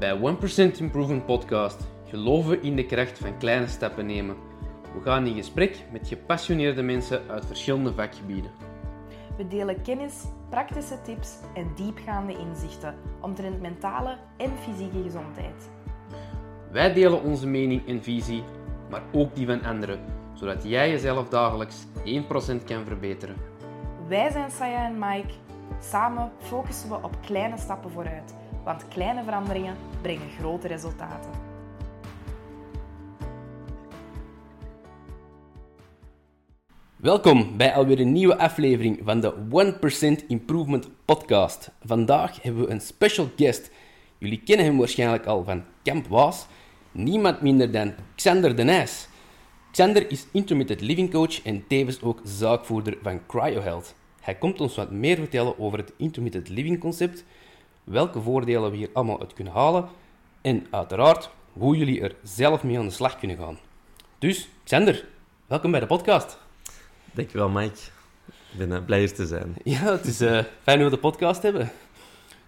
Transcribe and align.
Bij 0.00 0.18
1% 0.18 0.78
Improvement 0.78 1.26
Podcast 1.26 1.80
geloven 2.08 2.50
we 2.50 2.60
in 2.60 2.76
de 2.76 2.86
kracht 2.86 3.18
van 3.18 3.38
kleine 3.38 3.66
stappen 3.66 4.06
nemen. 4.06 4.36
We 4.94 5.00
gaan 5.02 5.26
in 5.26 5.34
gesprek 5.34 5.84
met 5.92 6.08
gepassioneerde 6.08 6.82
mensen 6.82 7.20
uit 7.28 7.46
verschillende 7.46 7.94
vakgebieden. 7.94 8.50
We 9.36 9.46
delen 9.46 9.82
kennis, 9.82 10.24
praktische 10.48 11.02
tips 11.02 11.34
en 11.54 11.70
diepgaande 11.74 12.38
inzichten 12.38 12.94
omtrent 13.20 13.60
mentale 13.60 14.16
en 14.36 14.50
fysieke 14.58 15.02
gezondheid. 15.02 15.70
Wij 16.70 16.92
delen 16.92 17.22
onze 17.22 17.46
mening 17.46 17.88
en 17.88 18.02
visie, 18.02 18.42
maar 18.90 19.02
ook 19.12 19.34
die 19.34 19.46
van 19.46 19.62
anderen, 19.62 20.00
zodat 20.32 20.62
jij 20.62 20.90
jezelf 20.90 21.28
dagelijks 21.28 21.86
1% 22.04 22.64
kan 22.64 22.84
verbeteren. 22.84 23.36
Wij 24.08 24.30
zijn 24.30 24.50
Saya 24.50 24.86
en 24.86 24.98
Mike. 24.98 25.34
Samen 25.80 26.32
focussen 26.38 26.88
we 26.88 26.94
op 26.94 27.16
kleine 27.20 27.58
stappen 27.58 27.90
vooruit, 27.90 28.34
want 28.64 28.88
kleine 28.88 29.24
veranderingen 29.24 29.76
brengen 30.02 30.28
grote 30.38 30.68
resultaten. 30.68 31.30
Welkom 36.96 37.56
bij 37.56 37.74
alweer 37.74 38.00
een 38.00 38.12
nieuwe 38.12 38.38
aflevering 38.38 39.00
van 39.04 39.20
de 39.20 39.34
1% 40.22 40.26
Improvement 40.26 40.88
Podcast. 41.04 41.70
Vandaag 41.84 42.42
hebben 42.42 42.64
we 42.64 42.70
een 42.70 42.80
special 42.80 43.28
guest. 43.36 43.70
Jullie 44.18 44.42
kennen 44.44 44.66
hem 44.66 44.78
waarschijnlijk 44.78 45.26
al 45.26 45.44
van 45.44 45.64
Camp 45.82 46.06
Waas. 46.06 46.46
Niemand 46.92 47.40
minder 47.40 47.70
dan 47.70 47.94
Xander 48.14 48.56
de 48.56 48.62
Nijs. 48.62 49.08
Xander 49.70 50.10
is 50.10 50.26
intermittent 50.32 50.80
living 50.80 51.10
coach 51.10 51.42
en 51.42 51.66
tevens 51.66 52.02
ook 52.02 52.20
zaakvoerder 52.24 52.98
van 53.02 53.26
CryoHealth. 53.26 53.94
Hij 54.20 54.34
komt 54.34 54.60
ons 54.60 54.76
wat 54.76 54.90
meer 54.90 55.16
vertellen 55.16 55.58
over 55.58 55.78
het 55.78 55.92
intermittent 55.96 56.48
living 56.48 56.80
concept, 56.80 57.24
welke 57.90 58.20
voordelen 58.20 58.70
we 58.70 58.76
hier 58.76 58.90
allemaal 58.92 59.20
uit 59.20 59.32
kunnen 59.32 59.52
halen 59.52 59.88
en 60.40 60.66
uiteraard 60.70 61.30
hoe 61.52 61.76
jullie 61.76 62.00
er 62.00 62.14
zelf 62.22 62.62
mee 62.62 62.78
aan 62.78 62.86
de 62.86 62.92
slag 62.92 63.18
kunnen 63.18 63.36
gaan. 63.36 63.58
Dus, 64.18 64.48
Xander, 64.64 65.06
welkom 65.46 65.70
bij 65.70 65.80
de 65.80 65.86
podcast. 65.86 66.38
Dankjewel, 67.12 67.48
Mike. 67.48 67.78
Ik 68.26 68.58
ben 68.58 68.70
uh, 68.70 68.84
blij 68.84 68.98
hier 68.98 69.14
te 69.14 69.26
zijn. 69.26 69.56
Ja, 69.64 69.92
het 69.92 70.04
is 70.04 70.20
uh, 70.20 70.42
fijn 70.62 70.78
dat 70.78 70.90
we 70.90 70.94
de 70.94 71.00
podcast 71.00 71.42
hebben. 71.42 71.70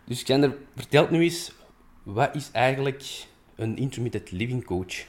Dus 0.04 0.22
Xander, 0.22 0.56
vertel 0.76 1.06
nu 1.10 1.22
eens, 1.22 1.52
wat 2.02 2.34
is 2.34 2.50
eigenlijk 2.52 3.26
een 3.54 3.76
intermittent 3.76 4.30
living 4.30 4.64
coach? 4.64 5.04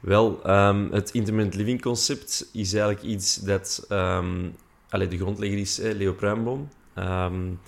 Wel, 0.00 0.50
um, 0.50 0.92
het 0.92 1.10
intermittent 1.10 1.54
living 1.54 1.82
concept 1.82 2.48
is 2.52 2.72
eigenlijk 2.72 3.04
iets 3.04 3.36
dat... 3.36 3.86
Um, 3.88 4.56
allee, 4.88 5.08
de 5.08 5.18
grondlegger 5.18 5.58
is 5.58 5.80
eh, 5.80 5.94
Leo 5.94 6.12
Pruimboom. 6.12 6.68
Um, 6.98 7.60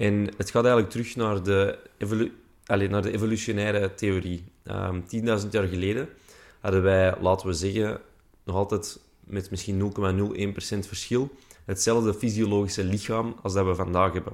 en 0.00 0.28
het 0.36 0.50
gaat 0.50 0.64
eigenlijk 0.64 0.90
terug 0.90 1.16
naar 1.16 1.42
de, 1.42 1.78
evolu 1.98 2.32
naar 2.66 3.02
de 3.02 3.12
evolutionaire 3.12 3.94
theorie. 3.94 4.44
10.000 4.68 5.48
jaar 5.50 5.66
geleden 5.66 6.08
hadden 6.60 6.82
wij, 6.82 7.14
laten 7.20 7.46
we 7.46 7.52
zeggen, 7.52 8.00
nog 8.44 8.56
altijd 8.56 9.00
met 9.20 9.50
misschien 9.50 9.92
0,01% 10.78 10.78
verschil 10.78 11.30
hetzelfde 11.64 12.14
fysiologische 12.14 12.84
lichaam 12.84 13.36
als 13.42 13.52
dat 13.52 13.66
we 13.66 13.74
vandaag 13.74 14.12
hebben. 14.12 14.32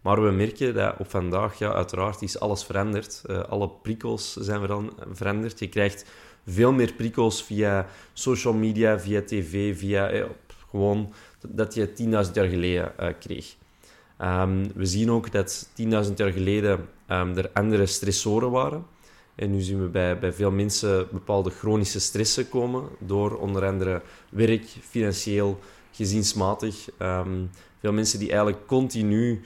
Maar 0.00 0.22
we 0.22 0.30
merken 0.30 0.74
dat 0.74 0.94
op 0.98 1.10
vandaag, 1.10 1.58
ja, 1.58 1.72
uiteraard 1.72 2.22
is 2.22 2.38
alles 2.40 2.64
veranderd. 2.64 3.22
Uh, 3.26 3.42
alle 3.42 3.68
prikkels 3.68 4.36
zijn 4.36 4.90
veranderd. 5.12 5.58
Je 5.58 5.68
krijgt 5.68 6.04
veel 6.46 6.72
meer 6.72 6.92
prikkels 6.92 7.42
via 7.42 7.86
social 8.12 8.54
media, 8.54 9.00
via 9.00 9.22
tv, 9.22 9.78
via 9.78 10.08
eh, 10.08 10.24
gewoon 10.70 11.12
dat 11.48 11.74
je 11.74 11.88
10.000 11.88 12.32
jaar 12.32 12.48
geleden 12.48 12.92
uh, 13.00 13.08
kreeg. 13.18 13.56
Um, 14.22 14.72
we 14.74 14.86
zien 14.86 15.10
ook 15.10 15.32
dat 15.32 15.68
10.000 15.80 15.86
jaar 16.14 16.32
geleden 16.32 16.88
um, 17.10 17.36
er 17.36 17.50
andere 17.52 17.86
stressoren 17.86 18.50
waren. 18.50 18.86
En 19.34 19.50
nu 19.50 19.60
zien 19.60 19.80
we 19.80 19.86
bij, 19.86 20.18
bij 20.18 20.32
veel 20.32 20.50
mensen 20.50 21.08
bepaalde 21.10 21.50
chronische 21.50 22.00
stressen 22.00 22.48
komen 22.48 22.88
door 22.98 23.38
onder 23.38 23.66
andere 23.66 24.02
werk, 24.30 24.64
financieel, 24.88 25.58
gezinsmatig. 25.92 26.88
Um, 26.98 27.50
veel 27.80 27.92
mensen 27.92 28.18
die 28.18 28.28
eigenlijk 28.28 28.66
continu 28.66 29.40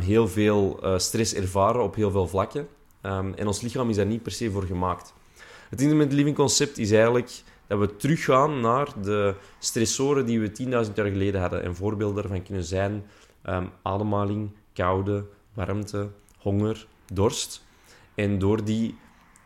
heel 0.00 0.28
veel 0.28 0.80
uh, 0.82 0.98
stress 0.98 1.34
ervaren 1.34 1.82
op 1.82 1.94
heel 1.94 2.10
veel 2.10 2.28
vlakken. 2.28 2.68
En 3.00 3.46
ons 3.46 3.60
lichaam 3.60 3.90
is 3.90 3.96
daar 3.96 4.06
niet 4.06 4.22
per 4.22 4.32
se 4.32 4.50
voor 4.50 4.62
gemaakt. 4.62 5.12
Het 5.68 5.80
intermittent 5.80 6.18
living 6.18 6.36
concept 6.36 6.78
is 6.78 6.90
eigenlijk 6.90 7.42
dat 7.66 7.78
we 7.78 7.96
teruggaan 7.96 8.60
naar 8.60 8.88
de 9.02 9.34
stressoren 9.58 10.26
die 10.26 10.40
we 10.40 10.50
10.000 10.86 10.92
jaar 10.94 11.06
geleden 11.06 11.40
hadden. 11.40 11.62
En 11.62 11.76
voorbeelden 11.76 12.22
daarvan 12.22 12.42
kunnen 12.42 12.64
zijn 12.64 13.04
ademhaling, 13.82 14.50
koude, 14.72 15.24
warmte, 15.54 16.10
honger, 16.38 16.86
dorst. 17.12 17.64
En 18.14 18.38
door 18.38 18.64
die 18.64 18.94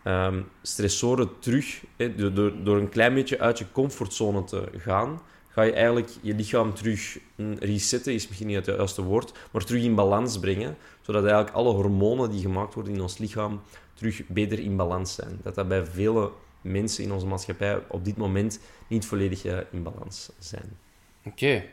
um, 0.05 0.49
stressoren 0.63 1.39
terug, 1.39 1.85
door, 2.17 2.65
door, 2.65 2.77
een 2.77 2.89
klein 2.89 3.15
beetje 3.15 3.39
uit 3.39 3.59
je 3.59 3.73
comfortzone 3.73 4.45
te 4.45 4.69
gaan, 4.77 5.21
ga 5.49 5.63
je 5.63 5.73
eigenlijk 5.73 6.11
je 6.21 6.35
lichaam 6.35 6.75
terug 6.75 7.19
resetten, 7.59 8.15
is 8.15 8.27
misschien 8.27 8.47
niet 8.47 8.57
het 8.57 8.67
juiste 8.67 9.03
woord, 9.03 9.33
maar 9.51 9.65
terug 9.65 9.83
in 9.83 9.95
balans 9.95 10.39
brengen, 10.39 10.77
zodat 11.01 11.25
eigenlijk 11.25 11.55
alle 11.55 11.73
hormonen 11.73 12.31
die 12.31 12.41
gemaakt 12.41 12.75
worden 12.75 12.95
in 12.95 13.01
ons 13.01 13.19
lichaam 13.19 13.61
terug 13.95 14.27
beter 14.27 14.59
in 14.59 14.77
balans 14.77 15.15
zijn. 15.15 15.39
Dat 15.43 15.55
dat 15.55 15.69
bij 15.69 15.85
vele 15.85 16.31
mensen 16.61 17.05
in 17.05 17.13
onze 17.13 17.27
maatschappij 17.27 17.83
op 17.89 18.05
dit 18.05 18.17
moment 18.17 18.61
niet 18.87 19.07
volledig 19.07 19.45
uh, 19.45 19.59
in 19.71 19.83
balans 19.83 20.31
zijn. 20.39 20.79
Oké. 21.25 21.65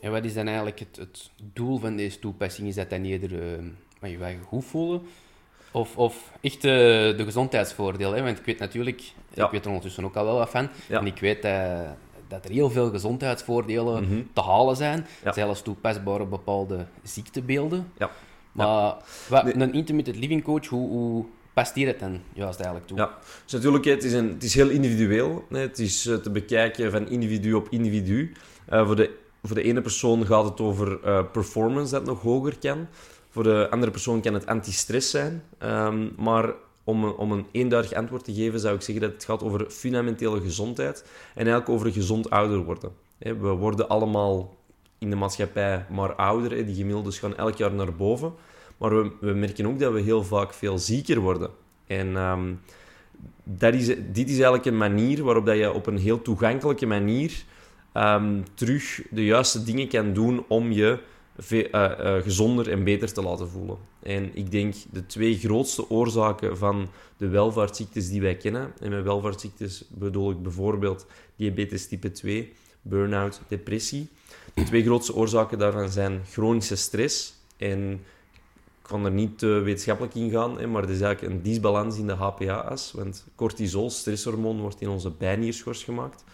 En 0.00 0.10
wat 0.10 0.24
is 0.24 0.34
dan 0.34 0.46
eigenlijk 0.46 0.78
het, 0.78 0.96
het, 0.96 1.30
doel 1.52 1.78
van 1.78 1.96
deze 1.96 2.18
toepassing? 2.18 2.68
Is 2.68 2.74
dat 2.74 2.90
dan 2.90 3.04
eerder 3.04 3.32
uh, 3.32 4.10
je 4.10 4.18
je 4.18 4.38
goed 4.46 4.64
voelen? 4.64 5.02
Of, 5.72 5.96
of 5.96 6.32
echt 6.40 6.62
de, 6.62 7.14
de 7.16 7.24
gezondheidsvoordelen. 7.24 8.14
Hè? 8.16 8.22
Want 8.22 8.38
ik 8.38 8.44
weet 8.44 8.58
natuurlijk, 8.58 9.02
ja. 9.34 9.44
ik 9.44 9.50
weet 9.50 9.60
er 9.60 9.68
ondertussen 9.68 10.04
ook 10.04 10.16
al 10.16 10.24
wel 10.24 10.36
wat 10.36 10.50
van. 10.50 10.68
En 10.88 11.06
ik 11.06 11.18
weet 11.18 11.44
uh, 11.44 11.80
dat 12.28 12.44
er 12.44 12.50
heel 12.50 12.70
veel 12.70 12.90
gezondheidsvoordelen 12.90 14.02
mm 14.02 14.08
-hmm. 14.08 14.28
te 14.32 14.40
halen 14.42 14.76
zijn. 14.76 15.06
Ja. 15.24 15.32
Zelfs 15.32 15.62
toepasbaar 15.62 16.20
op 16.20 16.30
bepaalde 16.30 16.86
ziektebeelden. 17.02 17.92
Ja. 17.98 18.10
Maar 18.52 18.96
wat, 19.28 19.44
nee. 19.44 19.54
een 19.54 19.72
intermittent 19.72 20.16
living 20.16 20.42
coach, 20.42 20.66
hoe, 20.66 20.88
hoe 20.88 21.24
past 21.52 21.74
die 21.74 21.86
dat 21.86 21.98
dan 21.98 22.20
juist 22.32 22.56
eigenlijk 22.56 22.86
toe? 22.86 22.98
Ja, 22.98 23.18
dus 23.44 23.52
natuurlijk, 23.52 23.84
het 23.84 24.04
is, 24.04 24.12
een, 24.12 24.28
het 24.28 24.42
is 24.42 24.54
heel 24.54 24.68
individueel. 24.68 25.44
Het 25.50 25.78
is 25.78 26.06
uh, 26.06 26.16
te 26.16 26.30
bekijken 26.30 26.90
van 26.90 27.08
individu 27.08 27.52
op 27.52 27.66
individu. 27.70 28.32
Uh, 28.72 28.86
voor, 28.86 28.96
de, 28.96 29.18
voor 29.42 29.56
de 29.56 29.62
ene 29.62 29.80
persoon 29.80 30.26
gaat 30.26 30.44
het 30.44 30.60
over 30.60 30.98
uh, 31.04 31.24
performance 31.32 31.92
dat 31.92 32.04
nog 32.04 32.22
hoger 32.22 32.58
kan. 32.58 32.86
Voor 33.30 33.42
de 33.42 33.66
andere 33.70 33.92
persoon 33.92 34.20
kan 34.20 34.34
het 34.34 34.46
anti-stress 34.46 35.10
zijn. 35.10 35.42
Um, 35.62 36.12
maar 36.16 36.52
om 36.84 37.04
een, 37.04 37.14
om 37.14 37.32
een 37.32 37.46
eenduidig 37.50 37.92
antwoord 37.92 38.24
te 38.24 38.34
geven, 38.34 38.60
zou 38.60 38.74
ik 38.74 38.82
zeggen 38.82 39.04
dat 39.04 39.12
het 39.12 39.24
gaat 39.24 39.42
over 39.42 39.70
fundamentele 39.70 40.40
gezondheid 40.40 41.04
en 41.34 41.46
eigenlijk 41.46 41.68
over 41.68 41.92
gezond 41.92 42.30
ouder 42.30 42.58
worden. 42.58 42.92
We 43.18 43.48
worden 43.48 43.88
allemaal 43.88 44.56
in 44.98 45.10
de 45.10 45.16
maatschappij 45.16 45.86
maar 45.90 46.14
ouder. 46.14 46.66
Die 46.66 46.74
gemiddeldes 46.74 47.18
gaan 47.18 47.36
elk 47.36 47.56
jaar 47.56 47.72
naar 47.72 47.94
boven. 47.94 48.32
Maar 48.76 49.02
we, 49.02 49.10
we 49.20 49.32
merken 49.32 49.66
ook 49.66 49.78
dat 49.78 49.92
we 49.92 50.00
heel 50.00 50.24
vaak 50.24 50.54
veel 50.54 50.78
zieker 50.78 51.20
worden. 51.20 51.50
En 51.86 52.16
um, 52.16 52.60
dat 53.44 53.74
is, 53.74 53.86
dit 53.86 54.28
is 54.28 54.34
eigenlijk 54.34 54.64
een 54.64 54.76
manier 54.76 55.24
waarop 55.24 55.46
dat 55.46 55.56
je 55.56 55.72
op 55.72 55.86
een 55.86 55.98
heel 55.98 56.22
toegankelijke 56.22 56.86
manier 56.86 57.44
um, 57.94 58.44
terug 58.54 59.02
de 59.10 59.24
juiste 59.24 59.62
dingen 59.62 59.88
kan 59.88 60.12
doen 60.12 60.44
om 60.48 60.72
je 60.72 60.98
uh, 61.50 61.64
uh, 61.72 62.22
gezonder 62.22 62.70
en 62.70 62.84
beter 62.84 63.12
te 63.12 63.22
laten 63.22 63.48
voelen. 63.48 63.76
En 64.02 64.30
ik 64.34 64.50
denk 64.50 64.74
de 64.92 65.06
twee 65.06 65.38
grootste 65.38 65.90
oorzaken 65.90 66.58
van 66.58 66.88
de 67.16 67.28
welvaartsziektes 67.28 68.08
die 68.08 68.20
wij 68.20 68.36
kennen, 68.36 68.72
en 68.80 68.90
met 68.90 69.04
welvaartsziektes 69.04 69.84
bedoel 69.88 70.30
ik 70.30 70.42
bijvoorbeeld 70.42 71.06
diabetes 71.36 71.88
type 71.88 72.12
2, 72.12 72.52
burn-out, 72.82 73.40
depressie. 73.48 74.08
De 74.54 74.62
twee 74.62 74.82
grootste 74.82 75.14
oorzaken 75.14 75.58
daarvan 75.58 75.90
zijn 75.90 76.20
chronische 76.30 76.76
stress 76.76 77.34
en 77.56 77.92
ik 77.92 78.96
kan 78.96 79.04
er 79.04 79.10
niet 79.10 79.38
te 79.38 79.46
wetenschappelijk 79.46 80.14
in 80.14 80.30
gaan, 80.30 80.70
maar 80.70 80.82
er 80.82 80.90
is 80.90 81.00
eigenlijk 81.00 81.34
een 81.34 81.42
disbalans 81.42 81.98
in 81.98 82.06
de 82.06 82.12
HPA-as, 82.12 82.92
want 82.92 83.24
cortisol, 83.34 83.90
stresshormoon, 83.90 84.60
wordt 84.60 84.80
in 84.80 84.88
onze 84.88 85.10
bijnierschors 85.10 85.84
gemaakt. 85.84 86.24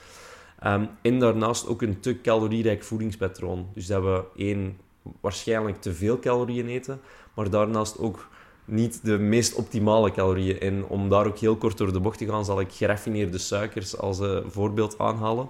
Um, 0.64 0.88
en 1.03 1.19
daarnaast 1.19 1.67
ook 1.67 1.82
een 1.82 2.00
te 2.00 2.20
calorierijk 2.20 2.85
voedingspatroon. 2.85 3.67
Dus 3.75 3.87
dat 3.87 4.03
we 4.03 4.25
één 4.37 4.76
waarschijnlijk 5.20 5.81
te 5.81 5.94
veel 5.94 6.19
calorieën 6.19 6.69
eten, 6.69 7.00
maar 7.35 7.50
daarnaast 7.50 7.99
ook 7.99 8.29
niet 8.64 9.00
de 9.05 9.19
meest 9.19 9.55
optimale 9.55 10.12
calorieën. 10.12 10.61
En 10.61 10.85
om 10.85 11.08
daar 11.08 11.26
ook 11.26 11.38
heel 11.38 11.56
kort 11.56 11.79
door 11.79 11.93
de 11.93 12.00
bocht 12.00 12.19
te 12.19 12.26
gaan, 12.26 12.44
zal 12.44 12.61
ik 12.61 12.73
geraffineerde 12.73 13.38
suikers 13.38 13.99
als 13.99 14.20
uh, 14.20 14.38
voorbeeld 14.47 14.99
aanhalen. 14.99 15.49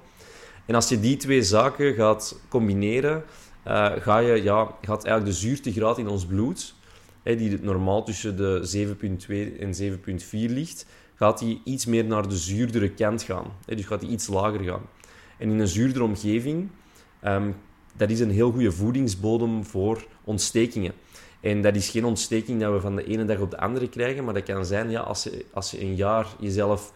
En 0.66 0.74
als 0.74 0.88
je 0.88 1.00
die 1.00 1.16
twee 1.16 1.42
zaken 1.42 1.94
gaat 1.94 2.40
combineren, 2.48 3.24
uh, 3.66 3.92
ga 3.98 4.18
je, 4.18 4.42
ja, 4.42 4.74
gaat 4.80 5.04
eigenlijk 5.04 5.24
de 5.24 5.46
zuurtegraad 5.46 5.98
in 5.98 6.08
ons 6.08 6.26
bloed, 6.26 6.74
hè, 7.22 7.36
die 7.36 7.58
normaal 7.60 8.04
tussen 8.04 8.36
de 8.36 8.96
7,2 9.26 9.58
en 9.60 9.74
7,4 9.74 10.28
ligt, 10.30 10.86
gaat 11.16 11.38
die 11.38 11.60
iets 11.64 11.86
meer 11.86 12.04
naar 12.04 12.28
de 12.28 12.36
zuurdere 12.36 12.90
kant 12.90 13.22
gaan. 13.22 13.52
Dus 13.64 13.86
gaat 13.86 14.00
die 14.00 14.10
iets 14.10 14.26
lager 14.26 14.60
gaan. 14.60 14.82
En 15.38 15.50
in 15.50 15.58
een 15.58 15.68
zuurdere 15.68 16.04
omgeving 16.04 16.68
um, 17.24 17.54
dat 17.96 18.10
is 18.10 18.20
een 18.20 18.30
heel 18.30 18.50
goede 18.50 18.72
voedingsbodem 18.72 19.64
voor 19.64 20.06
ontstekingen. 20.24 20.92
En 21.40 21.62
dat 21.62 21.76
is 21.76 21.88
geen 21.88 22.04
ontsteking 22.04 22.60
dat 22.60 22.72
we 22.72 22.80
van 22.80 22.96
de 22.96 23.04
ene 23.04 23.24
dag 23.24 23.38
op 23.38 23.50
de 23.50 23.58
andere 23.58 23.88
krijgen, 23.88 24.24
maar 24.24 24.34
dat 24.34 24.42
kan 24.42 24.66
zijn 24.66 24.90
ja, 24.90 25.00
als, 25.00 25.22
je, 25.22 25.44
als 25.52 25.70
je 25.70 25.80
een 25.80 25.94
jaar 25.94 26.26
jezelf 26.40 26.92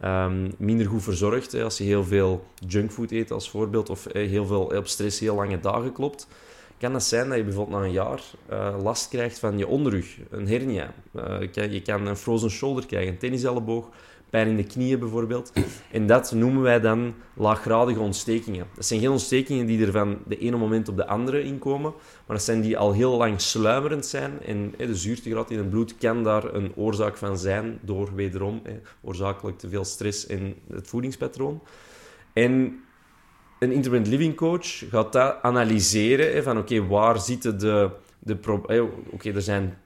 ehm, 0.00 0.50
minder 0.58 0.86
goed 0.86 1.02
verzorgt, 1.02 1.54
als 1.54 1.78
je 1.78 1.84
heel 1.84 2.04
veel 2.04 2.44
junkfood 2.66 3.10
eet 3.10 3.30
als 3.30 3.50
voorbeeld, 3.50 3.90
of 3.90 4.06
heel 4.12 4.46
veel 4.46 4.62
op 4.62 4.86
stress 4.86 5.20
heel 5.20 5.34
lange 5.34 5.60
dagen 5.60 5.92
klopt, 5.92 6.26
kan 6.84 6.94
het 6.94 7.02
zijn 7.02 7.28
dat 7.28 7.36
je 7.36 7.44
bijvoorbeeld 7.44 7.78
na 7.78 7.84
een 7.84 7.92
jaar 7.92 8.22
uh, 8.50 8.82
last 8.82 9.08
krijgt 9.08 9.38
van 9.38 9.58
je 9.58 9.66
onderrug, 9.66 10.16
een 10.30 10.48
hernia. 10.48 10.94
Je, 11.12 11.48
kan, 11.52 11.72
je, 11.72 11.82
kan, 11.82 12.06
een 12.06 12.16
frozen 12.16 12.50
shoulder 12.50 12.86
krijgen, 12.86 13.12
een 13.12 13.18
tenniselleboog, 13.18 13.88
pijn 14.30 14.48
in 14.48 14.56
de 14.56 14.64
knieën 14.64 14.98
bijvoorbeeld. 14.98 15.52
En 15.90 16.06
dat 16.06 16.32
noemen 16.32 16.62
wij 16.62 16.80
dan 16.80 17.14
laaggradige 17.34 18.00
ontstekingen. 18.00 18.66
Dat 18.74 18.86
zijn 18.86 19.00
geen 19.00 19.10
ontstekingen 19.10 19.66
die 19.66 19.86
er 19.86 19.92
van 19.92 20.18
de 20.26 20.38
ene 20.38 20.56
moment 20.56 20.88
op 20.88 20.96
de 20.96 21.06
andere 21.06 21.42
inkomen, 21.42 21.92
maar 22.26 22.36
dat 22.36 22.44
zijn 22.44 22.60
die 22.60 22.78
al 22.78 22.92
heel 22.92 23.16
lang 23.16 23.40
sluimerend 23.40 24.06
zijn. 24.06 24.42
En 24.46 24.74
de 24.76 24.96
zuurtegraad 24.96 25.50
in 25.50 25.58
het 25.58 25.70
bloed 25.70 25.96
kan 25.98 26.24
daar 26.24 26.54
een 26.54 26.72
oorzaak 26.76 27.16
van 27.16 27.38
zijn 27.38 27.78
door 27.82 28.14
wederom 28.14 28.62
oorzakelijk 29.00 29.58
te 29.58 29.68
veel 29.68 29.84
stress 29.84 30.26
en 30.26 30.54
het 30.70 30.88
voedingspatroon. 30.88 31.62
En 32.32 32.83
een 33.58 33.72
intermittent 33.72 34.06
living 34.14 34.36
coach 34.36 34.66
gaat 34.90 35.12
dat 35.12 35.42
analyseren 35.42 36.32
hè, 36.32 36.42
van 36.42 36.58
oké, 36.58 36.86
waar 36.86 37.20
zitten 37.20 37.58
de, 37.58 37.90
de 38.18 38.38
Oké, 39.10 39.30
er 39.30 39.42
zijn 39.42 39.76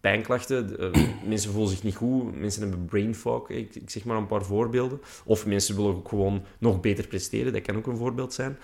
pijnklachten, 0.00 0.76
uh, 0.80 1.06
mensen 1.32 1.50
voelen 1.50 1.70
zich 1.70 1.82
niet 1.82 1.96
goed, 1.96 2.40
mensen 2.40 2.62
hebben 2.62 2.84
brain 2.84 3.14
fog, 3.14 3.48
ik, 3.48 3.74
ik, 3.74 3.90
zeg 3.90 4.04
maar 4.04 4.16
een 4.16 4.26
paar 4.26 4.44
voorbeelden. 4.44 5.00
Of 5.24 5.46
mensen 5.46 5.76
willen 5.76 5.94
ook 5.94 6.08
gewoon 6.08 6.42
nog 6.58 6.80
beter 6.80 7.06
presteren, 7.06 7.52
dat 7.52 7.62
kan 7.62 7.76
ook 7.76 7.86
een 7.86 7.96
voorbeeld 7.96 8.32
zijn. 8.32 8.58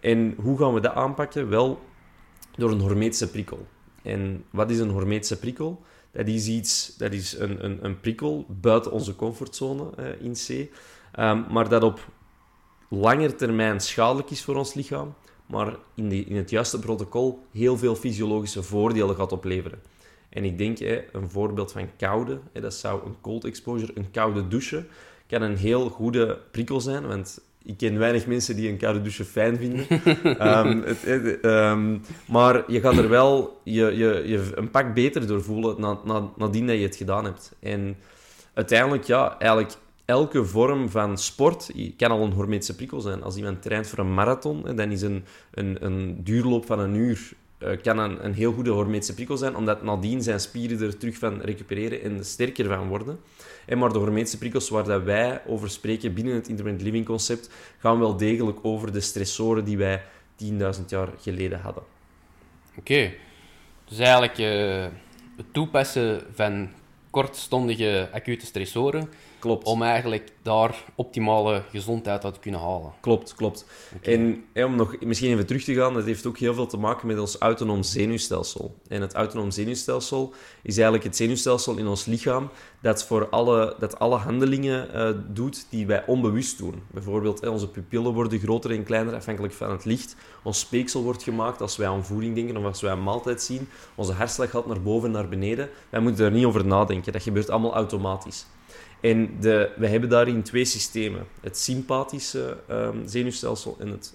En 0.00 0.34
hoe 0.38 0.58
gaan 0.58 0.74
we 0.74 0.80
dat 0.80 0.94
aanpakken? 0.94 1.48
Wel, 1.48 1.80
door 2.56 2.70
een 2.70 2.80
hormetische 2.80 3.30
prikkel. 3.30 3.66
En 4.02 4.44
wat 4.50 4.70
is 4.70 4.78
een 4.78 4.90
hormetische 4.90 5.38
prikkel? 5.38 5.82
Dat 6.12 6.26
is 6.26 6.46
iets, 6.46 6.96
dat 6.96 7.12
is 7.12 7.38
een, 7.38 7.64
een, 7.64 7.84
een 7.84 8.00
prikkel 8.00 8.46
buiten 8.48 8.92
onze 8.92 9.16
comfortzone 9.16 9.90
uh, 9.98 10.06
in 10.20 10.32
C, 10.32 10.48
um, 11.20 11.44
maar 11.52 11.68
dat 11.68 11.82
op 11.82 12.08
langer 12.88 13.36
termijn 13.36 13.80
schadelijk 13.80 14.30
is 14.30 14.44
voor 14.44 14.56
ons 14.56 14.74
lichaam, 14.74 15.14
maar 15.46 15.76
in, 15.94 16.08
die, 16.08 16.24
in 16.24 16.36
het 16.36 16.50
juiste 16.50 16.78
protocol 16.78 17.46
heel 17.52 17.78
veel 17.78 17.94
fysiologische 17.94 18.62
voordelen 18.62 19.16
gaat 19.16 19.32
opleveren. 19.32 19.78
En 20.28 20.44
ik 20.44 20.58
denk, 20.58 20.78
hè, 20.78 21.04
een 21.12 21.30
voorbeeld 21.30 21.72
van 21.72 21.88
koude, 21.96 22.38
hè, 22.52 22.60
dat 22.60 22.74
zou 22.74 23.06
een 23.06 23.16
cold 23.20 23.44
exposure, 23.44 23.92
een 23.94 24.10
koude 24.10 24.48
douche, 24.48 24.86
kan 25.26 25.42
een 25.42 25.56
heel 25.56 25.88
goede 25.88 26.38
prikkel 26.50 26.80
zijn, 26.80 27.06
want 27.06 27.40
ik 27.66 27.76
ken 27.76 27.98
weinig 27.98 28.26
mensen 28.26 28.56
die 28.56 28.68
een 28.68 28.76
koude 28.76 29.00
douche 29.00 29.24
fijn 29.24 29.56
vinden. 29.56 29.86
um, 30.66 30.82
het, 30.86 31.44
um, 31.44 32.02
maar 32.28 32.72
je 32.72 32.80
gaat 32.80 32.96
er 32.96 33.08
wel 33.08 33.60
je, 33.62 33.84
je, 33.84 34.22
je 34.26 34.52
een 34.54 34.70
pak 34.70 34.94
beter 34.94 35.26
door 35.26 35.42
voelen 35.42 35.80
na, 35.80 35.98
na, 36.04 36.30
nadien 36.36 36.66
dat 36.66 36.76
je 36.76 36.82
het 36.82 36.96
gedaan 36.96 37.24
hebt. 37.24 37.52
En 37.60 37.96
uiteindelijk, 38.54 39.04
ja, 39.04 39.38
eigenlijk 39.38 39.74
elke 40.06 40.44
vorm 40.44 40.88
van 40.88 41.18
sport 41.18 41.70
kan 41.96 42.10
al 42.10 42.22
een 42.22 42.32
hormetische 42.32 42.74
prikkel 42.74 43.00
zijn. 43.00 43.22
Als 43.22 43.36
iemand 43.36 43.62
traint 43.62 43.88
voor 43.88 43.98
een 43.98 44.14
marathon, 44.14 44.76
dan 44.76 44.90
is 44.90 45.02
een, 45.02 45.24
een, 45.50 45.84
een 45.84 46.24
duurloop 46.24 46.66
van 46.66 46.78
een 46.78 46.94
uur 46.94 47.32
uh, 47.58 47.70
kan 47.82 47.98
een, 47.98 48.24
een, 48.24 48.34
heel 48.34 48.52
goede 48.52 48.70
hormetische 48.70 49.14
prikkel 49.14 49.36
zijn, 49.36 49.56
omdat 49.56 49.82
nadien 49.82 50.22
zijn 50.22 50.40
spieren 50.40 50.80
er 50.80 50.98
terug 50.98 51.18
van 51.18 51.40
recupereren 51.40 52.02
en 52.02 52.24
sterker 52.24 52.66
van 52.66 52.88
worden. 52.88 53.18
En 53.66 53.78
maar 53.78 53.92
de 53.92 53.98
hormetische 53.98 54.38
prikkels 54.38 54.68
waar 54.68 54.84
dat 54.84 55.02
wij 55.02 55.42
over 55.46 55.70
spreken 55.70 56.14
binnen 56.14 56.34
het 56.34 56.48
intermittent 56.48 56.84
living 56.84 57.06
concept, 57.06 57.50
gaan 57.78 57.98
wel 57.98 58.16
degelijk 58.16 58.58
over 58.62 58.92
de 58.92 59.00
stressoren 59.00 59.64
die 59.64 59.76
wij 59.76 60.02
10.000 60.44 60.48
jaar 60.86 61.08
geleden 61.20 61.60
hadden. 61.60 61.82
Oké, 62.78 63.12
dus 63.84 63.98
eigenlijk 63.98 64.38
uh, 64.38 64.86
het 65.36 65.46
toepassen 65.52 66.22
van 66.34 66.68
kortstondige 67.10 68.08
acute 68.12 68.46
stressoren 68.46 69.08
Klopt. 69.46 69.66
Om 69.66 69.82
eigenlijk 69.82 70.32
daar 70.42 70.84
optimale 70.94 71.62
gezondheid 71.70 72.24
uit 72.24 72.34
te 72.34 72.40
kunnen 72.40 72.60
halen. 72.60 72.92
Klopt, 73.00 73.34
klopt. 73.34 73.66
En 74.02 74.44
om 74.54 74.76
nog 74.76 75.00
misschien 75.00 75.30
even 75.30 75.46
terug 75.46 75.64
te 75.64 75.74
gaan, 75.74 75.94
dat 75.94 76.04
heeft 76.04 76.26
ook 76.26 76.38
heel 76.38 76.54
veel 76.54 76.66
te 76.66 76.76
maken 76.76 77.06
met 77.06 77.18
ons 77.18 77.38
autonoom 77.38 77.82
zenuwstelsel. 77.82 78.74
En 78.88 79.00
het 79.00 79.14
autonoom 79.14 79.50
zenuwstelsel 79.50 80.32
is 80.62 80.74
eigenlijk 80.74 81.04
het 81.04 81.16
zenuwstelsel 81.16 81.76
in 81.76 81.86
ons 81.86 82.04
lichaam 82.04 82.50
dat 82.80 83.04
voor 83.04 83.28
alle, 83.28 83.74
dat 83.78 83.98
alle 83.98 84.16
handelingen 84.16 84.88
uh, 84.94 85.20
doet 85.34 85.66
die 85.70 85.86
wij 85.86 86.06
onbewust 86.06 86.58
doen. 86.58 86.82
Bijvoorbeeld, 86.90 87.48
onze 87.48 87.68
pupillen 87.68 88.12
worden 88.12 88.38
groter 88.38 88.70
en 88.70 88.84
kleiner 88.84 89.14
afhankelijk 89.14 89.54
van 89.54 89.70
het 89.70 89.84
licht. 89.84 90.16
Ons 90.42 90.58
speeksel 90.58 91.02
wordt 91.02 91.22
gemaakt 91.22 91.60
als 91.60 91.76
wij 91.76 91.88
aan 91.88 92.04
voeding 92.04 92.34
denken 92.34 92.56
of 92.56 92.64
als 92.64 92.80
wij 92.80 92.92
een 92.92 93.02
maaltijd 93.02 93.42
zien. 93.42 93.68
Onze 93.94 94.12
hartslag 94.12 94.50
gaat 94.50 94.66
naar 94.66 94.82
boven 94.82 95.08
en 95.08 95.14
naar 95.14 95.28
beneden. 95.28 95.68
Wij 95.90 96.00
moeten 96.00 96.22
daar 96.22 96.32
niet 96.32 96.44
over 96.44 96.66
nadenken. 96.66 97.12
Dat 97.12 97.22
gebeurt 97.22 97.50
allemaal 97.50 97.74
automatisch. 97.74 98.46
En 99.06 99.30
de, 99.40 99.70
we 99.76 99.86
hebben 99.86 100.08
daarin 100.08 100.42
twee 100.42 100.64
systemen. 100.64 101.26
Het 101.40 101.58
sympathische 101.58 102.56
um, 102.70 103.02
zenuwstelsel 103.06 103.76
en 103.78 103.88
het, 103.88 104.14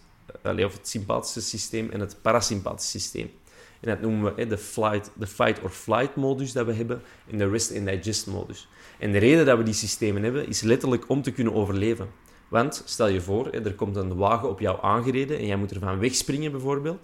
of 0.66 0.74
het 0.74 0.88
sympathische 0.88 1.42
systeem 1.42 1.90
en 1.92 2.00
het 2.00 2.18
parasympathische 2.22 3.00
systeem. 3.00 3.32
En 3.80 3.90
dat 3.90 4.02
noemen 4.02 4.36
we 4.36 4.48
de, 4.48 4.58
flight, 4.58 5.12
de 5.14 5.28
fight 5.28 5.62
or 5.62 5.70
flight 5.70 6.16
modus 6.16 6.52
dat 6.52 6.66
we 6.66 6.74
hebben 6.74 7.02
en 7.32 7.38
de 7.38 7.50
rest 7.50 7.76
and 7.78 7.86
digest 7.86 8.28
modus. 8.28 8.68
En 9.00 9.12
de 9.12 9.18
reden 9.18 9.46
dat 9.46 9.58
we 9.58 9.64
die 9.64 9.74
systemen 9.74 10.24
hebben, 10.24 10.48
is 10.48 10.62
letterlijk 10.62 11.10
om 11.10 11.22
te 11.22 11.32
kunnen 11.32 11.54
overleven. 11.54 12.08
Want 12.48 12.82
stel 12.86 13.08
je 13.08 13.22
voor, 13.22 13.50
er 13.50 13.74
komt 13.74 13.96
een 13.96 14.16
wagen 14.16 14.50
op 14.50 14.60
jou 14.60 14.78
aangereden 14.82 15.38
en 15.38 15.46
jij 15.46 15.56
moet 15.56 15.72
ervan 15.72 16.00
wegspringen 16.00 16.52
bijvoorbeeld. 16.52 17.00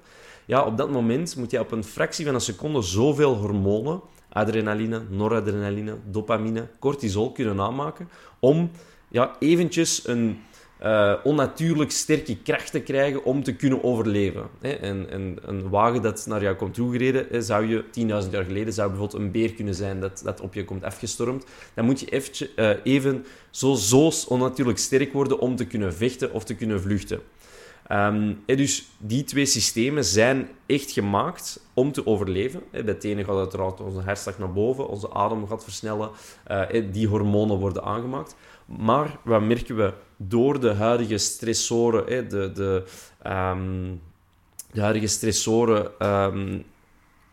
Ja, 0.45 0.65
op 0.65 0.77
dat 0.77 0.91
moment 0.91 1.35
moet 1.35 1.51
je 1.51 1.59
op 1.59 1.71
een 1.71 1.83
fractie 1.83 2.25
van 2.25 2.33
een 2.33 2.41
seconde 2.41 2.81
zoveel 2.81 3.35
hormonen 3.35 4.01
adrenaline, 4.37 5.01
noradrenaline, 5.09 5.95
dopamine, 6.05 6.67
cortisol 6.79 7.31
kunnen 7.31 7.59
aanmaken 7.59 8.09
om 8.39 8.71
ja, 9.09 9.35
eventjes 9.39 10.07
een 10.07 10.37
uh, 10.83 11.13
onnatuurlijk 11.23 11.91
sterke 11.91 12.37
kracht 12.37 12.71
te 12.71 12.79
krijgen 12.79 13.23
om 13.23 13.43
te 13.43 13.55
kunnen 13.55 13.83
overleven. 13.83 14.43
En, 14.61 15.09
en, 15.09 15.37
een 15.41 15.69
wagen 15.69 16.01
dat 16.01 16.25
naar 16.27 16.41
jou 16.41 16.55
komt 16.55 16.73
toegereden, 16.73 17.43
zou 17.43 17.67
je 17.67 17.83
10.000 18.25 18.31
jaar 18.31 18.43
geleden 18.43 18.73
zou 18.73 18.89
bijvoorbeeld 18.89 19.21
een 19.21 19.31
beer 19.31 19.53
kunnen 19.53 19.75
zijn 19.75 19.99
dat, 19.99 20.21
dat 20.23 20.41
op 20.41 20.53
je 20.53 20.65
komt 20.65 20.83
afgestormd. 20.83 21.45
Dan 21.73 21.85
moet 21.85 21.99
je 21.99 22.05
eventje, 22.05 22.49
uh, 22.55 22.69
even 22.83 23.25
zo, 23.49 23.73
zo 23.73 24.11
onnatuurlijk 24.27 24.77
sterk 24.77 25.13
worden 25.13 25.39
om 25.39 25.55
te 25.55 25.65
kunnen 25.65 25.93
vechten 25.93 26.33
of 26.33 26.43
te 26.43 26.55
kunnen 26.55 26.81
vluchten. 26.81 27.19
Um, 27.91 28.43
dus 28.45 28.87
die 28.97 29.23
twee 29.23 29.45
systemen 29.45 30.05
zijn 30.05 30.49
echt 30.65 30.91
gemaakt 30.91 31.59
om 31.73 31.91
te 31.91 32.05
overleven. 32.05 32.63
Bij 32.71 32.81
het 32.81 33.03
ene 33.03 33.23
gaat 33.23 33.37
uiteraard 33.37 33.81
onze 33.81 34.01
hartslag 34.01 34.37
naar 34.37 34.53
boven, 34.53 34.89
onze 34.89 35.13
adem 35.13 35.47
gaat 35.47 35.63
versnellen, 35.63 36.09
uh, 36.51 36.61
die 36.91 37.07
hormonen 37.07 37.57
worden 37.57 37.83
aangemaakt. 37.83 38.35
Maar 38.65 39.17
wat 39.23 39.41
merken 39.41 39.75
we 39.75 39.93
door 40.17 40.59
de 40.59 40.73
huidige 40.73 41.17
stressoren, 41.17 42.29
de, 42.29 42.51
de, 42.51 42.83
um, 43.27 44.01
de 44.71 44.81
huidige 44.81 45.07
stressoren, 45.07 46.07
um, 46.07 46.63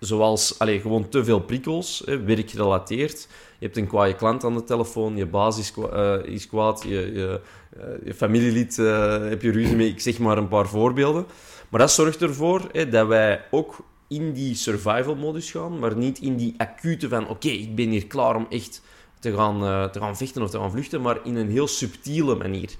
zoals 0.05 0.59
allez, 0.59 0.83
gewoon 0.83 1.09
te 1.09 1.25
veel 1.25 1.41
prikkels, 1.41 2.03
werkgerelateerd. 2.05 3.29
Je 3.59 3.65
hebt 3.65 3.77
een 3.77 3.87
kwaaie 3.87 4.15
klant 4.15 4.45
aan 4.45 4.55
de 4.55 4.65
telefoon, 4.65 5.17
je 5.17 5.27
baas 5.27 5.59
is, 5.59 5.73
uh, 5.79 6.15
is 6.25 6.47
kwaad, 6.47 6.83
je, 6.83 7.13
je 7.13 7.41
eh, 7.77 7.83
je 8.05 8.15
familielid 8.15 8.79
uh, 8.79 9.29
heb 9.29 9.43
je 9.43 9.51
ruzie 9.51 9.77
mee. 9.77 9.89
Ik 9.89 10.01
zeg 10.01 10.19
maar 10.19 10.39
een 10.39 10.49
paar 10.49 10.69
voorbeelden. 10.69 11.27
Maar 11.69 11.81
dat 11.81 11.93
zorgt 11.93 12.23
ervoor 12.23 12.69
hè, 12.73 12.89
dat 12.89 13.07
wij 13.07 13.45
ook 13.51 13.85
in 14.09 14.33
die 14.33 14.55
survival-modus 14.55 15.51
gaan, 15.51 15.79
maar 15.79 15.97
niet 15.97 16.19
in 16.19 16.37
die 16.37 16.55
acute 16.57 17.09
van 17.09 17.29
oké, 17.29 17.49
ik 17.49 17.75
ben 17.75 17.89
hier 17.89 18.07
klaar 18.07 18.37
om 18.37 18.47
echt 18.51 18.83
te 19.21 19.35
gaan, 19.35 19.91
te 19.91 19.99
gaan 19.99 20.17
vechten 20.17 20.43
of 20.43 20.51
te 20.51 20.59
gaan 20.59 20.71
vluchten, 20.71 21.01
maar 21.01 21.19
in 21.25 21.37
een 21.37 21.51
heel 21.51 21.67
subtiele 21.67 22.35
manier. 22.35 22.71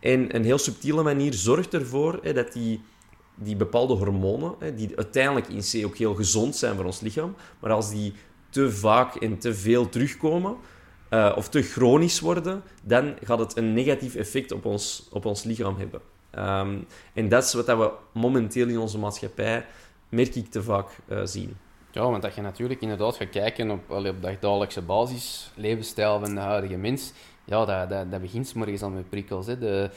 En 0.00 0.34
een 0.34 0.44
heel 0.44 0.58
subtiele 0.58 1.02
manier 1.02 1.34
zorgt 1.34 1.74
ervoor 1.74 2.18
hè, 2.22 2.32
dat 2.32 2.52
die, 2.52 2.80
die 3.34 3.56
bepaalde 3.56 3.94
hormonen, 3.94 4.54
hè, 4.58 4.74
die 4.74 4.96
uiteindelijk 4.96 5.48
in 5.48 5.60
C 5.60 5.86
ook 5.86 5.96
heel 5.96 6.14
gezond 6.14 6.56
zijn 6.56 6.76
voor 6.76 6.84
ons 6.84 7.00
lichaam, 7.00 7.34
maar 7.58 7.70
als 7.70 7.90
die 7.90 8.12
te 8.50 8.70
vaak 8.70 9.14
en 9.14 9.38
te 9.38 9.54
veel 9.54 9.88
terugkomen, 9.88 10.56
uh, 11.10 11.32
of 11.36 11.48
te 11.48 11.62
chronisch 11.62 12.20
worden, 12.20 12.62
dan 12.82 13.14
gaat 13.22 13.38
het 13.38 13.56
een 13.56 13.72
negatief 13.72 14.14
effect 14.14 14.52
op 14.52 14.64
ons, 14.64 15.08
op 15.10 15.24
ons 15.24 15.42
lichaam 15.42 15.76
hebben. 15.76 16.00
Um, 16.38 16.86
en 17.14 17.28
dat 17.28 17.44
is 17.44 17.52
wat 17.52 17.66
we 17.66 17.90
momenteel 18.12 18.68
in 18.68 18.78
onze 18.78 18.98
maatschappij, 18.98 19.66
merk 20.08 20.34
ik, 20.34 20.50
te 20.50 20.62
vaak 20.62 20.88
uh, 21.08 21.20
zien. 21.24 21.56
Ja, 21.90 22.10
want 22.10 22.22
dat 22.22 22.34
je 22.34 22.40
natuurlijk 22.40 22.80
inderdaad 22.80 23.16
gaat 23.16 23.30
kijken 23.30 23.70
op, 23.70 23.90
op 23.90 24.16
dagelijkse 24.40 24.82
basis, 24.82 25.50
levensstijl 25.54 26.20
van 26.20 26.34
de 26.34 26.40
huidige 26.40 26.76
mens, 26.76 27.12
ja, 27.44 27.64
dat, 27.64 27.90
dat, 27.90 28.10
dat 28.10 28.20
begint 28.20 28.54
morgens 28.54 28.82
al 28.82 28.90
met 28.90 29.08
prikkels. 29.08 29.46
Hè. 29.46 29.58
De, 29.58 29.90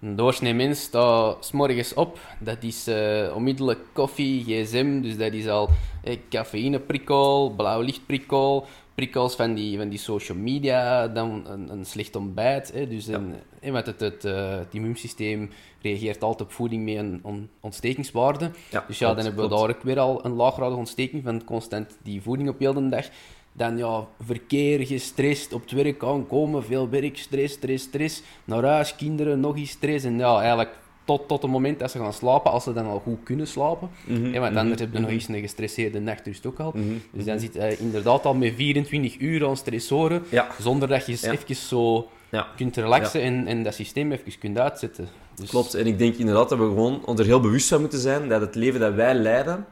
Een 0.00 0.16
doorsnee 0.16 0.54
mens 0.54 0.80
staat 0.80 1.44
s 1.44 1.52
morgens 1.52 1.94
op. 1.94 2.18
Dat 2.38 2.62
is 2.62 2.88
uh, 2.88 3.34
onmiddellijk 3.34 3.80
koffie, 3.92 4.44
gsm. 4.44 5.00
Dus 5.00 5.16
dat 5.16 5.32
is 5.32 5.48
al 5.48 5.68
eh, 6.02 6.16
cafeïneprikkel, 6.30 7.52
blauw 7.56 7.80
lichtprikkel, 7.80 8.66
prikkels 8.94 9.34
van 9.34 9.54
die, 9.54 9.78
van 9.78 9.88
die 9.88 9.98
social 9.98 10.38
media, 10.38 11.08
dan 11.08 11.46
een, 11.46 11.70
een 11.70 11.84
slecht 11.84 12.16
ontbijt. 12.16 12.72
Hè. 12.72 12.88
Dus 12.88 13.06
een, 13.06 13.34
hè, 13.60 13.70
want 13.70 13.86
het, 13.86 14.00
het, 14.00 14.24
uh, 14.24 14.50
het, 14.50 14.74
immuunsysteem 14.74 15.50
reageert 15.82 16.22
altijd 16.22 16.48
op 16.48 16.54
voeding 16.54 16.84
met 16.84 16.96
een 16.96 17.20
on, 17.22 17.48
ontstekingswaarde. 17.60 18.50
Ja, 18.70 18.84
dus 18.86 18.98
ja, 18.98 19.14
dan 19.14 19.24
hebben 19.24 19.48
we 19.48 19.56
daar 19.56 19.68
ook 19.68 19.82
weer 19.82 19.98
al 19.98 20.24
een 20.24 20.34
laaggradige 20.34 20.78
ontsteking 20.78 21.22
van 21.22 21.44
constant 21.44 21.96
die 22.02 22.22
voeding 22.22 22.48
op 22.48 22.58
heel 22.58 22.74
de 22.74 22.88
dag. 22.88 23.06
Dan 23.56 23.76
ja, 23.76 24.06
verkeer, 24.24 24.86
gestrest, 24.86 25.52
op 25.52 25.62
het 25.62 25.70
werk 25.70 26.04
aankomen, 26.04 26.64
veel 26.64 26.88
werk, 26.88 27.18
stress, 27.18 27.54
stress, 27.54 27.84
stress. 27.84 28.22
Naar 28.44 28.64
huis, 28.64 28.96
kinderen, 28.96 29.40
nog 29.40 29.56
eens 29.56 29.70
stress. 29.70 30.04
En 30.04 30.18
ja, 30.18 30.38
eigenlijk 30.38 30.76
tot, 31.04 31.28
tot 31.28 31.42
het 31.42 31.50
moment 31.50 31.78
dat 31.78 31.90
ze 31.90 31.98
gaan 31.98 32.12
slapen, 32.12 32.50
als 32.50 32.64
ze 32.64 32.72
dan 32.72 32.86
al 32.86 32.98
goed 32.98 33.22
kunnen 33.22 33.46
slapen. 33.46 33.90
Mm 34.04 34.16
-hmm, 34.16 34.32
want 34.32 34.56
anders 34.56 34.80
mm 34.80 34.86
heb 34.86 34.92
je 34.92 35.00
nog 35.00 35.10
eens 35.10 35.28
een 35.28 35.40
gestresseerde 35.40 36.00
nachtrust 36.00 36.46
ook 36.46 36.60
al. 36.60 36.70
-hmm, 36.72 37.02
dus 37.12 37.24
dan 37.24 37.40
zit 37.40 37.54
je 37.54 37.76
inderdaad 37.78 38.24
al 38.24 38.34
met 38.34 38.52
24 38.56 39.20
uur 39.20 39.46
aan 39.46 39.56
stressoren, 39.56 40.22
ja. 40.28 40.48
zonder 40.60 40.88
dat 40.88 41.06
je 41.06 41.12
eens 41.12 41.20
ja. 41.20 41.32
even 41.32 41.56
zo 41.56 42.08
ja. 42.28 42.46
kunt 42.56 42.76
relaxen 42.76 43.20
en, 43.20 43.46
en 43.46 43.62
dat 43.62 43.74
systeem 43.74 44.12
even 44.12 44.38
kunt 44.38 44.58
uitzetten. 44.58 45.08
Dus... 45.34 45.48
Klopt, 45.50 45.74
en 45.74 45.86
ik 45.86 45.98
denk 45.98 46.14
inderdaad 46.14 46.48
dat 46.48 46.58
we 46.58 46.64
gewoon 46.64 47.18
er 47.18 47.24
heel 47.24 47.40
bewust 47.40 47.68
van 47.68 47.80
moeten 47.80 47.98
zijn 47.98 48.28
dat 48.28 48.40
het 48.40 48.54
leven 48.54 48.80
dat 48.80 48.94
wij 48.94 49.14
leiden 49.14 49.66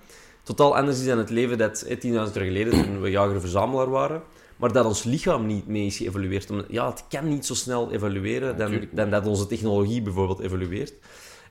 totaal 0.44 0.76
anders 0.76 1.00
is 1.00 1.06
dan 1.06 1.18
het 1.18 1.30
leven 1.30 1.58
dat 1.58 1.86
10.000 1.88 1.96
jaar 2.00 2.26
geleden, 2.26 2.72
toen 2.84 3.00
we 3.00 3.10
jager-verzamelaar 3.10 3.90
waren. 3.90 4.22
Maar 4.56 4.72
dat 4.72 4.86
ons 4.86 5.02
lichaam 5.02 5.46
niet 5.46 5.66
mee 5.66 5.86
is 5.86 5.96
geëvolueerd. 5.96 6.50
Ja, 6.68 6.88
het 6.90 7.04
kan 7.08 7.28
niet 7.28 7.46
zo 7.46 7.54
snel 7.54 7.92
evolueren 7.92 8.58
dan, 8.58 8.88
dan 8.90 9.10
dat 9.10 9.26
onze 9.26 9.46
technologie 9.46 10.02
bijvoorbeeld 10.02 10.40
evolueert. 10.40 10.94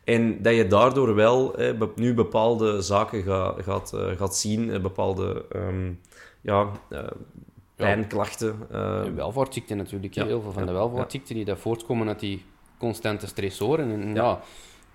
En 0.04 0.42
dat 0.42 0.56
je 0.56 0.68
daardoor 0.68 1.16
wel 1.16 1.58
eh, 1.58 1.82
nu 1.96 2.14
bepaalde 2.14 2.82
zaken 2.82 3.24
ga, 3.24 3.56
gaat, 3.58 3.92
uh, 3.96 4.08
gaat 4.18 4.36
zien, 4.36 4.72
eh, 4.72 4.82
bepaalde 4.82 5.46
um, 5.56 6.00
ja, 6.42 6.70
uh, 6.90 7.00
pijnklachten. 7.76 8.56
Uh, 8.72 9.04
welvaartziekten 9.16 9.78
natuurlijk. 9.78 10.14
Ja. 10.14 10.26
Heel 10.26 10.42
veel 10.42 10.52
van 10.52 10.66
de 10.66 10.72
welvaartziekten 10.72 11.36
die 11.36 11.46
dat 11.46 11.60
voortkomen 11.60 12.08
uit 12.08 12.20
die 12.20 12.46
constante 12.78 13.28
stressoren. 13.28 13.92
En 13.92 14.14
ja, 14.16 14.40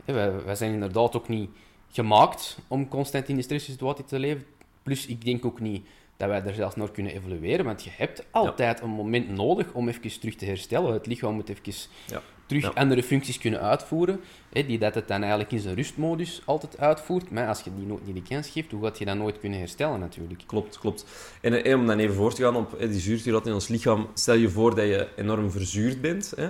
wij, 0.04 0.44
wij 0.44 0.54
zijn 0.54 0.72
inderdaad 0.72 1.16
ook 1.16 1.28
niet 1.28 1.50
gemaakt 1.90 2.58
om 2.68 2.88
constant 2.88 3.28
in 3.28 3.36
de 3.36 3.42
stresssituatie 3.42 4.04
te 4.04 4.18
leven. 4.18 4.44
Plus, 4.82 5.06
ik 5.06 5.24
denk 5.24 5.44
ook 5.44 5.60
niet 5.60 5.86
dat 6.16 6.28
wij 6.28 6.42
er 6.42 6.54
zelfs 6.54 6.76
naar 6.76 6.90
kunnen 6.90 7.12
evolueren, 7.12 7.64
want 7.64 7.84
je 7.84 7.90
hebt 7.92 8.24
altijd 8.30 8.80
een 8.80 8.90
moment 8.90 9.28
nodig 9.28 9.72
om 9.72 9.88
even 9.88 10.20
terug 10.20 10.34
te 10.34 10.44
herstellen. 10.44 10.92
Het 10.92 11.06
lichaam 11.06 11.34
moet 11.34 11.48
even 11.48 11.72
ja. 12.06 12.22
terug 12.46 12.74
andere 12.74 13.02
functies 13.02 13.38
kunnen 13.38 13.60
uitvoeren, 13.60 14.20
hè, 14.52 14.66
die 14.66 14.78
dat 14.78 14.94
het 14.94 15.08
dan 15.08 15.20
eigenlijk 15.20 15.52
in 15.52 15.58
zijn 15.58 15.74
rustmodus 15.74 16.42
altijd 16.44 16.78
uitvoert. 16.78 17.30
Maar 17.30 17.48
als 17.48 17.60
je 17.60 17.70
die 17.76 17.86
nooit 17.86 18.06
niet 18.06 18.14
de 18.14 18.34
kans 18.34 18.48
geeft, 18.48 18.70
hoe 18.70 18.84
gaat 18.84 18.98
je 18.98 19.04
dan 19.04 19.18
nooit 19.18 19.38
kunnen 19.38 19.58
herstellen 19.58 20.00
natuurlijk? 20.00 20.42
Klopt, 20.46 20.78
klopt. 20.78 21.04
En 21.40 21.64
eh, 21.64 21.76
om 21.76 21.86
dan 21.86 21.98
even 21.98 22.14
voor 22.14 22.34
te 22.34 22.42
gaan 22.42 22.56
op 22.56 22.76
die 22.78 23.00
zuurstof 23.00 23.46
in 23.46 23.52
ons 23.52 23.68
lichaam, 23.68 24.08
stel 24.14 24.34
je 24.34 24.48
voor 24.48 24.74
dat 24.74 24.84
je 24.84 25.08
enorm 25.16 25.50
verzuurd 25.50 26.00
bent. 26.00 26.32
Hè. 26.36 26.48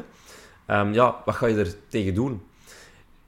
Um, 0.80 0.92
ja, 0.92 1.22
wat 1.24 1.34
ga 1.34 1.46
je 1.46 1.56
er 1.56 1.74
tegen 1.88 2.14
doen? 2.14 2.42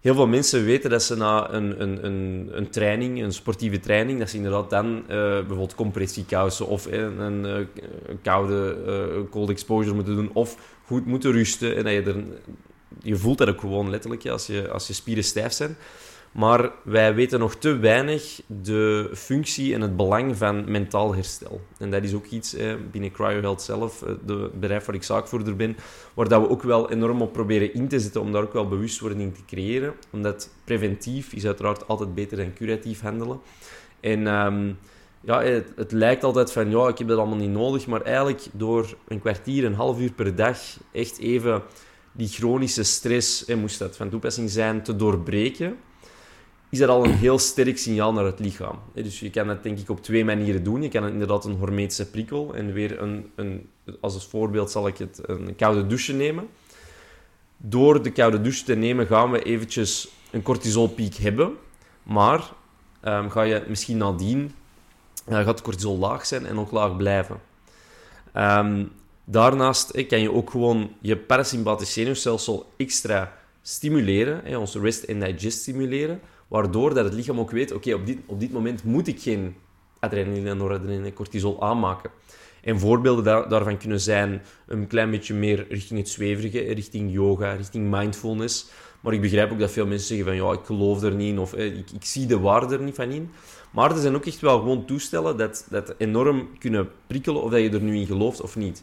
Heel 0.00 0.14
veel 0.14 0.26
mensen 0.26 0.64
weten 0.64 0.90
dat 0.90 1.02
ze 1.02 1.16
na 1.16 1.52
een, 1.52 1.82
een, 1.82 2.04
een, 2.04 2.48
een 2.52 2.70
training, 2.70 3.22
een 3.22 3.32
sportieve 3.32 3.80
training, 3.80 4.18
dat 4.18 4.30
ze 4.30 4.36
inderdaad 4.36 4.70
dan 4.70 4.96
uh, 4.96 5.04
bijvoorbeeld 5.08 5.74
compressiekousen 5.74 6.66
of 6.66 6.86
een, 6.86 7.18
een, 7.18 7.44
een 8.06 8.22
koude 8.22 8.76
uh, 8.86 9.30
cold 9.30 9.50
exposure 9.50 9.94
moeten 9.94 10.14
doen 10.14 10.30
of 10.32 10.78
goed 10.84 11.06
moeten 11.06 11.32
rusten. 11.32 11.76
En 11.76 11.84
dat 11.84 11.92
je, 11.92 12.24
je 13.02 13.16
voelt 13.16 13.38
dat 13.38 13.48
ook 13.48 13.60
gewoon 13.60 13.90
letterlijk 13.90 14.26
als 14.26 14.46
je, 14.46 14.70
als 14.70 14.86
je 14.86 14.92
spieren 14.92 15.24
stijf 15.24 15.52
zijn. 15.52 15.76
Maar 16.32 16.70
wij 16.82 17.14
weten 17.14 17.38
nog 17.38 17.54
te 17.54 17.76
weinig 17.76 18.40
de 18.46 19.10
functie 19.14 19.74
en 19.74 19.80
het 19.80 19.96
belang 19.96 20.36
van 20.36 20.70
mentaal 20.70 21.14
herstel. 21.14 21.60
En 21.78 21.90
dat 21.90 22.02
is 22.02 22.14
ook 22.14 22.26
iets 22.26 22.54
eh, 22.54 22.74
binnen 22.90 23.12
CryoHealth 23.12 23.62
zelf, 23.62 24.02
eh, 24.02 24.12
de 24.26 24.50
bedrijf 24.54 24.84
waar 24.84 24.94
ik 24.94 25.02
zaakvoerder 25.02 25.56
ben, 25.56 25.76
waar 26.14 26.28
dat 26.28 26.40
we 26.40 26.48
ook 26.48 26.62
wel 26.62 26.90
enorm 26.90 27.22
op 27.22 27.32
proberen 27.32 27.74
in 27.74 27.88
te 27.88 28.00
zetten 28.00 28.20
om 28.20 28.32
daar 28.32 28.42
ook 28.42 28.52
wel 28.52 28.68
bewustwording 28.68 29.34
te 29.34 29.44
creëren. 29.46 29.94
Omdat 30.10 30.50
preventief 30.64 31.32
is 31.32 31.46
uiteraard 31.46 31.88
altijd 31.88 32.14
beter 32.14 32.36
dan 32.36 32.52
curatief 32.52 33.00
handelen. 33.00 33.40
En 34.00 34.26
um, 34.26 34.78
ja, 35.20 35.42
het, 35.42 35.72
het, 35.76 35.92
lijkt 35.92 36.24
altijd 36.24 36.52
van, 36.52 36.70
ja, 36.70 36.88
ik 36.88 36.98
heb 36.98 37.08
dat 37.08 37.18
allemaal 37.18 37.36
niet 37.36 37.50
nodig, 37.50 37.86
maar 37.86 38.02
eigenlijk 38.02 38.46
door 38.52 38.96
een 39.08 39.20
kwartier, 39.20 39.64
een 39.64 39.74
half 39.74 40.00
uur 40.00 40.12
per 40.12 40.34
dag 40.34 40.58
echt 40.92 41.18
even 41.18 41.62
die 42.12 42.28
chronische 42.28 42.82
stress, 42.82 43.44
eh, 43.44 43.56
moest 43.56 43.78
dat 43.78 43.96
van 43.96 44.08
toepassing 44.08 44.50
zijn, 44.50 44.82
te 44.82 44.96
doorbreken 44.96 45.76
is 46.70 46.78
dat 46.78 46.88
al 46.88 47.04
een 47.04 47.14
heel 47.14 47.38
sterk 47.38 47.78
signaal 47.78 48.12
naar 48.12 48.24
het 48.24 48.38
lichaam. 48.38 48.78
Dus 48.94 49.20
je 49.20 49.30
kan 49.30 49.46
dat 49.46 49.62
denk 49.62 49.78
ik 49.78 49.90
op 49.90 50.02
twee 50.02 50.24
manieren 50.24 50.64
doen. 50.64 50.82
Je 50.82 50.88
kan 50.88 51.02
het 51.02 51.12
inderdaad 51.12 51.44
een 51.44 51.56
hormetische 51.56 52.10
prikkel 52.10 52.54
en 52.54 52.72
weer 52.72 53.02
een, 53.02 53.30
een, 53.34 53.68
als 54.00 54.26
voorbeeld 54.26 54.70
zal 54.70 54.86
ik 54.86 54.98
het 54.98 55.20
een 55.26 55.56
koude 55.56 55.86
douche 55.86 56.12
nemen. 56.12 56.48
Door 57.56 58.02
de 58.02 58.10
koude 58.10 58.40
douche 58.40 58.64
te 58.64 58.74
nemen 58.74 59.06
gaan 59.06 59.30
we 59.30 59.42
eventjes 59.42 60.08
een 60.30 60.42
cortisolpiek 60.42 61.14
hebben, 61.14 61.56
maar 62.02 62.52
um, 63.04 63.30
ga 63.30 63.42
je 63.42 63.64
misschien 63.68 63.96
nadien 63.96 64.54
uh, 65.28 65.44
gaat 65.44 65.62
cortisol 65.62 65.98
laag 65.98 66.26
zijn 66.26 66.46
en 66.46 66.58
ook 66.58 66.70
laag 66.70 66.96
blijven. 66.96 67.40
Um, 68.36 68.92
daarnaast 69.24 70.06
kan 70.06 70.20
je 70.20 70.32
ook 70.32 70.50
gewoon 70.50 70.92
je 71.00 71.16
parasympathisch 71.16 71.92
zenuwstelsel 71.92 72.72
extra 72.76 73.38
stimuleren, 73.62 74.44
eh, 74.44 74.60
ons 74.60 74.74
rest 74.74 75.08
and 75.08 75.20
digest 75.20 75.58
stimuleren, 75.58 76.20
Waardoor 76.50 76.94
dat 76.94 77.04
het 77.04 77.14
lichaam 77.14 77.38
ook 77.38 77.50
weet, 77.50 77.72
oké, 77.72 77.94
op, 77.94 78.06
dit, 78.06 78.18
op 78.26 78.40
dit 78.40 78.52
moment 78.52 78.84
moet 78.84 79.06
ik 79.06 79.20
geen 79.20 79.54
adrenaline, 79.98 80.54
noradrenaline 80.54 81.06
en 81.06 81.12
cortisol 81.12 81.62
aanmaken. 81.62 82.10
En 82.62 82.80
voorbeelden 82.80 83.24
daar, 83.24 83.48
daarvan 83.48 83.76
kunnen 83.76 84.00
zijn 84.00 84.42
een 84.66 84.86
klein 84.86 85.10
beetje 85.10 85.34
meer 85.34 85.66
richting 85.68 85.98
het 85.98 86.08
zweverige, 86.08 86.60
richting 86.60 87.12
yoga, 87.12 87.52
richting 87.52 87.90
mindfulness. 87.90 88.70
Maar 89.00 89.12
ik 89.12 89.20
begrijp 89.20 89.52
ook 89.52 89.58
dat 89.58 89.70
veel 89.70 89.86
mensen 89.86 90.06
zeggen 90.06 90.26
van, 90.26 90.36
ja, 90.36 90.52
ik 90.52 90.64
geloof 90.64 91.02
er 91.02 91.14
niet 91.14 91.28
in, 91.28 91.38
of 91.38 91.52
eh, 91.52 91.66
ik, 91.66 91.90
ik 91.90 92.04
zie 92.04 92.26
de 92.26 92.38
waarde 92.38 92.74
er 92.74 92.82
niet 92.82 92.94
van 92.94 93.10
in. 93.10 93.30
Maar 93.72 93.90
er 93.90 94.00
zijn 94.00 94.14
ook 94.14 94.26
echt 94.26 94.40
wel 94.40 94.58
gewoon 94.58 94.84
toestellen 94.84 95.36
dat, 95.36 95.66
dat 95.70 95.94
enorm 95.98 96.48
kunnen 96.58 96.88
prikkelen 97.06 97.42
of 97.42 97.50
dat 97.50 97.60
je 97.60 97.70
er 97.70 97.82
nu 97.82 97.96
in 97.96 98.06
gelooft 98.06 98.40
of 98.40 98.56
niet. 98.56 98.82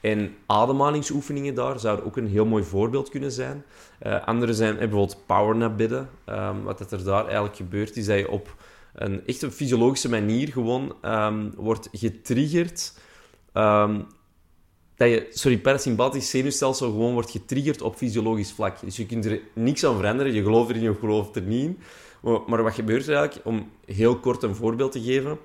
En 0.00 0.34
ademhalingsoefeningen 0.46 1.54
daar 1.54 1.80
zouden 1.80 2.04
ook 2.04 2.16
een 2.16 2.28
heel 2.28 2.46
mooi 2.46 2.64
voorbeeld 2.64 3.08
kunnen 3.08 3.32
zijn. 3.32 3.64
Uh, 4.06 4.26
andere 4.26 4.54
zijn 4.54 4.72
eh, 4.72 4.78
bijvoorbeeld 4.78 5.26
powernap 5.26 5.76
bidden. 5.76 6.08
Um, 6.26 6.62
wat 6.62 6.92
er 6.92 7.04
daar 7.04 7.24
eigenlijk 7.24 7.56
gebeurt, 7.56 7.96
is 7.96 8.06
dat 8.06 8.18
je 8.18 8.30
op 8.30 8.56
een 8.94 9.26
echt 9.26 9.42
een 9.42 9.52
fysiologische 9.52 10.08
manier 10.08 10.48
gewoon 10.48 10.94
um, 11.02 11.52
wordt 11.56 11.88
getriggerd. 11.92 12.98
Um, 13.54 14.06
dat 14.96 15.08
je, 15.08 15.26
sorry, 15.30 15.58
parasympathisch 15.58 16.30
zenuwstelsel 16.30 16.90
gewoon 16.90 17.12
wordt 17.12 17.30
getriggerd 17.30 17.82
op 17.82 17.96
fysiologisch 17.96 18.52
vlak. 18.52 18.80
Dus 18.80 18.96
je 18.96 19.06
kunt 19.06 19.24
er 19.24 19.40
niks 19.52 19.84
aan 19.84 19.96
veranderen. 19.96 20.32
Je 20.32 20.42
gelooft 20.42 20.70
erin 20.70 20.90
of 20.90 20.98
gelooft 20.98 21.36
er 21.36 21.42
niet 21.42 21.64
in. 21.64 21.78
Maar, 22.20 22.40
maar 22.46 22.62
wat 22.62 22.74
gebeurt 22.74 23.06
er 23.06 23.14
eigenlijk? 23.14 23.46
Om 23.46 23.70
heel 23.84 24.18
kort 24.18 24.42
een 24.42 24.54
voorbeeld 24.54 24.92
te 24.92 25.02
geven 25.02 25.38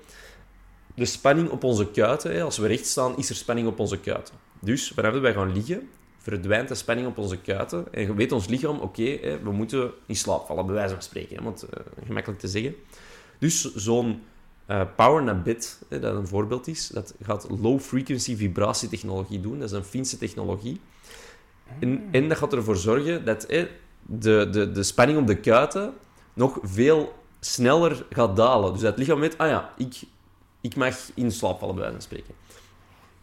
de 0.94 1.04
spanning 1.04 1.50
op 1.50 1.64
onze 1.64 1.90
kuiten, 1.90 2.42
als 2.42 2.58
we 2.58 2.66
recht 2.66 2.86
staan, 2.86 3.16
is 3.16 3.28
er 3.28 3.34
spanning 3.34 3.68
op 3.68 3.78
onze 3.78 4.00
kuiten. 4.00 4.34
Dus 4.64 4.90
wanneer 4.90 5.20
wij 5.20 5.32
gaan 5.32 5.52
liggen, 5.52 5.88
verdwijnt 6.18 6.68
de 6.68 6.74
spanning 6.74 7.06
op 7.08 7.18
onze 7.18 7.40
kuiten. 7.40 7.92
En 7.92 8.14
weet 8.14 8.32
ons 8.32 8.46
lichaam, 8.46 8.78
oké, 8.78 9.38
we 9.42 9.52
moeten 9.52 9.90
in 10.06 10.16
slaap 10.16 10.46
vallen, 10.46 10.66
bij 10.66 10.74
wijze 10.74 10.94
van 10.94 11.02
spreken. 11.02 11.42
Want 11.42 11.64
uh, 11.64 11.80
gemakkelijk 12.06 12.40
te 12.40 12.48
zeggen. 12.48 12.74
Dus 13.38 13.74
zo'n 13.74 14.22
uh, 14.68 14.82
power 14.96 15.22
nap 15.22 15.44
bit, 15.44 15.82
dat 15.88 16.02
een 16.02 16.26
voorbeeld 16.26 16.66
is, 16.66 16.88
dat 16.88 17.14
gaat 17.22 17.46
low-frequency 17.60 18.36
vibratietechnologie 18.36 19.40
doen. 19.40 19.58
Dat 19.58 19.70
is 19.70 19.76
een 19.76 19.84
Finse 19.84 20.18
technologie. 20.18 20.80
En, 21.80 22.08
en, 22.10 22.28
dat 22.28 22.38
gaat 22.38 22.52
ervoor 22.52 22.76
zorgen 22.76 23.24
dat 23.24 23.46
de, 23.46 23.68
de, 24.50 24.70
de 24.72 24.82
spanning 24.82 25.18
op 25.18 25.26
de 25.26 25.36
kuiten 25.36 25.92
nog 26.34 26.58
veel 26.62 27.14
sneller 27.40 28.06
gaat 28.10 28.36
dalen. 28.36 28.72
Dus 28.72 28.80
dat 28.80 28.90
het 28.90 28.98
lichaam 28.98 29.20
weet, 29.20 29.38
ah 29.38 29.48
ja, 29.48 29.72
ik 29.76 30.02
ik 30.64 30.76
mag 30.76 30.96
in 31.14 31.32
slaap 31.32 31.58
vallen, 31.58 31.74
bij 31.74 31.84
wijze 31.84 31.98
van 31.98 32.06
spreken. 32.06 32.34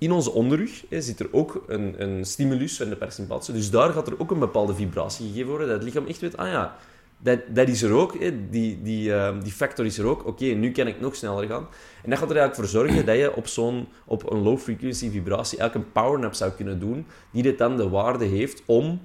In 0.02 0.12
onze 0.12 0.32
onderrug 0.32 0.84
hè, 0.90 1.02
zit 1.02 1.20
er 1.20 1.28
ook 1.32 1.64
een, 1.68 2.02
een 2.04 2.26
stimulus 2.26 2.78
van 2.78 2.90
de 2.90 2.96
parasympathie. 2.96 3.54
Dus 3.54 3.70
daar 3.70 3.90
gaat 3.90 4.08
er 4.08 4.20
ook 4.20 4.32
een 4.32 4.40
bepaalde 4.40 4.76
vibratie 4.76 5.28
gegeven 5.28 5.50
worden, 5.50 5.68
dat 5.68 5.76
het 5.76 5.86
lichaam 5.86 6.08
echt 6.08 6.22
weet, 6.22 6.38
ah 6.38 6.48
ja, 6.48 6.78
dat, 7.18 7.40
dat 7.50 7.68
is 7.68 7.82
er 7.82 7.92
ook, 7.92 8.20
hè, 8.20 8.50
die, 8.50 8.82
die, 8.82 9.10
uh, 9.10 9.42
die 9.44 9.52
factor 9.52 9.86
is 9.86 9.98
er 9.98 10.06
ook. 10.06 10.26
Oké, 10.26 10.46
nu 10.46 10.72
kan 10.72 10.88
ik 10.88 11.00
nog 11.00 11.16
sneller 11.16 11.48
gaan. 11.48 11.68
En 12.04 12.10
dat 12.10 12.20
gaat 12.20 12.30
er 12.30 12.38
eigenlijk 12.38 12.56
voor 12.56 12.80
zorgen 12.82 13.06
dat 13.06 13.16
je 13.16 13.36
op, 13.36 13.48
zo'n, 13.48 13.88
op 14.06 14.32
een 14.32 14.42
low-frequency 14.42 15.10
vibratie 15.10 15.58
eigenlijk 15.60 15.88
een 15.88 16.02
powernap 16.02 16.34
zou 16.34 16.52
kunnen 16.52 16.80
doen, 16.80 17.06
die 17.32 17.44
dit 17.44 17.58
dan 17.58 17.78
de 17.78 17.90
waarde 17.90 18.26
heeft 18.26 18.64
om 18.66 19.02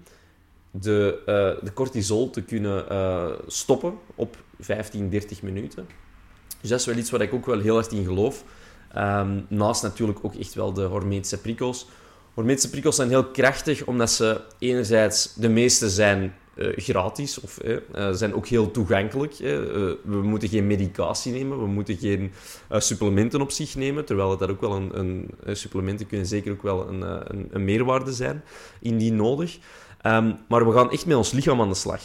de, 0.71 1.19
uh, 1.21 1.65
de 1.65 1.73
cortisol 1.73 2.31
te 2.31 2.43
kunnen 2.43 2.85
uh, 2.93 3.31
stoppen 3.47 3.95
op 4.15 4.37
15, 4.59 5.11
30 5.11 5.43
minuten. 5.43 5.87
Dus 6.61 6.71
dat 6.71 6.81
is 6.81 6.87
wel 6.87 6.97
iets 6.97 7.11
waar 7.11 7.21
ik 7.21 7.35
ook 7.35 7.47
wel 7.47 7.61
heel 7.61 7.79
erg 7.79 7.91
in 7.91 8.05
geloof. 8.05 8.45
Um, 8.97 9.47
naast 9.49 9.83
natuurlijk 9.83 10.19
ook 10.23 10.35
echt 10.35 10.55
wel 10.55 10.73
de 10.73 10.85
hormetische 10.85 11.41
prikkels. 11.41 11.87
Hormetische 12.35 12.71
prikkels 12.71 12.97
zijn 12.97 13.09
heel 13.09 13.25
krachtig, 13.25 13.85
omdat 13.85 14.11
ze 14.11 14.41
enerzijds 14.59 15.35
de 15.35 15.49
meeste 15.49 15.91
zijn 15.91 16.35
gratis 16.77 17.41
of 17.41 17.59
zijn 18.13 18.35
ook 18.35 18.47
heel 18.47 18.71
toegankelijk. 18.71 19.37
we 19.39 20.21
moeten 20.23 20.49
geen 20.49 20.67
medicatie 20.67 21.33
nemen, 21.33 21.59
we 21.61 21.67
moeten 21.67 21.97
geen 21.97 22.33
supplementen 22.71 23.41
op 23.41 23.51
zich 23.51 23.75
nemen, 23.75 24.05
terwijl 24.05 24.37
dat 24.37 24.51
ook 24.51 24.61
wel 24.61 24.73
een, 24.73 25.29
een 25.41 25.57
supplementen 25.57 26.07
kunnen 26.07 26.27
zeker 26.27 26.53
ook 26.53 26.63
wel 26.63 26.89
een, 26.89 27.03
een, 27.03 27.49
een 27.51 27.65
meerwaarde 27.65 28.13
zijn, 28.13 28.45
indien 28.81 29.17
nodig. 29.17 29.59
Ehm, 30.01 30.33
maar 30.49 30.67
we 30.67 30.73
gaan 30.73 30.91
echt 30.91 31.07
met 31.07 31.17
ons 31.17 31.33
lichaam 31.33 31.61
aan 31.61 31.69
de 31.69 31.75
slag. 31.75 32.01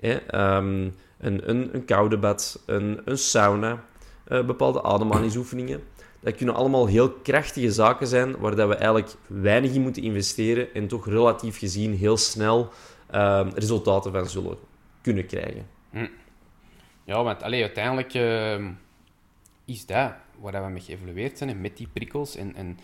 Ehm, 0.00 0.88
een, 1.18 1.50
een, 1.50 1.74
een, 1.74 1.84
koude 1.84 2.18
bad, 2.18 2.62
een, 2.66 3.00
een 3.04 3.18
sauna, 3.18 3.84
bepaalde 4.24 4.82
ademhalingsoefeningen. 4.82 5.80
Dat 6.26 6.34
kunnen 6.34 6.54
allemaal 6.54 6.86
heel 6.86 7.10
krachtige 7.10 7.72
zaken 7.72 8.06
zijn 8.06 8.36
waar 8.38 8.56
dat 8.56 8.68
we 8.68 8.74
eigenlijk 8.74 9.14
weinig 9.26 9.72
in 9.72 9.82
moeten 9.82 10.02
investeren 10.02 10.74
en 10.74 10.88
toch 10.88 11.06
relatief 11.06 11.58
gezien 11.58 11.94
heel 11.94 12.16
snel 12.16 12.68
uh, 13.14 13.46
resultaten 13.54 14.12
van 14.12 14.28
zullen 14.28 14.56
kunnen 15.02 15.26
krijgen. 15.26 15.66
Hm. 15.90 16.06
Ja, 17.04 17.22
want 17.22 17.42
allee, 17.42 17.62
uiteindelijk 17.62 18.14
uh, 18.14 18.68
is 19.64 19.86
dat 19.86 20.12
waar 20.40 20.64
we 20.64 20.70
mee 20.70 20.82
geëvolueerd 20.82 21.38
zijn, 21.38 21.60
met 21.60 21.76
die 21.76 21.88
prikkels. 21.92 22.36
En, 22.36 22.54
en 22.54 22.78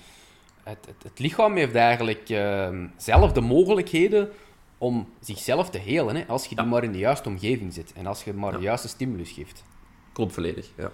het, 0.62 0.86
het, 0.86 1.02
het, 1.02 1.18
lichaam 1.18 1.56
heeft 1.56 1.74
eigenlijk 1.74 2.28
uh, 2.28 2.68
zelf 2.96 3.32
de 3.32 3.40
mogelijkheden 3.40 4.30
om 4.78 5.08
zichzelf 5.20 5.70
te 5.70 5.78
helen, 5.78 6.16
hè, 6.16 6.26
als 6.26 6.46
je 6.46 6.54
die 6.54 6.64
maar 6.64 6.84
in 6.84 6.92
de 6.92 6.98
juiste 6.98 7.28
omgeving 7.28 7.72
zit 7.72 7.92
en 7.92 8.06
als 8.06 8.24
je 8.24 8.32
maar 8.32 8.52
de 8.52 8.58
juiste 8.58 8.88
stimulus 8.88 9.30
geeft. 9.30 9.64
Klopt 10.12 10.32
volledig, 10.32 10.70
ja. 10.76 10.90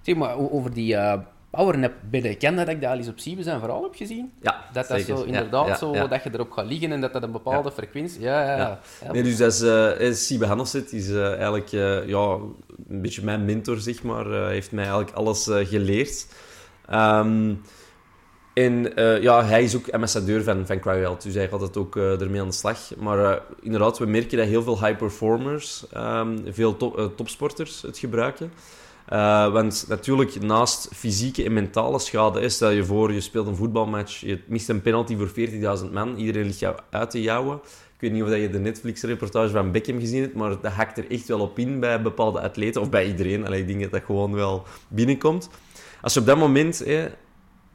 Zeg 0.00 0.16
maar, 0.16 0.36
over 0.36 0.74
die 0.74 0.96
eh, 0.96 1.20
powernap 1.50 1.92
bij 2.10 2.20
de 2.20 2.34
ken 2.34 2.56
dat 2.56 2.68
ik 2.68 2.80
dat 2.80 2.90
al 2.90 2.96
eens 2.96 3.08
op 3.08 3.18
Siebes 3.18 3.46
en 3.46 3.58
vooral 3.58 3.82
heb 3.82 3.94
gezien. 3.94 4.32
Ja, 4.40 4.64
Dat 4.72 4.88
dat 4.88 5.00
zo 5.00 5.22
inderdaad 5.22 5.78
zo, 5.78 6.08
dat 6.08 6.22
je 6.22 6.30
erop 6.32 6.50
gaat 6.50 6.66
liggen 6.66 6.92
en 6.92 7.00
dat 7.00 7.12
dat 7.12 7.22
een 7.22 7.32
bepaalde 7.32 7.72
frequentie... 7.72 8.20
Ja, 8.20 8.44
ja, 8.44 8.80
ja. 9.04 9.12
Nee, 9.12 9.22
dus 9.22 9.36
dat 9.36 9.52
is, 9.52 9.62
uh, 9.62 10.12
Siebe 10.12 10.66
is 10.90 11.08
uh, 11.08 11.26
eigenlijk 11.26 11.72
uh, 11.72 12.08
ja, 12.08 12.38
een 12.88 13.02
beetje 13.02 13.24
mijn 13.24 13.44
mentor, 13.44 13.76
zeg 13.76 14.02
maar. 14.02 14.26
Hij 14.26 14.52
heeft 14.52 14.72
mij 14.72 14.84
eigenlijk 14.84 15.16
alles 15.16 15.48
geleerd. 15.50 16.26
Um, 16.92 17.60
en 18.54 18.92
ja, 19.22 19.44
hij 19.44 19.62
is 19.62 19.76
ook 19.76 19.90
ambassadeur 19.90 20.42
van, 20.42 20.66
van 20.66 20.80
CryoHealth, 20.80 21.22
dus 21.22 21.34
hij 21.34 21.48
gaat 21.48 21.60
het 21.60 21.76
ook 21.76 21.96
ermee 21.96 22.40
aan 22.40 22.48
de 22.48 22.54
slag. 22.54 22.96
Maar 22.96 23.42
inderdaad, 23.62 23.98
we 23.98 24.06
merken 24.06 24.38
dat 24.38 24.46
heel 24.46 24.62
veel 24.62 24.84
high 24.84 24.98
performers, 24.98 25.84
um, 25.96 26.44
veel 26.48 26.76
top, 26.76 27.12
topsporters 27.16 27.82
het 27.82 27.98
gebruiken. 27.98 28.52
Uh, 29.12 29.52
want 29.52 29.84
natuurlijk, 29.88 30.42
naast 30.42 30.88
fysieke 30.94 31.44
en 31.44 31.52
mentale 31.52 31.98
schade, 31.98 32.48
stel 32.48 32.70
je 32.70 32.84
voor, 32.84 33.12
je 33.12 33.20
speelt 33.20 33.46
een 33.46 33.56
voetbalmatch, 33.56 34.20
je 34.20 34.40
mist 34.46 34.68
een 34.68 34.82
penalty 34.82 35.16
voor 35.16 35.30
40.000 35.84 35.92
man, 35.92 36.16
iedereen 36.16 36.46
ligt 36.46 36.58
jou 36.58 36.76
uit 36.90 37.10
te 37.10 37.22
jouwen. 37.22 37.60
Ik 37.94 38.00
weet 38.00 38.12
niet 38.12 38.22
of 38.22 38.36
je 38.36 38.50
de 38.50 38.58
Netflix-reportage 38.58 39.52
van 39.52 39.72
Beckham 39.72 40.00
gezien 40.00 40.20
hebt, 40.22 40.34
maar 40.34 40.60
dat 40.60 40.72
hakt 40.72 40.98
er 40.98 41.10
echt 41.10 41.28
wel 41.28 41.40
op 41.40 41.58
in 41.58 41.80
bij 41.80 42.02
bepaalde 42.02 42.40
atleten, 42.40 42.80
of 42.80 42.90
bij 42.90 43.06
iedereen. 43.06 43.46
Allee, 43.46 43.60
ik 43.60 43.66
denk 43.66 43.80
dat 43.80 43.90
dat 43.90 44.02
gewoon 44.04 44.32
wel 44.32 44.62
binnenkomt. 44.88 45.48
Als 46.00 46.14
je 46.14 46.20
op 46.20 46.26
dat 46.26 46.38
moment, 46.38 46.84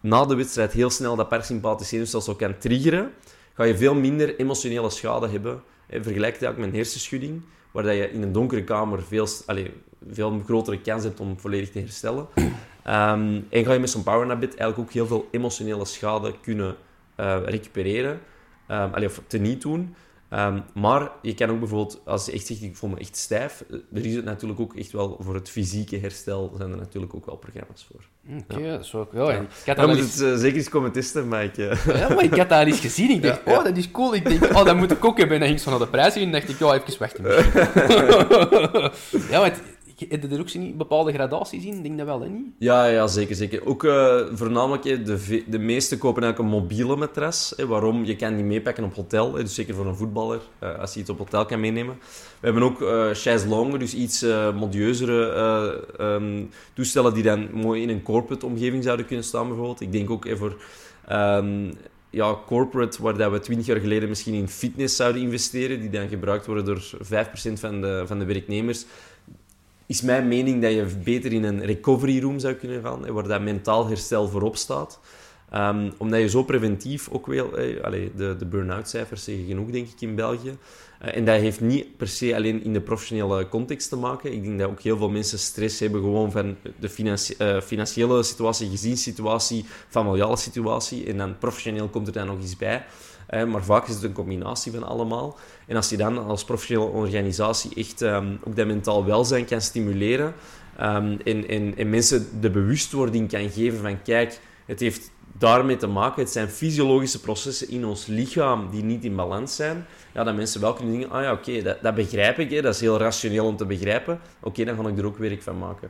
na 0.01 0.25
de 0.25 0.35
wedstrijd, 0.35 0.71
heel 0.71 0.89
snel 0.89 1.15
dat 1.15 1.29
parasympathische 1.29 1.93
zenuwstelsel 1.93 2.35
kan 2.35 2.57
triggeren, 2.57 3.11
ga 3.53 3.63
je 3.63 3.77
veel 3.77 3.95
minder 3.95 4.35
emotionele 4.35 4.89
schade 4.89 5.29
hebben. 5.29 5.61
Vergelijk 5.89 6.39
dat 6.39 6.49
ook 6.49 6.57
met 6.57 6.67
een 6.67 6.75
hersenschudding, 6.75 7.41
waar 7.73 7.83
dat 7.83 7.95
je 7.95 8.11
in 8.11 8.21
een 8.21 8.31
donkere 8.31 8.63
kamer 8.63 9.03
veel, 9.03 9.27
allez, 9.45 9.69
veel 10.09 10.41
grotere 10.45 10.81
kans 10.81 11.03
hebt 11.03 11.19
om 11.19 11.39
volledig 11.39 11.71
te 11.71 11.79
herstellen. 11.79 12.27
Um, 12.35 13.45
en 13.49 13.65
ga 13.65 13.73
je 13.73 13.79
met 13.79 13.89
zo'n 13.89 14.03
power 14.03 14.27
nap 14.27 14.41
eigenlijk 14.41 14.77
ook 14.77 14.91
heel 14.91 15.07
veel 15.07 15.27
emotionele 15.31 15.85
schade 15.85 16.33
kunnen 16.41 16.75
uh, 17.19 17.37
recupereren. 17.45 18.19
Um, 18.67 18.93
allee, 18.93 19.07
of 19.07 19.21
teniet 19.27 19.61
doen. 19.61 19.95
Um, 20.35 20.63
maar 20.73 21.11
je 21.21 21.33
kan 21.33 21.49
ook 21.49 21.59
bijvoorbeeld, 21.59 22.01
als 22.05 22.25
je 22.25 22.31
echt 22.31 22.45
zegt, 22.45 22.61
ik 22.61 22.75
voel 22.75 22.89
me 22.89 22.99
echt 22.99 23.17
stijf, 23.17 23.63
eh, 23.69 23.77
er 23.93 24.05
is 24.05 24.15
het 24.15 24.25
natuurlijk 24.25 24.59
ook 24.59 24.75
echt 24.75 24.91
wel 24.91 25.17
voor 25.19 25.33
het 25.33 25.49
fysieke 25.49 25.97
herstel, 25.97 26.53
zijn 26.57 26.71
er 26.71 26.77
natuurlijk 26.77 27.15
ook 27.15 27.25
wel 27.25 27.35
programma's 27.35 27.87
voor. 27.91 28.01
Oké, 28.29 28.43
okay, 28.53 28.63
ja. 28.63 28.71
dat 28.71 28.85
is 28.85 28.95
ook 28.95 29.11
wel. 29.11 29.31
Ja. 29.31 29.39
Ik 29.65 29.77
had 29.77 29.87
moet 29.87 29.97
eens... 29.97 30.19
het 30.19 30.31
uh, 30.31 30.35
zeker 30.35 30.57
eens 30.57 30.69
komen 30.69 30.91
testen, 30.91 31.27
maar 31.27 31.43
ik... 31.43 31.57
Uh... 31.57 31.85
Ja, 31.85 32.09
maar 32.09 32.23
ik 32.23 32.35
had 32.35 32.51
eens 32.51 32.79
gezien. 32.79 33.09
Ik 33.09 33.21
dacht, 33.27 33.41
oh, 33.45 33.63
dat 33.63 33.77
is 33.77 33.91
cool. 33.91 34.15
Ik 34.15 34.29
denk, 34.29 34.43
oh, 34.55 34.65
dat 34.65 34.75
moet 34.75 34.91
ik 34.91 35.05
ook 35.05 35.17
hebben. 35.17 35.35
En 35.35 35.39
dan 35.39 35.49
ging 35.49 35.61
zo 35.61 35.69
naar 35.69 35.79
de 35.79 35.87
prijs 35.87 36.15
en 36.15 36.31
dacht 36.31 36.49
ik, 36.49 36.59
ja, 36.59 36.73
even 36.73 36.99
wachten. 36.99 37.23
ja, 39.31 39.39
maar 39.39 39.53
heb 39.97 40.21
je 40.21 40.27
er 40.27 40.39
ook 40.39 40.77
bepaalde 40.77 41.13
gradaties 41.13 41.65
in? 41.65 41.75
Ik 41.75 41.83
denk 41.83 41.97
dat 41.97 42.05
wel, 42.05 42.21
hè? 42.21 42.27
Niet? 42.27 42.45
Ja, 42.57 42.85
ja, 42.85 43.07
zeker. 43.07 43.35
zeker. 43.35 43.65
Ook 43.65 43.83
uh, 43.83 44.21
voornamelijk, 44.33 44.83
de, 44.83 45.43
de 45.47 45.59
meeste 45.59 45.97
kopen 45.97 46.23
eigenlijk 46.23 46.53
een 46.53 46.59
mobiele 46.61 46.95
matras. 46.95 47.53
Waarom? 47.67 48.05
Je 48.05 48.15
kan 48.15 48.35
die 48.35 48.43
meepakken 48.43 48.83
op 48.83 48.95
hotel. 48.95 49.31
Dus 49.31 49.55
zeker 49.55 49.75
voor 49.75 49.85
een 49.85 49.95
voetballer, 49.95 50.41
uh, 50.63 50.79
als 50.79 50.93
je 50.93 50.99
iets 50.99 51.09
op 51.09 51.17
hotel 51.17 51.45
kan 51.45 51.59
meenemen. 51.59 51.95
We 52.39 52.49
hebben 52.49 52.63
ook 52.63 52.81
uh, 52.81 53.09
chaise 53.11 53.47
longue, 53.47 53.79
dus 53.79 53.93
iets 53.93 54.23
uh, 54.23 54.55
modieuzere 54.55 55.87
um, 55.99 56.49
toestellen 56.73 57.13
die 57.13 57.23
dan 57.23 57.49
mooi 57.51 57.81
in 57.81 57.89
een 57.89 58.03
corporate 58.03 58.45
omgeving 58.45 58.83
zouden 58.83 59.05
kunnen 59.05 59.25
staan, 59.25 59.47
bijvoorbeeld. 59.47 59.81
Ik 59.81 59.91
denk 59.91 60.09
ook 60.09 60.27
voor... 60.37 60.61
Um, 61.11 61.73
ja, 62.13 62.37
corporate, 62.45 63.01
waar 63.01 63.17
dat 63.17 63.31
we 63.31 63.39
twintig 63.39 63.65
jaar 63.65 63.79
geleden 63.79 64.09
misschien 64.09 64.33
in 64.33 64.47
fitness 64.47 64.95
zouden 64.95 65.21
investeren, 65.21 65.79
die 65.79 65.89
dan 65.89 66.07
gebruikt 66.07 66.45
worden 66.45 66.65
door 66.65 66.81
5% 66.81 67.53
van 67.53 67.81
de, 67.81 68.03
van 68.05 68.19
de 68.19 68.25
werknemers, 68.25 68.85
is 69.85 70.01
mijn 70.01 70.27
mening 70.27 70.61
dat 70.61 70.71
je 70.71 70.85
beter 71.03 71.33
in 71.33 71.43
een 71.43 71.65
recovery 71.65 72.21
room 72.21 72.39
zou 72.39 72.53
kunnen 72.53 72.81
gaan, 72.81 73.11
waar 73.11 73.27
dat 73.27 73.41
mentaal 73.41 73.87
herstel 73.87 74.27
voorop 74.27 74.55
staat. 74.55 74.99
Um, 75.55 75.91
omdat 75.97 76.19
je 76.19 76.29
zo 76.29 76.43
preventief 76.43 77.09
ook 77.09 77.27
wel... 77.27 77.57
Eh, 77.57 77.91
de, 78.15 78.35
de 78.37 78.45
burn-out 78.45 78.89
cijfers 78.89 79.23
zeggen 79.23 79.45
genoeg, 79.45 79.69
denk 79.69 79.87
ik, 79.87 80.01
in 80.01 80.15
België. 80.15 80.57
Uh, 81.05 81.15
en 81.15 81.25
dat 81.25 81.39
heeft 81.39 81.61
niet 81.61 81.97
per 81.97 82.07
se 82.07 82.35
alleen 82.35 82.63
in 82.63 82.73
de 82.73 82.81
professionele 82.81 83.49
context 83.49 83.89
te 83.89 83.95
maken. 83.95 84.33
Ik 84.33 84.43
denk 84.43 84.59
dat 84.59 84.69
ook 84.69 84.81
heel 84.81 84.97
veel 84.97 85.09
mensen 85.09 85.39
stress 85.39 85.79
hebben 85.79 86.01
gewoon 86.01 86.31
van 86.31 86.55
de 86.79 87.15
uh, 87.37 87.61
financiële 87.61 88.23
situatie, 88.23 88.69
gezinssituatie, 88.69 89.65
familiale 89.89 90.37
situatie. 90.37 91.05
En 91.05 91.17
dan 91.17 91.37
professioneel 91.37 91.87
komt 91.89 92.07
er 92.07 92.13
dan 92.13 92.27
nog 92.27 92.41
iets 92.41 92.57
bij 92.57 92.85
maar 93.41 93.63
vaak 93.63 93.87
is 93.87 93.93
het 93.93 94.03
een 94.03 94.13
combinatie 94.13 94.71
van 94.71 94.83
allemaal. 94.83 95.37
En 95.67 95.75
als 95.75 95.89
je 95.89 95.97
dan 95.97 96.17
als 96.17 96.43
professionele 96.43 96.89
organisatie 96.89 97.75
echt 97.75 98.01
um, 98.01 98.39
ook 98.43 98.55
dat 98.55 98.67
mentaal 98.67 99.05
welzijn 99.05 99.45
kan 99.45 99.61
stimuleren 99.61 100.33
en, 100.77 101.47
en, 101.47 101.77
en 101.77 101.89
mensen 101.89 102.41
de 102.41 102.49
bewustwording 102.49 103.29
kan 103.29 103.49
geven 103.49 103.79
van 103.79 104.01
kijk, 104.01 104.39
het 104.65 104.79
heeft 104.79 105.11
daarmee 105.37 105.77
te 105.77 105.87
maken. 105.87 106.21
Het 106.21 106.31
zijn 106.31 106.49
fysiologische 106.49 107.19
processen 107.19 107.69
in 107.69 107.85
ons 107.85 108.05
lichaam 108.05 108.69
die 108.69 108.83
niet 108.83 109.03
in 109.03 109.15
balans 109.15 109.55
zijn. 109.55 109.85
Ja, 110.13 110.23
dat 110.23 110.35
mensen 110.35 110.61
wel 110.61 110.73
kunnen 110.73 110.93
denken, 110.93 111.11
ah 111.11 111.23
ja, 111.23 111.31
oké, 111.31 111.61
dat, 111.61 111.81
dat, 111.81 111.95
begrijp 111.95 112.39
ik. 112.39 112.51
Hè. 112.51 112.61
Dat 112.61 112.73
is 112.73 112.81
heel 112.81 112.97
rationeel 112.97 113.45
om 113.45 113.57
te 113.57 113.65
begrijpen. 113.65 114.19
Oké, 114.39 114.63
dan 114.63 114.75
ga 114.75 114.89
ik 114.89 114.97
er 114.97 115.05
ook 115.05 115.17
werk 115.17 115.41
van 115.41 115.57
maken. 115.57 115.89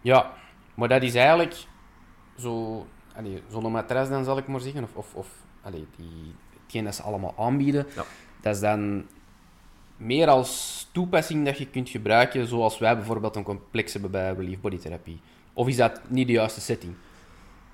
Ja, 0.00 0.32
maar 0.74 0.88
dat 0.88 1.02
is 1.02 1.14
eigenlijk 1.14 1.54
zo... 2.38 2.86
Zo'n 3.48 3.72
matras 3.72 4.08
dan, 4.08 4.24
zal 4.24 4.38
ik 4.38 4.46
maar 4.46 4.60
zeggen. 4.60 4.82
Of, 4.82 4.94
of, 4.94 5.14
of 5.14 5.26
allee, 5.62 5.86
die, 5.96 6.34
hetgeen 6.62 6.84
dat 6.84 6.94
ze 6.94 7.02
allemaal 7.02 7.34
aanbieden, 7.38 7.86
ja. 7.94 8.04
dat 8.40 8.54
is 8.54 8.60
dan 8.60 9.04
meer 9.96 10.28
als 10.28 10.86
toepassing 10.92 11.44
dat 11.44 11.58
je 11.58 11.66
kunt 11.66 11.88
gebruiken, 11.88 12.46
zoals 12.46 12.78
wij 12.78 12.96
bijvoorbeeld 12.96 13.36
een 13.36 13.42
complex 13.42 13.92
hebben 13.92 14.10
bij 14.10 14.32
Relief 14.32 14.60
Body. 14.60 14.78
Of 15.52 15.68
is 15.68 15.76
dat 15.76 16.00
niet 16.08 16.26
de 16.26 16.32
juiste 16.32 16.60
setting? 16.60 16.94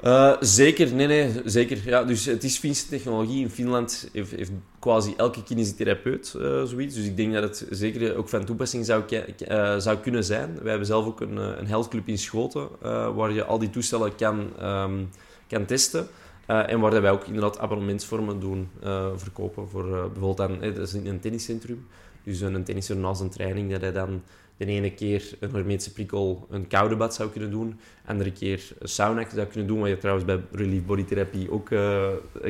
Uh, 0.04 0.36
zeker, 0.40 0.94
nee, 0.94 1.06
nee, 1.06 1.32
zeker. 1.44 1.80
Ja, 1.84 2.04
dus 2.04 2.24
het 2.24 2.44
is 2.44 2.58
Finse 2.58 2.88
technologie. 2.88 3.42
In 3.42 3.50
Finland 3.50 4.08
heeft, 4.12 4.30
heeft 4.30 4.50
quasi 4.78 5.14
elke 5.16 5.42
kinesitherapeut 5.42 6.34
uh, 6.36 6.62
zoiets. 6.62 6.94
Dus 6.94 7.04
ik 7.04 7.16
denk 7.16 7.32
dat 7.32 7.42
het 7.42 7.66
zeker 7.70 8.16
ook 8.16 8.28
van 8.28 8.44
toepassing 8.44 8.84
zou, 8.84 9.04
uh, 9.10 9.76
zou 9.78 9.98
kunnen 9.98 10.24
zijn. 10.24 10.54
Wij 10.54 10.68
hebben 10.68 10.86
zelf 10.86 11.06
ook 11.06 11.20
een, 11.20 11.36
een 11.36 11.66
healthclub 11.66 12.08
in 12.08 12.18
Schoten, 12.18 12.68
waar 13.14 13.32
je 13.32 13.44
al 13.44 13.58
die 13.58 13.70
toestellen 13.70 14.16
kan, 14.16 14.48
um, 14.62 15.10
kan 15.48 15.64
testen. 15.64 16.08
Uh, 16.50 16.70
en 16.70 16.80
waar 16.80 17.02
wij 17.02 17.10
ook 17.10 17.24
inderdaad 17.24 17.58
abonnementsvormen 17.58 18.40
doen, 18.40 18.68
uh, 18.84 19.06
verkopen. 19.16 19.68
Voor 19.68 19.86
uh, 19.86 19.90
bijvoorbeeld 19.90 20.36
dan, 20.36 20.60
dat 20.60 20.78
is 20.78 20.94
in 20.94 21.06
een 21.06 21.20
tenniscentrum. 21.20 21.86
Dus 22.22 22.40
een 22.40 22.64
tennisser 22.64 22.96
naast 22.96 23.20
een 23.20 23.30
training, 23.30 23.70
dat 23.70 23.80
hij 23.80 23.92
dan 23.92 24.22
de 24.56 24.66
ene 24.66 24.94
keer 24.94 25.36
een 25.40 25.50
hermetische 25.50 25.92
prikkel 25.92 26.46
een 26.50 26.66
koude 26.66 26.96
bad 26.96 27.14
zou 27.14 27.30
kunnen 27.30 27.50
doen. 27.50 27.68
De 27.68 28.10
andere 28.10 28.32
keer 28.32 28.72
een 28.78 28.88
sauna 28.88 29.26
zou 29.34 29.46
kunnen 29.46 29.68
doen, 29.68 29.80
wat 29.80 29.88
je 29.88 29.98
trouwens 29.98 30.26
bij 30.26 30.40
Relief 30.52 30.84
Body 30.84 31.04
Therapie 31.04 31.50
ook 31.50 31.68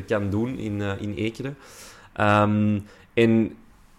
kan 0.07 0.31
doen 0.31 0.59
in, 0.59 0.81
in 0.81 1.15
Ekeren. 1.15 1.57
En 3.15 3.57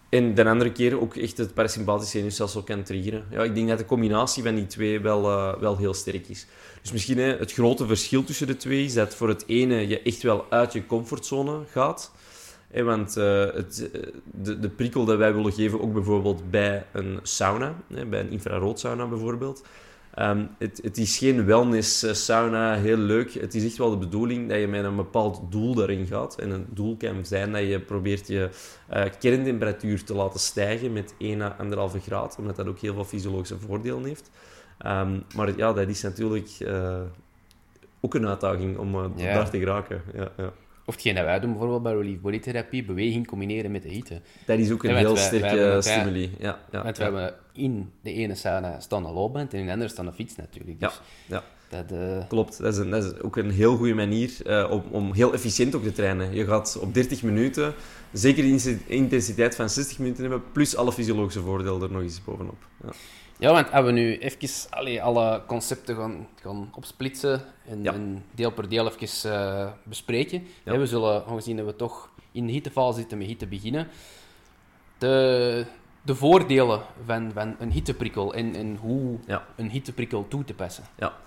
en 0.09 0.33
de 0.33 0.45
andere 0.45 0.71
keer 0.71 1.01
ook 1.01 1.15
echt 1.15 1.37
het 1.37 1.53
parasympathische 1.53 2.17
zenuwstelsel 2.17 2.63
kan 2.63 2.83
triggeren. 2.83 3.25
Ja, 3.29 3.43
ik 3.43 3.55
denk 3.55 3.67
dat 3.67 3.77
de 3.77 3.85
combinatie 3.85 4.43
van 4.43 4.55
die 4.55 4.67
twee 4.67 4.99
wel, 4.99 5.31
uh, 5.31 5.53
wel 5.59 5.77
heel 5.77 5.93
sterk 5.93 6.27
is. 6.27 6.45
Dus 6.81 6.91
misschien 6.91 7.17
hè, 7.17 7.37
het 7.37 7.53
grote 7.53 7.87
verschil 7.87 8.23
tussen 8.23 8.47
de 8.47 8.57
twee 8.57 8.83
is 8.83 8.93
dat 8.93 9.15
voor 9.15 9.27
het 9.27 9.43
ene 9.47 9.87
je 9.87 10.01
echt 10.01 10.21
wel 10.21 10.45
uit 10.49 10.73
je 10.73 10.85
comfortzone 10.85 11.59
gaat. 11.71 12.11
Want 12.83 13.17
uh, 13.17 13.53
het, 13.53 13.89
eh, 13.93 14.01
de, 14.23 14.59
de 14.59 14.69
prikkel 14.69 15.05
dat 15.05 15.17
wij 15.17 15.33
willen 15.33 15.53
geven, 15.53 15.81
ook 15.81 15.93
bijvoorbeeld 15.93 16.51
bij 16.51 16.85
een 16.91 17.19
sauna, 17.23 17.75
hè, 17.93 18.05
bij 18.05 18.19
een 18.19 18.29
infraroodsauna 18.29 19.07
bijvoorbeeld, 19.07 19.63
Ehm, 20.15 20.45
het, 20.57 20.79
het, 20.83 20.97
is 20.97 21.17
geen 21.17 21.45
wellness 21.45 22.03
eh, 22.03 22.13
sauna, 22.13 22.75
heel 22.75 22.97
leuk. 22.97 23.33
Het 23.33 23.55
is 23.55 23.65
echt 23.65 23.77
wel 23.77 23.89
de 23.89 23.97
bedoeling 23.97 24.49
dat 24.49 24.59
je 24.59 24.67
met 24.67 24.83
een 24.83 24.95
bepaald 24.95 25.41
doel 25.49 25.75
daarin 25.75 26.05
gaat. 26.05 26.37
En 26.37 26.49
een 26.49 26.65
doel 26.69 26.97
kan 26.97 27.25
zijn 27.25 27.51
dat 27.51 27.61
je 27.61 27.79
probeert 27.79 28.27
je 28.27 28.49
uh, 28.93 29.03
kerntemperatuur 29.19 30.03
te 30.03 30.13
laten 30.13 30.39
stijgen 30.39 30.93
met 30.93 31.15
1 31.17 31.41
à 31.41 31.55
1,5 31.95 32.01
graad, 32.01 32.35
omdat 32.39 32.55
dat 32.55 32.67
ook 32.67 32.79
heel 32.79 32.93
veel 32.93 33.03
fysiologische 33.03 33.59
voordelen 33.59 34.05
heeft. 34.05 34.31
Um, 34.85 35.23
maar 35.35 35.57
ja, 35.57 35.73
dat 35.73 35.87
is 35.87 36.01
natuurlijk 36.01 36.49
uh, 36.59 36.99
ook 37.99 38.13
een 38.13 38.27
uitdaging 38.27 38.77
om 38.77 39.13
daar 39.17 39.49
te 39.49 39.59
geraken. 39.59 40.01
Ja, 40.13 40.31
ja. 40.37 40.53
Of 40.85 40.93
hetgeen 40.93 41.15
dat 41.15 41.23
wij 41.23 41.39
doen 41.39 41.49
bijvoorbeeld 41.49 41.83
bij 41.83 41.93
Relief 41.93 42.19
Body 42.21 42.39
Therapie, 42.39 42.83
beweging 42.83 43.27
combineren 43.27 43.71
met 43.71 43.83
de 43.83 43.89
hitte. 43.89 44.21
Dat 44.45 44.59
is 44.59 44.71
ook 44.71 44.83
een 44.83 44.95
heel 44.95 45.17
sterke 45.17 45.77
stimuli. 45.79 46.31
Ja, 46.39 46.59
ja, 46.71 46.83
want 46.83 46.97
we 46.97 47.03
hebben 47.03 47.33
in 47.53 47.91
de 48.01 48.13
ene 48.13 48.35
sauna 48.35 48.79
staan 48.79 49.05
een 49.05 49.13
loopband 49.13 49.53
en 49.53 49.59
in 49.59 49.65
de 49.65 49.71
andere 49.71 49.89
staan 49.89 50.07
een 50.07 50.13
fiets 50.13 50.35
natuurlijk. 50.35 50.79
Dus 50.79 51.01
ja, 51.27 51.35
ja. 51.35 51.43
Dat, 51.69 51.91
uh... 51.91 52.27
Klopt, 52.27 52.61
dat 52.61 52.73
is, 52.73 52.79
een, 52.79 52.89
dat 52.89 53.03
is, 53.03 53.19
ook 53.21 53.37
een 53.37 53.51
heel 53.51 53.77
goede 53.77 53.93
manier 53.93 54.31
uh, 54.45 54.71
om, 54.71 54.83
om 54.91 55.13
heel 55.13 55.33
efficiënt 55.33 55.75
ook 55.75 55.83
te 55.83 55.91
trainen. 55.91 56.35
Je 56.35 56.45
gaat 56.45 56.77
op 56.81 56.93
30 56.93 57.23
minuten 57.23 57.73
zeker 58.11 58.43
de 58.43 58.77
intensiteit 58.85 59.55
van 59.55 59.69
60 59.69 59.99
minuten 59.99 60.21
hebben, 60.21 60.43
plus 60.51 60.75
alle 60.75 60.91
fysiologische 60.91 61.41
voordelen 61.41 61.81
er 61.81 61.91
nog 61.91 62.01
eens 62.01 62.23
bovenop. 62.23 62.67
Ja. 62.83 62.89
Ja, 63.37 63.51
want 63.51 63.71
hebben 63.71 63.93
we 63.93 63.99
nu 63.99 64.17
even 64.17 64.69
allee, 64.69 65.01
alle 65.01 65.41
concepten 65.47 65.95
gaan, 65.95 66.27
gaan 66.41 66.69
opsplitsen 66.75 67.41
en, 67.65 67.85
en 67.85 68.23
deel 68.35 68.51
per 68.51 68.69
deel 68.69 68.91
even 68.91 69.31
uh, 69.31 69.71
bespreken. 69.83 70.43
Ja. 70.63 70.77
we 70.77 70.85
zullen, 70.85 71.25
aangezien 71.25 71.57
dat 71.57 71.65
we 71.65 71.75
toch 71.75 72.09
in 72.31 72.45
de 72.45 72.51
hittefase 72.51 72.99
zitten, 72.99 73.17
met 73.17 73.27
hitte 73.27 73.47
beginnen. 73.47 73.87
De, 74.97 75.65
de 76.01 76.15
voordelen 76.15 76.81
van, 77.05 77.31
van 77.33 77.55
een 77.59 77.71
hitteprikkel 77.71 78.33
en, 78.33 78.55
en 78.55 78.77
hoe 78.81 79.17
ja. 79.27 79.45
een 79.55 79.69
hitteprikkel 79.69 80.27
toe 80.27 80.43
te 80.43 80.53
passen. 80.53 80.83
Ja, 80.97 81.17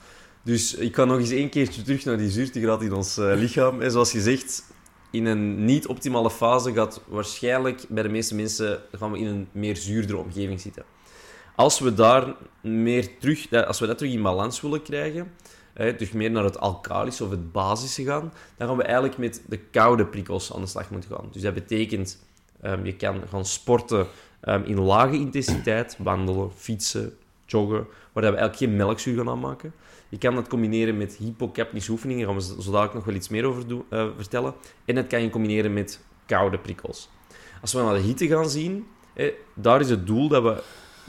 dus 0.43 0.75
ik 0.75 0.95
ga 0.95 1.05
nog 1.05 1.19
eens 1.19 1.31
één 1.31 1.49
keertje 1.49 1.83
terug 1.83 2.05
naar 2.05 2.19
die 2.19 2.31
zuurtegraad 2.31 2.83
in 2.83 2.93
ons 2.93 3.19
uh, 3.19 3.33
lichaam. 3.35 3.81
En 3.81 3.91
zoals 3.91 4.13
je 4.13 4.21
zegt, 4.21 4.73
in 5.11 5.27
een 5.27 5.65
niet-optimale 5.65 6.31
fase 6.31 6.73
gaat 6.73 7.01
waarschijnlijk 7.07 7.85
bij 7.89 8.03
de 8.03 8.09
meeste 8.09 8.35
mensen 8.35 8.83
gaan 8.93 9.13
we 9.13 9.19
in 9.19 9.27
een 9.27 9.49
meer 9.53 9.77
zuurdere 9.77 10.19
omgeving 10.19 10.61
zitten. 10.61 10.85
Als 11.59 11.79
we 11.79 11.95
daar 11.95 12.35
meer 12.61 13.19
terug, 13.19 13.53
als 13.53 13.81
we 13.81 13.87
dat 13.87 13.99
terug 13.99 14.13
in 14.13 14.23
balans 14.23 14.61
willen 14.61 14.83
krijgen, 14.83 15.33
terug 15.75 16.13
meer 16.13 16.31
naar 16.31 16.45
het 16.45 16.61
alkalische 16.61 17.25
of 17.25 17.31
het 17.31 17.53
basische 17.53 18.05
gaan, 18.05 18.33
dan 18.57 18.69
gaan 18.69 18.77
we 18.77 18.83
eigenlijk 18.83 19.19
met 19.19 19.43
de 19.47 19.59
koude 19.59 20.07
prikkels 20.07 20.55
aan 20.55 20.61
de 20.61 20.67
slag 20.67 20.91
moeten 20.91 21.11
gaan. 21.11 21.29
Dus 21.33 21.43
dat 21.43 21.55
betekent, 21.55 22.25
um, 22.65 22.85
je 22.85 22.97
kan 22.97 23.23
gaan 23.29 23.45
sporten 23.45 24.07
um, 24.45 24.63
in 24.65 24.81
lage 24.81 25.15
intensiteit, 25.15 25.97
wandelen, 25.99 26.53
fietsen, 26.53 27.17
joggen, 27.47 27.87
waar 28.13 28.23
we 28.23 28.39
eigenlijk 28.39 28.57
geen 28.57 28.77
melkzuur 28.77 29.17
gaan 29.17 29.29
aanmaken. 29.29 29.73
Je 30.09 30.19
kan 30.19 30.35
dat 30.35 30.49
combineren 30.49 30.97
met 30.97 31.17
hypocapnische 31.17 31.91
oefeningen, 31.91 32.27
daar 32.27 32.35
gaan 32.35 32.57
we 32.57 32.63
zo 32.63 32.71
dadelijk 32.71 32.95
nog 32.95 33.05
wel 33.05 33.15
iets 33.15 33.29
meer 33.29 33.45
over 33.45 33.65
uh, 33.69 34.07
vertellen. 34.17 34.55
En 34.85 34.95
dat 34.95 35.07
kan 35.07 35.23
je 35.23 35.31
combineren 35.31 35.73
met 35.73 36.05
koude 36.27 36.59
prikkels. 36.59 37.11
Als 37.61 37.73
we 37.73 37.81
naar 37.81 37.95
de 37.95 38.01
hitte 38.01 38.27
gaan 38.27 38.51
zien, 38.51 38.87
daar 39.55 39.81
is 39.81 39.91
het 39.91 40.07
doel 40.07 40.29
dat 40.29 40.43
we 40.43 40.63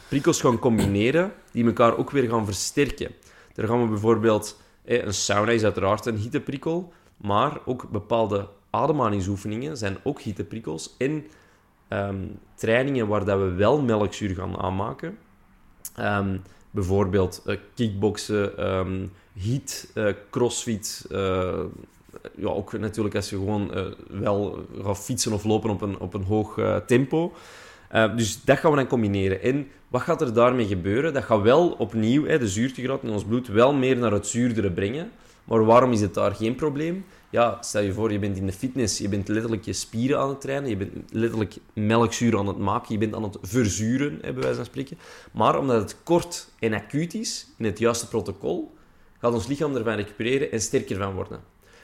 prikkels 0.09 0.41
gaan 0.41 0.59
combineren 0.59 1.33
die 1.51 1.65
elkaar 1.65 1.97
ook 1.97 2.11
weer 2.11 2.29
gaan 2.29 2.45
versterken. 2.45 3.11
Daar 3.53 3.67
gaan 3.67 3.81
we 3.81 3.89
bijvoorbeeld... 3.89 4.61
Een 4.85 5.13
sauna 5.13 5.51
is 5.51 5.63
uiteraard 5.63 6.05
een 6.05 6.15
hitteprikkel, 6.15 6.93
maar 7.17 7.59
ook 7.65 7.89
bepaalde 7.89 8.47
ademhalingsoefeningen 8.69 9.77
zijn 9.77 9.97
ook 10.03 10.21
hitteprikkels. 10.21 10.95
En 10.97 11.25
um, 11.89 12.39
trainingen 12.55 13.07
waar 13.07 13.25
dat 13.25 13.39
we 13.39 13.51
wel 13.53 13.81
melkzuur 13.81 14.35
gaan 14.35 14.57
aanmaken, 14.57 15.17
um, 15.99 16.41
bijvoorbeeld 16.71 17.43
uh, 17.45 17.57
kickboksen, 17.75 18.51
heat, 19.33 19.87
uh, 19.95 20.13
crossfit, 20.29 21.05
uh, 21.11 21.59
ja, 22.35 22.47
ook 22.47 22.79
natuurlijk 22.79 23.15
als 23.15 23.29
je 23.29 23.35
gewoon 23.35 23.95
wel 24.07 24.65
gaat 24.83 24.99
fietsen 24.99 25.33
of 25.33 25.43
lopen 25.43 25.69
op 25.69 25.81
een, 25.81 25.99
op 25.99 26.13
een 26.13 26.23
hoog 26.23 26.59
tempo. 26.85 27.33
Uh, 27.95 28.15
dus 28.15 28.43
dat 28.43 28.57
gaan 28.57 28.71
we 28.71 28.77
dan 28.77 28.87
combineren. 28.87 29.41
En 29.41 29.67
wat 29.87 30.01
gaat 30.01 30.21
er 30.21 30.33
daarmee 30.33 30.67
gebeuren? 30.67 31.13
Dat 31.13 31.23
gaat 31.23 31.41
wel 31.41 31.69
opnieuw 31.69 32.25
hè, 32.25 32.39
de 32.39 32.47
zuurtegraad 32.47 33.03
in 33.03 33.09
ons 33.09 33.23
bloed 33.23 33.47
wel 33.47 33.73
meer 33.73 33.97
naar 33.97 34.11
het 34.11 34.27
zuurdere 34.27 34.71
brengen. 34.71 35.11
Maar 35.43 35.65
waarom 35.65 35.91
is 35.91 36.01
het 36.01 36.13
daar 36.13 36.35
geen 36.35 36.55
probleem? 36.55 37.05
Ja, 37.29 37.57
stel 37.61 37.81
je 37.81 37.93
voor, 37.93 38.11
je 38.11 38.19
bent 38.19 38.37
in 38.37 38.45
de 38.45 38.51
fitness, 38.51 38.97
je 38.97 39.09
bent 39.09 39.27
letterlijk 39.27 39.65
je 39.65 39.73
spieren 39.73 40.19
aan 40.19 40.29
het 40.29 40.41
trainen, 40.41 40.69
je 40.69 40.77
bent 40.77 40.91
letterlijk 41.11 41.55
melkzuur 41.73 42.37
aan 42.37 42.47
het 42.47 42.57
maken, 42.57 42.93
je 42.93 42.97
bent 42.97 43.15
aan 43.15 43.23
het 43.23 43.37
verzuren, 43.41 44.19
hè, 44.21 44.33
bij 44.33 44.41
wijze 44.41 44.55
van 44.55 44.65
spreken. 44.65 44.97
Maar 45.31 45.59
omdat 45.59 45.81
het 45.81 46.03
kort 46.03 46.49
en 46.59 46.73
acuut 46.73 47.13
is, 47.13 47.47
in 47.57 47.65
het 47.65 47.79
juiste 47.79 48.07
protocol, 48.07 48.73
gaat 49.19 49.33
ons 49.33 49.47
lichaam 49.47 49.75
ervan 49.75 49.95
recupereren 49.95 50.51
en 50.51 50.61
sterker 50.61 50.97
van 50.97 51.13
worden. 51.13 51.39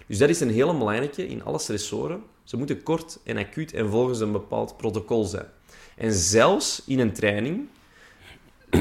Dus 0.08 0.18
dat 0.18 0.30
is 0.30 0.40
een 0.40 0.52
hele 0.52 0.78
belangrijke 0.78 1.28
in 1.28 1.44
alle 1.44 1.60
stressoren. 1.60 2.24
Ze 2.44 2.58
moeten 2.58 2.84
kort 2.84 3.20
en 3.24 3.38
acuut 3.38 3.74
en 3.74 3.90
volgens 3.90 4.20
een 4.20 4.32
bepaald 4.32 4.78
protocol 4.78 5.24
zijn. 5.24 5.48
En 5.96 6.14
zelfs 6.14 6.82
in 6.86 7.00
een 7.00 7.14
training, 7.14 7.68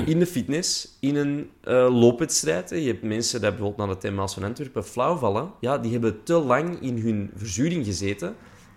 in 0.06 0.18
de 0.18 0.26
fitness, 0.26 0.96
in 1.00 1.16
een 1.16 1.50
uh, 1.64 2.00
loopwedstrijd. 2.00 2.70
Je 2.70 2.76
hebt 2.76 3.02
mensen 3.02 3.40
die 3.40 3.50
bijvoorbeeld 3.50 3.86
naar 3.88 4.00
de 4.00 4.08
10 4.08 4.28
van 4.28 4.44
Antwerpen 4.44 4.84
flauw 4.84 5.16
vallen. 5.16 5.50
Ja, 5.60 5.78
die 5.78 5.92
hebben 5.92 6.22
te 6.22 6.34
lang 6.34 6.80
in 6.80 6.98
hun 6.98 7.30
verzuring 7.36 7.84
gezeten 7.84 8.36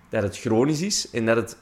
dat 0.10 0.24
het 0.24 0.38
chronisch 0.38 0.82
is 0.82 1.10
en 1.10 1.26
dat 1.26 1.36
het 1.36 1.58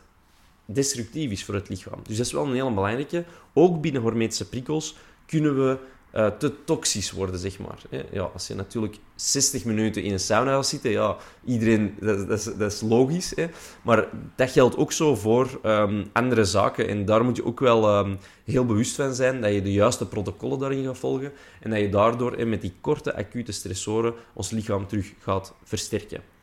destructief 0.66 1.32
is 1.32 1.44
voor 1.44 1.56
het 1.56 1.70
lichaam. 1.70 2.00
Dus 2.04 2.18
dat 2.18 2.26
is 2.26 2.32
wel 2.32 2.46
een 2.46 2.54
hele 2.54 2.74
belangrijke. 2.74 3.26
Ook 3.54 3.82
binnen 3.82 4.02
hormetische 4.02 4.50
prikkels 4.50 4.96
kunnen 5.26 5.56
we 5.56 5.78
uh, 6.16 6.28
te 6.28 6.64
toxisch 6.64 7.12
worden, 7.12 7.40
zeg 7.40 7.60
maar. 7.60 7.82
Ja, 8.12 8.30
als 8.34 8.48
je 8.48 8.56
natuurlijk 8.56 8.98
60 9.16 9.66
minuten 9.66 10.04
in 10.04 10.12
een 10.12 10.20
sauna 10.20 10.52
gaat 10.52 10.68
zitten, 10.68 10.92
ja, 10.92 11.16
iedereen, 11.46 11.96
dat, 12.00 12.30
is, 12.30 12.44
dat 12.44 12.72
is, 12.72 12.82
logisch. 12.82 13.32
Hè? 13.36 13.48
Maar 13.82 14.08
dat 14.36 14.52
geldt 14.52 14.78
ook 14.78 14.92
zo 14.92 15.16
voor 15.16 15.60
um, 15.64 16.10
andere 16.14 16.46
zaken. 16.46 16.88
En 16.88 17.06
daar 17.06 17.24
moet 17.24 17.36
je 17.36 17.46
ook 17.46 17.60
wel 17.60 17.98
um, 17.98 18.18
heel 18.44 18.66
bewust 18.66 18.96
van 18.96 19.16
zijn, 19.16 19.42
dat 19.42 19.54
je 19.54 19.62
de 19.62 19.74
juiste 19.74 20.08
protocollen 20.08 20.60
daarin 20.60 20.86
gaat 20.86 20.98
volgen. 20.98 21.32
En 21.60 21.70
dat 21.70 21.80
je 21.80 21.90
daardoor 21.90 22.38
hè, 22.38 22.46
met 22.46 22.62
die 22.62 22.74
korte, 22.82 23.16
acute 23.16 23.52
stressoren 23.52 24.14
ons 24.34 24.50
lichaam 24.50 24.88
terug 24.88 25.14
gaat 25.20 25.54
versterken. 25.64 26.35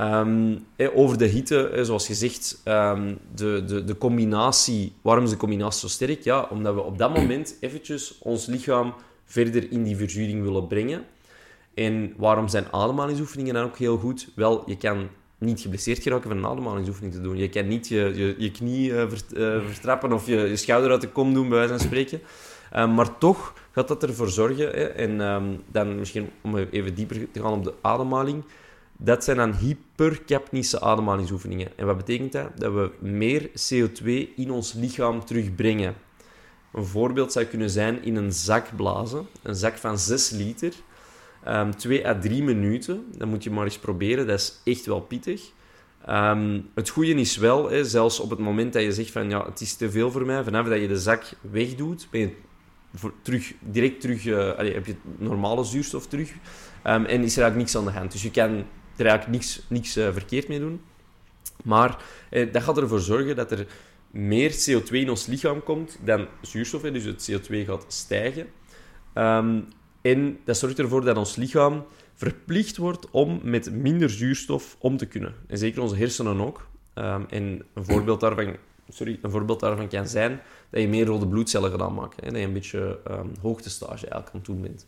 Um, 0.00 0.66
over 0.94 1.18
de 1.18 1.24
hitte, 1.24 1.78
zoals 1.82 2.06
gezegd, 2.06 2.60
um, 2.64 3.18
de, 3.34 3.64
de, 3.66 3.84
de 3.84 3.98
combinatie. 3.98 4.92
Waarom 5.02 5.24
is 5.24 5.30
de 5.30 5.36
combinatie 5.36 5.80
zo 5.80 5.88
sterk? 5.88 6.22
Ja, 6.22 6.48
omdat 6.50 6.74
we 6.74 6.82
op 6.82 6.98
dat 6.98 7.14
moment 7.14 7.56
eventjes 7.60 8.18
ons 8.18 8.46
lichaam 8.46 8.94
verder 9.24 9.70
in 9.70 9.82
die 9.82 9.96
verzuring 9.96 10.42
willen 10.42 10.66
brengen. 10.66 11.04
En 11.74 12.14
waarom 12.16 12.48
zijn 12.48 12.64
ademhalingsoefeningen 12.70 13.54
dan 13.54 13.64
ook 13.64 13.78
heel 13.78 13.96
goed? 13.96 14.28
Wel, 14.34 14.62
je 14.66 14.76
kan 14.76 15.08
niet 15.38 15.60
geblesseerd 15.60 16.02
geraken 16.02 16.28
van 16.28 16.38
een 16.38 16.46
ademhalingsoefening 16.46 17.14
te 17.14 17.20
doen. 17.20 17.36
Je 17.36 17.48
kan 17.48 17.68
niet 17.68 17.88
je, 17.88 18.34
je, 18.38 18.50
knie 18.50 18.90
uh, 18.90 19.04
vertrappen 19.66 20.12
of 20.12 20.26
je, 20.26 20.36
je 20.36 20.56
schouder 20.56 20.90
uit 20.90 21.00
de 21.00 21.08
kom 21.08 21.34
doen, 21.34 21.48
bij 21.48 21.58
wijze 21.58 21.72
van 21.72 21.82
spreken. 21.82 22.20
Uh, 22.76 22.94
maar 22.94 23.18
toch 23.18 23.54
gaat 23.70 23.88
dat 23.88 24.02
ervoor 24.02 24.28
zorgen, 24.28 24.66
hè, 24.66 24.84
en 24.84 25.18
dan 25.72 25.98
misschien 25.98 26.30
om 26.42 26.56
even 26.56 26.94
dieper 26.94 27.30
te 27.30 27.40
gaan 27.40 27.52
op 27.52 27.64
de 27.64 27.74
ademhaling, 27.80 28.44
dat 28.96 29.24
zijn 29.24 29.36
dan 29.36 29.54
hypercapnische 29.54 30.80
ademhalingsoefeningen. 30.80 31.68
En 31.76 31.86
wat 31.86 31.96
betekent 31.96 32.32
dat? 32.32 32.50
Dat 32.56 32.72
we 32.72 32.90
meer 32.98 33.48
CO2 33.48 34.34
in 34.36 34.50
ons 34.50 34.72
lichaam 34.72 35.24
terugbrengen. 35.24 35.94
Een 36.72 36.84
voorbeeld 36.84 37.32
zou 37.32 37.44
kunnen 37.44 37.70
zijn 37.70 38.02
in 38.02 38.16
een 38.16 38.32
zak 38.32 38.76
blazen. 38.76 39.26
Een 39.42 39.54
zak 39.54 39.76
van 39.76 39.98
6 39.98 40.30
liter. 40.30 40.72
Um, 41.48 41.76
2 41.76 42.06
à 42.06 42.18
3 42.18 42.42
minuten. 42.42 43.04
Dat 43.16 43.28
moet 43.28 43.44
je 43.44 43.50
maar 43.50 43.64
eens 43.64 43.78
proberen. 43.78 44.26
Dat 44.26 44.38
is 44.38 44.60
echt 44.64 44.86
wel 44.86 45.00
pittig. 45.00 45.52
Um, 46.08 46.68
het 46.74 46.88
goede 46.88 47.14
is 47.14 47.36
wel, 47.36 47.70
hè, 47.70 47.84
zelfs 47.84 48.20
op 48.20 48.30
het 48.30 48.38
moment 48.38 48.72
dat 48.72 48.82
je 48.82 48.92
zegt 48.92 49.10
van 49.10 49.30
ja, 49.30 49.46
het 49.46 49.60
is 49.60 49.74
te 49.74 49.90
veel 49.90 50.10
voor 50.10 50.26
mij, 50.26 50.44
vanaf 50.44 50.68
dat 50.68 50.80
je 50.80 50.88
de 50.88 50.98
zak 50.98 51.24
wegdoet, 51.40 52.08
ben 52.10 52.20
je 52.20 52.30
voor, 52.94 53.12
terug, 53.22 53.52
direct 53.60 54.00
terug, 54.00 54.24
uh, 54.24 54.52
allez, 54.52 54.74
heb 54.74 54.86
je 54.86 54.94
normale 55.16 55.64
zuurstof 55.64 56.06
terug. 56.06 56.30
Um, 56.30 57.04
en 57.04 57.22
is 57.22 57.36
er 57.36 57.42
eigenlijk 57.42 57.56
niks 57.56 57.76
aan 57.76 57.84
de 57.84 57.90
hand. 57.90 58.12
Dus 58.12 58.22
je 58.22 58.30
kan 58.30 58.64
er 58.96 59.06
eigenlijk 59.06 59.38
niks, 59.38 59.62
niks 59.68 59.96
uh, 59.96 60.12
verkeerd 60.12 60.48
mee 60.48 60.58
doen. 60.58 60.80
Maar 61.64 62.02
eh, 62.30 62.52
dat 62.52 62.62
gaat 62.62 62.78
ervoor 62.78 63.00
zorgen 63.00 63.36
dat 63.36 63.50
er 63.50 63.66
meer 64.10 64.50
CO2 64.52 64.90
in 64.90 65.10
ons 65.10 65.26
lichaam 65.26 65.62
komt 65.62 65.98
dan 66.04 66.26
zuurstof. 66.40 66.82
Dus 66.82 67.04
het 67.04 67.30
CO2 67.30 67.64
gaat 67.66 67.84
stijgen. 67.88 68.46
Um, 69.14 69.68
en 70.02 70.38
dat 70.44 70.56
zorgt 70.56 70.78
ervoor 70.78 71.04
dat 71.04 71.16
ons 71.16 71.36
lichaam 71.36 71.84
verplicht 72.14 72.76
wordt 72.76 73.10
om 73.10 73.40
met 73.42 73.72
minder 73.72 74.10
zuurstof 74.10 74.76
om 74.78 74.96
te 74.96 75.06
kunnen. 75.06 75.34
En 75.46 75.58
zeker 75.58 75.82
onze 75.82 75.96
hersenen 75.96 76.40
ook. 76.40 76.66
Um, 76.94 77.26
en 77.28 77.64
een 77.74 77.84
voorbeeld 77.84 78.20
daarvan 78.20 78.56
sorry, 78.88 79.18
een 79.22 79.30
voorbeeld 79.30 79.60
daarvan 79.60 79.88
kan 79.88 80.08
zijn 80.08 80.40
dat 80.70 80.80
je 80.80 80.88
meer 80.88 81.06
rode 81.06 81.28
bloedcellen 81.28 81.70
gaat 81.70 81.80
aanmaken. 81.80 82.24
Hè? 82.24 82.30
Dat 82.30 82.40
je 82.40 82.46
een 82.46 82.52
beetje 82.52 82.98
um, 83.10 83.32
hoogtestage 83.40 84.06
eigenlijk 84.06 84.26
aan 84.26 84.36
het 84.38 84.44
doen 84.44 84.60
bent. 84.60 84.86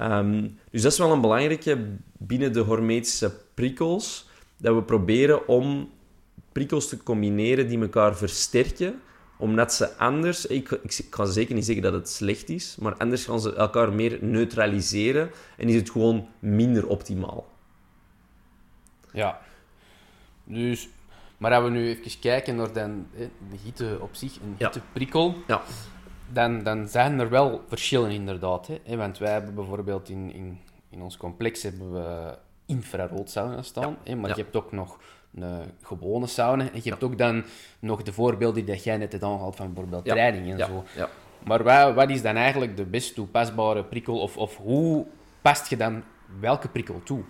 Um, 0.00 0.58
dus 0.70 0.82
dat 0.82 0.92
is 0.92 0.98
wel 0.98 1.12
een 1.12 1.20
belangrijke 1.20 1.86
binnen 2.18 2.52
de 2.52 2.60
hormetische 2.60 3.32
prikkels, 3.54 4.28
dat 4.56 4.74
we 4.74 4.82
proberen 4.82 5.48
om 5.48 5.90
prikkels 6.52 6.88
te 6.88 7.02
combineren 7.02 7.68
die 7.68 7.80
elkaar 7.80 8.16
versterken, 8.16 9.00
omdat 9.36 9.72
ze 9.72 9.96
anders, 9.96 10.46
ik, 10.46 10.70
ik, 10.70 11.06
kan 11.10 11.26
zeker 11.26 11.54
niet 11.54 11.64
zeggen 11.64 11.82
dat 11.82 11.92
het 11.92 12.08
slecht 12.08 12.48
is, 12.48 12.76
maar 12.80 12.96
anders 12.96 13.24
gaan 13.24 13.40
ze 13.40 13.54
elkaar 13.54 13.92
meer 13.92 14.18
neutraliseren 14.20 15.30
en 15.56 15.68
is 15.68 15.74
het 15.74 15.90
gewoon 15.90 16.28
minder 16.38 16.86
optimaal. 16.86 17.50
Ja. 19.12 19.40
Dus, 20.44 20.88
maar 21.36 21.52
als 21.54 21.64
we 21.64 21.70
nu 21.70 21.88
even 21.88 22.20
kijken 22.20 22.56
naar 22.56 22.74
hè, 22.74 23.30
de 23.50 23.56
hitte 23.64 23.98
op 24.00 24.14
zich, 24.14 24.36
een 24.36 24.54
Ja. 24.58 24.64
hitteprikkel, 24.64 25.34
Ja. 25.46 25.62
Dan, 26.32 26.62
dan 26.62 26.88
zijn 26.88 27.18
er 27.20 27.28
wel 27.30 27.60
verschillen 27.68 28.10
inderdaad. 28.10 28.68
Hè. 28.84 28.96
Want 28.96 29.18
wij 29.18 29.32
hebben 29.32 29.54
bijvoorbeeld 29.54 30.08
in, 30.08 30.32
in, 30.32 30.58
in 30.90 31.02
ons 31.02 31.16
complex 31.16 31.62
hebben 31.62 31.92
we 31.92 32.34
infraroodsauna 32.66 33.62
staan, 33.62 33.96
hè, 34.04 34.14
maar 34.14 34.28
Ja. 34.30 34.36
je 34.36 34.42
hebt 34.42 34.56
ook 34.56 34.72
nog 34.72 34.98
een 35.34 35.70
gewone 35.82 36.26
sauna 36.26 36.64
en 36.72 36.80
je 36.82 36.90
hebt 36.90 37.02
ook 37.02 37.18
dan 37.18 37.44
nog 37.78 38.02
de 38.02 38.12
voorbeelden 38.12 38.64
die 38.64 38.76
jij 38.76 38.96
net 38.96 39.12
hebt 39.12 39.24
aangehaald 39.24 39.56
van 39.56 39.66
bijvoorbeeld 39.72 40.04
training 40.04 40.50
en 40.52 40.66
zo. 40.66 40.84
Maar 41.46 41.62
wat, 41.62 41.94
wat 41.94 42.10
is 42.10 42.22
dan 42.22 42.36
eigenlijk 42.36 42.76
de 42.76 42.84
best 42.84 43.14
toepasbare 43.14 43.84
prikkel 43.84 44.20
of, 44.20 44.36
of 44.36 44.56
hoe 44.56 45.06
past 45.42 45.68
je 45.68 45.76
dan 45.76 46.02
welke 46.40 46.68
prikkel 46.68 47.00
toe? 47.04 47.22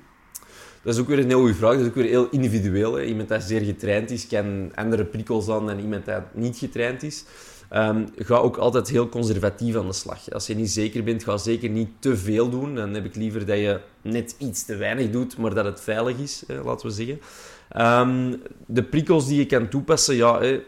Dat 0.83 0.95
is 0.95 1.01
ook 1.01 1.07
weer 1.07 1.19
een 1.19 1.29
heel 1.29 1.39
goede 1.39 1.55
vraag. 1.55 1.73
Dat 1.73 1.81
is 1.81 1.87
ook 1.87 1.95
weer 1.95 2.05
heel 2.05 2.29
individueel. 2.31 2.95
Hè. 2.95 3.05
Iemand 3.05 3.29
dat 3.29 3.43
zeer 3.43 3.61
getraind 3.61 4.11
is, 4.11 4.27
kan 4.27 4.71
andere 4.75 5.05
prikkels 5.05 5.49
aan 5.49 5.67
dan 5.67 5.79
iemand 5.79 6.05
dat 6.05 6.23
niet 6.35 6.59
getraind 6.59 7.03
is. 7.03 7.25
Ehm, 7.73 8.07
ga 8.17 8.37
ook 8.37 8.57
altijd 8.57 8.89
heel 8.89 9.09
conservatief 9.09 9.77
aan 9.77 9.87
de 9.87 9.93
slag. 9.93 10.31
Als 10.31 10.47
je 10.47 10.55
niet 10.55 10.71
zeker 10.71 11.05
bent, 11.05 11.25
ga 11.25 11.37
zeker 11.37 11.69
niet 11.69 11.89
te 11.99 12.17
veel 12.17 12.51
doen. 12.51 12.75
Dan 12.75 12.95
heb 12.95 13.05
ik 13.05 13.17
liever 13.17 13.47
dat 13.47 13.57
je 13.57 13.81
net 14.03 14.35
iets 14.39 14.65
te 14.65 14.77
weinig 14.77 15.11
doet, 15.11 15.37
maar 15.37 15.55
dat 15.55 15.65
het 15.65 15.81
veilig 15.81 16.19
is, 16.19 16.45
laten 16.65 16.87
we 16.87 16.93
zeggen. 16.93 17.21
Ehm, 17.69 18.37
de 18.67 18.83
prikkels 18.83 19.27
die 19.27 19.39
je 19.39 19.47
kan 19.47 19.69
toepassen, 19.69 20.15
ja, 20.15 20.61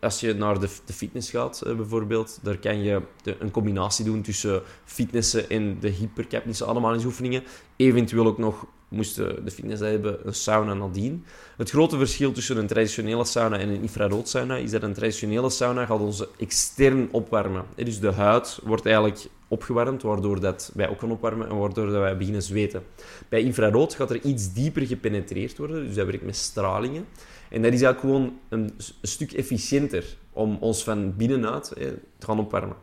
als 0.00 0.20
je 0.20 0.34
naar 0.34 0.60
de, 0.60 0.68
de 0.84 0.92
fitness 0.92 1.30
gaat 1.30 1.62
bijvoorbeeld, 1.76 2.38
daar 2.42 2.58
kan 2.58 2.82
je 2.82 3.02
een 3.38 3.50
combinatie 3.50 4.04
doen 4.04 4.22
tussen 4.22 4.62
fitnessen 4.84 5.50
en 5.50 5.76
de 5.80 5.88
hypercapnische 5.88 6.66
ademhalingsoefeningen. 6.66 7.42
Eventueel 7.76 8.26
ook 8.26 8.38
nog, 8.38 8.66
moesten 8.88 9.44
de 9.44 9.50
fitness 9.50 9.80
hebben, 9.80 10.26
een 10.26 10.34
sauna 10.34 10.74
nadien. 10.74 11.24
Het 11.56 11.70
grote 11.70 11.96
verschil 11.96 12.32
tussen 12.32 12.56
een 12.56 12.66
traditionele 12.66 13.24
sauna 13.24 13.58
en 13.58 13.68
een 13.68 13.80
infraroodsauna 13.80 14.56
is 14.56 14.70
dat 14.70 14.82
een 14.82 14.92
traditionele 14.92 15.50
sauna 15.50 15.86
gaat 15.86 16.00
ons 16.00 16.24
extern 16.38 17.08
opwarmen. 17.10 17.64
Dus 17.74 18.00
de 18.00 18.12
huid 18.12 18.58
wordt 18.62 18.86
eigenlijk 18.86 19.26
opgewarmd, 19.48 20.02
waardoor 20.02 20.40
dat 20.40 20.70
wij 20.74 20.88
ook 20.88 21.00
gaan 21.00 21.10
opwarmen 21.10 21.48
en 21.48 21.56
waardoor 21.56 21.86
dat 21.86 22.00
wij 22.00 22.16
beginnen 22.16 22.42
zweten. 22.42 22.82
Bij 23.28 23.42
infrarood 23.42 23.94
gaat 23.94 24.10
er 24.10 24.20
iets 24.20 24.52
dieper 24.52 24.86
gepenetreerd 24.86 25.58
worden, 25.58 25.86
dus 25.86 25.94
dat 25.94 26.06
werkt 26.06 26.24
met 26.24 26.36
stralingen. 26.36 27.06
En 27.50 27.62
dat 27.62 27.72
is 27.72 27.82
eigenlijk 27.82 28.00
gewoon 28.00 28.38
een, 28.48 28.72
stuk 29.02 29.32
efficiënter 29.32 30.04
om 30.32 30.56
ons 30.60 30.84
van 30.84 31.16
binnenuit 31.16 31.72
te 32.18 32.26
gaan 32.26 32.38
opwarmen. 32.38 32.76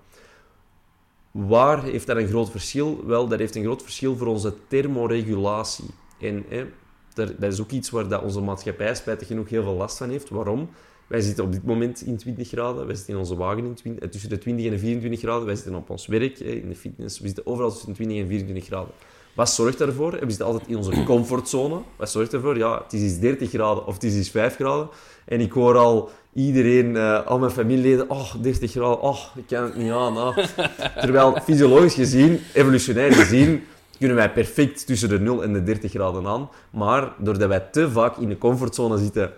Waar 1.35 1.83
heeft 1.83 2.07
dat 2.07 2.17
een 2.17 2.27
groot 2.27 2.51
verschil? 2.51 3.05
Wel, 3.05 3.27
dat 3.27 3.39
heeft 3.39 3.55
een 3.55 3.63
groot 3.63 3.83
verschil 3.83 4.15
voor 4.15 4.27
onze 4.27 4.53
thermoregulatie. 4.67 5.85
En 6.19 6.45
daar- 7.13 7.39
dat 7.39 7.51
is 7.53 7.61
ook 7.61 7.71
iets 7.71 7.89
waar 7.89 8.07
dat 8.07 8.23
onze 8.23 8.41
maatschappij 8.41 8.95
spijtig 8.95 9.27
genoeg 9.27 9.49
heel 9.49 9.63
veel 9.63 9.73
last 9.75 9.97
van 9.97 10.09
heeft. 10.09 10.29
Waarom? 10.29 10.69
Wij 11.07 11.21
zitten 11.21 11.43
op 11.43 11.51
dit 11.51 11.63
moment 11.65 12.01
in 12.01 12.17
20 12.17 12.47
graden. 12.47 12.85
Wij 12.85 12.95
zitten 12.95 13.13
in 13.13 13.19
onze 13.19 13.35
wagen 13.35 13.65
in 13.65 13.73
20, 13.73 14.03
eh, 14.03 14.09
tussen 14.09 14.29
de 14.29 14.37
20 14.37 14.65
en 14.65 14.71
de 14.71 14.79
24 14.79 15.19
graden. 15.19 15.45
Wij 15.45 15.55
zitten 15.55 15.75
op 15.75 15.89
ons 15.89 16.07
werk, 16.07 16.39
in 16.39 16.69
de 16.69 16.75
fitness. 16.75 17.19
We 17.19 17.25
zitten 17.25 17.45
overal 17.47 17.69
tussen 17.69 17.87
de 17.89 17.93
20 17.95 18.17
en 18.17 18.27
24 18.27 18.65
graden. 18.65 18.93
Wat 19.35 19.49
zorgt 19.49 19.77
daarvoor? 19.77 20.11
We 20.11 20.25
zitten 20.27 20.45
altijd 20.45 20.67
in 20.67 20.77
onze 20.77 21.03
comfortzone. 21.03 21.81
Wat 21.95 22.09
zorgt 22.11 22.31
daarvoor? 22.31 22.57
Ja, 22.57 22.81
het 22.83 22.93
is 22.93 23.01
eens 23.01 23.19
30 23.19 23.49
graden 23.49 23.85
of 23.85 23.93
het 23.93 24.03
is 24.03 24.15
eens 24.15 24.29
5 24.29 24.55
graden. 24.55 24.89
En 25.25 25.39
ik 25.39 25.51
hoor 25.51 25.77
al 25.77 26.09
iedereen, 26.33 26.95
eh, 26.95 27.25
al 27.25 27.39
mijn 27.39 27.51
familieleden, 27.51 28.09
oh, 28.09 28.33
30 28.41 28.71
graden, 28.71 29.01
oh, 29.01 29.19
ik 29.35 29.47
kan 29.47 29.63
het 29.63 29.75
niet 29.75 29.91
aan. 29.91 30.17
ah." 30.17 30.37
Terwijl, 31.01 31.37
fysiologisch 31.43 31.93
gezien, 31.93 32.39
evolutionair 32.53 33.13
gezien, 33.13 33.63
kunnen 33.99 34.17
wij 34.17 34.31
perfect 34.31 34.85
tussen 34.85 35.09
de 35.09 35.19
0 35.19 35.43
en 35.43 35.53
de 35.53 35.63
30 35.63 35.91
graden 35.91 36.27
aan. 36.27 36.49
Maar 36.69 37.13
doordat 37.17 37.47
wij 37.47 37.59
te 37.71 37.91
vaak 37.91 38.17
in 38.17 38.29
de 38.29 38.37
comfortzone 38.37 38.97
zitten, 38.97 39.31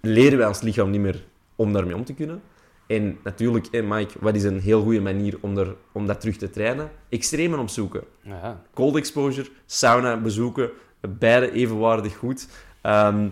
leren 0.00 0.38
wij 0.38 0.46
ons 0.46 0.60
lichaam 0.60 0.90
niet 0.90 1.00
meer 1.00 1.24
om 1.56 1.72
daarmee 1.72 1.94
om 1.94 2.04
te 2.04 2.14
kunnen. 2.14 2.42
En 2.88 3.18
natuurlijk, 3.24 3.82
Mike, 3.84 4.18
wat 4.20 4.34
is 4.34 4.44
een 4.44 4.60
heel 4.60 4.82
goede 4.82 5.00
manier 5.00 5.38
om, 5.40 5.58
er, 5.58 5.74
om 5.92 6.06
dat 6.06 6.20
terug 6.20 6.36
te 6.36 6.50
trainen? 6.50 6.90
Extremen 7.08 7.58
opzoeken. 7.58 8.02
Ja. 8.22 8.60
Cold 8.74 8.96
exposure, 8.96 9.48
sauna 9.66 10.16
bezoeken, 10.16 10.70
beide 11.18 11.52
evenwaardig 11.52 12.16
goed. 12.16 12.48
Ehm, 12.80 13.28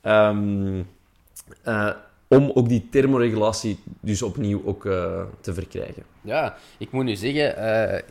ehm, 0.00 0.82
eh, 1.62 1.90
om 2.28 2.50
ook 2.54 2.68
die 2.68 2.88
thermoregulatie 2.90 3.78
dus 4.00 4.22
opnieuw 4.22 4.62
ook, 4.64 4.86
eh, 4.86 5.22
te 5.40 5.54
verkrijgen. 5.54 6.02
Ja, 6.20 6.56
ik 6.78 6.90
moet 6.90 7.04
nu 7.04 7.16
zeggen, 7.16 7.56
eh 7.56 8.02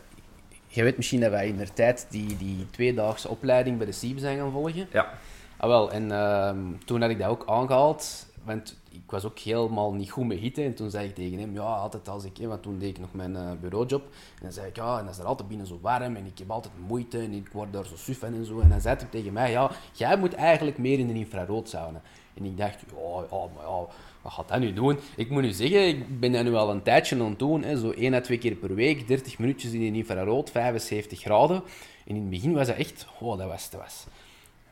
je 0.72 0.82
weet 0.82 0.96
misschien 0.96 1.20
dat 1.20 1.30
wij 1.30 1.48
in 1.48 1.56
de 1.56 1.72
tijd 1.72 2.06
die, 2.10 2.36
die 2.36 2.66
tweedaagse 2.70 3.28
opleiding 3.28 3.76
bij 3.76 3.86
de 3.86 3.92
SIEB 3.92 4.18
zijn 4.18 4.38
gaan 4.38 4.52
volgen. 4.52 4.86
Ja. 4.92 5.12
Ah, 5.56 5.68
wel, 5.68 5.92
en 5.92 6.10
ehm, 6.10 6.58
toen 6.84 7.00
had 7.00 7.10
ik 7.10 7.18
dat 7.18 7.28
ook 7.28 7.44
aangehaald, 7.46 8.26
want 8.44 8.79
ik 8.92 9.10
was 9.10 9.24
ook 9.24 9.38
helemaal 9.38 9.92
niet 9.92 10.10
goed 10.10 10.26
met 10.26 10.38
hitte. 10.38 10.62
En 10.62 10.74
toen 10.74 10.90
zei 10.90 11.08
ik 11.08 11.14
tegen 11.14 11.38
hem, 11.38 11.54
ja, 11.54 11.62
altijd 11.62 12.08
als 12.08 12.24
ik, 12.24 12.38
want 12.38 12.62
toen 12.62 12.78
deed 12.78 12.88
ik 12.88 12.98
nog 12.98 13.12
mijn 13.12 13.36
eh, 13.36 13.50
bureaujob. 13.60 14.02
En 14.02 14.42
dan 14.42 14.52
zei 14.52 14.66
ik, 14.66 14.76
ja, 14.76 14.98
en 14.98 15.04
dan 15.04 15.12
is 15.12 15.18
er 15.18 15.24
altijd 15.24 15.48
binnen 15.48 15.66
zo 15.66 15.78
warm 15.82 16.16
en 16.16 16.26
ik 16.26 16.38
heb 16.38 16.50
altijd 16.50 16.74
moeite 16.86 17.18
en 17.18 17.32
ik 17.32 17.48
word 17.52 17.72
daar 17.72 17.86
zo 17.86 17.96
suf 17.96 18.22
en 18.22 18.44
zo. 18.44 18.60
En 18.60 18.68
dan 18.68 18.80
zei 18.80 18.96
hij 18.96 19.06
tegen 19.10 19.32
mij, 19.32 19.50
ja, 19.50 19.70
jij 19.92 20.16
moet 20.16 20.34
eigenlijk 20.34 20.78
meer 20.78 20.98
in 20.98 21.06
de 21.06 21.14
infraroodsauna. 21.14 22.02
En 22.34 22.44
ik 22.44 22.56
dacht, 22.56 22.80
ja, 22.90 23.24
ja, 23.30 23.46
maar 23.54 23.86
wat 24.22 24.32
gaat 24.32 24.48
dat 24.48 24.60
nu 24.60 24.72
doen? 24.72 24.98
Ik 25.16 25.30
moet 25.30 25.42
nu 25.42 25.50
zeggen, 25.50 25.88
ik 25.88 26.20
ben 26.20 26.32
dat 26.32 26.44
nu 26.44 26.54
al 26.54 26.70
een 26.70 26.82
tijdje 26.82 27.16
aan 27.16 27.30
het 27.30 27.38
doen. 27.38 27.76
Zo 27.76 27.90
één 27.90 28.14
à 28.14 28.20
twee 28.20 28.38
keer 28.38 28.54
per 28.54 28.74
week, 28.74 29.08
30 29.08 29.38
minuutjes 29.38 29.72
in 29.72 29.82
een 29.82 29.94
infrarood, 29.94 30.50
75 30.50 31.20
graden. 31.20 31.62
En 32.06 32.14
in 32.14 32.20
het 32.20 32.30
begin 32.30 32.52
was 32.52 32.66
dat 32.66 32.76
echt, 32.76 33.06
oh, 33.20 33.38
dat 33.38 33.48
was, 33.48 33.70
dat 33.70 33.80
was 33.80 34.06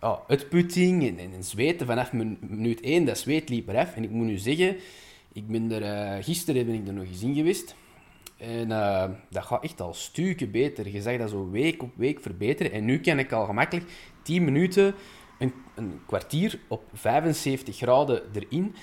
ja, 0.00 0.20
uitputting 0.26 1.08
en, 1.08 1.18
en, 1.18 1.32
en 1.32 1.44
zweten 1.44 1.87
vanaf 1.87 2.12
min- 2.12 2.38
minuut 2.40 2.80
1, 2.80 3.04
dat 3.04 3.18
zweet 3.18 3.48
liep 3.48 3.68
eraf. 3.68 3.94
En 3.94 4.02
ik 4.02 4.11
moet 4.11 4.26
nu 4.26 4.38
zeggen, 4.38 4.76
ik 5.32 5.46
ben 5.46 5.72
er, 5.72 5.82
eh, 5.82 6.24
gisteren 6.24 6.66
ben 6.66 6.74
ik 6.74 6.87
er 6.87 6.92
nog 6.92 7.04
eens 7.04 7.22
in 7.22 7.34
geweest. 7.34 7.74
En 8.37 8.72
eh, 8.72 9.04
dat 9.30 9.44
gaat 9.44 9.64
echt 9.64 9.80
al 9.80 9.94
stukken 9.94 10.50
beter. 10.50 10.88
Je 10.88 11.02
zag 11.02 11.16
dat 11.18 11.30
zo 11.30 11.50
week 11.50 11.82
op 11.82 11.90
week 11.96 12.20
verbeteren. 12.20 12.72
En 12.72 12.84
nu 12.84 13.00
kan 13.00 13.18
ik 13.18 13.32
al 13.32 13.44
gemakkelijk 13.44 13.90
10 14.22 14.44
minuten, 14.44 14.94
een, 15.38 15.52
een 15.74 16.00
kwartier 16.06 16.58
op 16.68 16.82
75 16.92 17.76
graden 17.76 18.22
erin, 18.32 18.74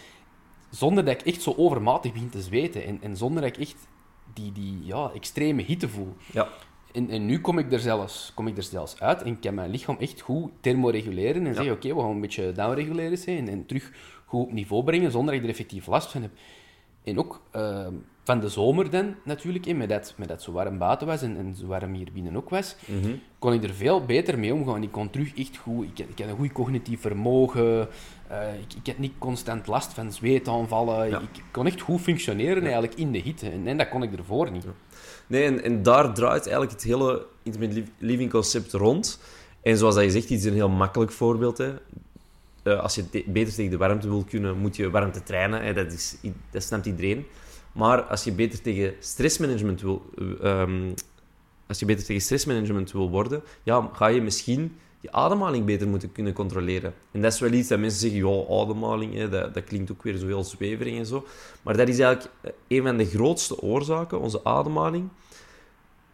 zonder 0.69 1.05
dat 1.05 1.21
ik 1.21 1.27
echt 1.27 1.41
zo 1.41 1.53
overmatig 1.57 2.13
begin 2.13 2.29
te 2.29 2.41
zweten. 2.41 2.85
En, 2.85 2.97
en 3.01 3.17
zonder 3.17 3.41
dat 3.41 3.51
ik 3.57 3.61
echt 3.67 3.87
die, 4.33 4.51
die 4.51 4.79
ja, 4.85 5.11
extreme 5.13 5.61
hitte 5.61 5.89
voel. 5.89 6.15
Ja. 6.31 6.47
En, 6.95 7.09
en 7.09 7.25
nu 7.25 7.39
kom 7.41 7.57
ik, 7.57 7.71
er 7.71 7.79
zelfs, 7.79 8.31
kom 8.33 8.47
ik 8.47 8.57
er 8.57 8.63
zelfs 8.63 8.99
uit 8.99 9.21
en 9.21 9.39
kan 9.39 9.53
mijn 9.53 9.69
lichaam 9.71 9.95
echt 9.99 10.21
goed 10.21 10.51
thermoreguleren. 10.61 11.45
En 11.45 11.53
zeggen, 11.55 11.73
oké, 11.73 11.95
we 11.95 12.01
gaan 12.01 12.09
een 12.09 12.21
beetje 12.21 12.51
downreguleren 12.51 13.17
zijn 13.17 13.49
en 13.49 13.65
terug 13.65 13.91
goed 14.25 14.41
op 14.45 14.51
niveau 14.51 14.83
brengen, 14.83 15.11
zonder 15.11 15.33
dat 15.33 15.43
ik 15.43 15.49
er 15.49 15.53
effectief 15.53 15.87
last 15.87 16.11
van 16.11 16.21
heb. 16.21 16.31
En 17.03 17.19
ook 17.19 17.41
eh, 17.51 17.87
van 18.23 18.39
de 18.39 18.49
zomer 18.49 18.89
dan, 18.89 19.15
natuurlijk, 19.23 19.65
hè, 19.65 19.73
met, 19.73 19.89
dat, 19.89 20.13
met 20.17 20.27
dat 20.27 20.41
zo 20.41 20.51
warm 20.51 20.77
buiten 20.77 21.07
was 21.07 21.21
en, 21.21 21.37
en 21.37 21.55
zo 21.55 21.65
warm 21.65 21.93
hier 21.93 22.07
binnen 22.13 22.35
ook 22.35 22.49
was, 22.49 22.75
kon 23.39 23.53
ik 23.53 23.63
er 23.63 23.73
veel 23.73 24.05
beter 24.05 24.39
mee 24.39 24.53
omgaan. 24.53 24.83
Ik 24.83 24.91
kon 24.91 25.09
terug 25.09 25.37
echt 25.37 25.57
goed, 25.57 25.85
ik, 25.85 25.99
ik 26.09 26.19
had 26.19 26.27
een 26.29 26.35
goed 26.35 26.51
cognitief 26.51 27.01
vermogen, 27.01 27.87
eh, 28.27 28.53
ik, 28.53 28.73
ik 28.81 28.87
had 28.87 28.97
niet 28.97 29.13
constant 29.17 29.67
last 29.67 29.93
van 29.93 30.11
zweetaanvallen, 30.11 31.09
Ja. 31.09 31.19
ik 31.19 31.43
kon 31.51 31.65
echt 31.65 31.81
goed 31.81 32.01
functioneren 32.01 32.63
eigenlijk 32.63 32.93
in 32.95 33.11
de 33.11 33.19
hitte. 33.19 33.49
En, 33.49 33.67
en 33.67 33.77
dat 33.77 33.89
kon 33.89 34.03
ik 34.03 34.17
ervoor 34.17 34.51
niet. 34.51 34.65
Nee, 35.27 35.43
en, 35.43 35.63
en 35.63 35.83
daar 35.83 36.13
draait 36.13 36.41
eigenlijk 36.41 36.71
het 36.71 36.83
hele 36.83 37.25
intimate 37.43 37.73
liv- 37.73 37.87
living 37.97 38.31
concept 38.31 38.73
rond. 38.73 39.19
En 39.61 39.77
zoals 39.77 39.95
dat 39.95 40.03
je 40.03 40.11
zegt, 40.11 40.27
dit 40.27 40.39
is 40.39 40.45
een 40.45 40.53
heel 40.53 40.69
makkelijk 40.69 41.11
voorbeeld. 41.11 41.57
Hè. 41.57 41.73
Eh, 42.63 42.79
als 42.79 42.95
je 42.95 43.09
te- 43.09 43.23
beter 43.27 43.53
tegen 43.53 43.71
de 43.71 43.77
warmte 43.77 44.07
wil 44.09 44.23
kunnen, 44.29 44.57
moet 44.57 44.75
je 44.75 44.89
warmte 44.89 45.23
trainen. 45.23 45.63
Hè. 45.63 45.73
Dat, 45.73 45.91
is, 45.93 46.15
dat 46.51 46.63
snapt 46.63 46.85
iedereen. 46.85 47.25
Maar 47.71 48.01
als 48.01 48.23
je 48.23 48.31
beter 48.31 48.61
tegen 48.61 48.93
stressmanagement 48.99 49.81
wil, 49.81 50.05
eh, 50.17 50.61
ehm, 50.61 50.93
als 51.67 51.79
je 51.79 51.85
beter 51.85 52.05
tegen 52.05 52.21
stressmanagement 52.21 52.91
wil 52.91 53.09
worden, 53.09 53.41
ja, 53.63 53.89
ga 53.93 54.07
je 54.07 54.21
misschien 54.21 54.77
je 55.05 55.11
ademhaling 55.11 55.65
beter 55.65 55.87
moeten 55.87 56.11
kunnen 56.11 56.33
controleren. 56.33 56.93
En 57.11 57.21
dat 57.21 57.33
is 57.33 57.39
wel 57.39 57.51
iets 57.51 57.67
dat 57.67 57.79
mensen 57.79 57.99
zeggen, 57.99 58.29
ja, 58.29 58.61
ademhaling, 58.61 59.13
hè, 59.13 59.29
dat, 59.29 59.53
dat 59.53 59.63
klinkt 59.63 59.91
ook 59.91 60.03
weer 60.03 60.17
zo 60.17 60.25
heel 60.25 60.43
zweverig 60.43 60.97
en 60.97 61.05
zo. 61.05 61.25
Maar 61.61 61.77
dat 61.77 61.87
is 61.87 61.99
eigenlijk 61.99 62.33
eh, 62.41 62.51
een 62.67 62.83
van 62.83 62.97
de 62.97 63.05
grootste 63.05 63.61
oorzaken, 63.61 64.19
onze 64.19 64.43
ademhaling. 64.43 65.09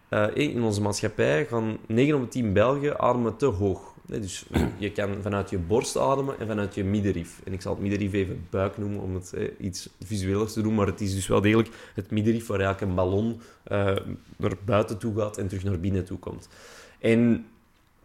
Eh, 0.10 0.28
in 0.34 0.64
onze 0.64 0.82
maatschappij 0.82 1.46
gaan 1.46 1.78
9 1.88 2.16
op 2.16 2.22
de 2.22 2.28
10 2.28 2.54
Belgen 2.54 3.00
ademen 3.00 3.36
te 3.36 3.46
hoog. 3.46 3.94
Dus 4.06 4.46
je 4.78 4.92
kan 4.92 5.22
vanuit 5.22 5.50
je 5.50 5.58
borst 5.58 5.98
ademen 5.98 6.40
en 6.40 6.48
vanuit 6.48 6.76
je 6.76 6.84
middenrif. 6.84 7.42
En 7.44 7.54
ik 7.54 7.62
zal 7.62 7.72
het 7.72 7.82
middenrif 7.82 8.14
even 8.14 8.48
buik 8.50 8.78
noemen 8.78 9.02
om 9.02 9.14
het 9.16 9.34
eh, 9.34 9.48
iets 9.60 9.90
visueler 10.04 10.48
te 10.48 10.62
doen, 10.62 10.76
maar 10.76 10.88
het 10.88 11.02
is 11.02 11.14
dus 11.14 11.28
wel 11.28 11.42
degelijk 11.42 11.70
het 11.94 12.12
middenrif 12.12 12.48
waar 12.48 12.60
eigenlijk 12.60 12.90
een 12.92 12.98
ballon 12.98 13.42
eh, 13.64 13.96
naar 14.38 14.56
buiten 14.66 14.98
toe 14.98 15.16
gaat 15.16 15.38
en 15.38 15.48
terug 15.48 15.64
naar 15.64 15.80
binnen 15.80 16.06
toe 16.06 16.20
komt. 16.20 16.50
En 17.00 17.46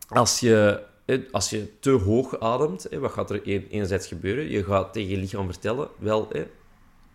als 0.08 0.40
je, 0.40 0.82
eh, 1.04 1.18
als 1.30 1.50
je 1.50 1.78
te 1.80 1.90
hoog 1.90 2.40
ademt, 2.40 2.88
eh, 2.88 2.98
wat 2.98 3.12
gaat 3.12 3.30
er 3.30 3.42
enerzijds 3.42 4.06
gebeuren? 4.06 4.50
Je 4.50 4.64
gaat 4.64 4.92
tegen 4.92 5.10
je 5.10 5.16
lichaam 5.16 5.46
vertellen, 5.46 5.88
wel, 5.98 6.30
eh, 6.32 6.42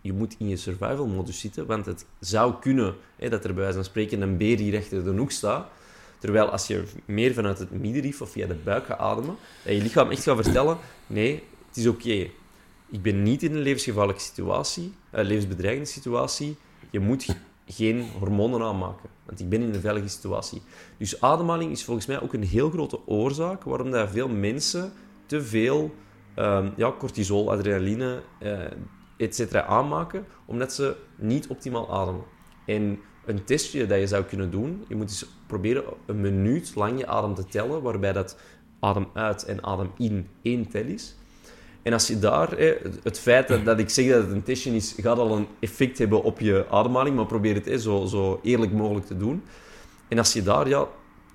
je 0.01 0.13
moet 0.13 0.36
in 0.38 0.47
je 0.47 0.58
survival 0.58 1.08
modus 1.08 1.39
zitten, 1.39 1.65
want 1.65 1.86
het 1.86 2.06
zou 2.19 2.54
kunnen 2.60 2.95
dat 3.17 3.43
er 3.43 3.54
bij 3.54 3.63
wijze 3.63 3.73
van 3.73 3.84
spreken 3.84 4.21
een 4.21 4.38
beer 4.38 4.58
hier 4.58 4.77
achter 4.77 5.04
de 5.04 5.12
hoek 5.12 5.32
staat. 5.32 5.67
Terwijl 6.19 6.49
als 6.49 6.67
je 6.67 6.84
meer 7.06 7.34
vanuit 7.34 7.60
het 7.60 7.71
middenrif 7.71 8.21
of 8.21 8.30
via 8.32 8.47
de 8.47 8.56
buik 8.56 8.86
gaat 8.86 8.99
ademen, 8.99 9.36
dat 9.63 9.73
je 9.73 9.82
lichaam 9.82 10.10
echt 10.10 10.23
gaat 10.23 10.43
vertellen, 10.43 10.77
nee, 11.08 11.43
het 11.67 11.77
is 11.77 11.88
oké. 11.88 12.30
Ik 12.89 13.01
ben 13.01 13.23
niet 13.23 13.43
in 13.43 13.56
een 13.56 13.62
levensgevaarlijke 13.62 14.21
situatie, 14.21 14.93
een 15.12 15.25
levensbedreigende 15.25 15.89
situatie. 15.89 16.58
Je 16.89 16.99
moet 16.99 17.36
geen 17.71 18.05
hormonen 18.19 18.62
aanmaken, 18.62 19.10
want 19.25 19.39
ik 19.39 19.49
ben 19.49 19.62
in 19.62 19.73
een 19.73 19.81
veilige 19.81 20.07
situatie. 20.07 20.62
Dus 20.97 21.21
ademhaling 21.21 21.71
is 21.71 21.84
volgens 21.84 22.05
mij 22.05 22.21
ook 22.21 22.34
een 22.34 22.43
heel 22.43 22.69
grote 22.69 23.07
oorzaak 23.07 23.63
waarom 23.63 23.91
dat 23.91 24.10
veel 24.10 24.29
mensen 24.29 24.91
te 25.25 25.41
veel 25.41 25.91
um, 26.36 26.73
ja, 26.75 26.93
cortisol, 26.99 27.51
adrenaline, 27.51 28.21
uh, 28.39 28.60
etc. 29.17 29.55
aanmaken, 29.55 30.25
omdat 30.45 30.73
ze 30.73 30.95
niet 31.15 31.47
optimaal 31.47 31.91
ademen. 31.91 32.23
En 32.65 32.99
een 33.25 33.43
testje 33.43 33.86
dat 33.86 33.99
je 33.99 34.07
zou 34.07 34.23
kunnen 34.23 34.51
doen, 34.51 34.86
je 34.88 34.95
moet 34.95 35.10
eens 35.10 35.25
proberen 35.47 35.84
een 36.05 36.21
minuut 36.21 36.75
lang 36.75 36.99
je 36.99 37.07
adem 37.07 37.34
te 37.34 37.45
tellen, 37.45 37.81
waarbij 37.81 38.13
dat 38.13 38.38
adem 38.79 39.07
uit 39.13 39.45
en 39.45 39.63
adem 39.63 39.91
in 39.97 40.27
één 40.41 40.67
tel 40.69 40.86
is. 40.86 41.15
En 41.81 41.93
als 41.93 42.07
je 42.07 42.19
daar, 42.19 42.57
het 43.03 43.19
feit 43.19 43.65
dat, 43.65 43.79
ik 43.79 43.89
zeg 43.89 44.09
dat 44.09 44.21
het 44.21 44.31
een 44.31 44.43
testje 44.43 44.75
is, 44.75 44.95
gaat 44.97 45.17
al 45.17 45.37
een 45.37 45.47
effect 45.59 45.97
hebben 45.97 46.23
op 46.23 46.39
je 46.39 46.65
ademhaling, 46.69 47.15
maar 47.15 47.25
probeer 47.25 47.55
het 47.63 47.81
zo, 47.81 48.05
zo 48.05 48.39
eerlijk 48.43 48.71
mogelijk 48.71 49.05
te 49.05 49.17
doen. 49.17 49.43
En 50.07 50.17
als 50.17 50.33
je 50.33 50.43
daar 50.43 50.67
ja, 50.67 50.87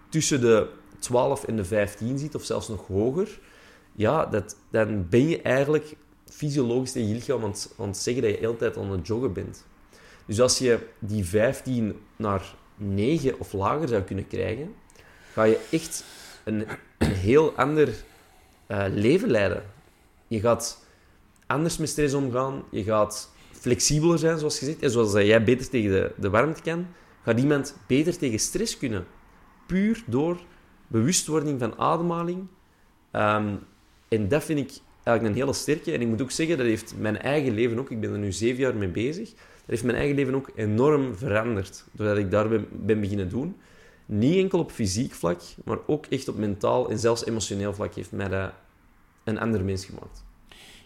tussen 0.09 0.41
de 0.41 0.69
12 0.99 1.45
en 1.45 1.57
de 1.57 1.65
15 1.65 2.19
zit, 2.19 2.35
of 2.35 2.45
zelfs 2.45 2.69
nog 2.69 2.87
hoger, 2.87 3.39
ja, 3.93 4.27
dat, 4.27 4.57
dan 4.71 5.09
ben 5.09 5.29
je 5.29 5.43
eigenlijk 5.43 5.97
fysiologisch 6.25 6.93
tegen 6.93 7.09
je 7.09 7.15
lichaam 7.15 7.45
het 7.45 7.69
zeggen 7.97 8.23
dat 8.23 8.31
je 8.31 8.37
de 8.37 8.39
hele 8.41 8.57
tijd 8.57 8.77
aan 8.77 8.91
het 8.91 9.07
joggen 9.07 9.33
bent. 9.33 9.65
Dus 10.27 10.41
als 10.41 10.59
je 10.59 10.79
die 10.99 11.25
15 11.25 12.01
naar 12.17 12.55
9 12.77 13.41
of 13.41 13.53
lager 13.53 13.89
zou 13.89 14.03
kunnen 14.03 14.27
krijgen, 14.27 14.75
ga 15.33 15.43
je 15.43 15.67
echt 15.71 16.05
een, 16.45 16.67
heel 16.99 17.53
ander 17.53 17.89
uh, 18.69 18.85
leven 18.89 19.31
leiden. 19.31 19.63
Je 20.27 20.41
gaat 20.41 20.87
anders 21.47 21.79
met 21.79 21.89
stress 21.89 22.15
omgaan, 22.15 22.63
je 22.71 22.83
gaat 22.83 23.33
flexibeler 23.53 24.19
zijn, 24.19 24.39
zoals 24.39 24.59
je 24.59 24.65
zegt. 24.65 24.83
En 24.83 24.91
zoals 24.91 25.13
jij 25.13 25.45
beter 25.45 25.69
tegen 25.69 25.91
de, 25.91 26.13
de 26.17 26.31
warmte 26.31 26.63
kan, 26.63 26.87
gaat 27.23 27.41
iemand 27.41 27.77
beter 27.87 28.19
tegen 28.19 28.39
stress 28.39 28.79
kunnen. 28.79 29.07
Puur 29.67 30.05
door 30.07 30.41
bewustwording 30.87 31.61
van 31.61 31.79
ademhaling. 31.79 32.47
Um, 33.13 33.59
en 34.09 34.29
dat 34.29 34.45
vind 34.45 34.59
ik 34.59 34.71
eigenlijk 35.03 35.37
een 35.37 35.43
hele 35.43 35.53
sterke. 35.53 35.93
En 35.93 36.01
ik 36.01 36.07
moet 36.07 36.23
ook 36.23 36.31
zeggen, 36.31 36.57
dat 36.57 36.67
heeft 36.67 36.95
mijn 36.99 37.19
eigen 37.19 37.55
leven 37.55 37.79
ook, 37.79 37.91
ik 37.91 38.01
ben 38.01 38.13
er 38.13 38.19
nu 38.19 38.33
zeven 38.33 38.61
jaar 38.61 38.77
mee 38.77 38.89
bezig, 38.89 39.29
dat 39.31 39.67
heeft 39.67 39.85
mijn 39.85 39.97
eigen 39.97 40.17
leven 40.17 40.35
ook 40.35 40.51
enorm 40.55 41.17
veranderd. 41.17 41.85
Doordat 41.93 42.17
ik 42.17 42.31
daar 42.31 42.49
ben, 42.49 42.69
ben 42.73 43.01
beginnen 43.01 43.29
doen. 43.29 43.57
Niet 44.07 44.37
enkel 44.37 44.59
op 44.59 44.71
fysiek 44.71 45.13
vlak, 45.13 45.41
maar 45.65 45.79
ook 45.87 46.07
echt 46.07 46.29
op 46.29 46.37
mentaal 46.37 46.91
en 46.91 46.99
zelfs 46.99 47.27
emotioneel 47.27 47.75
vlak 47.75 47.95
heeft 47.95 48.13
mij 48.13 48.29
dat 48.29 48.53
een 49.27 49.39
ander 49.39 49.65
mens 49.65 49.85
gemaakt. 49.85 50.25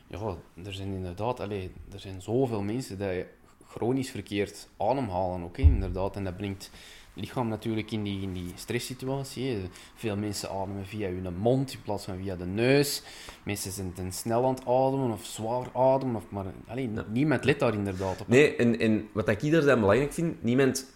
Ja, 0.07 0.37
er 0.65 0.75
zijn 0.75 0.93
inderdaad, 0.93 1.41
allez, 1.41 1.69
er 1.93 2.01
zijn 2.01 2.23
zoveel 2.23 2.63
mensen 2.63 2.99
die 2.99 3.25
chronisch 3.67 4.11
verkeerd 4.11 4.69
ademhalen 4.77 5.43
ook, 5.43 5.59
inderdaad. 5.59 6.17
En 6.17 6.25
dat 6.25 6.37
brengt 6.37 6.71
lichaam 7.15 7.49
natuurlijk 7.49 7.91
in 7.91 8.03
die, 8.03 8.23
in 8.23 8.33
die 8.33 8.53
stresssituatie. 8.55 9.59
Veel 9.95 10.17
mensen 10.17 10.51
ademen 10.51 10.87
via 10.87 11.09
hun 11.09 11.37
mond 11.37 11.73
in 11.73 11.83
plaats 11.83 12.05
van 12.05 12.17
via 12.17 12.37
de 12.37 12.47
neus. 12.47 13.03
Mensen 13.43 13.73
zijn 13.73 13.93
ten 13.93 14.13
snel 14.13 14.45
aan 14.45 14.55
het 14.55 14.67
ademen 14.67 15.11
of 15.11 15.25
zwaar 15.25 15.67
ademen. 15.75 16.17
Of 16.17 16.31
maar, 16.31 16.47
alleen, 16.67 16.99
Niemand 17.13 17.45
let 17.45 17.59
daar 17.59 17.75
inderdaad 17.75 18.21
op. 18.21 18.29
Nee, 18.29 18.57
en, 18.57 18.79
en 18.79 19.09
wat 19.13 19.29
ik 19.29 19.41
hier 19.41 19.65
dan 19.65 19.81
belangrijk 19.81 20.13
vind, 20.13 20.43
niemand 20.43 20.87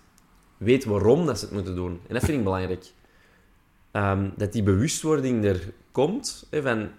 weet 0.57 0.85
waarom 0.85 1.27
dat 1.27 1.39
ze 1.39 1.45
het 1.45 1.55
moeten 1.55 1.75
doen. 1.75 2.01
En 2.07 2.15
dat 2.15 2.25
vind 2.25 2.39
ik 2.39 2.45
belangrijk. 2.45 2.93
Um, 3.93 4.33
dat 4.37 4.53
die 4.53 4.63
bewustwording 4.63 5.45
er 5.45 5.73
komt, 5.93 6.47
hè, 6.51 6.63
van 6.63 6.91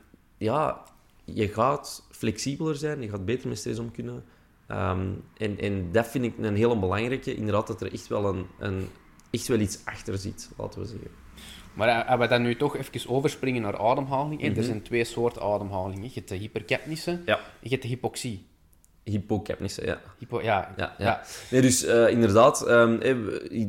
ja, 0.45 0.83
je 1.23 1.47
gaat 1.47 2.07
flexibeler 2.11 2.75
zijn, 2.75 3.01
je 3.01 3.09
gaat 3.09 3.25
beter 3.25 3.47
met 3.47 3.57
stress 3.57 3.79
om 3.79 3.91
kunnen. 3.91 4.23
Um, 4.71 5.23
en, 5.37 5.59
en 5.59 5.91
dat 5.91 6.07
vind 6.07 6.25
ik 6.25 6.33
een 6.37 6.55
hele 6.55 6.79
belangrijke. 6.79 7.35
Inderdaad, 7.35 7.67
dat 7.67 7.81
er 7.81 7.93
echt 7.93 8.07
wel 8.07 8.25
een, 8.25 8.45
een 8.59 8.87
echt 9.31 9.47
wel 9.47 9.59
iets 9.59 9.79
achter 9.85 10.17
zit, 10.17 10.49
laten 10.57 10.81
we 10.81 10.87
zeggen. 10.87 11.09
Maar 11.73 11.87
eh, 11.87 12.09
als 12.09 12.19
we 12.19 12.27
dan 12.27 12.41
nu 12.41 12.55
toch 12.55 12.77
even 12.77 13.09
overspringen 13.09 13.61
naar 13.61 13.77
ademhaling. 13.77 14.41
Mm 14.41 14.55
Er 14.55 14.63
zijn 14.63 14.81
twee 14.81 15.03
soorten 15.03 15.41
ademhaling. 15.41 16.03
Je 16.03 16.11
hebt 16.13 16.29
de 16.29 16.35
hypercapnische 16.35 17.21
ja. 17.25 17.37
en 17.37 17.43
je 17.61 17.69
hebt 17.69 17.81
de 17.81 17.87
hypoxie. 17.87 18.45
Hypocapnische, 19.05 19.85
ja. 19.85 20.01
Hypo, 20.17 20.41
ja. 20.41 20.73
ja, 20.77 20.95
ja. 20.97 21.21
Nee, 21.51 21.61
dus 21.61 21.85
uh, 21.85 22.09
inderdaad, 22.09 22.69
um, 22.69 22.99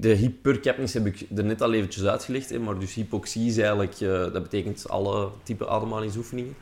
de 0.00 0.08
hypercapnische 0.08 0.98
heb 0.98 1.06
ik 1.06 1.26
er 1.36 1.44
net 1.44 1.62
al 1.62 1.72
eventjes 1.72 2.04
uitgelegd. 2.04 2.58
maar 2.58 2.78
dus 2.78 2.94
hypoxie 2.94 3.46
is 3.46 3.56
eigenlijk, 3.58 4.00
uh, 4.00 4.10
dat 4.10 4.42
betekent 4.42 4.88
alle 4.88 5.28
type 5.42 5.68
ademhalingsoefeningen. 5.68 6.54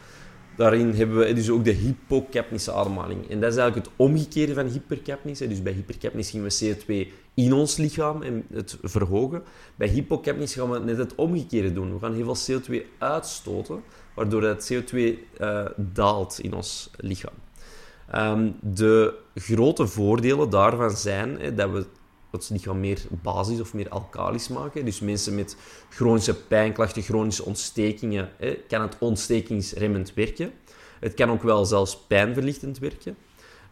Daarin 0.57 0.95
hebben 0.95 1.19
we 1.19 1.33
dus 1.33 1.51
ook 1.51 1.65
de 1.65 1.73
hypocapnische 1.73 2.73
ademhaling. 2.73 3.31
En 3.31 3.41
dat 3.41 3.53
is 3.53 3.59
eigenlijk 3.59 3.87
het 3.87 3.97
omgekeerde 3.97 4.55
van 4.55 4.67
hypercapnis. 4.67 5.39
Dus 5.39 5.63
bij 5.63 5.73
hypercapnis 5.73 6.29
zien 6.29 6.43
we 6.43 6.75
CO2 6.77 7.13
in 7.35 7.53
ons 7.53 7.77
lichaam 7.77 8.23
en 8.23 8.45
het 8.53 8.79
verhogen. 8.83 9.43
Bij 9.77 9.89
hypocapnis 9.89 10.55
gaan 10.55 10.71
we 10.71 10.79
net 10.79 10.97
het 10.97 11.15
omgekeerde 11.15 11.73
doen. 11.73 11.93
We 11.93 11.99
gaan 11.99 12.15
heel 12.15 12.35
veel 12.35 12.61
CO2 12.61 12.87
uitstoten, 12.99 13.83
waardoor 14.15 14.43
het 14.43 14.73
CO2 14.73 14.95
uh, 14.95 15.67
daalt 15.77 16.39
in 16.43 16.55
ons 16.55 16.91
lichaam. 16.97 17.44
Um, 18.17 18.57
de 18.61 19.15
grote 19.35 19.87
voordelen 19.87 20.51
daarvan 20.51 20.91
zijn 20.91 21.41
hè, 21.41 21.55
dat 21.55 21.71
we 21.71 21.87
het 22.31 22.51
lichaam 22.51 22.81
meer 22.81 23.03
basis 23.23 23.61
of 23.61 23.75
meer 23.75 23.89
alkalisch 23.89 24.49
maken. 24.49 24.85
Dus 24.85 25.01
mensen 25.01 25.35
met 25.35 25.57
chronische 25.89 26.35
pijnklachten, 26.35 27.03
chronische 27.03 27.45
ontstekingen, 27.45 28.31
hè, 28.37 28.59
kan 28.69 28.81
het 28.81 28.97
ontstekingsremmend 28.99 30.15
werken. 30.15 30.53
Het 31.01 31.15
kan 31.15 31.31
ook 31.31 31.43
wel 31.43 31.65
zelfs 31.65 31.97
pijnverlichtend 32.07 32.79
werken. 32.79 33.17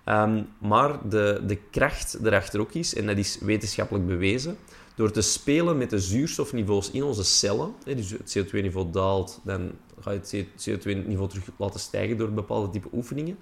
Um, 0.07 0.49
maar 0.59 1.09
de, 1.09 1.43
de 1.47 1.59
kracht 1.71 2.19
erachter 2.25 2.61
ook 2.61 2.73
is, 2.73 2.95
en 2.95 3.07
dat 3.07 3.17
is 3.17 3.39
wetenschappelijk 3.41 4.07
bewezen, 4.07 4.57
door 4.95 5.11
te 5.11 5.21
spelen 5.21 5.79
met 5.79 5.91
de 5.91 5.99
zuurstofniveaus 5.99 6.91
in 6.91 7.03
onze 7.03 7.25
cellen, 7.25 7.75
hè, 7.85 7.95
dus 7.95 8.11
het 8.11 8.39
CO2-niveau 8.39 8.91
daalt, 8.91 9.41
dan 9.45 9.73
ga 10.01 10.11
je 10.11 10.19
het 10.19 10.69
CO2-niveau 10.71 11.29
terug 11.29 11.49
laten 11.57 11.81
stijgen 11.81 12.17
door 12.17 12.31
bepaalde 12.31 12.71
type 12.71 12.89
oefeningen. 12.93 13.39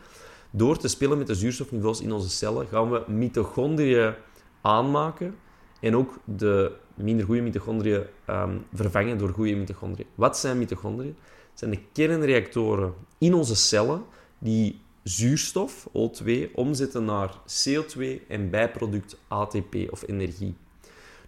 Door 0.50 0.76
te 0.76 0.88
spelen 0.88 1.18
met 1.18 1.26
de 1.26 1.34
zuurstofniveaus 1.34 2.00
in 2.00 2.12
onze 2.12 2.28
cellen 2.28 2.66
gaan 2.66 2.90
we 2.90 3.04
mitochondriën 3.06 4.14
aanmaken 4.60 5.36
en 5.80 5.96
ook 5.96 6.18
de 6.24 6.72
minder 6.94 7.26
goede 7.26 7.40
mitochondriën 7.40 8.02
um, 8.30 8.64
vervangen 8.72 9.18
door 9.18 9.28
goede 9.28 9.54
mitochondriën. 9.54 10.06
Wat 10.14 10.38
zijn 10.38 10.58
mitochondriën? 10.58 11.16
Het 11.50 11.58
zijn 11.58 11.70
de 11.70 11.80
kernreactoren 11.92 12.94
in 13.18 13.34
onze 13.34 13.56
cellen 13.56 14.04
die 14.38 14.80
zuurstof, 15.02 15.88
O2, 15.88 16.52
omzetten 16.54 17.04
naar 17.04 17.34
CO2 17.34 18.26
en 18.28 18.50
bijproduct 18.50 19.18
ATP 19.28 19.74
of 19.90 20.08
energie. 20.08 20.54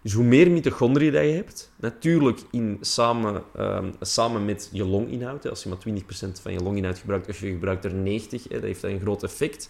Dus 0.03 0.13
hoe 0.13 0.23
meer 0.23 0.51
mitochondriën 0.51 1.11
dat 1.11 1.23
je 1.23 1.31
hebt, 1.31 1.71
natuurlijk 1.75 2.39
in, 2.51 2.77
samen, 2.81 3.43
um, 3.59 3.93
samen 3.99 4.45
met 4.45 4.69
je 4.71 4.85
longinhoud, 4.85 5.49
als 5.49 5.63
je 5.63 5.69
maar 5.69 5.77
20% 5.77 6.41
van 6.41 6.53
je 6.53 6.59
longinhoud 6.59 6.97
gebruikt 6.97 7.29
of 7.29 7.39
je 7.39 7.49
gebruikt 7.49 7.85
er 7.85 7.93
90, 7.93 8.43
hè, 8.43 8.49
dat 8.49 8.63
heeft 8.63 8.83
een 8.83 8.99
groot 8.99 9.23
effect. 9.23 9.69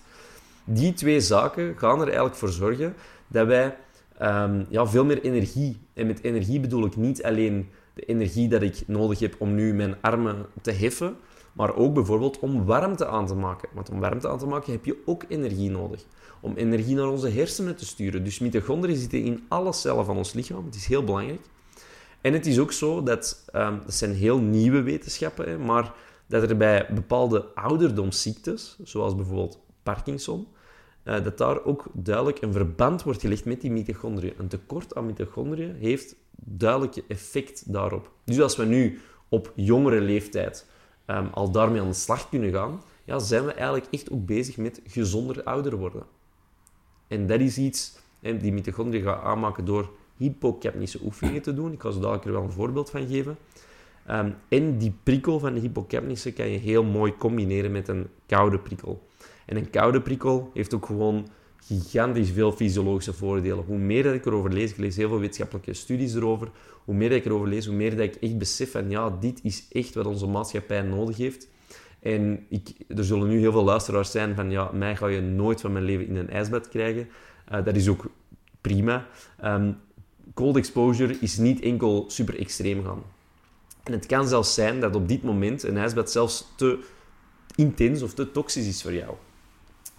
Die 0.63 0.93
twee 0.93 1.19
zaken 1.19 1.77
gaan 1.77 1.99
er 1.99 2.05
eigenlijk 2.05 2.35
voor 2.35 2.49
zorgen 2.49 2.95
dat 3.27 3.47
wij 3.47 3.75
um, 4.21 4.65
ja, 4.69 4.87
veel 4.87 5.05
meer 5.05 5.21
energie, 5.21 5.77
en 5.93 6.07
met 6.07 6.23
energie 6.23 6.59
bedoel 6.59 6.85
ik 6.85 6.95
niet 6.95 7.23
alleen 7.23 7.69
de 7.93 8.01
energie 8.01 8.47
dat 8.47 8.61
ik 8.61 8.83
nodig 8.87 9.19
heb 9.19 9.35
om 9.37 9.55
nu 9.55 9.73
mijn 9.73 9.95
armen 10.01 10.45
te 10.61 10.71
heffen, 10.71 11.15
maar 11.53 11.75
ook 11.75 11.93
bijvoorbeeld 11.93 12.39
om 12.39 12.65
warmte 12.65 13.07
aan 13.07 13.27
te 13.27 13.35
maken. 13.35 13.69
Want 13.73 13.89
om 13.89 13.99
warmte 13.99 14.29
aan 14.29 14.37
te 14.37 14.45
maken 14.45 14.71
heb 14.71 14.85
je 14.85 15.01
ook 15.05 15.23
energie 15.27 15.69
nodig. 15.69 16.05
Om 16.41 16.55
energie 16.55 16.95
naar 16.95 17.07
onze 17.07 17.29
hersenen 17.29 17.75
te 17.75 17.85
sturen. 17.85 18.23
Dus 18.23 18.39
mitochondriën 18.39 18.97
zitten 18.97 19.23
in 19.23 19.43
alle 19.47 19.73
cellen 19.73 20.05
van 20.05 20.17
ons 20.17 20.33
lichaam. 20.33 20.65
Het 20.65 20.75
is 20.75 20.85
heel 20.85 21.03
belangrijk. 21.03 21.41
En 22.21 22.33
het 22.33 22.45
is 22.45 22.59
ook 22.59 22.71
zo 22.71 23.03
dat, 23.03 23.45
um, 23.55 23.81
dat 23.85 23.93
zijn 23.93 24.13
heel 24.13 24.39
nieuwe 24.39 24.81
wetenschappen, 24.81 25.49
hè, 25.49 25.57
maar 25.57 25.93
dat 26.27 26.49
er 26.49 26.57
bij 26.57 26.87
bepaalde 26.93 27.45
ouderdomsziektes, 27.55 28.77
zoals 28.83 29.15
bijvoorbeeld 29.15 29.59
Parkinson, 29.83 30.47
uh, 31.03 31.23
dat 31.23 31.37
daar 31.37 31.63
ook 31.63 31.85
duidelijk 31.93 32.41
een 32.41 32.51
verband 32.51 33.03
wordt 33.03 33.21
gelegd 33.21 33.45
met 33.45 33.61
die 33.61 33.71
mitochondriën. 33.71 34.33
Een 34.37 34.47
tekort 34.47 34.95
aan 34.95 35.05
mitochondriën 35.05 35.75
heeft 35.75 36.15
duidelijk 36.35 37.03
effect 37.07 37.73
daarop. 37.73 38.11
Dus 38.23 38.41
als 38.41 38.55
we 38.55 38.65
nu 38.65 38.99
op 39.29 39.51
jongere 39.55 40.01
leeftijd 40.01 40.65
um, 41.07 41.27
al 41.33 41.51
daarmee 41.51 41.81
aan 41.81 41.87
de 41.87 41.93
slag 41.93 42.29
kunnen 42.29 42.51
gaan, 42.51 42.81
ja, 43.03 43.19
zijn 43.19 43.45
we 43.45 43.53
eigenlijk 43.53 43.87
echt 43.91 44.11
ook 44.11 44.25
bezig 44.25 44.57
met 44.57 44.81
gezonder 44.87 45.43
ouder 45.43 45.75
worden. 45.75 46.03
En 47.07 47.27
dat 47.27 47.39
is 47.39 47.57
iets 47.57 48.01
die 48.21 48.53
mitochondriën 48.53 49.03
gaat 49.03 49.23
aanmaken 49.23 49.65
door 49.65 49.91
hypocapnische 50.17 50.99
oefeningen 51.03 51.41
te 51.41 51.53
doen. 51.53 51.71
Ik 51.71 51.81
ga 51.81 51.91
zo 51.91 51.99
dadelijk 51.99 52.25
er 52.25 52.31
wel 52.31 52.43
een 52.43 52.51
voorbeeld 52.51 52.89
van 52.89 53.07
geven. 53.07 53.37
Um, 54.09 54.35
en 54.47 54.77
die 54.77 54.95
prikkel 55.03 55.39
van 55.39 55.53
de 55.53 55.59
hypocapnische 55.59 56.31
kan 56.31 56.49
je 56.49 56.57
heel 56.57 56.83
mooi 56.83 57.17
combineren 57.17 57.71
met 57.71 57.87
een 57.87 58.07
koude 58.25 58.59
prikkel. 58.59 59.07
En 59.45 59.57
een 59.57 59.69
koude 59.69 60.01
prikkel 60.01 60.51
heeft 60.53 60.73
ook 60.73 60.85
gewoon 60.85 61.27
gigantisch 61.67 62.31
veel 62.31 62.51
fysiologische 62.51 63.13
voordelen. 63.13 63.63
Hoe 63.65 63.77
meer 63.77 64.03
dat 64.03 64.13
ik 64.13 64.25
erover 64.25 64.53
lees, 64.53 64.71
ik 64.71 64.77
lees 64.77 64.95
heel 64.95 65.09
veel 65.09 65.19
wetenschappelijke 65.19 65.73
studies 65.73 66.15
erover, 66.15 66.49
hoe 66.83 66.95
meer 66.95 67.09
dat 67.09 67.17
ik 67.17 67.25
erover 67.25 67.47
lees, 67.47 67.65
hoe 67.65 67.75
meer 67.75 67.89
dat 67.89 68.05
ik 68.05 68.15
echt 68.15 68.37
besef 68.37 68.71
van 68.71 68.89
ja, 68.89 69.17
dit 69.19 69.39
is 69.43 69.65
echt 69.71 69.93
wat 69.93 70.05
onze 70.05 70.27
maatschappij 70.27 70.81
nodig 70.81 71.17
heeft. 71.17 71.47
En 71.99 72.45
ik, 72.49 72.69
er 72.87 73.05
zullen 73.05 73.27
nu 73.27 73.39
heel 73.39 73.51
veel 73.51 73.63
luisteraars 73.63 74.11
zijn 74.11 74.35
van 74.35 74.51
ja, 74.51 74.71
mij 74.73 74.95
ga 74.95 75.07
je 75.07 75.21
nooit 75.21 75.61
van 75.61 75.71
mijn 75.71 75.85
leven 75.85 76.07
in 76.07 76.15
een 76.15 76.29
ijsbad 76.29 76.69
krijgen. 76.69 77.07
Uh, 77.51 77.65
dat 77.65 77.75
is 77.75 77.87
ook 77.87 78.05
prima. 78.61 79.07
Um, 79.43 79.77
cold 80.33 80.57
exposure 80.57 81.17
is 81.19 81.37
niet 81.37 81.61
enkel 81.61 82.05
super 82.07 82.39
extreem 82.39 82.83
gaan. 82.83 83.03
En 83.83 83.91
het 83.91 84.05
kan 84.05 84.27
zelfs 84.27 84.53
zijn 84.53 84.79
dat 84.79 84.95
op 84.95 85.07
dit 85.07 85.23
moment 85.23 85.63
een 85.63 85.77
ijsbad 85.77 86.11
zelfs 86.11 86.47
te 86.55 86.79
intens 87.55 88.01
of 88.01 88.13
te 88.13 88.31
toxisch 88.31 88.67
is 88.67 88.81
voor 88.81 88.93
jou. 88.93 89.15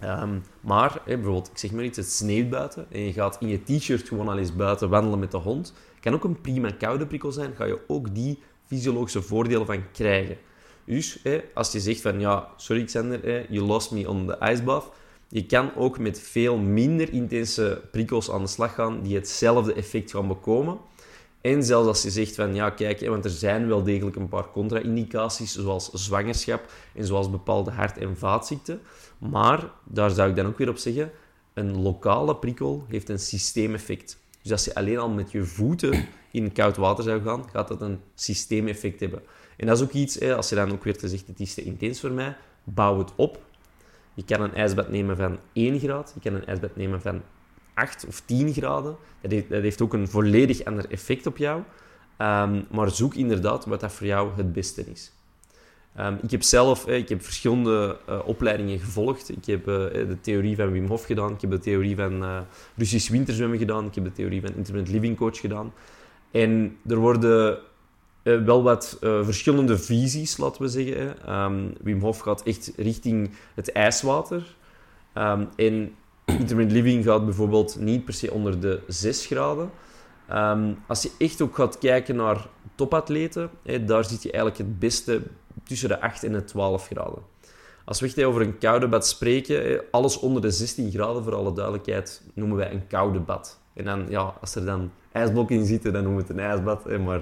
Um, 0.03 0.43
maar, 0.61 1.01
bijvoorbeeld, 1.05 1.47
ik 1.47 1.57
zeg 1.57 1.71
maar 1.71 1.83
iets, 1.83 1.97
het 1.97 2.11
sneeuwt 2.11 2.49
buiten 2.49 2.85
en 2.91 2.99
je 2.99 3.13
gaat 3.13 3.37
in 3.39 3.47
je 3.47 3.63
t-shirt 3.63 4.07
gewoon 4.07 4.27
al 4.27 4.37
eens 4.37 4.55
buiten 4.55 4.89
wandelen 4.89 5.19
met 5.19 5.31
de 5.31 5.37
hond. 5.37 5.73
Kan 5.99 6.13
ook 6.13 6.23
een 6.23 6.41
prima 6.41 6.69
koude 6.71 7.07
prikkel 7.07 7.31
zijn, 7.31 7.55
ga 7.55 7.65
je 7.65 7.79
ook 7.87 8.15
die 8.15 8.39
fysiologische 8.65 9.21
voordelen 9.21 9.65
van 9.65 9.91
krijgen. 9.91 10.37
Dus 10.85 11.23
als 11.53 11.71
je 11.71 11.79
zegt 11.79 12.01
van, 12.01 12.19
ja, 12.19 12.47
sorry 12.57 12.83
Xander, 12.83 13.51
you 13.51 13.65
lost 13.65 13.91
me 13.91 14.09
on 14.09 14.27
the 14.27 14.37
ice 14.51 14.63
bath. 14.63 14.85
Je 15.27 15.45
kan 15.45 15.75
ook 15.75 15.99
met 15.99 16.19
veel 16.19 16.57
minder 16.57 17.13
intense 17.13 17.81
prikkels 17.91 18.31
aan 18.31 18.41
de 18.41 18.47
slag 18.47 18.73
gaan 18.73 19.01
die 19.01 19.15
hetzelfde 19.15 19.73
effect 19.73 20.11
gaan 20.11 20.27
bekomen. 20.27 20.77
En 21.41 21.63
zelfs 21.63 21.87
als 21.87 22.03
je 22.03 22.09
zegt 22.09 22.35
van 22.35 22.55
ja, 22.55 22.69
kijk, 22.69 23.07
want 23.07 23.25
er 23.25 23.31
zijn 23.31 23.67
wel 23.67 23.83
degelijk 23.83 24.15
een 24.15 24.27
paar 24.27 24.51
contra-indicaties, 24.51 25.55
zoals 25.55 25.89
zwangerschap 25.89 26.71
en 26.93 27.05
zoals 27.05 27.29
bepaalde 27.29 27.71
hart- 27.71 27.97
en 27.97 28.17
vaatziekten. 28.17 28.81
Maar 29.29 29.71
daar 29.83 30.09
zou 30.09 30.29
ik 30.29 30.35
dan 30.35 30.45
ook 30.45 30.57
weer 30.57 30.69
op 30.69 30.77
zeggen: 30.77 31.11
een 31.53 31.81
lokale 31.81 32.35
prikkel 32.35 32.85
heeft 32.87 33.09
een 33.09 33.19
systeemeffect. 33.19 34.17
Dus 34.41 34.51
als 34.51 34.65
je 34.65 34.75
alleen 34.75 34.97
al 34.97 35.09
met 35.09 35.31
je 35.31 35.43
voeten 35.43 36.07
in 36.31 36.51
koud 36.51 36.77
water 36.77 37.03
zou 37.03 37.21
gaan, 37.21 37.49
gaat 37.49 37.67
dat 37.67 37.81
een 37.81 37.99
systeemeffect 38.15 38.99
hebben. 38.99 39.21
En 39.57 39.67
dat 39.67 39.77
is 39.77 39.83
ook 39.83 39.91
iets, 39.91 40.21
als 40.21 40.49
je 40.49 40.55
dan 40.55 40.71
ook 40.71 40.83
weer 40.83 40.97
te 40.97 41.07
zegt, 41.07 41.27
het 41.27 41.39
is 41.39 41.53
te 41.53 41.63
intens 41.63 41.99
voor 41.99 42.11
mij, 42.11 42.37
bouw 42.63 42.97
het 42.97 43.11
op. 43.15 43.39
Je 44.13 44.23
kan 44.23 44.41
een 44.41 44.53
ijsbad 44.53 44.89
nemen 44.89 45.17
van 45.17 45.39
1 45.53 45.79
graad, 45.79 46.11
je 46.13 46.29
kan 46.29 46.39
een 46.39 46.45
ijsbad 46.45 46.75
nemen 46.75 47.01
van 47.01 47.21
8 47.73 48.05
of 48.07 48.21
10 48.25 48.53
graden. 48.53 48.95
Dat 49.21 49.31
heeft, 49.31 49.49
dat 49.49 49.61
heeft 49.61 49.81
ook 49.81 49.93
een 49.93 50.07
volledig 50.07 50.63
ander 50.63 50.89
effect 50.89 51.25
op 51.25 51.37
jou. 51.37 51.61
Um, 52.17 52.65
maar 52.71 52.91
zoek 52.91 53.15
inderdaad 53.15 53.65
wat 53.65 53.79
dat 53.79 53.91
voor 53.91 54.07
jou 54.07 54.29
het 54.35 54.53
beste 54.53 54.85
is. 54.91 55.11
Um, 55.99 56.17
ik 56.21 56.31
heb 56.31 56.43
zelf 56.43 56.87
ik 56.87 57.09
heb 57.09 57.23
verschillende 57.23 57.97
uh, 58.09 58.19
opleidingen 58.25 58.79
gevolgd. 58.79 59.29
Ik 59.29 59.45
heb 59.45 59.67
uh, 59.67 59.75
de 59.75 60.17
theorie 60.21 60.55
van 60.55 60.71
Wim 60.71 60.87
Hof 60.87 61.05
gedaan. 61.05 61.33
Ik 61.33 61.41
heb 61.41 61.49
de 61.49 61.59
theorie 61.59 61.95
van 61.95 62.23
uh, 62.23 62.39
Russisch 62.75 63.09
winterzwemmen 63.09 63.57
gedaan. 63.57 63.85
Ik 63.85 63.95
heb 63.95 64.03
de 64.03 64.11
theorie 64.11 64.41
van 64.41 64.55
Intermittent 64.55 64.95
Living 64.95 65.17
Coach 65.17 65.39
gedaan. 65.39 65.73
En 66.31 66.77
er 66.87 66.97
worden 66.97 67.57
wel 68.23 68.63
wat 68.63 68.97
verschillende 69.01 69.77
visies, 69.77 70.37
laten 70.37 70.61
we 70.61 70.67
zeggen. 70.67 71.33
Um, 71.33 71.73
Wim 71.81 71.99
Hof 71.99 72.19
gaat 72.19 72.43
echt 72.43 72.71
richting 72.77 73.29
het 73.53 73.71
ijswater. 73.71 74.55
en 75.55 75.95
intermittent 76.25 76.71
living 76.71 77.03
gaat 77.03 77.25
bijvoorbeeld 77.25 77.79
niet 77.79 78.05
per 78.05 78.13
se 78.13 78.31
onder 78.31 78.59
de 78.59 78.79
6 78.87 79.25
graden. 79.25 79.69
Als 80.87 81.01
je 81.01 81.11
echt 81.17 81.41
ook 81.41 81.55
gaat 81.55 81.77
kijken 81.77 82.15
naar 82.15 82.47
topatleten, 82.75 83.49
daar 83.85 84.05
zit 84.05 84.23
je 84.23 84.31
eigenlijk 84.31 84.57
het 84.57 84.79
beste 84.79 85.21
tussen 85.63 85.89
de 85.89 86.01
8 86.01 86.23
en 86.23 86.31
de 86.31 86.43
12 86.43 86.85
graden. 86.85 87.21
Als 87.85 87.99
we 87.99 88.05
echt 88.05 88.23
over 88.23 88.41
een 88.41 88.57
koude 88.57 88.87
bad 88.87 89.07
spreken, 89.07 89.81
alles 89.91 90.19
onder 90.19 90.41
de 90.41 90.51
16 90.51 90.91
graden, 90.91 91.23
voor 91.23 91.35
alle 91.35 91.53
duidelijkheid, 91.53 92.21
noemen 92.33 92.57
wij 92.57 92.71
een 92.71 92.87
koude 92.87 93.19
bad. 93.19 93.59
En 93.73 93.85
dan, 93.85 94.05
ja, 94.09 94.33
als 94.41 94.55
er 94.55 94.65
dan 94.65 94.91
ijsblokken 95.11 95.55
in 95.55 95.65
zitten, 95.65 95.93
dan 95.93 96.03
noemen 96.03 96.25
we 96.25 96.27
het 96.27 96.37
een 96.37 96.45
ijsbad. 96.45 96.99
Maar 96.99 97.21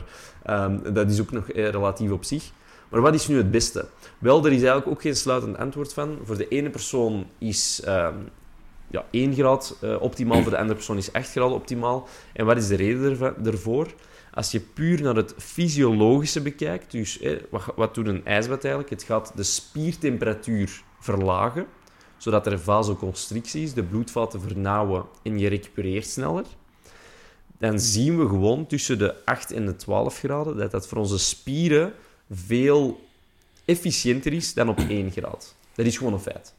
um, 0.66 0.94
dat 0.94 1.10
is 1.10 1.22
ook 1.22 1.32
nog 1.32 1.50
eh, 1.50 1.70
relatief 1.70 2.12
op 2.12 2.24
zich. 2.24 2.52
Maar 2.90 3.02
wat 3.02 3.14
is 3.14 3.28
nu 3.28 3.38
het 3.38 3.52
beste? 3.52 3.86
Wel, 4.20 4.46
er 4.46 4.52
is 4.52 4.58
eigenlijk 4.58 4.88
ook 4.88 5.02
geen 5.02 5.16
sluitend 5.16 5.58
antwoord 5.58 5.94
van. 5.94 6.18
Voor 6.24 6.38
de 6.38 6.48
ene 6.48 6.70
persoon 6.70 7.26
is 7.38 7.84
um, 7.88 8.30
ja, 8.88 9.06
1 9.10 9.34
graad 9.34 9.78
uh, 9.84 10.02
optimaal, 10.02 10.42
voor 10.42 10.52
de 10.52 10.58
andere 10.58 10.76
persoon 10.76 10.98
is 10.98 11.14
8 11.14 11.32
graden 11.32 11.56
optimaal. 11.56 12.08
En 12.34 12.46
wat 12.46 12.58
is 12.58 12.68
de 12.68 12.76
reden 12.76 13.36
ervoor? 13.46 13.88
Als 14.34 14.52
je 14.52 14.60
puur 14.60 15.02
naar 15.02 15.16
het 15.16 15.34
fysiologische 15.38 16.42
bekijkt, 16.42 16.92
dus 16.92 17.20
wat, 17.50 17.64
wat 17.76 17.96
doet 17.96 18.08
een 18.08 18.26
ijsbad 18.26 18.64
eigenlijk? 18.64 18.90
Het 18.90 19.04
gaat 19.04 19.32
de 19.36 19.44
spiertemperatuur 19.44 20.84
verlagen, 21.00 21.66
zodat 22.18 22.46
er 22.48 22.60
vasoconstrictie 22.60 23.64
is, 23.64 23.74
de 23.74 23.84
bloedvaten 23.84 24.42
vernauwen 24.42 25.06
en 25.24 25.40
je 25.40 25.48
recupereert 25.48 26.08
sneller. 26.08 26.46
Dan 27.58 27.80
zien 27.80 28.20
we 28.20 28.28
gewoon 28.28 28.68
tussen 28.68 28.98
de 29.00 29.26
8 29.26 29.52
en 29.52 29.66
de 29.66 29.76
12 29.76 30.18
graden 30.18 30.58
dat 30.58 30.72
dat 30.72 30.88
voor 30.88 30.98
onze 30.98 31.20
spieren 31.20 31.94
veel 32.32 33.08
efficiënter 33.66 34.34
is 34.34 34.54
dan 34.54 34.70
op 34.70 34.80
1 34.80 35.12
graad. 35.12 35.56
Dat 35.76 35.86
is 35.86 35.98
gewoon 35.98 36.14
een 36.14 36.20
feit. 36.20 36.54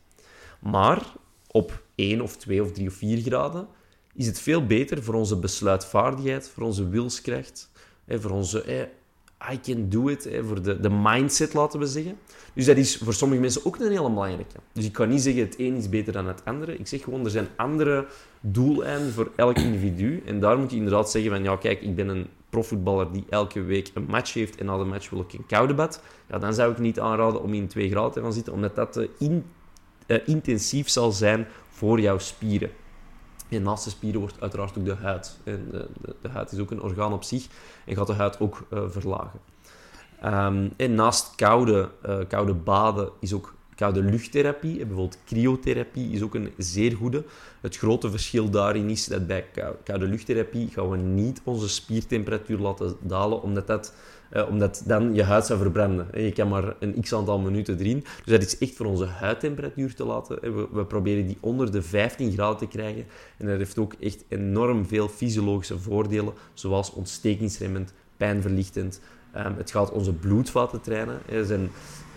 Maar 0.58 1.02
op 1.46 1.82
1 1.94 2.20
of 2.20 2.36
2 2.36 2.62
of 2.62 2.72
3 2.72 2.88
of 2.88 2.94
4 2.94 3.22
graden, 3.22 3.68
is 4.14 4.26
het 4.26 4.40
veel 4.40 4.66
beter 4.66 5.02
voor 5.02 5.14
onze 5.14 5.36
besluitvaardigheid, 5.36 6.48
voor 6.48 6.62
onze 6.62 6.88
wilskracht, 6.88 7.70
hè, 8.04 8.20
voor 8.20 8.30
onze 8.30 8.88
I 9.52 9.60
can 9.60 9.88
do 9.88 10.08
it, 10.08 10.24
hè, 10.24 10.44
voor 10.44 10.62
de, 10.62 10.80
de 10.80 10.90
mindset, 10.90 11.54
laten 11.54 11.78
we 11.78 11.86
zeggen. 11.86 12.18
Dus 12.52 12.66
dat 12.66 12.76
is 12.76 12.96
voor 12.96 13.14
sommige 13.14 13.40
mensen 13.40 13.66
ook 13.66 13.76
een 13.76 13.90
hele 13.90 14.10
belangrijke. 14.10 14.56
Dus 14.72 14.84
ik 14.84 14.92
kan 14.92 15.08
niet 15.08 15.22
zeggen 15.22 15.42
het 15.42 15.58
een 15.58 15.74
is 15.74 15.88
beter 15.88 16.12
dan 16.12 16.26
het 16.26 16.44
andere. 16.44 16.76
Ik 16.76 16.86
zeg 16.86 17.02
gewoon, 17.02 17.24
er 17.24 17.30
zijn 17.30 17.48
andere 17.56 18.06
doeleinden 18.40 19.12
voor 19.12 19.30
elk 19.36 19.58
individu. 19.58 20.22
En 20.26 20.40
daar 20.40 20.58
moet 20.58 20.70
je 20.70 20.76
inderdaad 20.76 21.10
zeggen 21.10 21.30
van, 21.30 21.42
ja 21.42 21.56
kijk, 21.56 21.80
ik 21.80 21.94
ben 21.94 22.08
een 22.08 22.26
profvoetballer 22.50 23.12
die 23.12 23.24
elke 23.28 23.62
week 23.62 23.90
een 23.94 24.06
match 24.08 24.32
heeft 24.32 24.56
en 24.56 24.66
na 24.66 24.78
de 24.78 24.84
match 24.84 25.10
wil 25.10 25.20
ik 25.20 25.32
een 25.32 25.46
koude 25.46 25.74
bad. 25.74 26.02
Ja, 26.28 26.38
dan 26.38 26.54
zou 26.54 26.72
ik 26.72 26.78
niet 26.78 27.00
aanraden 27.00 27.42
om 27.42 27.54
in 27.54 27.68
2 27.68 27.90
graden 27.90 28.12
te 28.12 28.20
gaan 28.20 28.32
zitten, 28.32 28.52
omdat 28.52 28.76
dat 28.76 28.92
te 28.92 29.10
in, 29.18 29.44
uh, 30.06 30.18
intensief 30.26 30.88
zal 30.88 31.12
zijn 31.12 31.46
voor 31.68 32.00
jouw 32.00 32.18
spieren. 32.18 32.70
En 33.54 33.62
naast 33.62 33.84
de 33.84 33.90
spieren 33.90 34.20
wordt 34.20 34.40
uiteraard 34.40 34.78
ook 34.78 34.84
de 34.84 34.94
huid. 34.94 35.38
En 35.44 35.68
de, 35.70 35.88
de, 36.00 36.14
de 36.20 36.28
huid 36.28 36.52
is 36.52 36.58
ook 36.58 36.70
een 36.70 36.82
orgaan 36.82 37.12
op 37.12 37.22
zich 37.22 37.46
en 37.86 37.96
gaat 37.96 38.06
de 38.06 38.12
huid 38.12 38.40
ook 38.40 38.66
uh, 38.72 38.80
verlagen. 38.88 39.40
Um, 40.24 40.72
en 40.76 40.94
naast 40.94 41.34
koude, 41.34 41.90
uh, 42.06 42.18
koude 42.28 42.54
baden 42.54 43.08
is 43.20 43.32
ook 43.32 43.54
koude 43.74 44.02
luchttherapie, 44.02 44.76
bijvoorbeeld 44.76 45.18
cryotherapie, 45.24 46.10
is 46.10 46.22
ook 46.22 46.34
een 46.34 46.52
zeer 46.56 46.92
goede. 46.92 47.24
Het 47.60 47.76
grote 47.76 48.10
verschil 48.10 48.50
daarin 48.50 48.90
is 48.90 49.06
dat 49.06 49.26
bij 49.26 49.46
koude 49.84 50.06
luchttherapie 50.06 50.68
gaan 50.68 50.90
we 50.90 50.96
niet 50.96 51.40
onze 51.44 51.68
spiertemperatuur 51.68 52.58
laten 52.58 52.96
dalen, 53.00 53.42
omdat 53.42 53.66
dat 53.66 53.94
uh, 54.34 54.48
omdat 54.48 54.82
dan 54.86 55.14
je 55.14 55.22
huid 55.22 55.46
zou 55.46 55.58
verbranden. 55.58 56.06
Je 56.22 56.32
kan 56.32 56.48
maar 56.48 56.74
een 56.78 57.00
x 57.00 57.14
aantal 57.14 57.38
minuten 57.38 57.78
erin. 57.78 58.04
Dus 58.24 58.38
dat 58.38 58.42
is 58.42 58.58
echt 58.58 58.74
voor 58.74 58.86
onze 58.86 59.06
huidtemperatuur 59.06 59.94
te 59.94 60.04
laten. 60.04 60.40
We, 60.40 60.68
we, 60.72 60.84
proberen 60.84 61.26
die 61.26 61.38
onder 61.40 61.72
de 61.72 61.82
15 61.82 62.32
graden 62.32 62.58
te 62.58 62.66
krijgen. 62.66 63.04
En 63.36 63.46
dat 63.46 63.56
heeft 63.58 63.78
ook 63.78 63.92
echt 64.00 64.24
enorm 64.28 64.86
veel 64.86 65.08
fysiologische 65.08 65.78
voordelen, 65.78 66.34
zoals 66.54 66.92
ontstekingsremmend, 66.92 67.92
pijnverlichtend. 68.16 69.00
Um, 69.36 69.54
het 69.56 69.70
gaat 69.70 69.90
onze 69.90 70.12
bloedvaten 70.12 70.80
trainen. 70.80 71.18
Er 71.28 71.44
zijn, 71.44 71.70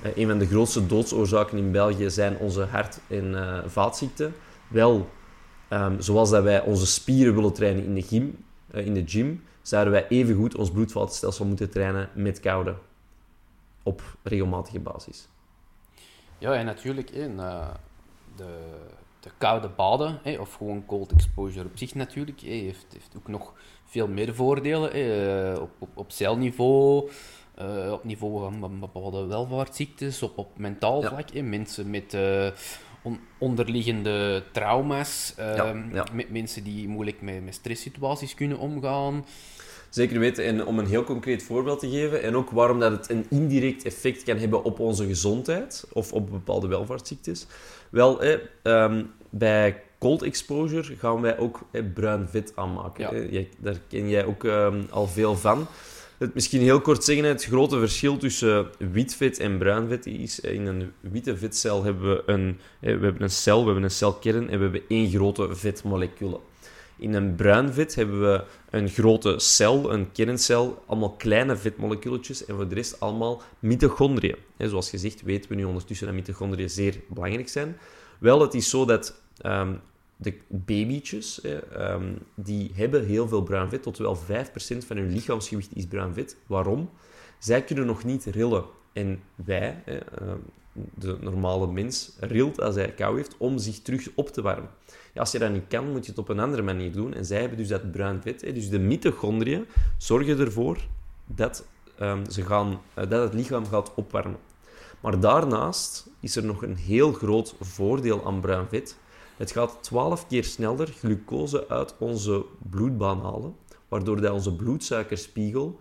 uh, 0.05 0.17
een 0.17 0.27
van 0.27 0.39
de 0.39 0.47
grootste 0.47 0.85
doodsoorzaken 0.85 1.57
in 1.57 1.71
België 1.71 2.09
zijn 2.09 2.37
onze 2.37 2.61
hart- 2.61 2.99
en 3.07 3.31
uh, 3.31 3.59
vaatziekten. 3.65 4.33
Wel, 4.67 5.09
um, 5.69 6.01
zoals 6.01 6.29
dat 6.29 6.43
wij 6.43 6.61
onze 6.61 6.85
spieren 6.85 7.35
willen 7.35 7.53
trainen 7.53 7.83
in 7.83 7.95
de 7.95 8.01
gym, 8.01 8.37
in 8.73 8.93
de 8.93 9.03
gym 9.05 9.41
zouden 9.67 9.93
wij 9.93 10.07
evengoed 10.07 10.55
ons 10.55 10.71
bloedvatstelsel 10.71 11.45
moeten 11.45 11.69
trainen 11.69 12.09
met 12.13 12.39
koude 12.39 12.75
op 13.83 14.01
regelmatige 14.23 14.79
basis. 14.79 15.27
Ja, 16.37 16.53
en 16.53 16.65
natuurlijk 16.65 17.09
in 17.09 17.31
uh, 17.31 17.67
de, 18.35 18.57
de 19.19 19.29
koude 19.37 19.69
baden, 19.69 20.19
hè, 20.23 20.37
of 20.37 20.53
gewoon 20.53 20.85
cold 20.85 21.11
exposure 21.11 21.65
op 21.65 21.77
zich 21.77 21.95
natuurlijk, 21.95 22.39
heeft, 22.39 22.85
heeft 22.93 23.13
ook 23.17 23.27
nog 23.27 23.53
veel 23.85 24.07
meer 24.07 24.35
voordelen 24.35 24.91
hè, 24.91 25.53
op, 25.53 25.69
op, 25.77 25.89
op 25.93 26.11
celniveau, 26.11 27.09
uh, 27.61 27.91
op 27.91 28.03
niveau 28.03 28.53
van 28.59 28.79
bepaalde 28.79 29.25
welvaartsziektes, 29.25 30.21
op, 30.21 30.37
op 30.37 30.57
mentaal 30.57 31.01
vlak. 31.01 31.29
Hè, 31.29 31.41
mensen 31.41 31.89
met 31.89 32.13
uh, 32.13 32.47
on, 33.01 33.19
onderliggende 33.37 34.43
trauma's, 34.51 35.33
ja, 35.37 35.55
ehm, 35.55 35.95
ja. 35.95 36.05
met 36.13 36.29
mensen 36.29 36.63
die 36.63 36.87
moeilijk 36.87 37.21
met, 37.21 37.43
met 37.43 37.53
stresssituaties 37.53 38.33
kunnen 38.33 38.57
omgaan. 38.57 39.25
Zeker 39.97 40.19
weten. 40.19 40.43
En 40.43 40.65
om 40.65 40.79
een 40.79 40.87
heel 40.87 41.03
concreet 41.03 41.43
voorbeeld 41.43 41.79
te 41.79 41.89
geven, 41.89 42.23
en 42.23 42.35
ook 42.35 42.49
waarom 42.49 42.79
dat 42.79 42.91
het 42.91 43.09
een 43.09 43.25
indirect 43.29 43.83
effect 43.83 44.23
kan 44.23 44.37
hebben 44.37 44.63
op 44.63 44.79
onze 44.79 45.05
gezondheid 45.05 45.85
of 45.93 46.13
op 46.13 46.29
bepaalde 46.29 46.67
welvaartsziektes. 46.67 47.45
Wel, 47.89 48.21
eh, 48.21 48.95
bij 49.29 49.81
cold 49.99 50.21
exposure 50.21 50.95
gaan 50.95 51.21
wij 51.21 51.37
ook 51.37 51.59
bruin 51.93 52.27
vet 52.29 52.51
aanmaken. 52.55 53.31
Ja. 53.31 53.43
daar 53.57 53.79
ken 53.87 54.09
jij 54.09 54.25
ook 54.25 54.43
ehm, 54.43 54.81
al 54.89 55.07
veel 55.07 55.35
van. 55.35 55.67
het 56.17 56.33
misschien 56.33 56.61
heel 56.61 56.81
kort 56.81 57.03
zeggen, 57.03 57.25
het 57.25 57.43
grote 57.43 57.79
verschil 57.79 58.17
tussen 58.17 58.67
wit 58.91 59.15
vet 59.15 59.39
en 59.39 59.57
bruin 59.57 59.87
vet 59.87 60.05
is, 60.05 60.39
in 60.39 60.65
een 60.65 60.91
witte 60.99 61.37
vetcel 61.37 61.83
hebben 61.83 62.09
we 62.09 62.23
een, 62.25 62.59
we 62.79 62.87
hebben 62.87 63.21
een 63.21 63.29
cel, 63.29 63.59
we 63.59 63.65
hebben 63.65 63.83
een 63.83 63.91
celkern 63.91 64.49
en 64.49 64.57
we 64.57 64.63
hebben 64.63 64.83
één 64.87 65.09
grote 65.09 65.55
vetmolecule. 65.55 66.39
In 66.97 67.13
een 67.13 67.35
bruin 67.35 67.73
vet 67.73 67.95
hebben 67.95 68.21
we 68.21 68.43
een 68.69 68.89
grote 68.89 69.39
cel, 69.39 69.93
een 69.93 70.11
kerncel, 70.11 70.83
allemaal 70.85 71.11
kleine 71.11 71.55
vetmoleculetjes 71.55 72.45
en 72.45 72.55
voor 72.55 72.67
de 72.67 72.75
rest 72.75 72.99
allemaal 72.99 73.41
mitochondriën. 73.59 74.37
Zoals 74.57 74.89
gezegd 74.89 75.21
weten 75.21 75.49
we 75.49 75.55
nu 75.55 75.63
ondertussen 75.63 76.07
dat 76.07 76.15
mitochondriën 76.15 76.69
zeer 76.69 76.99
belangrijk 77.07 77.49
zijn. 77.49 77.77
Wel, 78.19 78.41
het 78.41 78.53
is 78.53 78.69
zo 78.69 78.85
dat 78.85 79.21
ehm, 79.37 79.73
de 80.15 80.33
babytjes, 80.47 81.41
ehm, 81.41 82.13
die 82.35 82.71
hebben 82.73 83.05
heel 83.05 83.27
veel 83.27 83.43
bruin 83.43 83.69
vet. 83.69 83.83
Tot 83.83 83.97
wel 83.97 84.15
5% 84.15 84.85
van 84.85 84.97
hun 84.97 85.11
lichaamsgewicht 85.11 85.69
is 85.73 85.85
bruin 85.85 86.13
vet. 86.13 86.37
Waarom? 86.45 86.89
Zij 87.39 87.63
kunnen 87.63 87.85
nog 87.85 88.03
niet 88.03 88.25
rillen. 88.25 88.63
En 88.93 89.21
wij, 89.35 89.83
ehm, 89.85 90.37
de 90.93 91.17
normale 91.21 91.67
mens, 91.67 92.11
rilt 92.19 92.61
als 92.61 92.75
hij 92.75 92.93
kou 92.93 93.15
heeft 93.15 93.35
om 93.37 93.57
zich 93.57 93.81
terug 93.81 94.09
op 94.15 94.29
te 94.29 94.41
warmen. 94.41 94.69
Ja, 95.13 95.19
als 95.19 95.31
je 95.31 95.39
dat 95.39 95.51
niet 95.51 95.67
kan, 95.67 95.91
moet 95.91 96.05
je 96.05 96.11
het 96.11 96.19
op 96.19 96.29
een 96.29 96.39
andere 96.39 96.61
manier 96.61 96.91
doen. 96.91 97.13
En 97.13 97.25
zij 97.25 97.39
hebben 97.39 97.57
dus 97.57 97.67
dat 97.67 97.91
bruin 97.91 98.21
vet. 98.21 98.39
Dus 98.39 98.69
de 98.69 98.79
mitochondriën 98.79 99.65
zorgen 99.97 100.39
ervoor 100.39 100.77
dat, 101.25 101.65
ze 102.29 102.41
gaan, 102.41 102.81
eh, 102.93 103.09
dat 103.09 103.23
het 103.23 103.33
lichaam 103.33 103.65
gaat 103.65 103.93
opwarmen. 103.95 104.39
Maar 104.99 105.19
daarnaast 105.19 106.09
is 106.19 106.35
er 106.35 106.45
nog 106.45 106.63
een 106.63 106.75
heel 106.75 107.11
groot 107.11 107.55
voordeel 107.59 108.25
aan 108.25 108.41
bruin 108.41 108.67
vet. 108.69 108.97
Het 109.37 109.51
gaat 109.51 109.77
12 109.81 110.27
keer 110.27 110.43
sneller 110.43 110.87
glucose 110.87 111.67
uit 111.67 111.95
onze 111.99 112.45
bloedbaan 112.69 113.21
halen, 113.21 113.55
waardoor 113.87 114.21
dat 114.21 114.33
onze 114.33 114.55
bloedsuikerspiegel 114.55 115.79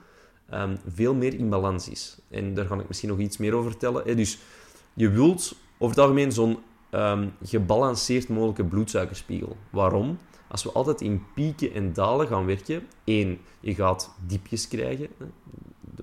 um, 0.55 0.79
veel 0.95 1.15
meer 1.15 1.35
in 1.35 1.49
balans 1.49 1.89
is. 1.89 2.19
En 2.29 2.55
daar 2.55 2.67
ga 2.67 2.75
ik 2.75 2.89
misschien 2.89 3.09
nog 3.09 3.19
iets 3.19 3.37
meer 3.37 3.55
over 3.55 3.71
vertellen. 3.71 4.17
Dus 4.17 4.39
je 4.97 5.11
wilt 5.11 5.57
over 5.79 5.97
het 5.97 6.05
algemeen 6.05 6.33
zo'n 6.33 6.59
um, 6.91 7.33
gebalanceerd 7.43 8.29
mogelijke 8.29 8.65
bloedsuikerspiegel. 8.65 9.57
Waarom? 9.71 10.19
Als 10.49 10.63
we 10.63 10.73
altijd 10.73 11.01
in 11.01 11.25
pieken 11.35 11.73
en 11.73 11.93
dalen 11.93 12.27
gaan 12.27 12.47
werken, 12.47 12.87
één, 13.05 13.39
je 13.61 13.75
gaat 13.75 14.15
diepjes 14.27 14.69
krijgen. 14.69 15.09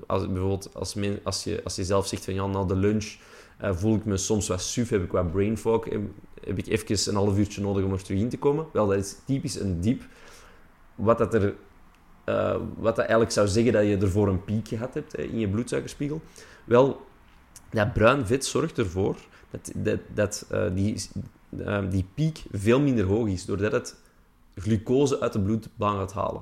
Als, 0.07 0.27
bijvoorbeeld 0.27 0.69
als, 0.73 0.93
je, 1.43 1.61
als 1.63 1.75
je 1.75 1.83
zelf 1.83 2.07
zegt 2.07 2.25
van 2.25 2.33
ja, 2.33 2.45
na 2.45 2.63
de 2.63 2.75
lunch 2.75 3.15
uh, 3.61 3.73
voel 3.73 3.95
ik 3.95 4.05
me 4.05 4.17
soms 4.17 4.47
wat 4.47 4.61
suf, 4.61 4.89
heb 4.89 5.03
ik 5.03 5.11
wat 5.11 5.31
brain 5.31 5.57
fog, 5.57 5.85
heb, 5.85 6.01
heb, 6.43 6.57
ik 6.57 6.67
even 6.67 7.11
een 7.11 7.15
half 7.15 7.37
uurtje 7.37 7.61
nodig 7.61 7.83
om 7.83 7.91
er 7.91 8.03
terug 8.03 8.19
in 8.19 8.29
te 8.29 8.37
komen. 8.37 8.65
Wel, 8.73 8.87
dat 8.87 8.97
is 8.97 9.15
typisch 9.25 9.59
een 9.59 9.81
diep. 9.81 10.03
Wat 10.95 11.17
dat, 11.17 11.33
er, 11.33 11.55
uh, 12.25 12.55
wat 12.77 12.95
dat 12.95 12.97
eigenlijk 12.97 13.31
zou 13.31 13.47
zeggen 13.47 13.73
dat 13.73 13.85
je 13.85 13.97
ervoor 13.97 14.27
een 14.27 14.43
piek 14.43 14.67
gehad 14.67 14.93
hebt 14.93 15.17
in 15.17 15.39
je 15.39 15.49
bloedsuikerspiegel. 15.49 16.21
Wel, 16.63 17.01
dat 17.73 17.93
bruin 17.93 18.27
vet 18.27 18.45
zorgt 18.45 18.77
ervoor 18.77 19.15
dat, 19.75 19.99
dat, 20.13 20.45
uh, 20.51 20.65
die, 20.73 21.09
die 21.89 22.05
piek 22.13 22.43
veel 22.51 22.79
minder 22.79 23.05
hoog 23.05 23.27
is, 23.27 23.45
doordat 23.45 23.71
het 23.71 23.95
glucose 24.55 25.19
uit 25.19 25.33
de 25.33 25.39
bloedbaan 25.39 25.97
gaat 25.97 26.13
halen. 26.13 26.41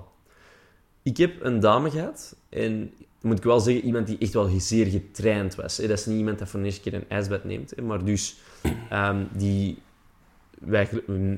Ik 1.04 1.18
heb 1.18 1.44
een 1.44 1.60
dame 1.60 1.90
gehad 1.90 2.36
en 2.50 2.94
moet 3.22 3.38
ik 3.38 3.44
wel 3.44 3.60
zeggen, 3.60 3.84
iemand 3.84 4.08
die 4.08 4.18
echt 4.18 4.34
wel 4.34 4.50
zeer 4.60 4.86
getraind 4.86 5.56
was. 5.56 5.76
Dat 5.76 5.90
is 5.90 6.06
niet 6.06 6.18
iemand 6.18 6.40
dat 6.40 6.50
voor 6.50 6.60
de 6.60 6.66
eerste 6.66 6.82
keer 6.82 6.94
een 6.94 7.10
ijsbad 7.10 7.44
neemt. 7.44 7.82
Maar 7.82 8.06
dus, 8.06 8.38
um, 8.94 9.28
die, 9.32 9.78
wij, 10.60 10.90
uh, 11.08 11.36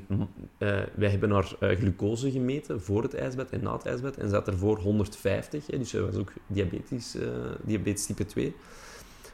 wij 0.96 1.10
hebben 1.10 1.32
haar 1.32 1.56
uh, 1.60 1.78
glucose 1.78 2.32
gemeten 2.32 2.82
voor 2.82 3.04
het 3.04 3.14
ijsbad 3.14 3.50
en 3.50 3.64
na 3.64 3.74
het 3.74 3.86
ijsbad. 3.86 4.18
En 4.18 4.30
zat 4.30 4.48
ervoor 4.48 4.78
150. 4.78 5.68
Hè, 5.68 5.78
dus 5.78 5.90
zij 5.90 6.02
was 6.02 6.16
ook 6.16 6.34
diabetes, 6.48 7.16
diabetes 7.64 8.06
type 8.06 8.26
2. 8.26 8.56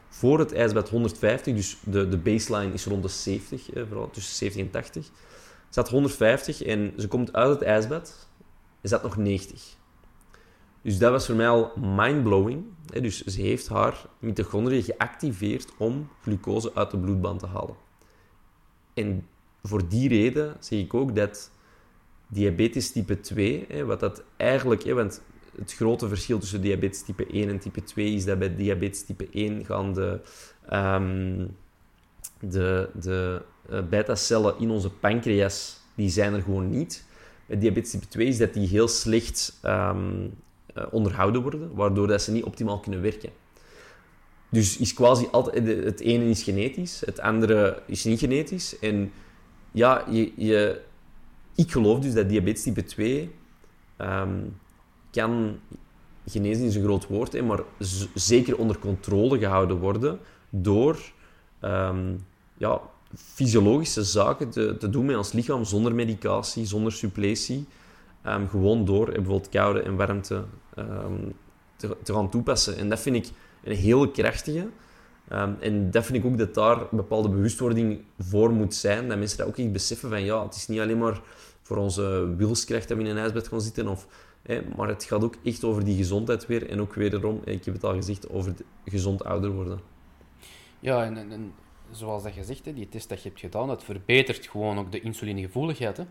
Voor 0.10 0.39
het 0.39 0.53
ijsbad 0.53 0.89
150, 0.89 1.55
dus 1.55 1.78
de, 1.84 2.07
de 2.07 2.18
baseline 2.18 2.74
is 2.74 2.86
rond 2.86 3.03
de 3.03 3.10
70, 3.10 3.70
vooral 3.74 4.10
tussen 4.10 4.36
70 4.36 4.62
en 4.62 4.72
80. 4.72 5.10
Zat 5.70 5.89
150 5.89 6.62
en 6.62 6.93
ze 6.97 7.07
komt 7.07 7.34
uit 7.34 7.49
het 7.49 7.62
ijsbad 7.62 8.28
en 8.82 8.89
zat 8.89 9.03
nog 9.03 9.18
90. 9.18 9.78
Dus 10.82 10.97
dat 10.97 11.12
was 11.12 11.26
voor 11.26 11.36
mij 11.36 11.49
al 11.49 11.72
mindblowing. 11.95 12.64
Dus 12.86 13.24
ze 13.24 13.41
heeft 13.41 13.68
haar 13.68 14.05
mitochondriën 14.20 14.84
geactiveerd 14.84 15.72
om 15.78 16.10
glucose 16.22 16.72
uit 16.74 16.91
de 16.91 16.97
bloedbaan 16.97 17.38
te 17.38 17.47
halen. 17.47 17.76
En 18.93 19.28
voor 19.64 19.88
die 19.88 20.10
reden 20.10 20.55
zeg 20.60 20.80
ik 20.80 20.93
ook 20.93 21.16
dat 21.16 21.51
diabetes 22.28 22.91
type 22.91 23.20
2, 23.20 23.86
wat 23.86 23.99
dat 23.99 24.24
eigenlijk, 24.38 24.84
want 24.84 25.22
het 25.58 25.74
grote 25.74 26.08
verschil 26.08 26.39
tussen 26.39 26.62
diabetes 26.62 27.02
type 27.02 27.28
1 27.28 27.50
en 27.50 27.60
type 27.60 27.84
2 27.84 28.14
is 28.14 28.26
dat 28.26 28.39
bij 28.39 28.56
diabetes 28.56 29.06
type 29.06 29.28
1 29.32 29.66
gaan 29.66 29.93
de, 29.93 30.20
um, 30.74 31.56
de, 32.39 32.89
de 33.02 33.41
uh, 33.72 33.80
beta-cellen 33.89 34.60
in 34.60 34.70
onze 34.70 34.89
pancreas, 34.89 35.80
die 35.95 36.10
zijn 36.10 36.34
er 36.34 36.41
gewoon 36.41 36.70
niet. 36.70 37.04
Bij 37.45 37.58
diabetes 37.58 37.91
type 37.91 38.08
2 38.08 38.28
is 38.28 38.38
dat 38.38 38.54
die 38.54 38.68
heel 38.68 38.88
slecht 38.88 39.60
um, 39.66 40.34
uh, 40.76 40.84
onderhouden 40.91 41.41
worden, 41.41 41.76
waardoor 41.76 42.08
dat 42.08 42.22
ze 42.22 42.32
niet 42.32 42.43
optimaal 42.43 42.80
kunnen 42.80 43.02
werken. 43.02 43.30
Dus 44.50 44.78
is 44.78 44.93
quasi 44.93 45.28
altijd, 45.32 45.68
het 45.68 46.00
ene 46.00 46.30
is 46.30 46.43
genetisch, 46.43 47.02
het 47.06 47.20
andere 47.20 47.82
is 47.86 48.04
niet 48.04 48.20
genetisch. 48.20 48.80
En 48.80 49.12
ja, 49.72 50.06
je, 50.10 50.32
je, 50.36 50.82
ik 51.56 51.72
geloof 51.72 52.00
dus 52.00 52.14
dat 52.14 52.30
diabetes 52.30 52.64
type 52.64 52.84
2 52.84 53.22
um, 53.22 53.30
ehm, 53.97 54.39
kan, 55.12 55.60
genezen 56.26 56.66
is 56.66 56.76
een 56.76 56.84
groot 56.84 57.07
woord, 57.07 57.34
hè, 57.34 57.41
maar 57.41 57.60
zeker 58.14 58.57
onder 58.57 58.80
controle 58.80 59.39
gehouden 59.39 59.78
worden 59.78 60.20
door 60.49 60.99
um, 61.62 62.26
ja, 62.57 62.82
fysiologische 63.16 64.03
zaken 64.03 64.49
te, 64.49 64.89
doen 64.89 65.05
met 65.05 65.18
ons 65.18 65.32
lichaam 65.32 65.64
zonder 65.64 65.95
medicatie, 65.95 66.66
zonder 66.66 66.91
suppletie. 66.91 67.68
Um, 68.26 68.47
gewoon 68.47 68.86
door 68.86 69.05
bijvoorbeeld 69.05 69.49
koude 69.49 69.82
en 69.82 69.95
warmte 69.95 70.43
um, 70.78 71.34
te, 71.76 71.97
te, 72.03 72.14
gaan 72.14 72.30
toepassen. 72.30 72.78
En 72.78 72.89
dat 72.89 72.99
vind 72.99 73.16
ik 73.16 73.28
een 73.64 73.76
heel 73.76 74.10
krachtige. 74.10 74.68
En 75.60 75.91
dat 75.91 76.05
vind 76.05 76.18
ik 76.18 76.26
ook 76.26 76.38
dat 76.38 76.53
daar 76.53 76.88
bepaalde 76.91 77.30
bewustwording 77.30 78.01
voor 78.20 78.51
moet 78.51 78.76
zijn. 78.76 79.07
Dat 79.07 79.18
mensen 79.18 79.38
dat 79.38 79.47
ook 79.47 79.57
echt 79.57 79.72
beseffen 79.72 80.10
van 80.10 80.24
ja, 80.24 80.43
het 80.43 80.55
is 80.55 80.68
niet 80.68 80.80
alleen 80.80 80.97
maar 80.97 81.22
voor 81.62 81.78
onze 81.78 82.34
wilskracht 82.38 82.88
dat 82.88 82.97
we 82.97 83.03
in 83.03 83.10
een 83.10 83.18
ijsbed 83.18 83.47
gaan 83.47 83.62
zitten. 83.62 83.88
Of, 83.88 84.07
maar 84.75 84.87
het 84.87 85.03
gaat 85.03 85.23
ook 85.23 85.35
echt 85.43 85.63
over 85.63 85.83
die 85.83 85.97
gezondheid 85.97 86.47
weer. 86.47 86.69
En 86.69 86.81
ook 86.81 86.93
wederom, 86.93 87.41
ik 87.43 87.65
heb 87.65 87.73
het 87.73 87.83
al 87.83 87.93
gezegd, 87.93 88.29
over 88.29 88.53
gezond 88.85 89.23
ouder 89.23 89.51
worden. 89.51 89.79
Ja, 90.79 91.05
en, 91.05 91.17
en, 91.17 91.53
zoals 91.91 92.23
dat 92.23 92.35
je 92.35 92.43
zegt, 92.43 92.65
hè, 92.65 92.73
die 92.73 92.89
test 92.89 93.09
dat 93.09 93.21
je 93.21 93.29
hebt 93.29 93.41
gedaan, 93.41 93.67
dat 93.67 93.83
verbetert 93.83 94.47
gewoon 94.47 94.79
ook 94.79 94.91
de 94.91 95.01
insulinegevoeligheid. 95.01 95.97
Hè? 95.97 96.03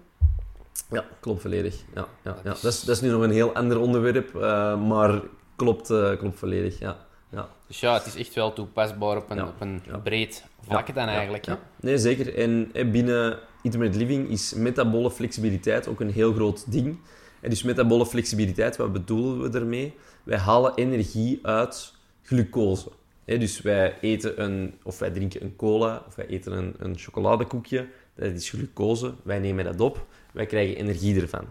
Ja, 0.90 1.04
klopt 1.20 1.40
volledig. 1.40 1.82
Ja, 1.94 2.06
ja, 2.24 2.36
ja. 2.44 2.50
Dat, 2.50 2.64
is, 2.64 2.80
dat 2.80 2.96
is 2.96 3.00
nu 3.00 3.10
nog 3.10 3.22
een 3.22 3.30
heel 3.30 3.54
ander 3.54 3.80
onderwerp, 3.80 4.34
uh, 4.34 4.86
maar 4.88 5.22
klopt, 5.56 5.90
uh, 5.90 6.16
klopt 6.16 6.38
volledig. 6.38 6.78
Ja. 6.78 7.06
Ja. 7.30 7.48
Dus 7.66 7.80
ja, 7.80 7.94
het 7.94 8.06
is 8.06 8.14
echt 8.14 8.34
wel 8.34 8.52
toepasbaar 8.52 9.16
op 9.16 9.30
een, 9.30 9.36
ja. 9.36 9.46
op 9.46 9.60
een 9.60 9.82
breed 10.02 10.44
vlak 10.60 10.94
dan 10.94 11.08
eigenlijk. 11.08 11.44
Ja. 11.44 11.58
Nee, 11.80 11.98
zeker. 11.98 12.34
En 12.34 12.70
binnen 12.72 13.38
intermittent 13.62 14.02
living 14.02 14.28
is 14.28 14.54
metabole 14.54 15.10
flexibiliteit 15.10 15.88
ook 15.88 16.00
een 16.00 16.10
heel 16.10 16.32
groot 16.32 16.72
ding. 16.72 16.98
En 17.40 17.50
dus 17.50 17.62
metabole 17.62 18.06
flexibiliteit, 18.06 18.76
wat 18.76 18.92
bedoelen 18.92 19.42
we 19.42 19.48
daarmee? 19.48 19.94
Wij 20.22 20.38
halen 20.38 20.74
energie 20.74 21.38
uit 21.42 21.94
glucose. 22.22 22.88
Dus 23.24 23.60
wij 23.60 23.96
eten 24.00 24.42
een, 24.42 24.74
of 24.82 24.98
wij 24.98 25.10
drinken 25.10 25.42
een 25.42 25.56
cola, 25.56 26.04
of 26.06 26.14
wij 26.14 26.26
eten 26.26 26.52
een, 26.52 26.74
een 26.78 26.98
chocoladekoekje. 26.98 27.86
Dat 28.14 28.32
is 28.32 28.50
glucose. 28.50 29.14
Wij 29.22 29.38
nemen 29.38 29.64
dat 29.64 29.80
op. 29.80 30.06
Wij 30.32 30.46
krijgen 30.46 30.76
energie 30.76 31.20
ervan. 31.20 31.44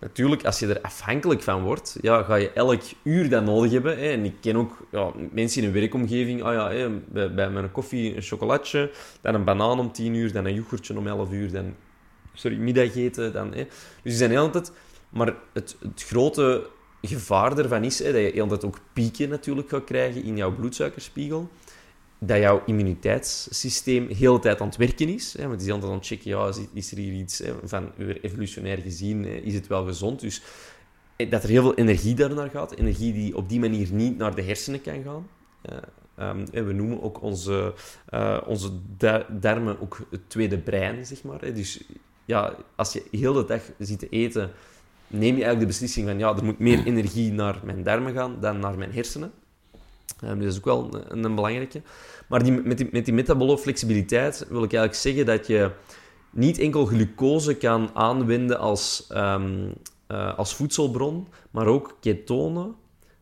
Natuurlijk, 0.00 0.44
als 0.44 0.58
je 0.58 0.66
er 0.66 0.80
afhankelijk 0.80 1.42
van 1.42 1.62
wordt, 1.62 1.98
ja, 2.00 2.22
ga 2.22 2.34
je 2.34 2.52
elk 2.52 2.82
uur 3.02 3.28
dat 3.28 3.44
nodig 3.44 3.72
hebben. 3.72 3.98
Hè. 3.98 4.08
En 4.10 4.24
ik 4.24 4.34
ken 4.40 4.56
ook 4.56 4.86
ja, 4.90 5.12
mensen 5.32 5.62
in 5.62 5.68
een 5.68 5.74
werkomgeving. 5.74 6.42
Ah 6.42 6.52
ja, 6.52 6.70
hè, 6.70 6.88
bij, 7.28 7.50
mijn 7.50 7.72
koffie 7.72 8.16
een 8.16 8.22
chocolatje, 8.22 8.90
dan 9.20 9.34
een 9.34 9.44
banaan 9.44 9.78
om 9.78 9.92
10 9.92 10.14
uur, 10.14 10.32
dan 10.32 10.44
een 10.44 10.54
yoghurtje 10.54 10.98
om 10.98 11.06
11 11.06 11.32
uur, 11.32 11.52
dan 11.52 11.74
sorry, 12.34 12.56
middageten. 12.56 13.32
Dan, 13.32 13.48
hè. 13.54 13.64
Dus 13.64 14.02
die 14.02 14.12
zijn 14.12 14.30
heel 14.30 14.50
tijd... 14.50 14.72
Maar 15.10 15.34
het, 15.52 15.76
het 15.80 16.02
grote 16.02 16.66
gevaar 17.02 17.58
ervan 17.58 17.84
is 17.84 17.98
hè, 17.98 18.12
dat 18.12 18.20
je 18.20 18.30
heel 18.32 18.46
tijd 18.46 18.64
ook 18.64 18.78
pieken 18.92 19.28
natuurlijk 19.28 19.68
gaat 19.68 19.84
krijgen 19.84 20.22
in 20.22 20.36
jouw 20.36 20.54
bloedsuikerspiegel 20.54 21.48
dat 22.18 22.38
jouw 22.38 22.62
immuniteitssysteem 22.66 24.06
de 24.06 24.14
hele 24.14 24.38
tijd 24.38 24.60
aan 24.60 24.66
het 24.66 24.76
werken 24.76 25.08
is. 25.08 25.34
Hè, 25.38 25.46
want 25.46 25.58
die 25.58 25.68
is 25.68 25.74
altijd 25.74 25.92
aan 25.92 25.98
het 25.98 26.06
checken, 26.06 26.30
ja, 26.30 26.52
is 26.72 26.90
er 26.90 26.98
hier 26.98 27.12
iets 27.12 27.42
van 27.64 27.92
evolutionair 28.22 28.78
gezien, 28.78 29.24
is 29.24 29.54
het 29.54 29.66
wel 29.66 29.84
gezond? 29.84 30.20
Dus 30.20 30.42
eh, 31.20 31.30
dat 31.30 31.42
er 31.42 31.48
heel 31.48 31.62
veel 31.62 31.74
energie 31.74 32.14
daarnaar 32.14 32.50
gaat. 32.50 32.72
Energie 32.72 33.12
die 33.12 33.36
op 33.36 33.48
die 33.48 33.60
manier 33.60 33.92
niet 33.92 34.18
naar 34.18 34.34
de 34.34 34.42
hersenen 34.42 34.80
kan 34.80 35.02
gaan. 35.02 35.28
Uh, 36.18 36.28
um, 36.28 36.46
we 36.66 36.72
noemen 36.72 37.02
ook 37.02 37.22
onze, 37.22 37.74
uh, 38.10 38.40
onze 38.46 38.70
darmen 39.28 39.80
ook 39.80 40.06
het 40.10 40.30
tweede 40.30 40.58
brein, 40.58 41.06
zeg 41.06 41.22
maar. 41.22 41.54
Dus 41.54 41.84
ja, 42.24 42.56
als 42.76 42.92
je 42.92 43.02
heel 43.10 43.32
de 43.32 43.44
dag 43.44 43.62
zit 43.78 43.98
te 43.98 44.08
eten 44.08 44.50
neem 45.10 45.36
je 45.36 45.44
eigenlijk 45.44 45.60
de 45.60 45.66
beslissing 45.66 46.06
van 46.06 46.18
ja, 46.18 46.36
er 46.36 46.44
moet 46.44 46.58
meer 46.58 46.84
energie 46.86 47.32
naar 47.32 47.60
mijn 47.64 47.82
darmen 47.82 48.14
gaan 48.14 48.36
dan 48.40 48.58
naar 48.58 48.78
mijn 48.78 48.92
hersenen. 48.92 49.32
Um, 50.24 50.38
dus 50.38 50.44
dat 50.44 50.52
is 50.52 50.58
ook 50.58 50.64
wel 50.64 51.04
een, 51.08 51.24
een 51.24 51.34
belangrijke. 51.34 51.82
Maar 52.28 52.42
die, 52.42 52.52
met, 52.52 52.78
die, 52.78 52.88
met 52.92 53.04
die 53.04 53.14
metabole 53.14 53.58
flexibiliteit 53.58 54.38
wil 54.48 54.62
ik 54.62 54.72
eigenlijk 54.72 54.94
zeggen 54.94 55.26
dat 55.26 55.46
je 55.46 55.70
niet 56.30 56.58
enkel 56.58 56.86
glucose 56.86 57.54
kan 57.54 57.90
aanwenden 57.94 58.58
als, 58.58 59.06
um, 59.12 59.72
uh, 60.08 60.38
als 60.38 60.54
voedselbron, 60.54 61.26
maar 61.50 61.66
ook 61.66 61.96
ketonen, 62.00 62.74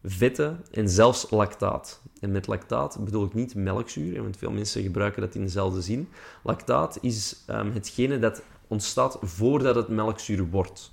vetten 0.05 0.65
en 0.71 0.89
zelfs 0.89 1.31
lactaat. 1.31 2.03
En 2.21 2.31
met 2.31 2.47
lactaat 2.47 2.99
bedoel 3.05 3.25
ik 3.25 3.35
niet 3.35 3.55
melkzuur, 3.55 4.23
want 4.23 4.37
veel 4.37 4.51
mensen 4.51 4.83
gebruiken 4.83 5.23
dat 5.23 5.35
in 5.35 5.43
dezelfde 5.43 5.83
zin. 5.83 6.09
Lactaat 6.43 6.99
is 7.01 7.45
um, 7.51 7.73
hetgene 7.73 8.19
dat 8.19 8.43
ontstaat 8.67 9.19
voordat 9.23 9.75
het 9.75 9.89
melkzuur 9.89 10.51
wordt. 10.51 10.93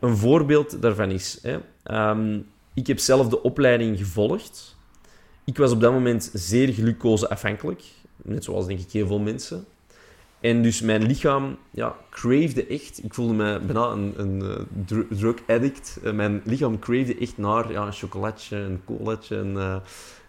Een 0.00 0.16
voorbeeld 0.16 0.82
daarvan 0.82 1.10
is, 1.10 1.38
hè, 1.42 1.58
um, 2.10 2.46
ik 2.74 2.86
heb 2.86 2.98
zelf 2.98 3.28
de 3.28 3.42
opleiding 3.42 3.98
gevolgd. 3.98 4.76
Ik 5.44 5.56
was 5.56 5.72
op 5.72 5.80
dat 5.80 5.92
moment 5.92 6.30
zeer 6.34 6.72
glucoseafhankelijk, 6.72 7.82
net 8.16 8.44
zoals 8.44 8.66
denk 8.66 8.80
ik 8.80 8.90
heel 8.90 9.06
veel 9.06 9.18
mensen. 9.18 9.64
En 10.40 10.62
dus 10.62 10.80
mijn 10.80 11.02
lichaam 11.02 11.56
ja, 11.70 11.96
cravede 12.10 12.66
echt. 12.66 13.04
Ik 13.04 13.14
voelde 13.14 13.34
me 13.34 13.60
bijna 13.60 13.86
een, 13.86 14.14
een, 14.16 14.40
een 14.40 15.06
drug 15.08 15.36
addict. 15.46 15.98
Mijn 16.02 16.40
lichaam 16.44 16.78
cravede 16.78 17.18
echt 17.18 17.38
naar 17.38 17.72
ja, 17.72 17.86
een 17.86 17.92
chocolatje, 17.92 18.56
een 18.56 18.80
colaatje 18.84 19.36
en, 19.36 19.52
uh, 19.52 19.76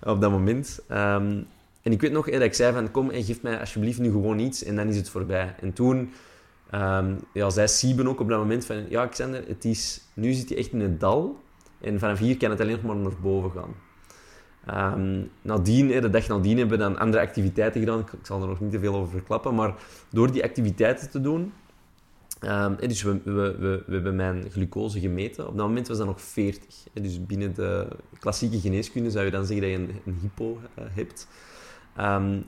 op 0.03 0.21
dat 0.21 0.31
moment. 0.31 0.79
Um, 0.89 1.47
en 1.81 1.91
ik 1.91 2.01
weet 2.01 2.11
nog 2.11 2.29
dat 2.29 2.41
ik 2.41 2.53
zei 2.53 2.73
van 2.73 2.91
kom 2.91 3.09
en 3.09 3.23
geef 3.23 3.41
mij 3.41 3.59
alsjeblieft 3.59 3.99
nu 3.99 4.11
gewoon 4.11 4.39
iets 4.39 4.63
en 4.63 4.75
dan 4.75 4.87
is 4.87 4.95
het 4.95 5.09
voorbij. 5.09 5.55
En 5.61 5.73
toen 5.73 6.11
um, 6.73 7.19
ja, 7.33 7.49
zei 7.49 7.67
Sieben 7.67 8.07
ook 8.07 8.19
op 8.19 8.29
dat 8.29 8.39
moment 8.39 8.65
van 8.65 8.89
ja 8.89 9.07
Xander, 9.07 9.43
het 9.47 9.65
is, 9.65 10.01
nu 10.13 10.33
zit 10.33 10.49
je 10.49 10.55
echt 10.55 10.71
in 10.71 10.79
het 10.79 10.99
dal 10.99 11.39
en 11.81 11.99
vanaf 11.99 12.19
hier 12.19 12.37
kan 12.37 12.49
het 12.49 12.59
alleen 12.59 12.75
nog 12.75 12.83
maar 12.83 12.95
naar 12.95 13.21
boven 13.21 13.51
gaan. 13.51 13.75
Um, 14.69 15.31
nadien, 15.41 15.87
de 15.87 16.09
dag 16.09 16.27
nadien 16.27 16.57
hebben 16.57 16.77
we 16.77 16.83
dan 16.83 16.97
andere 16.97 17.23
activiteiten 17.23 17.79
gedaan. 17.79 17.99
Ik, 17.99 18.07
zal 18.21 18.41
er 18.41 18.47
nog 18.47 18.59
niet 18.59 18.71
te 18.71 18.79
veel 18.79 18.95
over 18.95 19.11
verklappen, 19.11 19.55
maar 19.55 19.75
door 20.09 20.31
die 20.31 20.43
activiteiten 20.43 21.09
te 21.09 21.21
doen... 21.21 21.53
Um, 22.43 22.75
dus 22.75 23.01
we, 23.01 23.21
we, 23.23 23.55
we, 23.85 23.93
hebben 23.93 24.15
mijn 24.15 24.45
glucose 24.51 24.99
gemeten. 24.99 25.47
Op 25.47 25.57
dat 25.57 25.67
moment 25.67 25.87
was 25.87 25.97
dat 25.97 26.07
nog 26.07 26.21
40. 26.21 26.83
Dus 26.93 27.25
binnen 27.25 27.53
de 27.53 27.87
klassieke 28.19 28.59
geneeskunde 28.59 29.09
zou 29.09 29.25
je 29.25 29.31
dan 29.31 29.45
zeggen 29.45 29.61
dat 29.61 29.71
je 29.71 29.77
een, 29.77 30.01
een 30.05 30.19
hypo 30.21 30.59
uh, 30.79 30.85
hebt. 30.89 31.27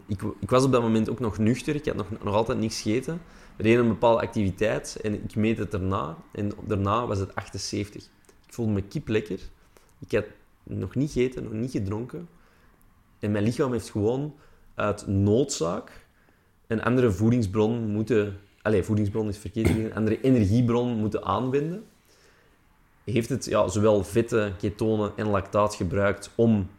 Ik, 0.08 0.22
ik, 0.40 0.50
was 0.50 0.64
op 0.64 0.72
dat 0.72 0.82
moment 0.82 1.10
ook 1.10 1.20
nog 1.20 1.38
nuchter. 1.38 1.76
Ik 1.76 1.86
had 1.86 1.96
nog, 1.96 2.08
nog 2.24 2.34
altijd 2.34 2.60
niks 2.60 2.82
gegeten. 2.82 3.22
We 3.56 3.64
deden 3.64 3.82
een 3.82 3.88
bepaalde 3.88 4.22
activiteit 4.22 4.98
en 5.02 5.14
ik 5.14 5.36
meet 5.36 5.58
het 5.58 5.72
daarna. 5.72 6.18
En 6.32 6.52
daarna 6.68 7.08
was 7.08 7.20
het 7.20 7.36
78. 7.36 8.04
Ik 8.46 8.54
voelde 8.54 8.72
me 8.72 8.82
kip 8.82 9.08
lekker. 9.08 9.40
Ik 10.00 10.12
had 10.12 10.26
nog 10.64 10.96
niet 10.96 11.12
gegeten, 11.12 11.44
nog 11.44 11.54
niet 11.54 11.72
gedronken. 11.72 12.28
En 13.20 13.32
mijn 13.32 13.44
lichaam 13.44 13.72
heeft 13.72 13.90
gewoon 13.90 14.36
uit 14.76 15.08
noodzaak 15.08 16.06
een 16.68 16.84
andere 16.84 17.12
voedingsbron 17.12 17.88
moeten... 17.88 18.40
Allez, 18.62 18.86
voedingsbron 18.86 19.28
is 19.28 19.38
verkeerd, 19.38 19.70
een 19.70 19.96
andere 19.96 20.22
energiebron 20.22 20.98
moeten 20.98 21.24
aanwenden. 21.24 21.84
Heeft 23.04 23.30
het 23.30 23.46
ja, 23.46 23.68
zowel 23.68 24.04
vetten, 24.04 24.56
ketonen 24.56 25.12
en 25.16 25.28
lactaat 25.28 25.76
gebruikt 25.76 26.32
om 26.36 26.70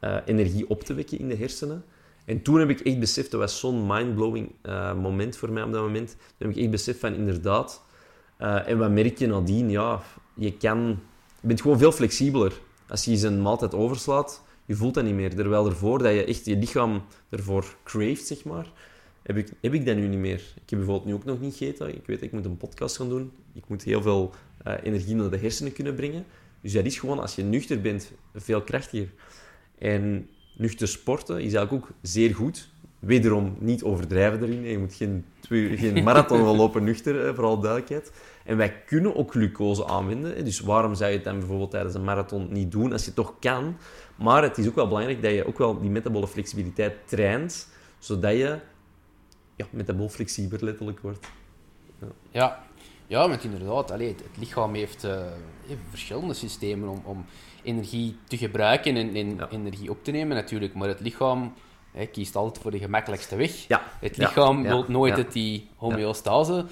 uh, 0.00 0.16
energie 0.24 0.68
op 0.68 0.82
te 0.82 0.94
wekken 0.94 1.18
in 1.18 1.28
de 1.28 1.36
hersenen. 1.36 1.84
En 2.24 2.42
toen 2.42 2.58
heb 2.58 2.70
ik 2.70 2.80
echt 2.80 2.98
beseft, 2.98 3.30
dat 3.30 3.40
was 3.40 3.58
zo'n 3.58 3.86
mindblowing 3.86 4.52
uh, 4.62 4.94
moment 4.94 5.36
voor 5.36 5.50
mij 5.52 5.62
op 5.62 5.72
dat 5.72 5.82
moment. 5.82 6.08
Toen 6.08 6.48
heb 6.48 6.50
ik 6.50 6.62
echt 6.62 6.70
beseft 6.70 6.98
van 6.98 7.14
inderdaad... 7.14 7.82
Uh, 8.40 8.68
en 8.68 8.78
wat 8.78 8.90
merk 8.90 9.18
je 9.18 9.26
nadien? 9.26 9.70
Ja, 9.70 10.02
je 10.34 10.56
kan... 10.56 10.98
Je 11.40 11.46
bent 11.46 11.60
gewoon 11.60 11.78
veel 11.78 11.92
flexibeler. 11.92 12.52
Als 12.88 13.04
je 13.04 13.26
een 13.26 13.42
maaltijd 13.42 13.74
overslaat, 13.74 14.42
je 14.66 14.74
voelt 14.74 14.94
dat 14.94 15.04
niet 15.04 15.14
meer. 15.14 15.34
Terwijl 15.34 15.66
ervoor 15.66 15.98
dat 15.98 16.12
je 16.12 16.24
echt 16.24 16.44
je 16.44 16.56
lichaam 16.56 17.02
ervoor 17.28 17.76
craeft, 17.84 18.26
zeg 18.26 18.44
maar, 18.44 18.72
heb 19.22 19.36
ik, 19.36 19.52
heb 19.60 19.74
ik 19.74 19.86
dat 19.86 19.96
nu 19.96 20.08
niet 20.08 20.18
meer. 20.18 20.42
Ik 20.54 20.70
heb 20.70 20.78
bijvoorbeeld 20.78 21.04
nu 21.04 21.14
ook 21.14 21.24
nog 21.24 21.40
niet 21.40 21.56
gegeten. 21.56 21.94
Ik 21.94 22.06
weet, 22.06 22.22
ik 22.22 22.32
moet 22.32 22.44
een 22.44 22.56
podcast 22.56 22.96
gaan 22.96 23.08
doen. 23.08 23.32
Ik 23.52 23.68
moet 23.68 23.82
heel 23.82 24.02
veel 24.02 24.34
uh, 24.66 24.74
energie 24.82 25.14
naar 25.14 25.30
de 25.30 25.38
hersenen 25.38 25.72
kunnen 25.72 25.94
brengen. 25.94 26.24
Dus 26.60 26.72
dat 26.72 26.84
is 26.84 26.98
gewoon, 26.98 27.18
als 27.18 27.34
je 27.34 27.42
nuchter 27.42 27.80
bent, 27.80 28.12
veel 28.34 28.62
krachtiger. 28.62 29.12
En 29.78 30.28
nuchter 30.60 30.88
sporten 30.88 31.36
is 31.36 31.54
eigenlijk 31.54 31.72
ook 31.72 31.90
zeer 32.02 32.34
goed. 32.34 32.68
Wederom 32.98 33.56
niet 33.58 33.82
overdrijven 33.82 34.42
erin. 34.42 34.62
Je 34.62 34.78
moet 34.78 34.94
geen, 34.94 35.24
geen 35.78 36.04
marathon 36.04 36.44
gaan 36.44 36.56
lopen 36.56 36.84
nuchter, 36.84 37.34
voor 37.34 37.44
alle 37.44 37.60
duidelijkheid. 37.60 38.12
En 38.44 38.56
wij 38.56 38.82
kunnen 38.86 39.16
ook 39.16 39.30
glucose 39.30 39.86
aanwenden. 39.86 40.44
Dus 40.44 40.60
waarom 40.60 40.94
zou 40.94 41.10
je 41.10 41.16
het 41.16 41.24
dan 41.24 41.38
bijvoorbeeld 41.38 41.70
tijdens 41.70 41.94
een 41.94 42.04
marathon 42.04 42.48
niet 42.50 42.72
doen 42.72 42.92
als 42.92 43.00
je 43.00 43.06
het 43.06 43.16
toch 43.16 43.34
kan? 43.38 43.76
Maar 44.16 44.42
het 44.42 44.58
is 44.58 44.68
ook 44.68 44.74
wel 44.74 44.88
belangrijk 44.88 45.22
dat 45.22 45.32
je 45.32 45.46
ook 45.46 45.58
wel 45.58 45.80
die 45.80 45.90
metabole 45.90 46.26
flexibiliteit 46.28 46.94
traint, 47.04 47.68
zodat 47.98 48.32
je 48.32 48.58
ja, 49.56 49.66
metabol 49.70 50.08
flexibel 50.08 50.58
letterlijk 50.60 51.00
wordt. 51.00 51.26
Ja, 52.00 52.08
ja, 52.30 52.62
ja 53.06 53.38
inderdaad. 53.42 53.90
Allee, 53.90 54.08
het, 54.08 54.22
lichaam 54.38 54.74
heeft, 54.74 55.04
uh, 55.04 55.22
heeft, 55.66 55.80
verschillende 55.88 56.34
systemen 56.34 56.88
om, 56.88 57.02
om 57.04 57.24
energie 57.62 58.16
te 58.28 58.36
gebruiken 58.36 58.96
en, 58.96 59.14
en 59.14 59.36
ja. 59.36 59.48
energie 59.50 59.90
op 59.90 60.04
te 60.04 60.10
nemen 60.10 60.36
natuurlijk. 60.36 60.74
Maar 60.74 60.88
het 60.88 61.00
lichaam 61.00 61.52
hij 61.92 62.06
kiest 62.06 62.36
altijd 62.36 62.62
voor 62.62 62.70
de 62.70 62.78
gemakkelijkste 62.78 63.36
weg. 63.36 63.66
Ja. 63.68 63.82
Het 64.00 64.16
lichaam 64.16 64.62
wil 64.62 64.84
nooit 64.88 65.16
het 65.16 65.32
die 65.32 65.68
homeostase. 65.76 66.64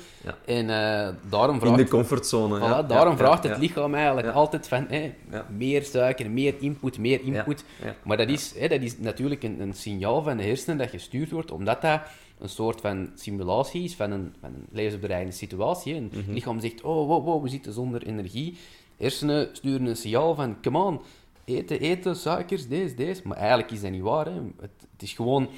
En 0.45 0.65
uh, 0.65 1.09
daarom 1.31 1.61
vraagt... 1.61 1.79
In 1.79 1.85
de 1.85 1.91
comfortzone. 1.91 2.59
Voilà, 2.59 2.87
daarom 2.87 3.17
vraagt 3.17 3.43
het 3.43 3.59
lichaam 3.59 3.95
eigenlijk 3.95 4.29
altijd 4.29 4.69
van 4.69 4.87
hey, 4.89 5.17
meer 5.57 5.83
suiker, 5.83 6.31
meer 6.31 6.55
input, 6.59 6.99
meer 6.99 7.21
input. 7.23 7.65
Maar 8.03 8.17
dat 8.17 8.29
is, 8.29 8.55
hey, 8.59 8.69
dat 8.69 8.81
is 8.81 8.99
natuurlijk 8.99 9.43
een, 9.43 9.61
een, 9.61 9.75
signaal 9.75 10.23
van 10.23 10.37
de 10.37 10.43
hersenen 10.43 10.79
dat 10.79 10.91
gestuurd 10.91 11.31
wordt, 11.31 11.51
omdat 11.51 11.83
dat 11.83 12.01
een 12.39 12.49
soort 12.49 12.81
van 12.81 13.11
simulatie 13.15 13.83
is 13.83 13.95
van 13.95 14.11
een, 14.11 14.35
van 14.41 14.55
een 14.55 14.67
levensbedreigende 14.73 15.37
situatie. 15.37 15.95
En 15.95 16.03
Het 16.03 16.27
mhm. 16.27 16.33
lichaam 16.33 16.61
zegt, 16.61 16.83
oh, 16.83 17.07
wow, 17.07 17.25
wow, 17.25 17.43
we 17.43 17.49
zitten 17.49 17.73
zonder 17.73 18.07
energie. 18.07 18.57
Hersenen 18.99 19.49
sturen 19.53 19.87
een 19.87 19.97
signaal 19.97 20.35
van, 20.35 20.57
come 20.63 20.79
on, 20.79 21.01
eten, 21.45 21.81
eten, 21.81 22.17
suikers, 22.17 22.69
deze, 22.69 22.95
deze. 22.95 23.21
Maar 23.25 23.37
eigenlijk 23.37 23.71
is 23.71 23.81
dat 23.81 23.91
niet 23.91 24.03
waar. 24.03 24.27
Hè. 24.27 24.33
Het, 24.61 24.71
het 24.93 25.03
is 25.03 25.13
gewoon, 25.13 25.49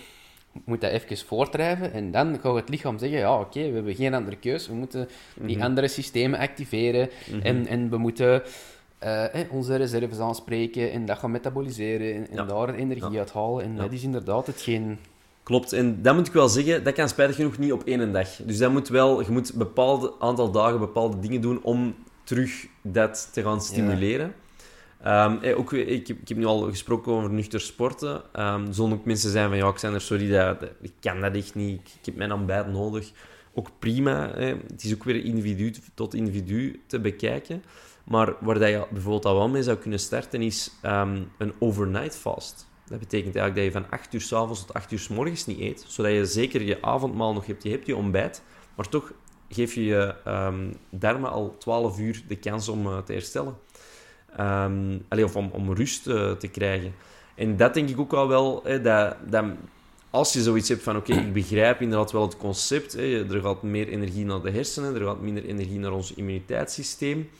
je 0.53 0.61
moet 0.64 0.80
dat 0.80 0.91
even 0.91 1.16
voortdrijven 1.16 1.93
en 1.93 2.11
dan 2.11 2.38
gaat 2.41 2.55
het 2.55 2.68
lichaam 2.68 2.99
zeggen, 2.99 3.18
ja 3.18 3.41
oké, 3.41 3.68
we 3.68 3.74
hebben 3.74 3.95
geen 3.95 4.14
andere 4.14 4.36
keus, 4.36 4.66
we 4.66 4.74
moeten 4.74 5.09
die 5.34 5.57
mhm. 5.57 5.64
andere 5.64 5.88
systemen 5.88 6.38
activeren 6.38 7.09
mhm. 7.30 7.41
en, 7.41 7.66
en 7.66 7.91
we 7.91 7.97
moeten 7.97 8.43
uh, 9.05 9.24
onze 9.51 9.76
reserves 9.76 10.18
aanspreken 10.18 10.93
en 10.93 11.07
dat 11.07 11.18
gaan 11.18 11.30
metaboliseren 11.30 12.30
en, 12.30 12.47
daar 12.47 12.74
energie 12.74 13.11
ja. 13.11 13.18
uit 13.18 13.32
halen. 13.32 13.64
En 13.64 13.76
dat 13.76 13.93
is 13.93 14.03
inderdaad 14.03 14.47
hetgeen... 14.47 14.99
Klopt, 15.43 15.72
en 15.72 16.03
dat 16.03 16.14
moet 16.14 16.26
ik 16.26 16.32
wel 16.32 16.49
zeggen, 16.49 16.84
dat 16.84 16.95
kan 16.95 17.09
spijtig 17.09 17.36
genoeg 17.36 17.59
niet 17.59 17.72
op 17.72 17.84
één 17.84 18.12
dag. 18.12 18.28
Dus 18.45 18.59
dat 18.59 18.72
moet 18.72 18.88
wel, 18.88 19.20
je 19.20 19.30
moet 19.30 19.53
een 19.53 19.59
bepaald 19.59 20.14
aantal 20.18 20.51
dagen 20.51 20.78
bepaalde 20.78 21.18
dingen 21.18 21.41
doen 21.41 21.62
om 21.62 21.95
terug 22.30 22.66
dat 22.82 23.28
te 23.32 23.42
gaan 23.42 23.60
stimuleren. 23.60 24.34
Um, 25.06 25.40
ook, 25.56 25.72
ik, 25.72 26.08
ik, 26.08 26.28
heb 26.28 26.36
nu 26.36 26.44
al 26.44 26.60
gesproken 26.60 27.12
over 27.12 27.30
nuchter 27.30 27.60
sporten. 27.60 28.14
Um, 28.14 28.22
ehm, 28.32 28.72
zullen 28.72 28.92
ook 28.92 29.04
mensen 29.04 29.30
zijn 29.30 29.48
van, 29.48 29.56
ja, 29.56 29.68
ik 29.68 29.78
zijn 29.78 29.94
er 29.94 30.00
sorry, 30.00 30.28
dat, 30.28 30.62
ik 30.80 30.92
kan 31.00 31.20
dat 31.20 31.34
echt 31.34 31.54
niet. 31.54 31.80
Ik, 31.80 31.88
ik 31.98 32.04
heb 32.06 32.16
mijn 32.16 32.32
ontbijt 32.32 32.66
nodig. 32.66 33.12
Ook 33.54 33.70
prima. 33.78 34.30
Het 34.36 34.84
is 34.84 34.94
ook 34.94 35.04
weer 35.04 35.24
individu 35.24 35.74
tot 35.94 36.14
individu 36.14 36.82
te 36.86 37.00
bekijken. 37.00 37.62
Maar 38.04 38.34
waar 38.40 38.58
dat 38.58 38.68
je 38.68 38.86
bijvoorbeeld 38.90 39.24
al 39.26 39.34
wel 39.34 39.48
mee 39.48 39.62
zou 39.62 39.76
kunnen 39.76 40.00
starten, 40.00 40.42
is 40.42 40.70
um, 40.84 41.30
een 41.38 41.52
overnight 41.58 42.16
fast. 42.16 42.68
Dat 42.86 42.98
betekent 42.98 43.36
eigenlijk 43.36 43.54
dat 43.54 43.82
je 43.82 43.88
van 43.88 43.98
8 43.98 44.14
uur 44.14 44.20
s 44.20 44.32
avonds 44.32 44.60
tot 44.60 44.74
8 44.74 44.92
uur 44.92 44.98
s 44.98 45.08
morgens 45.08 45.46
niet 45.46 45.60
eet, 45.60 45.84
zodat 45.88 46.12
je 46.12 46.26
zeker 46.26 46.62
je 46.62 46.82
avondmaal 46.82 47.32
nog 47.32 47.46
hebt. 47.46 47.62
Je 47.62 47.70
hebt 47.70 47.86
je 47.86 47.96
ontbijt, 47.96 48.42
maar 48.76 48.88
toch 48.88 49.12
geef 49.51 49.74
je 49.74 49.84
je 49.84 50.14
um, 50.26 50.76
darmen 50.90 51.30
al 51.30 51.57
12 51.59 51.98
uur 51.98 52.22
de 52.28 52.36
kans 52.36 52.68
om 52.68 52.86
uh, 52.86 52.98
te 52.98 53.12
herstellen. 53.12 53.57
Um, 54.40 55.05
of 55.24 55.36
om, 55.36 55.51
om 55.53 55.72
rust 55.72 56.07
uh, 56.07 56.32
te 56.32 56.48
krijgen. 56.48 56.94
En 57.34 57.57
dat 57.57 57.74
denk 57.74 57.88
ik 57.88 57.98
ook 57.98 58.12
al 58.12 58.28
wel, 58.28 58.61
hè, 58.64 58.80
dat, 58.80 59.16
dat 59.26 59.44
als 60.11 60.32
je 60.32 60.42
zoiets 60.42 60.68
hebt 60.68 60.82
van, 60.82 60.96
oké, 60.96 61.12
ik 61.12 61.32
begrijp 61.32 61.80
inderdaad 61.80 62.12
wel 62.12 62.22
het 62.22 62.36
concept, 62.36 62.92
hè, 62.92 63.34
er 63.34 63.40
gaat 63.40 63.62
meer 63.62 63.88
energie 63.88 64.24
naar 64.24 64.40
de 64.40 64.51
hersenen, 64.51 64.94
er 64.94 65.07
gaat 65.07 65.20
minder 65.20 65.44
energie 65.44 65.78
naar 65.78 65.92
ons 65.92 66.14
immuniteitssysteem. 66.14 67.30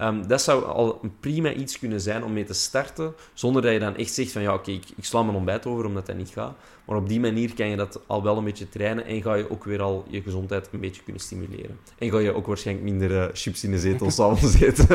Um, 0.00 0.26
dat 0.26 0.42
zou 0.42 0.64
al 0.64 0.98
een 1.02 1.18
prima 1.20 1.52
iets 1.52 1.78
kunnen 1.78 2.00
zijn 2.00 2.24
om 2.24 2.32
mee 2.32 2.44
te 2.44 2.54
starten, 2.54 3.14
zonder 3.34 3.62
dat 3.62 3.72
je 3.72 3.78
dan 3.78 3.96
echt 3.96 4.12
zegt 4.12 4.32
van, 4.32 4.42
ja, 4.42 4.54
oké, 4.54 4.70
ik, 4.70 4.84
ik, 4.96 5.04
sla 5.04 5.22
mijn 5.22 5.36
ontbijt 5.36 5.66
over 5.66 5.84
omdat 5.84 6.06
dat 6.06 6.16
niet 6.16 6.28
gaat. 6.28 6.56
Maar 6.84 6.96
op 6.96 7.08
die 7.08 7.20
manier 7.20 7.54
kan 7.54 7.68
je 7.68 7.76
dat 7.76 8.00
al 8.06 8.22
wel 8.22 8.36
een 8.36 8.44
beetje 8.44 8.68
trainen 8.68 9.04
en 9.04 9.22
ga 9.22 9.34
je 9.34 9.50
ook 9.50 9.64
weer 9.64 9.82
al 9.82 10.04
je 10.08 10.22
gezondheid 10.22 10.68
een 10.72 10.80
beetje 10.80 11.02
kunnen 11.02 11.22
stimuleren. 11.22 11.78
En 11.98 12.10
ga 12.10 12.18
je 12.18 12.34
ook 12.34 12.46
waarschijnlijk 12.46 12.86
minder 12.86 13.10
uh, 13.10 13.26
chips 13.32 13.64
in 13.64 13.70
de 13.70 13.78
zetel 13.78 14.10
s'avonds 14.16 14.60
eten. 14.60 14.86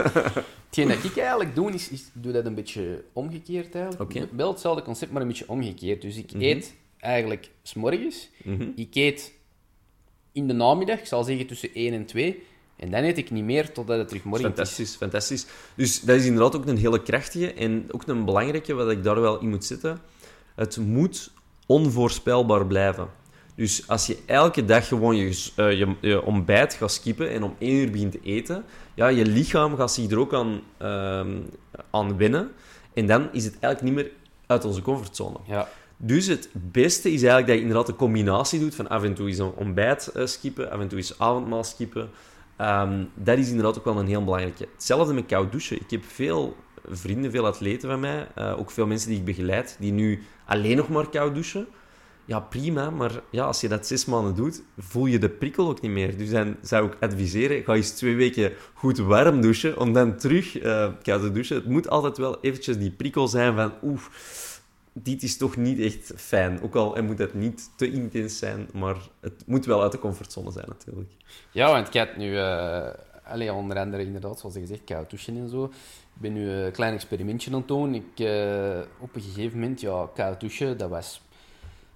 Hetgeen 0.65 0.87
dat 0.87 1.03
ik 1.03 1.17
eigenlijk 1.17 1.55
doe, 1.55 1.71
is, 1.71 1.89
is 1.89 2.09
doe 2.13 2.31
dat 2.31 2.45
een 2.45 2.55
beetje 2.55 3.03
omgekeerd 3.13 3.75
eigenlijk. 3.75 4.11
Okay. 4.11 4.29
Wel 4.31 4.51
hetzelfde 4.51 4.81
concept, 4.83 5.11
maar 5.11 5.21
een 5.21 5.27
beetje 5.27 5.49
omgekeerd. 5.49 6.01
Dus 6.01 6.17
ik 6.17 6.31
mhm. 6.33 6.41
eet 6.41 6.75
eigenlijk 6.97 7.49
s'morgens. 7.61 8.29
Mm 8.43 8.73
Ik 8.75 8.95
eet 8.95 9.33
in 10.31 10.47
de 10.47 10.53
namiddag, 10.53 10.99
ik 10.99 11.05
zal 11.05 11.23
zeggen 11.23 11.47
tussen 11.47 11.73
1 11.73 11.93
en 11.93 12.05
2, 12.05 12.43
En 12.80 12.91
dan 12.91 13.03
eet 13.03 13.17
ik 13.17 13.32
niet 13.32 13.43
meer 13.43 13.71
totdat 13.71 13.97
het 13.97 14.07
terug 14.07 14.23
morgen 14.23 14.49
is. 14.49 14.53
Fantastisch, 14.55 14.95
fantastisch. 14.95 15.45
Dus 15.75 16.01
dat 16.01 16.15
is 16.15 16.25
inderdaad 16.25 16.55
ook 16.55 16.65
een 16.65 16.77
hele 16.77 17.01
krachtige 17.01 17.53
en 17.53 17.86
ook 17.91 18.03
een 18.05 18.25
belangrijke, 18.25 18.73
wat 18.73 18.91
ik 18.91 19.03
daar 19.03 19.21
wel 19.21 19.39
in 19.39 19.49
moet 19.49 19.65
zetten. 19.65 19.99
Het 20.55 20.77
moet 20.77 21.32
onvoorspelbaar 21.65 22.65
blijven. 22.65 23.07
Dus 23.55 23.88
als 23.88 24.07
je 24.07 24.17
elke 24.25 24.65
dag 24.65 24.88
gewoon 24.88 25.15
je, 25.15 25.51
uh, 25.55 25.71
je, 25.71 25.95
je, 26.01 26.23
ontbijt 26.23 26.73
gaat 26.73 26.91
skippen 26.91 27.30
en 27.30 27.43
om 27.43 27.55
één 27.57 27.75
uur 27.75 27.91
begint 27.91 28.11
te 28.11 28.19
eten, 28.23 28.63
ja, 28.93 29.07
je 29.07 29.25
lichaam 29.25 29.75
gaat 29.75 29.91
zich 29.91 30.11
er 30.11 30.19
ook 30.19 30.34
aan, 30.34 30.61
uh, 30.82 31.25
aan 31.89 32.17
winnen. 32.17 32.51
En 32.93 33.07
dan 33.07 33.30
is 33.32 33.45
het 33.45 33.57
eigenlijk 33.59 33.82
niet 33.82 33.93
meer 33.93 34.11
uit 34.45 34.65
onze 34.65 34.82
comfortzone. 34.82 35.38
Ja. 35.47 35.67
Dus 35.97 36.27
het 36.27 36.49
beste 36.53 37.07
is 37.11 37.21
eigenlijk 37.21 37.47
dat 37.47 37.55
je 37.55 37.61
inderdaad 37.61 37.88
een 37.88 37.95
combinatie 37.95 38.59
doet 38.59 38.75
van 38.75 38.89
af 38.89 39.03
en 39.03 39.13
toe 39.13 39.27
eens 39.27 39.38
een 39.38 39.53
ontbijt 39.55 40.11
uh, 40.15 40.25
skippen, 40.25 40.71
af 40.71 40.80
en 40.80 40.88
toe 40.88 40.97
eens 40.97 41.19
avondmaal 41.19 41.63
skippen. 41.63 42.09
Um, 42.62 43.10
dat 43.16 43.38
is 43.38 43.49
inderdaad 43.49 43.78
ook 43.78 43.86
wel 43.86 43.99
een 43.99 44.07
heel 44.07 44.24
belangrijke. 44.24 44.68
Hetzelfde 44.74 45.14
met 45.14 45.26
koud 45.26 45.51
douchen. 45.51 45.78
Ik 45.82 45.89
heb 45.89 46.03
veel 46.05 46.55
vrienden, 46.88 47.32
veel 47.32 47.45
atleten 47.45 47.89
van 47.89 47.99
mij, 47.99 48.28
uh, 48.38 48.60
ook 48.60 48.72
veel 48.72 48.88
mensen 48.88 49.10
die 49.10 49.20
ik 49.20 49.26
begeleid, 49.26 49.78
die 49.80 49.91
nu 49.91 50.24
alleen 50.45 50.78
nog 50.78 50.89
maar 50.89 51.10
koud 51.10 51.34
douchen. 51.34 51.68
Ja, 52.26 52.39
prima, 52.39 52.89
maar 52.89 53.12
ja, 53.32 53.43
als 53.43 53.62
je 53.62 53.68
dat 53.68 53.88
zes 53.88 54.05
maanden 54.05 54.36
doet, 54.36 54.64
voel 54.78 55.05
je 55.05 55.18
de 55.18 55.30
prikkel 55.30 55.70
ook 55.70 55.82
niet 55.82 55.91
meer. 55.91 56.18
Dus 56.18 56.30
dan 56.30 56.55
zou 56.62 56.88
ik 56.88 56.97
adviseren, 56.99 57.64
ga 57.64 57.74
eens 57.74 57.91
twee 57.91 58.16
weken 58.16 58.51
goed 58.74 58.97
warm 58.97 59.41
douchen, 59.41 59.80
om 59.80 59.93
dan 59.93 60.18
terug 60.18 60.64
uh, 60.64 60.88
koud 61.03 61.22
te 61.22 61.32
douchen. 61.32 61.55
Het 61.55 61.66
moet 61.66 61.89
altijd 61.89 62.18
wel 62.18 62.38
eventjes 62.41 62.78
die 62.78 62.91
prikkel 62.91 63.28
zijn 63.28 63.55
van, 63.55 63.74
oeh, 63.84 64.01
dit 64.93 65.23
is 65.23 65.37
toch 65.37 65.55
niet 65.55 65.79
echt 65.79 66.11
fijn. 66.15 66.61
Ook 66.61 66.75
al 66.75 67.03
moet 67.03 67.17
het 67.17 67.33
niet 67.33 67.69
te 67.75 67.91
intens 67.91 68.37
zijn, 68.37 68.69
maar 68.73 68.97
het 69.19 69.43
moet 69.45 69.65
wel 69.65 69.81
uit 69.81 69.91
de 69.91 69.99
comfortzone 69.99 70.51
zijn 70.51 70.65
natuurlijk. 70.67 71.11
Ja, 71.51 71.71
want 71.71 71.87
ik 71.87 71.93
heb 71.93 72.17
nu, 72.17 72.31
uh, 72.31 72.87
allez, 73.23 73.49
onder 73.49 73.77
andere 73.77 74.03
inderdaad, 74.03 74.39
zoals 74.39 74.55
je 74.55 74.61
gezegd, 74.61 74.83
koud 74.83 75.09
douchen 75.09 75.37
en 75.37 75.49
zo. 75.49 75.63
Ik 75.63 76.21
ben 76.21 76.33
nu 76.33 76.49
een 76.49 76.71
klein 76.71 76.93
experimentje 76.93 77.51
aan 77.51 77.57
het 77.57 77.67
doen. 77.67 77.95
Ik, 77.95 78.19
uh, 78.19 78.79
op 78.99 79.15
een 79.15 79.21
gegeven 79.21 79.59
moment, 79.59 79.81
ja, 79.81 80.09
koud 80.13 80.39
douchen, 80.39 80.77
dat 80.77 80.89
was 80.89 81.21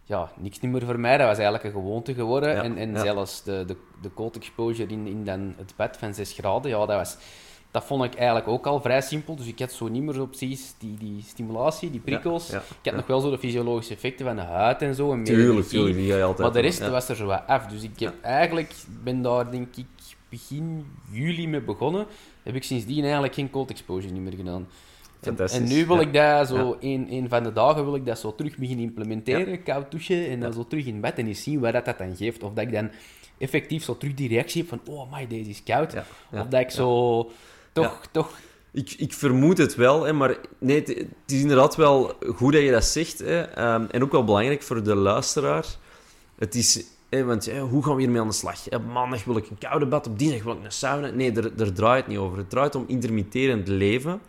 ja, 0.03 0.31
niks 0.37 0.59
niet 0.59 0.71
meer 0.71 0.85
voor 0.85 0.99
mij. 0.99 1.17
Dat 1.17 1.27
was 1.27 1.37
eigenlijk 1.37 1.63
een 1.63 1.81
gewoonte 1.81 2.13
geworden. 2.13 2.49
Ja, 2.49 2.63
en 2.63 2.77
en 2.77 2.91
ja. 2.91 3.01
zelfs 3.01 3.43
de, 3.43 3.63
de, 3.67 3.75
de 4.01 4.13
cold 4.13 4.35
exposure 4.35 4.91
in, 4.91 5.07
in 5.07 5.25
dan 5.25 5.53
het 5.57 5.73
bed 5.75 5.97
van 5.97 6.13
6 6.13 6.33
graden, 6.33 6.71
ja, 6.71 6.85
dat, 6.85 6.97
was, 6.97 7.17
dat 7.73 7.83
vond 7.83 8.03
ik 8.03 8.15
eigenlijk 8.15 8.47
ook 8.47 8.65
al 8.67 8.81
vrij 8.81 9.01
simpel. 9.01 9.35
Dus 9.35 9.47
ik 9.47 9.59
had 9.59 9.71
zo 9.71 9.87
niet 9.87 10.03
meer 10.03 10.13
zo 10.13 10.25
precies 10.25 10.75
die, 10.79 10.97
die 10.97 11.23
stimulatie, 11.27 11.91
die 11.91 11.99
prikkels. 11.99 12.47
Ja, 12.47 12.53
ja, 12.53 12.59
ik 12.59 12.65
had 12.69 12.83
ja. 12.83 12.95
nog 12.95 13.07
wel 13.07 13.19
zo 13.19 13.29
de 13.29 13.37
fysiologische 13.37 13.93
effecten 13.93 14.25
van 14.25 14.35
de 14.35 14.41
huid 14.41 14.81
en 14.81 14.95
zo. 14.95 15.11
En 15.11 15.17
meer 15.17 15.25
Tuurlijk, 15.25 15.67
tuurlijk, 15.67 15.95
die 15.95 16.09
ga 16.09 16.17
je 16.17 16.23
altijd 16.23 16.39
Maar 16.39 16.51
de 16.51 16.67
rest 16.67 16.89
was 16.89 17.09
er 17.09 17.15
zo 17.15 17.25
wat 17.25 17.43
af. 17.47 17.65
Dus 17.65 17.83
ik 17.83 17.99
heb 17.99 18.13
eigenlijk, 18.21 18.73
ben 19.03 19.21
daar 19.21 19.51
denk 19.51 19.75
ik 19.75 19.85
begin 20.29 20.85
juli 21.11 21.47
mee 21.47 21.61
begonnen. 21.61 22.05
Heb 22.43 22.55
ik 22.55 22.63
sindsdien 22.63 23.03
eigenlijk 23.03 23.33
geen 23.33 23.49
cold 23.49 23.69
exposure 23.69 24.13
niet 24.13 24.21
meer 24.21 24.33
gedaan. 24.33 24.55
En, 24.55 24.67
Fantastisch, 25.19 25.59
en 25.59 25.67
nu 25.67 25.85
wil 25.85 25.99
ik 25.99 26.13
dat 26.13 26.47
zo, 26.47 26.77
een, 26.79 27.07
een 27.11 27.29
van 27.29 27.43
de 27.43 27.53
dagen 27.53 27.85
wil 27.85 27.95
ik 27.95 28.05
dat 28.05 28.19
zo 28.19 28.35
terug 28.35 28.57
beginnen 28.57 28.85
implementeren, 28.85 29.63
koud 29.63 29.91
douchen, 29.91 30.27
en 30.27 30.39
dan 30.39 30.53
zo 30.53 30.67
terug 30.67 30.85
in 30.85 31.01
bed 31.01 31.17
en 31.17 31.27
eens 31.27 31.43
zien 31.43 31.59
wat 31.59 31.73
dat, 31.73 31.85
dat 31.85 31.97
dan 31.97 32.15
geeft. 32.15 32.43
Of 32.43 32.53
dat 32.53 32.63
ik 32.63 32.71
dan 32.71 32.91
effectief 33.37 33.83
zo 33.83 33.97
terug 33.97 34.13
die 34.13 34.29
reactie 34.29 34.61
heb 34.61 34.69
van, 34.69 34.95
oh 34.95 35.13
my, 35.13 35.27
deze 35.27 35.49
is 35.49 35.63
koud. 35.63 35.95
Of 36.31 36.47
dat 36.47 36.59
ik 36.59 36.69
zo 36.69 37.31
toch, 37.73 37.99
toch 38.11 38.31
Ik, 38.71 38.93
ik 38.97 39.13
vermoed 39.13 39.57
het 39.57 39.75
wel, 39.75 40.03
hè, 40.03 40.13
maar 40.13 40.37
nee, 40.57 40.79
het, 40.79 40.87
het 40.87 41.07
is 41.25 41.41
inderdaad 41.41 41.75
wel 41.75 42.13
goed 42.35 42.53
dat 42.53 42.61
je 42.61 42.71
dat 42.71 42.85
zegt. 42.85 43.19
Hè, 43.19 43.41
ehm, 43.41 43.85
en 43.91 44.03
ook 44.03 44.11
wel 44.11 44.23
belangrijk 44.23 44.63
voor 44.63 44.83
de 44.83 44.95
luisteraar. 44.95 45.65
Het 46.35 46.55
is, 46.55 46.85
hè, 47.09 47.23
want 47.23 47.45
hè, 47.45 47.59
hoe 47.59 47.83
gaan 47.83 47.95
we 47.95 48.01
hiermee 48.01 48.21
aan 48.21 48.27
de 48.27 48.33
slag? 48.33 48.63
Hè, 48.69 48.79
maandag 48.79 49.23
wil 49.23 49.37
ik 49.37 49.49
een 49.49 49.57
koude 49.57 49.85
bad, 49.85 50.07
op 50.07 50.19
dinsdag 50.19 50.43
wil 50.43 50.53
ik 50.53 50.63
een 50.63 50.71
sauna. 50.71 51.09
Nee, 51.09 51.31
daar, 51.31 51.55
daar 51.55 51.73
draait 51.73 51.99
het 51.99 52.07
niet 52.07 52.17
over. 52.17 52.37
Het 52.37 52.49
draait 52.49 52.75
om 52.75 52.83
intermitterend 52.87 53.67
leven. 53.67 54.21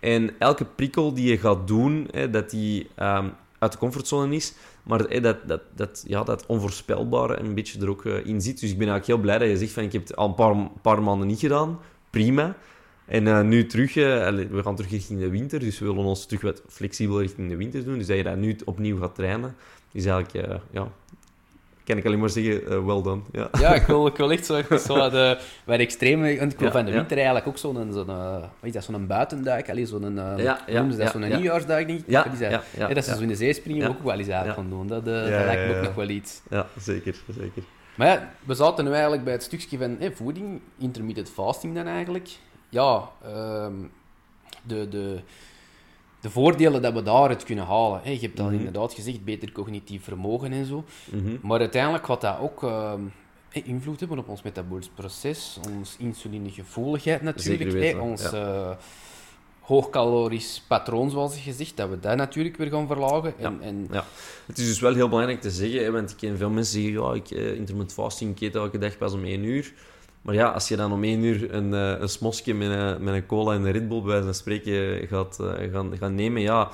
En 0.00 0.38
elke 0.38 0.64
prikkel 0.64 1.14
die 1.14 1.30
je 1.30 1.38
gaat 1.38 1.66
doen, 1.66 2.08
hè, 2.10 2.30
dat 2.30 2.50
die 2.50 2.88
ehm, 2.94 3.28
uit 3.58 3.72
de 3.72 3.78
comfortzone 3.78 4.34
is, 4.34 4.54
maar 4.82 5.00
hè, 5.00 5.20
dat, 5.20 5.36
dat, 5.46 5.60
dat, 5.74 6.04
ja, 6.06 6.22
dat 6.22 6.46
onvoorspelbare 6.46 7.38
een 7.38 7.54
beetje 7.54 7.80
er 7.80 7.90
ook 7.90 8.04
eh, 8.04 8.26
in 8.26 8.40
zit. 8.40 8.60
Dus 8.60 8.70
ik 8.70 8.78
ben 8.78 8.88
eigenlijk 8.88 9.06
heel 9.06 9.18
blij 9.18 9.38
dat 9.38 9.48
je 9.48 9.56
zegt 9.56 9.72
van 9.72 9.82
ik 9.82 9.92
heb 9.92 10.02
het 10.02 10.16
al 10.16 10.28
een 10.28 10.34
paar, 10.34 10.56
paar 10.82 11.02
maanden 11.02 11.26
niet 11.26 11.38
gedaan. 11.38 11.78
Prima. 12.10 12.56
En 13.12 13.26
eh, 13.26 13.40
nu 13.40 13.66
terug, 13.66 13.96
eh, 13.96 14.28
we 14.50 14.62
gaan 14.62 14.76
terug 14.76 14.90
richting 14.90 15.20
de 15.20 15.30
winter, 15.30 15.58
dus 15.60 15.78
we 15.78 15.86
willen 15.86 16.04
ons 16.04 16.26
terug 16.26 16.42
wat 16.42 16.62
flexibel 16.68 17.20
richting 17.20 17.48
de 17.48 17.56
winter 17.56 17.84
doen. 17.84 17.98
Dus 17.98 18.06
dat 18.06 18.16
je 18.16 18.22
dat 18.22 18.36
nu 18.36 18.56
opnieuw 18.64 18.98
gaat 18.98 19.14
trainen, 19.14 19.54
is 19.92 20.06
eigenlijk, 20.06 20.46
eh, 20.48 20.56
ja, 20.70 20.88
kan 21.84 21.96
ik 21.96 22.06
alleen 22.06 22.18
maar 22.18 22.30
zeggen, 22.30 22.86
well 22.86 23.02
done. 23.02 23.20
Ja. 23.32 23.48
Ja, 23.60 23.74
ik 23.74 23.82
wil, 23.82 24.06
ik 24.06 24.16
wil 24.16 24.30
echt 24.32 24.46
zo, 24.46 24.60
zo 24.78 25.10
de, 25.10 25.38
wat 25.64 25.78
extreme... 25.78 26.38
Want 26.38 26.52
ik 26.52 26.58
wil 26.58 26.66
Ja, 26.66 26.72
van 26.72 26.84
de 26.84 26.90
ja. 26.90 26.96
winter 26.96 27.16
eigenlijk 27.16 27.46
ook 27.46 27.58
zo'n... 27.58 27.92
zo'n 27.92 28.10
is 28.62 28.72
dat? 28.72 28.84
Zo'n 28.84 29.06
buitenduik? 29.06 29.70
Allee, 29.70 29.86
zo'n... 29.86 30.14
Ja, 30.14 30.36
ja, 30.38 30.60
noemen 30.66 30.92
ze 30.92 30.98
dat? 30.98 31.06
ja, 31.06 31.12
Zo'n 31.12 31.28
ja. 31.28 31.36
nieuwjaarsduik, 31.36 31.86
denk 31.86 31.98
ik? 31.98 32.04
Ja, 32.08 32.24
is 32.32 32.38
dat? 32.38 32.50
ja, 32.50 32.62
ja, 32.78 32.88
Hè, 32.88 32.94
dat 32.94 33.04
ze 33.04 33.10
ja. 33.10 33.16
zo 33.16 33.22
in 33.22 33.28
de 33.28 33.34
zee 33.36 33.52
springen, 33.52 33.82
Ja. 33.82 33.88
ook 33.88 34.02
wel 34.02 34.18
eens 34.18 34.26
Ja. 34.26 34.52
gaan 34.52 34.68
doen. 34.68 34.86
Dat, 34.86 35.02
Ja, 35.04 35.20
dat 35.20 35.28
lijkt 35.28 35.62
me 35.62 35.68
ja, 35.68 35.68
ook 35.68 35.74
ja. 35.76 35.82
nog 35.82 35.94
wel 35.94 36.08
iets. 36.08 36.40
ja, 36.50 36.66
zeker, 36.78 37.14
zeker. 37.38 37.62
Maar 37.94 38.06
ja, 38.06 38.32
we 38.44 38.54
zaten 38.54 38.84
nu 38.84 38.90
eigenlijk 38.92 39.24
bij 39.24 39.32
het 39.32 39.42
stukje 39.42 39.78
van 39.78 39.98
voeding, 40.14 40.60
intermittent 40.78 41.30
fasting 41.30 41.74
dan 41.74 41.86
eigenlijk. 41.86 42.28
Ja, 42.72 43.10
ehm, 43.24 43.72
de, 44.62 44.88
de, 44.88 45.18
de 46.20 46.30
voordelen 46.30 46.82
dat 46.82 46.92
we 46.92 47.02
daaruit 47.02 47.44
kunnen 47.44 47.64
halen. 47.64 48.00
Hè. 48.02 48.10
Je 48.10 48.18
hebt 48.20 48.40
al 48.40 48.46
Mhm. 48.46 48.54
inderdaad 48.54 48.92
gezegd, 48.94 49.24
beter 49.24 49.52
cognitief 49.52 50.04
vermogen 50.04 50.52
en 50.52 50.66
zo. 50.66 50.84
Mhm. 51.12 51.36
Maar 51.42 51.58
uiteindelijk 51.60 52.06
gaat 52.06 52.20
dat 52.20 52.38
ook 52.40 52.62
ehm, 52.62 53.00
invloed 53.52 54.00
hebben 54.00 54.18
op 54.18 54.28
ons 54.28 54.42
metabolisch 54.42 54.90
proces, 54.94 55.58
ons 55.78 55.96
insulinegevoeligheid 55.98 57.22
natuurlijk, 57.22 57.72
hè, 57.82 57.98
ons 57.98 58.22
ja. 58.22 58.30
eh, 58.32 58.76
hoogcalorisch 59.60 60.62
patroon, 60.68 61.10
zoals 61.10 61.38
gezegd, 61.38 61.76
dat 61.76 61.88
we 61.88 62.00
dat 62.00 62.16
natuurlijk 62.16 62.56
weer 62.56 62.70
gaan 62.70 62.86
verlagen. 62.86 63.34
En, 63.38 63.60
en, 63.60 63.88
Ja. 63.92 64.04
Het 64.46 64.58
is 64.58 64.66
dus 64.66 64.80
wel 64.80 64.94
heel 64.94 65.08
belangrijk 65.08 65.40
te 65.40 65.50
zeggen, 65.50 65.84
hè, 65.84 65.90
want 65.90 66.10
ik 66.10 66.16
ken 66.16 66.36
veel 66.36 66.50
mensen 66.50 66.78
die 66.80 66.92
zeggen, 66.92 67.08
ja, 67.08 67.14
ik 67.14 67.30
eh, 67.30 67.46
intermittent 67.46 67.92
fasting, 67.92 68.30
ik 68.36 68.40
eet 68.40 68.54
elke 68.54 68.78
dag 68.78 68.98
pas 68.98 69.12
om 69.12 69.24
één 69.24 69.44
uur. 69.44 69.74
Maar 70.22 70.34
ja, 70.34 70.48
als 70.48 70.68
je 70.68 70.76
dan 70.76 70.92
om 70.92 71.04
één 71.04 71.22
uur 71.22 71.54
een, 71.54 71.74
eh, 71.74 72.00
een 72.00 72.08
smosje 72.08 72.54
met 72.54 72.70
een, 72.70 73.04
met 73.04 73.14
een 73.14 73.26
cola 73.26 73.54
en 73.54 73.64
een 73.64 73.72
Red 73.72 73.88
Bull 73.88 73.98
bij 73.98 74.08
wijze 74.08 74.24
van 74.24 74.34
spreken 74.34 75.08
gaat, 75.08 75.40
eh, 75.40 75.72
gaan, 75.72 75.96
gaan 75.98 76.14
nemen, 76.14 76.42
ja, 76.42 76.70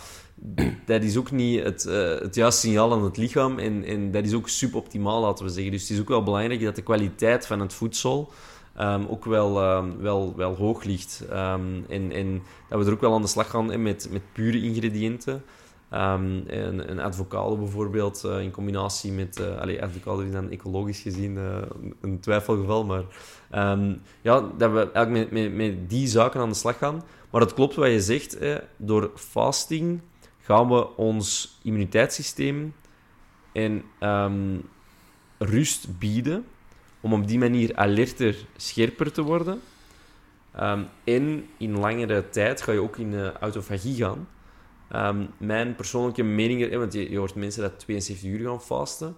dat 0.87 1.03
is 1.03 1.17
ook 1.17 1.31
niet 1.31 1.63
het, 1.63 1.87
eh, 1.87 2.21
het 2.21 2.35
juiste 2.35 2.67
signaal 2.67 2.93
aan 2.93 3.05
het 3.05 3.17
lichaam 3.17 3.59
en, 3.59 3.85
en 3.85 4.11
dat 4.11 4.25
is 4.25 4.35
ook 4.35 4.49
suboptimaal, 4.49 5.21
laten 5.21 5.45
we 5.45 5.51
zeggen. 5.51 5.73
Dus 5.73 5.83
het 5.83 5.91
is 5.91 6.01
ook 6.01 6.09
wel 6.09 6.23
belangrijk 6.23 6.65
dat 6.65 6.77
de 6.77 6.83
kwaliteit 6.83 7.47
van 7.47 7.61
het 7.61 7.73
voedsel 7.73 8.31
ehm, 8.77 9.05
ook 9.09 9.25
wel, 9.25 9.63
ehm, 9.63 9.97
wel, 9.99 10.33
wel 10.37 10.55
hoog 10.55 10.85
ligt. 10.85 11.25
Ehm, 11.31 11.83
en, 11.89 12.43
dat 12.69 12.79
we 12.79 12.87
er 12.87 12.93
ook 12.93 13.01
wel 13.01 13.15
aan 13.15 13.23
de 13.23 13.29
slag 13.29 13.51
gaan 13.51 13.83
met, 13.83 14.09
met 14.11 14.23
pure 14.33 14.63
ingrediënten. 14.63 15.43
Ehm, 15.91 16.41
een, 16.47 17.01
avocado 17.01 17.57
bijvoorbeeld, 17.57 18.24
eh, 18.24 18.41
in 18.41 18.51
combinatie 18.51 19.12
met... 19.12 19.41
eh 19.41 19.59
allee, 19.59 19.82
avocado 19.82 20.20
is 20.20 20.32
dan 20.32 20.51
ecologisch 20.51 21.01
gezien 21.01 21.36
eh, 21.36 21.62
een- 22.01 22.20
twijfelgeval, 22.20 22.84
maar... 22.84 23.03
ehm, 23.51 23.95
ja, 24.20 24.41
dat 24.57 24.72
we 24.72 24.91
eigenlijk 24.93 25.11
met, 25.11 25.30
met, 25.30 25.55
met 25.55 25.91
die 25.91 26.07
zaken 26.07 26.41
aan 26.41 26.49
de 26.49 26.55
slag 26.55 26.78
gaan. 26.78 27.03
Maar 27.30 27.41
het 27.41 27.55
klopt 27.55 27.74
wat 27.74 27.91
je 27.91 28.01
zegt, 28.01 28.39
door 28.76 29.11
fasting 29.14 30.01
gaan 30.41 30.68
we 30.68 30.97
ons 30.97 31.59
immuniteitssysteem 31.62 32.74
en 33.53 33.82
ehm, 33.99 34.57
rust 35.39 35.99
bieden 35.99 36.45
om 37.01 37.12
op 37.12 37.28
die 37.28 37.39
manier 37.39 37.76
alerter, 37.76 38.36
scherper 38.57 39.12
te 39.12 39.22
worden. 39.22 39.61
En 41.05 41.47
in 41.57 41.78
langere 41.78 42.28
tijd 42.28 42.62
ga 42.62 42.72
je 42.72 42.82
ook 42.82 42.97
in 42.97 43.32
autofagie 43.41 43.97
gaan. 43.97 44.28
Ehm, 44.91 45.24
mijn 45.39 45.74
persoonlijke 45.74 46.22
mening, 46.22 46.76
want 46.76 46.93
je, 46.93 47.11
je 47.11 47.18
hoort 47.18 47.34
mensen 47.34 47.62
dat 47.62 47.78
72 47.78 48.30
uur 48.30 48.49
gaan 48.49 48.62
fasten. 48.62 49.16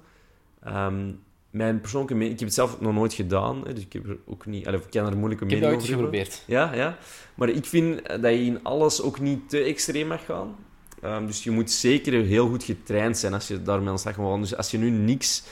Ehm, 0.62 1.12
mijn 1.50 1.80
persoonlijke 1.80 2.14
mening, 2.14 2.32
ik 2.32 2.38
heb 2.38 2.48
het 2.48 2.56
zelf 2.56 2.80
nog 2.80 2.94
nooit 2.94 3.12
gedaan, 3.12 3.64
dus 3.64 3.84
ik, 3.84 3.92
heb 3.92 4.08
er 4.08 4.18
ook 4.26 4.46
niet, 4.46 4.66
allee, 4.66 4.80
ik 4.80 4.90
kan 4.90 5.06
er 5.06 5.16
moeilijke 5.16 5.44
mening 5.44 5.64
over 5.64 5.78
hebben. 5.78 5.96
geprobeerd. 5.96 6.42
Ja, 6.46 6.74
ja. 6.74 6.98
Maar 7.34 7.48
ik 7.48 7.64
vind 7.64 8.06
dat 8.06 8.32
je 8.32 8.44
in 8.44 8.62
alles 8.62 9.02
ook 9.02 9.20
niet 9.20 9.48
te 9.48 9.58
extreem 9.58 10.06
mag 10.06 10.24
gaan. 10.24 10.56
Ehm, 11.02 11.26
dus 11.26 11.44
je 11.44 11.50
moet 11.50 11.70
zeker 11.70 12.12
heel 12.12 12.48
goed 12.48 12.64
getraind 12.64 13.18
zijn 13.18 13.34
als 13.34 13.48
je 13.48 13.62
daarmee 13.62 13.88
aan 13.88 13.94
de 13.94 14.00
slag 14.00 14.14
gaat. 14.14 14.40
Dus 14.40 14.56
als 14.56 14.70
je 14.70 14.78
nu 14.78 14.90
niks 14.90 15.42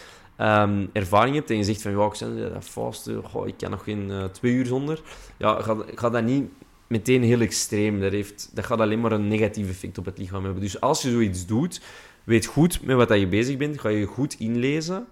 ervaring 0.92 1.34
hebt 1.34 1.50
en 1.50 1.56
je 1.56 1.64
zegt 1.64 1.82
van 1.82 1.90
ja, 1.90 2.06
ik 2.06 2.18
ben 2.18 2.50
dat 2.52 3.24
goh, 3.24 3.46
ik 3.46 3.54
kan 3.56 3.70
nog 3.70 3.84
geen 3.84 4.10
eh, 4.10 4.24
twee 4.24 4.52
uur 4.52 4.66
zonder. 4.66 5.00
Ja, 5.36 5.62
ga, 5.62 5.76
ga 5.94 6.10
dat 6.10 6.22
niet 6.22 6.50
meteen 6.88 7.22
heel 7.22 7.40
extreem. 7.40 8.00
Dat, 8.00 8.12
heeft, 8.12 8.50
dat 8.54 8.64
gaat 8.64 8.80
alleen 8.80 9.00
maar 9.00 9.12
een 9.12 9.28
negatief 9.28 9.68
effect 9.68 9.98
op 9.98 10.04
het 10.04 10.18
lichaam 10.18 10.44
hebben. 10.44 10.62
Dus 10.62 10.80
als 10.80 11.02
je 11.02 11.10
zoiets 11.10 11.46
doet, 11.46 11.80
weet 12.24 12.46
goed 12.46 12.82
met 12.82 12.96
wat 12.96 13.08
dat 13.08 13.18
je 13.18 13.26
bezig 13.26 13.56
bent. 13.56 13.80
Ga 13.80 13.88
je 13.88 14.06
goed 14.06 14.36
inlezen. 14.38 15.06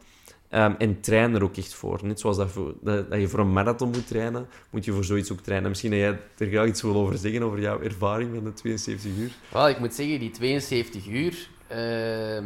Ehm, 0.49 0.73
en 0.79 1.01
train 1.01 1.35
er 1.35 1.43
ook 1.43 1.57
echt 1.57 1.75
voor. 1.75 2.01
Net 2.03 2.21
zoals 2.21 2.37
dat, 2.37 2.51
dat, 2.83 3.21
je 3.21 3.29
voor 3.29 3.39
een 3.39 3.53
marathon 3.53 3.91
moet 3.91 4.07
trainen, 4.07 4.49
moet 4.71 4.85
je 4.85 4.93
voor 4.93 5.05
zoiets 5.05 5.33
ook 5.33 5.41
trainen. 5.41 5.69
Misschien 5.69 5.91
dat 5.91 5.99
jij 5.99 6.19
er 6.61 6.67
iets 6.67 6.83
wil 6.83 6.95
over 6.95 7.19
zeggen, 7.19 7.43
over 7.43 7.61
jouw 7.61 7.81
ervaring 7.81 8.35
van 8.35 8.45
de 8.45 8.53
72 8.53 9.11
uur. 9.19 9.33
Wel, 9.53 9.69
ik 9.69 9.79
moet 9.79 9.95
zeggen, 9.95 10.21
die 10.21 10.31
72 10.31 11.09
uur, 11.09 11.49
ehm, 11.67 12.45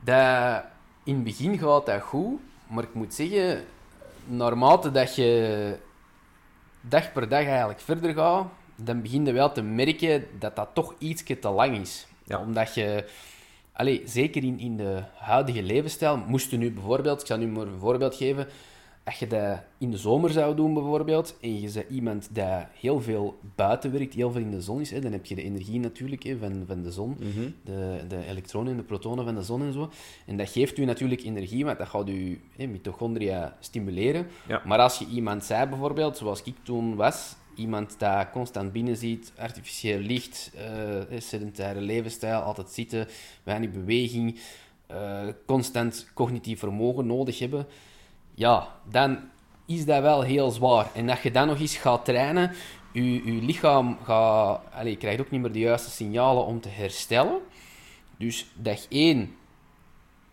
dat, 0.00 0.64
in 1.04 1.14
het 1.14 1.24
begin 1.24 1.58
gaat 1.58 1.86
dat 1.86 2.02
goed, 2.02 2.40
maar 2.70 2.84
ik 2.84 2.94
moet 2.94 3.14
zeggen, 3.14 3.64
naarmate 4.26 4.90
dat 4.90 5.14
je 5.14 5.76
dag 6.88 7.12
per 7.12 7.28
dag 7.28 7.44
eigenlijk 7.44 7.80
verder 7.80 8.14
gaat, 8.14 8.46
dan 8.76 9.02
begin 9.02 9.24
je 9.24 9.32
wel 9.32 9.52
te 9.52 9.62
merken 9.62 10.26
dat 10.38 10.56
dat 10.56 10.68
toch 10.72 10.94
iets 10.98 11.22
te 11.40 11.48
lang 11.48 11.78
is. 11.78 12.06
Ja. 12.24 12.38
Omdat 12.38 12.74
je, 12.74 13.04
allez, 13.72 14.12
zeker 14.12 14.44
in, 14.44 14.58
in 14.58 14.76
de 14.76 15.02
huidige 15.14 15.62
levensstijl, 15.62 16.16
moest 16.16 16.50
je 16.50 16.56
nu 16.56 16.72
bijvoorbeeld, 16.72 17.20
ik 17.20 17.26
zal 17.26 17.38
nu 17.38 17.46
maar 17.46 17.66
een 17.66 17.78
voorbeeld 17.78 18.14
geven, 18.14 18.46
als 19.08 19.18
je 19.18 19.26
dat 19.26 19.58
in 19.78 19.90
de 19.90 19.96
zomer 19.96 20.30
zou 20.30 20.56
doen 20.56 20.74
bijvoorbeeld, 20.74 21.36
en 21.40 21.60
je 21.60 21.70
bent 21.72 21.90
iemand 21.90 22.28
die 22.32 22.44
heel 22.80 23.00
veel 23.00 23.38
buiten 23.54 23.92
werkt, 23.92 24.14
heel 24.14 24.30
veel 24.30 24.40
in 24.40 24.50
de 24.50 24.60
zon 24.60 24.80
is, 24.80 24.90
hè, 24.90 25.00
dan 25.00 25.12
heb 25.12 25.26
je 25.26 25.34
de 25.34 25.42
energie 25.42 25.80
natuurlijk 25.80 26.22
hè, 26.22 26.38
van, 26.38 26.64
van 26.66 26.82
de 26.82 26.92
zon, 26.92 27.16
Mhm. 27.18 27.50
de, 27.64 28.00
de 28.08 28.26
elektronen 28.26 28.70
en 28.72 28.76
de 28.78 28.82
protonen 28.84 29.24
van 29.24 29.34
de 29.34 29.42
zon 29.42 29.62
en 29.62 29.72
zo. 29.72 29.90
En 30.26 30.36
dat 30.36 30.48
geeft 30.48 30.78
u 30.78 30.84
natuurlijk 30.84 31.22
energie, 31.22 31.64
want 31.64 31.78
dat 31.78 31.88
gaat 31.88 32.06
je 32.06 32.38
hè, 32.56 32.66
mitochondria 32.66 33.56
stimuleren. 33.60 34.26
Ja. 34.48 34.62
Maar 34.64 34.78
als 34.78 34.98
je 34.98 35.06
iemand 35.06 35.44
zei 35.44 35.66
bijvoorbeeld, 35.68 36.16
zoals 36.16 36.42
ik 36.42 36.54
toen 36.62 36.94
was, 36.94 37.36
iemand 37.54 37.94
dat 37.98 38.30
constant 38.30 38.72
binnen 38.72 38.96
ziet, 38.96 39.32
artificieel 39.38 39.98
licht, 39.98 40.50
eh, 41.10 41.18
sedentaire 41.18 41.80
levensstijl, 41.80 42.40
altijd 42.40 42.70
zitten, 42.70 43.06
weinig 43.42 43.70
beweging, 43.70 44.38
eh, 44.86 45.26
constant 45.46 46.10
cognitief 46.14 46.58
vermogen 46.58 47.06
nodig 47.06 47.38
hebben, 47.38 47.66
ja, 48.38 48.68
dan 48.90 49.18
is 49.66 49.84
dat 49.84 50.02
wel 50.02 50.22
heel 50.22 50.50
zwaar. 50.50 50.86
En 50.94 51.06
dat 51.06 51.22
je 51.22 51.30
dan 51.30 51.46
nog 51.46 51.60
eens 51.60 51.76
gaat 51.76 52.04
trainen, 52.04 52.52
je, 52.92 53.24
je 53.24 53.42
lichaam 53.42 53.98
gaat, 54.04 54.60
allez, 54.74 54.90
je 54.90 54.96
krijgt 54.96 55.20
ook 55.20 55.30
niet 55.30 55.40
meer 55.40 55.52
de 55.52 55.58
juiste 55.58 55.90
signalen 55.90 56.44
om 56.44 56.60
te 56.60 56.68
herstellen. 56.68 57.38
Dus 58.18 58.46
dag 58.54 58.78
1 58.88 59.34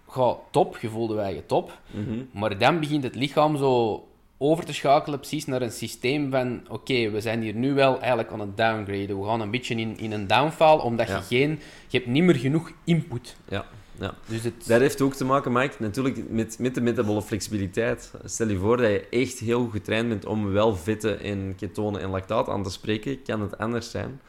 gaat 0.08 0.38
top, 0.52 0.78
je 0.78 0.90
voelde 0.90 1.14
wij 1.16 1.34
je 1.34 1.46
top. 1.46 1.80
Mhm. 1.92 2.24
Maar 2.32 2.58
dan 2.58 2.80
begint 2.80 3.04
het 3.04 3.16
lichaam 3.16 3.58
zo 3.58 4.04
over 4.38 4.66
te 4.66 4.74
schakelen 4.74 5.20
precies 5.20 5.46
naar 5.46 5.62
een 5.62 5.72
systeem 5.72 6.32
van 6.32 6.62
oké, 6.70 7.10
we 7.10 7.22
zijn 7.22 7.42
hier 7.42 7.54
nu 7.54 7.74
wel 7.74 8.00
eigenlijk 8.00 8.32
aan 8.32 8.40
het 8.40 8.58
downgraden. 8.58 9.20
We 9.22 9.28
gaan 9.28 9.42
een 9.42 9.52
beetje 9.52 9.76
in, 9.76 9.98
in 9.98 10.12
een 10.12 10.28
downfall, 10.28 10.78
omdat 10.78 11.08
Ja. 11.08 11.16
je 11.16 11.22
geen... 11.22 11.60
Je 11.88 11.98
hebt 11.98 12.10
niet 12.10 12.24
meer 12.24 12.36
genoeg 12.36 12.72
input. 12.84 13.36
Ja, 13.50 13.66
ja. 14.00 14.14
Dus 14.26 14.44
het... 14.44 14.54
Dat 14.68 14.80
heeft 14.80 15.02
ook 15.02 15.14
te 15.14 15.26
maken, 15.26 15.52
Mike, 15.52 15.76
natuurlijk 15.80 16.30
met, 16.30 16.60
met 16.60 16.76
de 16.76 16.82
metabole 16.82 17.22
flexibiliteit. 17.22 18.12
Stel 18.26 18.48
je 18.48 18.58
voor 18.58 18.78
dat 18.78 18.86
je 18.90 19.08
echt 19.10 19.40
heel 19.40 19.62
goed 19.64 19.72
getraind 19.72 20.10
bent 20.10 20.26
om 20.26 20.52
wel 20.52 20.76
vetten 20.76 21.20
en 21.20 21.54
ketonen 21.58 22.02
en 22.02 22.10
lactaat 22.10 22.50
aan 22.50 22.64
te 22.64 22.70
spreken, 22.72 23.22
kan 23.24 23.42
het 23.42 23.58
anders 23.58 23.92
zijn. 23.92 24.20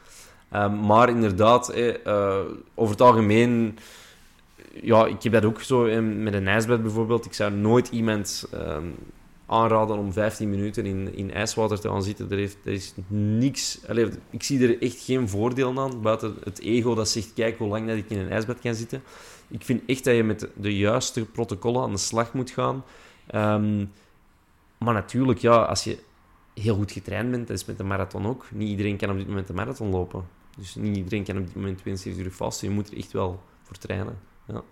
Ehm, 0.51 0.79
maar 0.85 1.09
inderdaad, 1.09 1.69
eh, 1.69 2.05
eh, 2.05 2.39
over 2.75 2.91
het 2.91 3.01
algemeen, 3.01 3.77
ja, 4.81 5.05
ik 5.05 5.23
heb 5.23 5.33
dat 5.33 5.45
ook 5.45 5.61
zo 5.61 5.85
in- 5.85 6.23
met 6.23 6.33
een 6.33 6.47
ijsbed 6.47 6.81
bijvoorbeeld. 6.81 7.25
Ik 7.25 7.33
zou 7.33 7.51
nooit 7.51 7.89
iemand 7.89 8.47
ehm, 8.51 8.85
aanraden 9.45 9.97
om 9.97 10.13
15 10.13 10.49
minuten 10.49 10.85
in, 10.85 11.15
in 11.15 11.33
ijswater 11.33 11.79
te 11.79 11.89
gaan 11.89 12.03
zitten. 12.03 12.31
Er, 12.31 12.37
heeft, 12.37 12.57
er 12.63 12.71
is 12.71 12.93
niks... 13.07 13.79
Allee, 13.87 14.07
ik 14.29 14.43
zie 14.43 14.67
er 14.67 14.81
echt 14.81 14.99
geen 14.99 15.29
voordeel 15.29 15.79
aan, 15.79 16.01
buiten 16.01 16.35
het 16.43 16.59
ego 16.59 16.95
dat 16.95 17.09
zegt, 17.09 17.33
kijk 17.33 17.57
hoe 17.57 17.67
lang 17.67 17.87
dat 17.87 17.97
ik 17.97 18.09
in 18.09 18.17
een 18.19 18.29
ijsbed 18.31 18.59
kan 18.59 18.75
zitten. 18.75 19.01
Ik 19.47 19.63
vind 19.63 19.81
echt 19.85 20.03
dat 20.03 20.15
je 20.15 20.23
met 20.23 20.49
de 20.55 20.77
juiste 20.77 21.25
protocollen 21.25 21.81
aan 21.81 21.91
de 21.91 21.97
slag 21.97 22.33
moet 22.33 22.49
gaan. 22.49 22.83
Ehm, 23.27 23.85
maar 24.77 24.93
natuurlijk, 24.93 25.39
ja, 25.39 25.55
als 25.61 25.83
je 25.83 25.99
heel 26.53 26.75
goed 26.75 26.91
getraind 26.91 27.31
bent, 27.31 27.47
dat 27.47 27.57
is 27.57 27.65
met 27.65 27.77
de 27.77 27.83
marathon 27.83 28.25
ook. 28.25 28.47
Niet 28.51 28.69
iedereen 28.69 28.97
kan 28.97 29.09
op 29.09 29.17
dit 29.17 29.27
moment 29.27 29.47
de 29.47 29.53
marathon 29.53 29.89
lopen. 29.89 30.27
Dus 30.57 30.75
niet 30.75 30.95
iedereen 30.95 31.23
kan 31.23 31.37
op 31.37 31.45
dit 31.45 31.55
moment 31.55 31.77
72 31.77 32.25
uur 32.25 32.31
vasten. 32.31 32.67
Je 32.67 32.73
moet 32.73 32.91
er 32.91 32.97
echt 32.97 33.11
wel 33.11 33.43
voor 33.63 33.77
trainen. 33.77 34.19
Ja. 34.47 34.63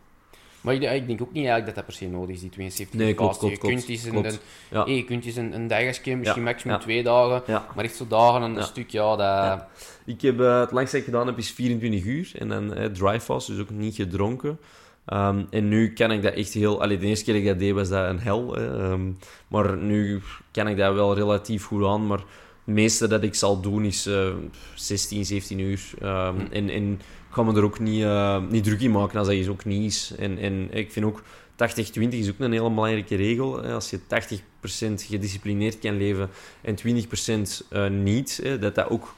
Maar 0.65 0.73
ik, 0.73 0.81
ik 0.81 1.07
denk 1.07 1.21
ook 1.21 1.31
niet 1.31 1.45
eigenlijk 1.45 1.65
dat 1.65 1.75
dat 1.75 1.85
per 1.85 1.93
se 1.93 2.07
nodig 2.07 2.35
is, 2.35 2.41
die 2.41 2.49
72 2.49 2.99
Nee, 2.99 3.09
uur 3.09 3.15
klopt, 3.15 3.41
Je 3.41 3.57
kunt 3.57 3.87
eens 3.89 4.03
een, 4.03 4.11
klopt. 4.11 4.33
een, 4.33 4.39
Ja. 4.71 4.83
hey, 4.83 4.95
je 4.95 5.03
kunt 5.03 5.25
eens 5.25 5.35
een, 5.35 5.53
een 5.55 5.67
dagje, 5.67 6.15
misschien 6.15 6.41
Ja, 6.43 6.49
maximum 6.49 6.75
ja. 6.75 6.81
twee 6.81 7.03
dagen. 7.03 7.43
Maar 7.75 7.83
echt 7.85 7.95
zo 7.95 8.07
dagen 8.07 8.41
en 8.43 8.55
een 8.55 8.63
stuk, 8.63 8.89
ja, 8.89 9.15
dat... 9.15 9.63
Ik 10.05 10.21
heb, 10.21 10.39
eh, 10.39 10.59
het 10.59 10.71
langste 10.71 10.95
dat 10.97 11.05
ik 11.05 11.13
gedaan 11.13 11.27
heb 11.27 11.37
is 11.37 11.51
24 11.51 12.03
uur. 12.05 12.31
En 12.37 12.49
dan 12.49 12.73
eh, 12.73 12.85
dry 12.85 13.19
fast, 13.19 13.47
dus 13.47 13.59
ook 13.59 13.69
niet 13.69 13.95
gedronken. 13.95 14.59
Ehm, 15.05 15.43
en 15.49 15.67
nu 15.67 15.93
kan 15.93 16.11
ik 16.11 16.21
dat 16.21 16.33
echt 16.33 16.53
heel... 16.53 16.81
Allee, 16.81 16.97
de 16.97 17.05
eerste 17.07 17.25
keer 17.25 17.33
dat 17.33 17.43
ik 17.43 17.49
dat 17.49 17.59
deed, 17.59 17.73
was 17.73 17.89
dat 17.89 18.09
een 18.09 18.19
hel. 18.19 18.53
Hè. 18.55 18.83
Ehm, 18.91 19.11
maar 19.47 19.77
nu 19.77 20.21
kan 20.51 20.67
ik 20.67 20.77
dat 20.77 20.93
wel 20.93 21.15
relatief 21.15 21.65
goed 21.65 21.85
aan. 21.85 22.07
Maar 22.07 22.17
het 22.17 22.73
meeste 22.75 23.07
dat 23.07 23.23
ik 23.23 23.35
zal 23.35 23.61
doen 23.61 23.85
is 23.85 24.05
eh 24.05 24.29
16, 24.75 25.25
17 25.25 25.59
uur. 25.59 25.81
Ehm, 26.01 26.35
Hm. 26.35 26.45
En, 26.53 26.69
en 26.69 27.01
ik 27.35 27.41
ga 27.41 27.51
me 27.51 27.57
er 27.57 27.63
ook 27.63 27.79
niet, 27.79 28.03
eh, 28.03 28.41
niet 28.49 28.63
druk 28.63 28.81
in 28.81 28.91
maken 28.91 29.19
als 29.19 29.27
dat 29.27 29.35
is 29.35 29.47
ook 29.47 29.65
niet 29.65 29.91
is. 29.91 30.13
En, 30.17 30.37
en 30.37 30.67
ik 30.71 30.91
vind 30.91 31.05
ook... 31.05 31.23
80-20 31.55 32.09
is 32.09 32.29
ook 32.29 32.39
een 32.39 32.51
hele 32.51 32.69
belangrijke 32.69 33.15
regel. 33.15 33.63
hè. 33.63 33.73
Als 33.73 33.89
je 33.89 33.99
80% 33.99 35.03
gedisciplineerd 35.05 35.79
kan 35.79 35.97
leven 35.97 36.29
en 36.61 36.75
20% 36.75 37.65
eh, 37.69 37.87
niet, 37.89 38.41
dat 38.59 38.75
dat 38.75 38.89
ook 38.89 39.15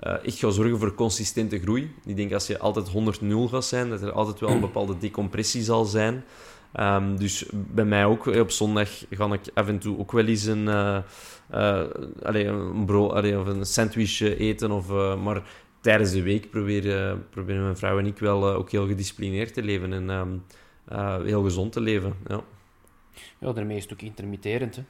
eh, 0.00 0.14
echt 0.24 0.38
gaat 0.38 0.54
zorgen 0.54 0.78
voor 0.78 0.94
consistente 0.94 1.58
groei. 1.60 1.94
Ik 2.04 2.16
denk 2.16 2.32
als 2.32 2.46
je 2.46 2.58
altijd 2.58 2.88
100-0 2.88 2.92
gaat 3.50 3.64
zijn, 3.64 3.88
dat 3.88 4.02
er 4.02 4.12
altijd 4.12 4.40
wel 4.40 4.50
een 4.50 4.60
bepaalde 4.60 4.98
decompressie 4.98 5.62
zal 5.62 5.84
zijn. 5.84 6.24
Ehm, 6.72 7.16
dus 7.16 7.44
bij 7.52 7.84
mij 7.84 8.04
ook, 8.04 8.26
eh, 8.26 8.40
op 8.40 8.50
zondag 8.50 8.88
ga 9.10 9.32
ik 9.32 9.40
af 9.54 9.68
en 9.68 9.78
toe 9.78 9.98
ook 9.98 10.12
wel 10.12 10.26
eens 10.26 10.44
een, 10.44 10.68
eh, 10.68 10.98
eh, 11.50 11.80
allee, 12.22 12.46
een, 12.46 12.84
bro, 12.84 13.08
allee, 13.08 13.38
of 13.38 13.46
een 13.46 13.66
sandwich 13.66 14.20
eh, 14.20 14.40
eten. 14.40 14.70
Of, 14.70 14.90
eh, 14.90 15.22
maar 15.22 15.42
tijdens 15.80 16.10
de 16.12 16.22
week 16.22 16.50
proberen, 16.50 17.26
proberen 17.30 17.62
mijn 17.62 17.76
vrouw 17.76 17.98
en 17.98 18.06
ik 18.06 18.18
wel 18.18 18.48
eh, 18.48 18.56
ook 18.56 18.70
heel 18.70 18.86
gedisciplineerd 18.86 19.54
te 19.54 19.62
leven 19.62 19.92
en 19.92 20.10
ehm, 20.10 20.28
eh, 20.88 21.22
heel 21.22 21.42
gezond 21.42 21.72
te 21.72 21.80
leven. 21.80 22.14
Ja. 22.26 22.40
Ja, 23.38 23.52
daarmee 23.52 23.76
is 23.76 23.82
het 23.82 23.92
ook 23.92 24.02
intermitterend, 24.02 24.76
hè. 24.76 24.82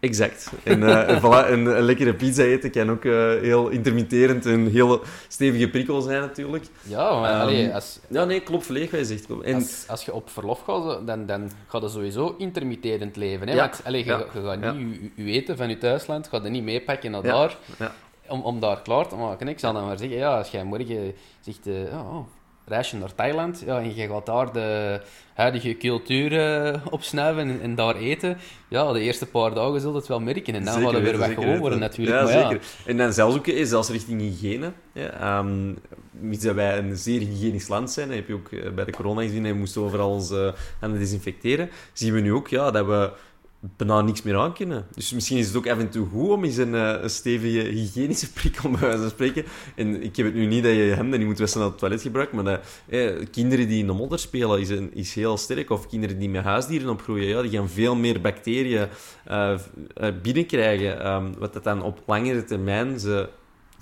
Exact. 0.00 0.52
En, 0.62 0.82
eh, 0.82 1.08
en 1.10 1.20
voilà, 1.20 1.50
een, 1.50 1.66
een 1.66 1.82
lekkere 1.82 2.14
pizza 2.14 2.42
eten 2.42 2.70
kan 2.70 2.90
ook 2.90 3.04
eh, 3.04 3.12
heel 3.40 3.68
intermitterend 3.68 4.46
en 4.46 4.66
heel 4.66 5.02
stevige 5.28 5.70
prikkel 5.70 6.00
zijn 6.00 6.20
natuurlijk. 6.20 6.64
Ja, 6.82 7.20
maar 7.20 7.30
Ehm, 7.32 7.40
allee, 7.40 7.74
als, 7.74 8.00
Ja, 8.08 8.24
nee, 8.24 8.40
klopt 8.40 8.66
volledig 8.66 8.90
wat 8.90 9.00
je 9.00 9.06
zegt. 9.06 9.26
En, 9.42 9.54
als, 9.54 9.84
als 9.88 10.04
je 10.04 10.14
op 10.14 10.30
verlof 10.30 10.60
gaat, 10.60 11.06
dan, 11.06 11.26
dan 11.26 11.50
gaat 11.66 11.82
je 11.82 11.88
sowieso 11.88 12.34
intermitterend 12.38 13.16
leven. 13.16 13.48
Hè? 13.48 13.54
Ja. 13.54 13.60
Want 13.60 13.80
allee, 13.84 14.04
je, 14.04 14.10
Ja. 14.10 14.24
je 14.34 14.40
gaat 14.42 14.74
niet 14.76 15.00
je, 15.14 15.24
eten 15.24 15.56
van 15.56 15.68
je 15.68 15.78
thuisland, 15.78 16.28
gaat 16.28 16.42
je 16.42 16.48
niet 16.50 16.64
meepakken 16.64 17.10
naar 17.10 17.22
daar, 17.22 17.56
Ja. 17.78 17.94
Om, 18.28 18.40
om 18.40 18.60
daar 18.60 18.82
klaar 18.82 19.08
te 19.08 19.16
maken. 19.16 19.48
Ik 19.48 19.58
zal 19.58 19.72
dan 19.72 19.86
maar 19.86 19.98
zeggen, 19.98 20.16
ja, 20.16 20.38
als 20.38 20.50
jij 20.50 20.64
morgen 20.64 21.14
zegt, 21.40 21.64
ja, 21.64 22.00
oh, 22.00 22.26
reis 22.66 22.90
je 22.90 22.96
naar 22.96 23.14
Thailand, 23.14 23.62
ja, 23.66 23.78
en 23.78 23.94
je 23.94 24.06
gaat 24.06 24.26
daar 24.26 24.52
de 24.52 25.00
huidige 25.34 25.76
cultuur 25.76 26.40
eh, 26.40 26.80
opsnuiven 26.90 27.48
en, 27.48 27.60
en 27.60 27.74
daar 27.74 27.96
eten, 27.96 28.36
ja, 28.68 28.92
de 28.92 29.00
eerste 29.00 29.26
paar 29.26 29.54
dagen 29.54 29.80
zul 29.80 29.90
je 29.90 29.96
het 29.96 30.06
wel 30.06 30.20
merken. 30.20 30.54
En 30.54 30.64
dan 30.64 30.74
Zeker 30.74 30.88
gaat 30.88 30.92
het 30.92 31.02
weer 31.02 31.12
weten, 31.12 31.18
wat 31.18 31.28
zeker 31.28 31.42
gewoon 31.42 31.58
worden 31.58 31.78
natuurlijk. 31.78 32.16
Ja, 32.16 32.22
maar 32.22 32.32
ja, 32.32 32.48
zeker. 32.48 32.66
En 32.86 32.96
dan 32.96 33.12
zelfs 33.12 33.36
ook, 33.36 33.46
zelfs 33.62 33.90
richting 33.90 34.20
hygiëne. 34.20 34.72
Ja, 34.92 35.10
ehm, 35.10 35.74
mits 36.10 36.44
dat 36.44 36.54
wij 36.54 36.78
een 36.78 36.96
zeer 36.96 37.20
hygiënisch 37.20 37.68
land 37.68 37.90
zijn, 37.90 38.08
dat 38.08 38.16
heb 38.16 38.28
je 38.28 38.34
ook 38.34 38.52
eh, 38.52 38.70
bij 38.70 38.84
de 38.84 38.92
corona 38.92 39.20
gezien, 39.20 39.46
en 39.46 39.52
we 39.52 39.58
moesten 39.58 39.82
overal 39.82 40.10
ons 40.10 40.30
eh, 40.30 40.52
handen 40.80 40.98
desinfecteren, 40.98 41.70
zien 41.92 42.14
we 42.14 42.20
nu 42.20 42.32
ook 42.32 42.48
ja, 42.48 42.70
dat 42.70 42.86
we 42.86 43.12
bijna 43.60 44.00
niks 44.00 44.22
meer 44.22 44.36
aan 44.38 44.54
kunnen. 44.54 44.86
Dus 44.94 45.12
misschien 45.12 45.38
is 45.38 45.46
het 45.46 45.56
ook 45.56 45.68
af 45.68 45.78
en 45.78 45.90
toe 45.90 46.06
goed 46.06 46.28
om 46.28 46.44
eens 46.44 46.56
een, 46.56 46.74
eh, 46.74 47.02
een 47.02 47.10
stevige 47.10 47.58
hygiënische 47.58 48.32
prik, 48.40 48.64
om 48.64 48.72
bij 48.72 48.80
wijze 48.80 48.98
van 48.98 49.10
spreken. 49.10 49.44
En 49.74 50.02
ik 50.02 50.16
heb 50.16 50.26
het 50.26 50.34
nu 50.34 50.46
niet 50.46 50.62
dat 50.62 50.72
je 50.72 50.78
je 50.78 50.94
hemden 50.94 51.18
niet 51.18 51.28
moet 51.28 51.38
wassen 51.38 51.60
naar 51.60 51.68
het 51.68 51.78
toilet 51.78 52.02
gebruikt, 52.02 52.32
maar 52.32 52.44
dat, 52.44 52.60
eh, 52.88 53.10
kinderen 53.30 53.68
die 53.68 53.78
in 53.78 53.86
de 53.86 53.92
modder 53.92 54.18
spelen 54.18 54.60
is, 54.60 54.68
een, 54.68 54.94
is 54.94 55.14
heel 55.14 55.36
sterk. 55.36 55.70
Of 55.70 55.86
kinderen 55.86 56.18
die 56.18 56.28
met 56.28 56.44
huisdieren 56.44 56.88
opgroeien, 56.88 57.28
ja, 57.28 57.42
die 57.42 57.50
gaan 57.50 57.68
veel 57.68 57.94
meer 57.94 58.20
bacteriën 58.20 58.88
eh, 59.24 59.52
eh, 59.94 60.14
binnenkrijgen, 60.22 61.00
ehm, 61.00 61.32
wat 61.38 61.52
dat 61.52 61.64
dan 61.64 61.82
op 61.82 62.02
langere 62.06 62.44
termijn 62.44 63.00
ze 63.00 63.28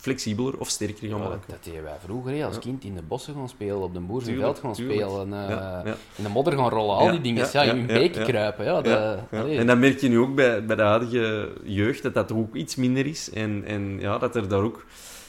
flexibeler 0.04 0.58
of 0.58 0.68
sterker 0.68 1.08
gaan 1.08 1.18
maken. 1.18 1.40
dat 1.46 1.64
deden 1.64 1.82
wij 1.82 1.96
vroeger, 2.04 2.44
als 2.44 2.58
kind 2.58 2.84
in 2.84 2.94
de 2.94 3.02
bossen 3.02 3.34
gaan 3.34 3.48
spelen, 3.48 3.82
op 3.82 3.94
de 3.94 4.00
boerenveld 4.00 4.58
gaan 4.58 4.74
spelen, 4.74 5.32
eh, 5.32 5.92
in 6.16 6.22
de 6.22 6.28
modder 6.28 6.52
gaan 6.52 6.68
rollen, 6.68 6.96
al 6.96 7.10
die 7.10 7.20
dingen, 7.20 7.48
ja, 7.52 7.62
in 7.62 7.78
een 7.78 7.86
beek 7.86 8.12
kruipen. 8.12 8.64
Ja, 8.64 8.80
dat. 8.80 9.18
En 9.48 9.66
dan 9.66 9.78
merk 9.78 10.00
je 10.00 10.08
nu 10.08 10.18
ook 10.18 10.34
bij, 10.34 10.64
bij 10.64 10.76
de 10.76 10.82
huidige 10.82 11.52
jeugd 11.64 12.02
dat 12.02 12.14
dat 12.14 12.32
ook 12.32 12.54
iets 12.54 12.76
minder 12.76 13.06
is. 13.06 13.30
En, 13.30 13.64
en 13.66 14.00
ja, 14.00 14.18
dat 14.18 14.36
er 14.36 14.48
daar 14.48 14.62
ook 14.62 14.84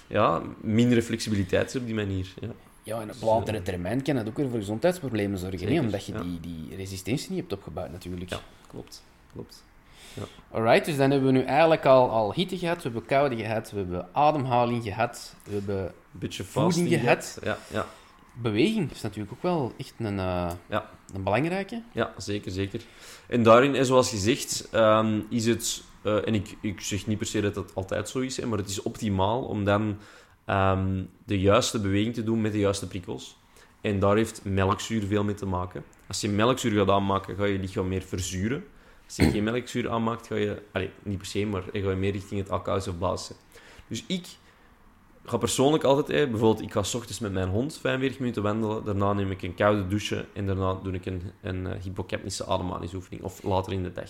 ja, 0.08 0.42
mindere 0.62 1.02
flexibiliteit 1.02 1.68
is 1.68 1.76
op 1.76 1.86
die 1.86 1.96
manier. 1.96 2.34
Ja. 2.40 2.50
Ja, 2.84 3.02
en 3.02 3.10
op 3.10 3.22
latere 3.22 3.62
termijn 3.62 4.02
kan 4.02 4.16
dat 4.16 4.28
ook 4.28 4.38
weer 4.38 4.50
voor 4.50 4.60
gezondheidsproblemen 4.60 5.38
zorgen, 5.38 5.60
Zeker, 5.60 5.80
omdat 5.80 6.06
je 6.06 6.14
die, 6.14 6.40
die 6.40 6.76
resistentie 6.76 7.30
niet 7.30 7.40
hebt 7.40 7.54
opgebouwd 7.54 7.92
natuurlijk. 7.92 8.30
Ja. 8.30 8.40
Klopt, 8.68 9.04
klopt. 9.34 9.64
Alright, 10.52 10.86
dus 10.86 10.98
dan 10.98 11.12
hebben 11.12 11.34
we 11.34 11.38
nu 11.40 11.44
eigenlijk 11.46 11.86
al, 11.86 12.10
al 12.10 12.34
hitte 12.34 12.58
gehad, 12.58 12.76
we 12.78 12.82
hebben 12.84 13.06
koude 13.06 13.36
gehad, 13.36 13.72
we 13.72 13.78
hebben 13.78 14.08
ademhaling 14.14 14.84
gehad, 14.84 15.36
we 15.44 15.54
hebben 15.54 15.94
beetje 16.12 16.44
Voeding 16.44 16.90
gehad. 16.90 17.40
Ja, 17.44 17.58
ja, 17.72 17.86
beweging. 18.34 18.88
Dat 18.88 18.96
is 18.96 19.02
natuurlijk 19.02 19.34
ook 19.34 19.42
wel 19.42 19.74
echt 19.78 19.94
een, 19.98 20.20
eh, 20.20 20.52
Ja. 20.70 20.90
een 21.14 21.24
belangrijke. 21.24 21.82
ja, 21.92 22.14
zeker, 22.18 22.52
zeker. 22.52 22.82
En 23.28 23.44
daarin, 23.44 23.86
zoals 23.86 24.10
gezegd, 24.10 24.68
ehm, 24.72 25.20
is 25.30 25.46
het... 25.46 25.84
eh, 26.02 26.28
en 26.28 26.34
ik, 26.34 26.58
ik 26.62 26.82
zeg 26.82 27.08
niet 27.08 27.18
per 27.18 27.28
se 27.28 27.42
dat 27.42 27.56
het 27.56 27.76
altijd 27.76 28.10
zo 28.10 28.20
is, 28.20 28.38
hè, 28.38 28.46
maar 28.46 28.58
het 28.58 28.70
is 28.70 28.82
optimaal 28.82 29.42
om 29.44 29.64
dan 29.64 29.98
ehm, 30.46 31.04
de 31.26 31.40
juiste 31.40 31.80
beweging 31.80 32.14
te 32.14 32.24
doen 32.24 32.42
met 32.42 32.52
de 32.52 32.60
juiste 32.60 32.88
prikkels. 32.88 33.38
En 33.82 34.00
daar 34.00 34.16
heeft 34.16 34.42
melkzuur 34.44 35.04
veel 35.04 35.24
mee 35.24 35.36
te 35.36 35.46
maken. 35.46 35.84
Als 36.08 36.22
je 36.22 36.30
melkzuur 36.30 36.72
gaat 36.80 36.90
aanmaken, 36.90 37.36
ga 37.36 37.46
je 37.46 37.60
lichaam 37.60 37.88
meer 37.88 38.02
verzuren. 38.02 38.64
Als 39.06 39.16
je 39.16 39.32
geen 39.32 39.44
melkzuur 39.44 39.90
aanmaakt, 39.90 40.28
ga 40.28 40.36
je... 40.36 40.62
Niet 41.04 41.18
per 41.18 41.28
se, 41.28 41.46
maar 41.46 41.64
ga 41.74 41.96
meer 41.96 42.12
richting 42.12 42.40
het 42.40 42.50
alkalisch 42.50 42.88
of 42.88 42.98
basis. 42.98 43.36
Dus 43.88 44.04
ik 44.08 44.28
ga 45.26 45.38
persoonlijk 45.38 45.84
altijd... 45.84 46.10
Eh, 46.10 46.30
bijvoorbeeld, 46.30 46.62
ik 46.62 46.72
ga 46.72 46.84
s 46.84 46.96
ochtends 46.96 47.20
met 47.20 47.34
mijn 47.34 47.50
hond 47.50 47.78
45 47.78 48.20
minuten 48.20 48.44
wandelen. 48.44 48.84
Daarna 48.84 49.14
neem 49.14 49.32
ik 49.32 49.42
een 49.42 49.56
koude 49.56 49.88
douche. 49.88 50.26
En 50.34 50.46
daarna 50.46 50.74
doe 50.84 50.94
ik 50.94 51.06
een, 51.06 51.22
een 51.42 51.66
uh, 51.66 51.72
hypocapnische 51.84 52.46
ademhalingsoefening. 52.46 53.24
Of 53.24 53.44
later 53.44 53.74
in 53.74 53.84
de 53.84 53.92
dag. 53.92 54.10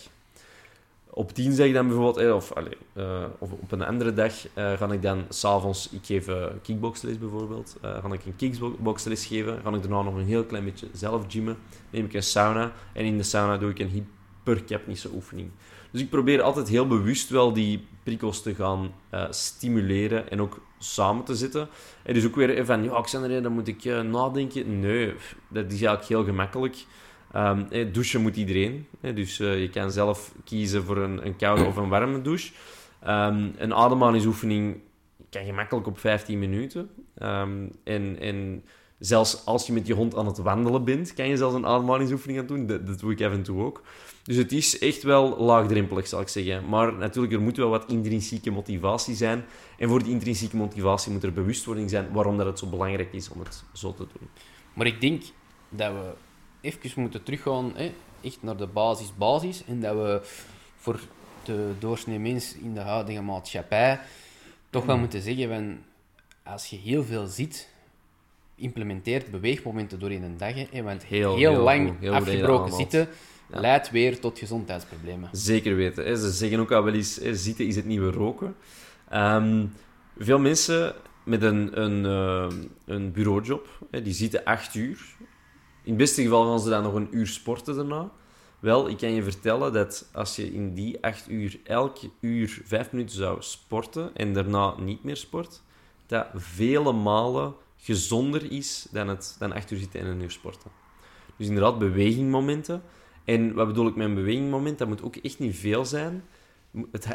Op 1.10 1.34
10 1.34 1.54
zeg 1.54 1.68
ik 1.68 1.74
dan 1.74 1.88
bijvoorbeeld... 1.88 2.18
Eh, 2.18 2.36
of, 2.36 2.54
uh, 2.98 3.24
of 3.40 3.52
op 3.52 3.72
een 3.72 3.84
andere 3.84 4.14
dag 4.14 4.34
ga 4.56 4.92
ik 4.92 5.02
dan 5.02 5.26
s'avonds... 5.30 5.90
Ik 5.90 6.06
geef 6.06 6.28
kickboxles 6.62 7.20
bijvoorbeeld. 7.20 7.78
ga 7.82 8.12
ik 8.12 8.26
een 8.26 8.36
kickboxles 8.36 9.26
geven. 9.26 9.62
Ga 9.64 9.70
ik 9.70 9.82
daarna 9.82 10.02
nog 10.02 10.16
een 10.16 10.26
heel 10.26 10.44
klein 10.44 10.64
beetje 10.64 10.88
zelf 10.94 11.26
gymmen. 11.28 11.58
Neem 11.90 12.06
ik 12.06 12.14
een 12.14 12.24
sauna. 12.24 12.72
En 12.94 13.06
in 13.06 13.18
de 13.18 13.24
sauna 13.24 13.58
doe 13.58 13.70
ik 13.70 13.80
een 13.80 13.90
hypercapnische 14.46 15.10
oefening. 15.14 15.50
Dus 15.92 16.02
ik 16.02 16.10
probeer 16.10 16.42
altijd 16.42 16.68
heel 16.68 16.88
bewust 16.88 17.30
wel 17.30 17.54
die 17.54 17.88
prikkels 18.04 18.42
te 18.42 18.56
gaan 18.56 18.92
uh, 19.14 19.26
stimuleren 19.30 20.30
en 20.30 20.42
ook 20.42 20.62
samen 20.80 21.24
te 21.24 21.36
zitten. 21.36 21.68
En 22.04 22.14
dus 22.14 22.26
ook 22.26 22.36
weer 22.36 22.66
van, 22.66 22.84
ja, 22.84 22.92
Alexander, 22.92 23.44
dan 23.44 23.52
moet 23.52 23.68
ik 23.68 23.86
uh, 23.86 24.02
nadenken. 24.02 24.80
Nee, 24.80 25.14
dat 25.48 25.66
is 25.66 25.72
eigenlijk 25.72 26.08
heel 26.08 26.24
gemakkelijk. 26.24 26.86
Um, 27.36 27.68
douchen 27.92 28.22
moet 28.22 28.36
iedereen. 28.36 28.88
dus 29.02 29.40
uh, 29.40 29.62
je 29.62 29.70
kan 29.70 29.92
zelf 29.92 30.34
kiezen 30.44 30.84
voor 30.84 30.98
een, 30.98 31.26
een 31.26 31.36
koude 31.36 31.66
of 31.66 31.76
een 31.76 31.90
warme 31.90 32.22
douche. 32.22 32.54
Um, 33.08 33.54
een 33.58 33.74
ademhalingsoefening 33.74 34.78
kan 35.30 35.46
gemakkelijk 35.46 35.88
op 35.88 36.00
15 36.00 36.40
minuten. 36.40 36.90
Um, 37.24 37.72
en, 37.84 38.64
zelfs 39.00 39.46
als 39.46 39.68
je 39.68 39.74
met 39.74 39.88
je 39.88 39.94
hond 39.94 40.16
aan 40.16 40.26
het 40.26 40.38
wandelen 40.38 40.84
bent, 40.84 41.14
kan 41.14 41.28
je 41.28 41.38
zelfs 41.38 41.56
een 41.56 41.66
ademhalingsoefening 41.66 42.40
gaan 42.40 42.48
doen. 42.48 42.68
Dat, 42.68 43.00
doe 43.00 43.12
ik 43.12 43.22
af 43.22 43.32
en 43.32 43.44
toe 43.44 43.64
ook. 43.64 43.82
Dus 44.26 44.36
het 44.36 44.52
is 44.52 44.80
echt 44.80 45.04
wel 45.04 45.38
laagdrempelig, 45.38 46.08
zal 46.08 46.22
ik 46.22 46.28
zeggen. 46.28 46.70
Maar 46.70 46.94
natuurlijk, 46.94 47.34
er 47.34 47.42
moet 47.42 47.58
wel 47.58 47.70
wat 47.70 47.90
intrinsieke 47.90 48.52
motivatie 48.52 49.16
zijn. 49.16 49.46
En 49.78 49.90
voor 49.90 50.04
die 50.04 50.12
intrinsieke 50.12 50.56
motivatie 50.56 51.12
moet 51.12 51.24
er 51.24 51.34
bewustwording 51.34 51.90
zijn 51.90 52.12
waarom 52.12 52.38
dat 52.38 52.46
het 52.46 52.60
zo 52.60 52.68
belangrijk 52.68 53.14
is 53.14 53.30
om 53.30 53.40
het 53.40 53.64
zo 53.74 53.94
te 53.94 54.08
doen. 54.14 54.30
Maar 54.74 54.86
ik 54.86 55.02
denk 55.02 55.24
dat 55.70 55.92
we 55.92 56.12
even 56.62 57.02
moeten 57.02 57.24
teruggaan 57.24 57.72
hè, 57.76 57.94
echt 58.22 58.38
naar 58.42 58.58
de 58.58 58.68
basis-basis. 58.68 59.64
En 59.66 59.80
dat 59.82 59.96
we 59.96 60.22
voor 60.76 61.00
de 61.44 61.72
doorsnee 61.80 62.20
mens 62.20 62.56
in 62.56 62.74
de 62.74 62.80
huidige 62.80 63.22
maatschappij 63.22 64.00
toch 64.70 64.86
wel 64.86 64.98
moeten 64.98 65.22
zeggen 65.22 65.50
van... 65.50 65.78
Als 66.44 66.66
je 66.66 66.78
heel 66.78 67.04
veel 67.04 67.28
ziet, 67.28 67.70
implementeert 68.56 69.32
beweegmomenten 69.32 70.00
door 70.00 70.12
in 70.12 70.24
een 70.24 70.38
dag. 70.38 70.54
Hè, 70.72 70.84
want 70.84 71.04
heel, 71.04 71.36
heel, 71.36 71.62
lang 71.62 72.10
afgebroken 72.10 72.74
zitten 72.74 73.10
leidt 73.48 73.92
weer 73.92 74.20
tot 74.20 74.40
gezondheidsproblemen. 74.40 75.30
Zeker 75.32 75.76
weten. 75.76 76.06
Hè. 76.06 76.16
Ze 76.16 76.30
zeggen 76.32 76.60
ook 76.60 76.72
al 76.72 76.84
wel 76.84 76.94
eens, 76.94 77.16
hè, 77.16 77.36
zitten 77.36 77.68
is 77.68 77.76
het 77.76 77.86
nieuwe 77.86 78.12
roken. 78.12 78.56
Um, 79.14 79.74
veel 80.18 80.40
mensen 80.40 80.96
met 81.24 81.42
een, 81.42 81.82
een, 81.82 82.06
uh, 82.06 82.58
een 82.86 83.12
bureaujob, 83.12 83.68
hè, 83.92 84.02
die 84.02 84.14
zitten 84.14 84.44
acht 84.44 84.76
uur. 84.76 85.16
In 85.84 85.92
het 85.92 85.98
beste 85.98 86.22
geval 86.22 86.50
gaan 86.50 86.60
ze 86.60 86.70
dan 86.70 86.84
nog 86.84 86.94
een 86.94 87.08
uur 87.12 87.28
sporten 87.28 87.76
daarna. 87.76 88.12
Wel, 88.60 88.90
ik 88.90 88.98
kan 88.98 89.12
je 89.12 89.24
vertellen 89.24 89.74
dat 89.74 90.10
als 90.14 90.36
je 90.36 90.54
in 90.54 90.74
die 90.74 91.04
acht 91.04 91.30
uur 91.30 91.60
elk 91.64 91.98
uur 92.20 92.62
vijf 92.66 92.92
minuten 92.92 93.16
zou 93.16 93.38
sporten 93.40 94.16
en 94.16 94.34
daarna 94.34 94.80
niet 94.80 95.04
meer 95.04 95.18
sport, 95.18 95.62
dat 96.06 96.28
vele 96.34 96.92
malen 96.92 97.54
gezonder 97.78 98.52
is 98.52 98.88
dan, 98.92 99.08
het, 99.08 99.36
dan 99.40 99.54
acht 99.54 99.72
uur 99.72 99.78
zitten 99.78 100.00
en 100.00 100.06
een 100.06 100.22
uur 100.22 100.32
sporten. 100.32 100.72
Dus 101.38 101.48
inderdaad, 101.48 101.80
bewegingmomenten. 101.80 102.82
En 103.26 103.54
wat 103.54 103.68
bedoel 103.68 103.88
ik 103.88 103.96
met 103.96 104.08
een 104.08 104.16
bewegingmoment? 104.16 104.78
Dat 104.78 104.88
moet 104.88 105.04
ook 105.04 105.16
echt 105.16 105.40
niet 105.40 105.56
veel 105.56 105.86
zijn. 105.86 106.24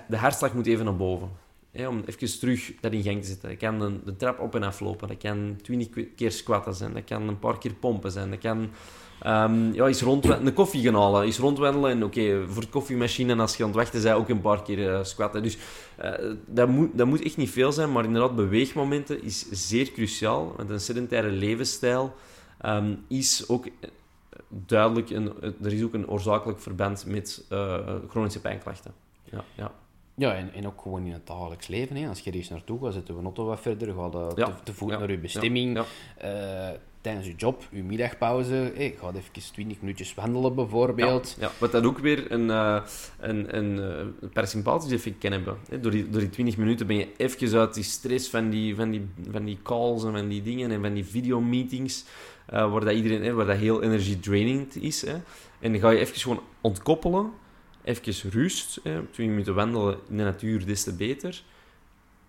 De 0.08 0.16
hartslag 0.16 0.54
moet 0.54 0.66
even 0.66 0.84
naar 0.84 0.96
boven. 0.96 1.30
om 1.74 2.02
even 2.06 2.38
terug 2.38 2.72
dat 2.80 2.92
in 2.92 3.02
gang 3.02 3.20
te 3.20 3.28
zetten. 3.28 3.48
Dat 3.48 3.58
kan 3.58 4.00
de, 4.04 4.16
trap 4.16 4.40
op 4.40 4.54
en 4.54 4.62
af 4.62 4.80
lopen. 4.80 5.08
Dat 5.08 5.16
kan 5.16 5.56
twintig 5.62 6.14
keer 6.16 6.32
squatten 6.32 6.74
zijn. 6.74 6.92
Dat 6.92 7.04
kan 7.04 7.28
een 7.28 7.38
paar 7.38 7.58
keer 7.58 7.74
pompen 7.74 8.10
zijn. 8.10 8.30
Dat 8.30 8.38
kan 8.38 8.70
um, 9.26 9.74
ja, 9.74 9.86
eens 9.86 10.02
rond, 10.02 10.24
een 10.28 10.52
koffie 10.52 10.82
gaan 10.82 10.94
halen. 10.94 11.22
Eens 11.22 11.38
rondwandelen. 11.38 11.90
En 11.90 12.04
oké, 12.04 12.46
voor 12.48 12.62
de 12.62 12.68
koffiemachine, 12.68 13.32
en 13.32 13.40
als 13.40 13.56
je 13.56 13.62
aan 13.62 13.68
het 13.68 13.78
wachten 13.78 14.02
bent, 14.02 14.16
ook 14.16 14.28
een 14.28 14.40
paar 14.40 14.62
keer 14.62 14.78
uh, 14.78 15.04
squatten. 15.04 15.42
Dus 15.42 15.58
uh, 16.04 16.12
dat, 16.46 16.68
moet, 16.68 16.90
dat 16.92 17.06
moet 17.06 17.22
echt 17.22 17.36
niet 17.36 17.50
veel 17.50 17.72
zijn. 17.72 17.92
Maar 17.92 18.04
inderdaad, 18.04 18.36
beweegmomenten 18.36 19.22
is 19.22 19.46
zeer 19.50 19.92
cruciaal. 19.92 20.54
Want 20.56 20.70
een 20.70 20.80
sedentaire 20.80 21.30
levensstijl 21.30 22.14
um, 22.66 23.04
is 23.08 23.48
ook 23.48 23.66
duidelijk, 24.50 25.10
een, 25.10 25.32
er 25.62 25.72
is 25.72 25.82
ook 25.82 25.94
een 25.94 26.08
oorzakelijk 26.08 26.60
verband 26.60 27.06
met 27.06 27.44
uh, 27.52 27.78
chronische 28.08 28.40
pijnklachten. 28.40 28.92
Ja, 29.24 29.44
ja. 29.54 29.72
Ja, 30.14 30.34
en, 30.34 30.52
en 30.52 30.66
ook 30.66 30.80
gewoon 30.80 31.06
in 31.06 31.12
het 31.12 31.26
dagelijks 31.26 31.66
leven. 31.66 31.96
Hè. 31.96 32.08
Als 32.08 32.20
je 32.20 32.30
ergens 32.30 32.48
naartoe 32.48 32.84
gaat, 32.84 32.92
zitten 32.92 33.16
we 33.16 33.22
auto 33.22 33.44
wat 33.44 33.60
verder, 33.60 33.94
ga 33.94 34.08
je 34.12 34.32
ja. 34.36 34.46
te, 34.46 34.52
te, 34.64 34.72
voet 34.72 34.88
naar 34.88 35.10
je 35.10 35.18
bestemming. 35.18 35.78
Uh, 35.78 36.68
tijdens 37.00 37.26
je 37.26 37.34
job, 37.34 37.62
je 37.70 37.82
middagpauze, 37.82 38.72
hey, 38.74 38.94
ga 38.98 39.08
even 39.08 39.52
20 39.52 39.80
minuutjes 39.80 40.14
wandelen 40.14 40.54
bijvoorbeeld. 40.54 41.36
Ja, 41.38 41.50
wat 41.58 41.72
dat 41.72 41.84
ook 41.84 41.98
weer 41.98 42.32
een, 42.32 42.48
een, 42.48 43.56
een, 43.56 44.14
parasympathisch 44.32 44.92
effect 44.92 45.18
kan 45.18 45.32
hebben. 45.32 45.56
Door, 45.80 45.90
die, 45.90 46.10
door 46.10 46.20
die 46.20 46.30
20 46.30 46.56
minuten 46.56 46.86
ben 46.86 46.96
je 46.96 47.08
even 47.16 47.58
uit 47.58 47.74
die 47.74 47.84
stress 47.84 48.28
van 48.28 48.50
die, 48.50 48.76
van 48.76 48.90
die, 48.90 49.08
van 49.30 49.44
die 49.44 49.58
calls 49.62 50.04
en 50.04 50.12
van 50.12 50.28
die 50.28 50.42
dingen 50.42 50.70
en 50.70 50.80
van 50.80 50.94
die 50.94 51.04
videomeetings. 51.04 52.04
Uh, 52.52 52.72
waar, 52.72 52.84
dat 52.84 52.94
iedereen, 52.94 53.22
hè, 53.22 53.32
waar 53.32 53.46
dat 53.46 53.56
heel 53.56 53.82
energy-draining 53.82 54.74
is. 54.74 55.02
Hè. 55.02 55.16
En 55.58 55.72
dan 55.72 55.80
ga 55.80 55.90
je 55.90 55.98
even 55.98 56.16
gewoon 56.16 56.42
ontkoppelen, 56.60 57.30
even 57.82 58.30
rust, 58.30 58.80
hè, 58.82 58.92
20 58.92 59.18
minuten 59.18 59.54
wandelen 59.54 59.98
in 60.08 60.16
de 60.16 60.22
natuur, 60.22 60.66
des 60.66 60.82
te 60.82 60.94
beter. 60.94 61.42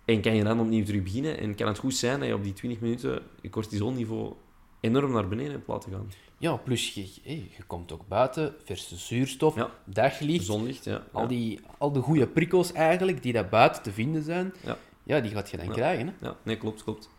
En 0.04 0.20
kan 0.20 0.34
je 0.34 0.44
dan 0.44 0.60
opnieuw 0.60 0.84
terug 0.84 1.02
beginnen. 1.02 1.38
En 1.38 1.54
kan 1.54 1.66
het 1.66 1.78
goed 1.78 1.94
zijn 1.94 2.18
dat 2.18 2.28
je 2.28 2.34
op 2.34 2.42
die 2.42 2.52
20 2.52 2.80
minuten 2.80 3.22
je 3.40 3.50
cortisolniveau 3.50 4.32
enorm 4.80 5.12
naar 5.12 5.28
beneden 5.28 5.52
hebt 5.52 5.68
laten 5.68 5.92
gaan. 5.92 6.10
Ja, 6.38 6.56
plus 6.56 6.94
je, 6.94 7.08
je 7.22 7.62
komt 7.66 7.92
ook 7.92 8.08
buiten, 8.08 8.54
verse 8.64 8.96
zuurstof, 8.96 9.54
ja. 9.54 9.70
daglicht. 9.84 10.44
Zonlicht, 10.44 10.84
ja. 10.84 11.02
Al, 11.12 11.26
die, 11.26 11.60
al 11.78 11.92
de 11.92 12.00
goede 12.00 12.26
prikkels 12.26 12.72
eigenlijk, 12.72 13.22
die 13.22 13.32
daar 13.32 13.48
buiten 13.48 13.82
te 13.82 13.92
vinden 13.92 14.22
zijn, 14.22 14.52
ja. 14.64 14.78
ja 15.02 15.20
die 15.20 15.30
gaat 15.30 15.50
je 15.50 15.56
dan 15.56 15.68
krijgen. 15.68 16.06
Hè? 16.06 16.26
Ja, 16.26 16.36
nee, 16.42 16.56
klopt, 16.56 16.84
klopt. 16.84 17.10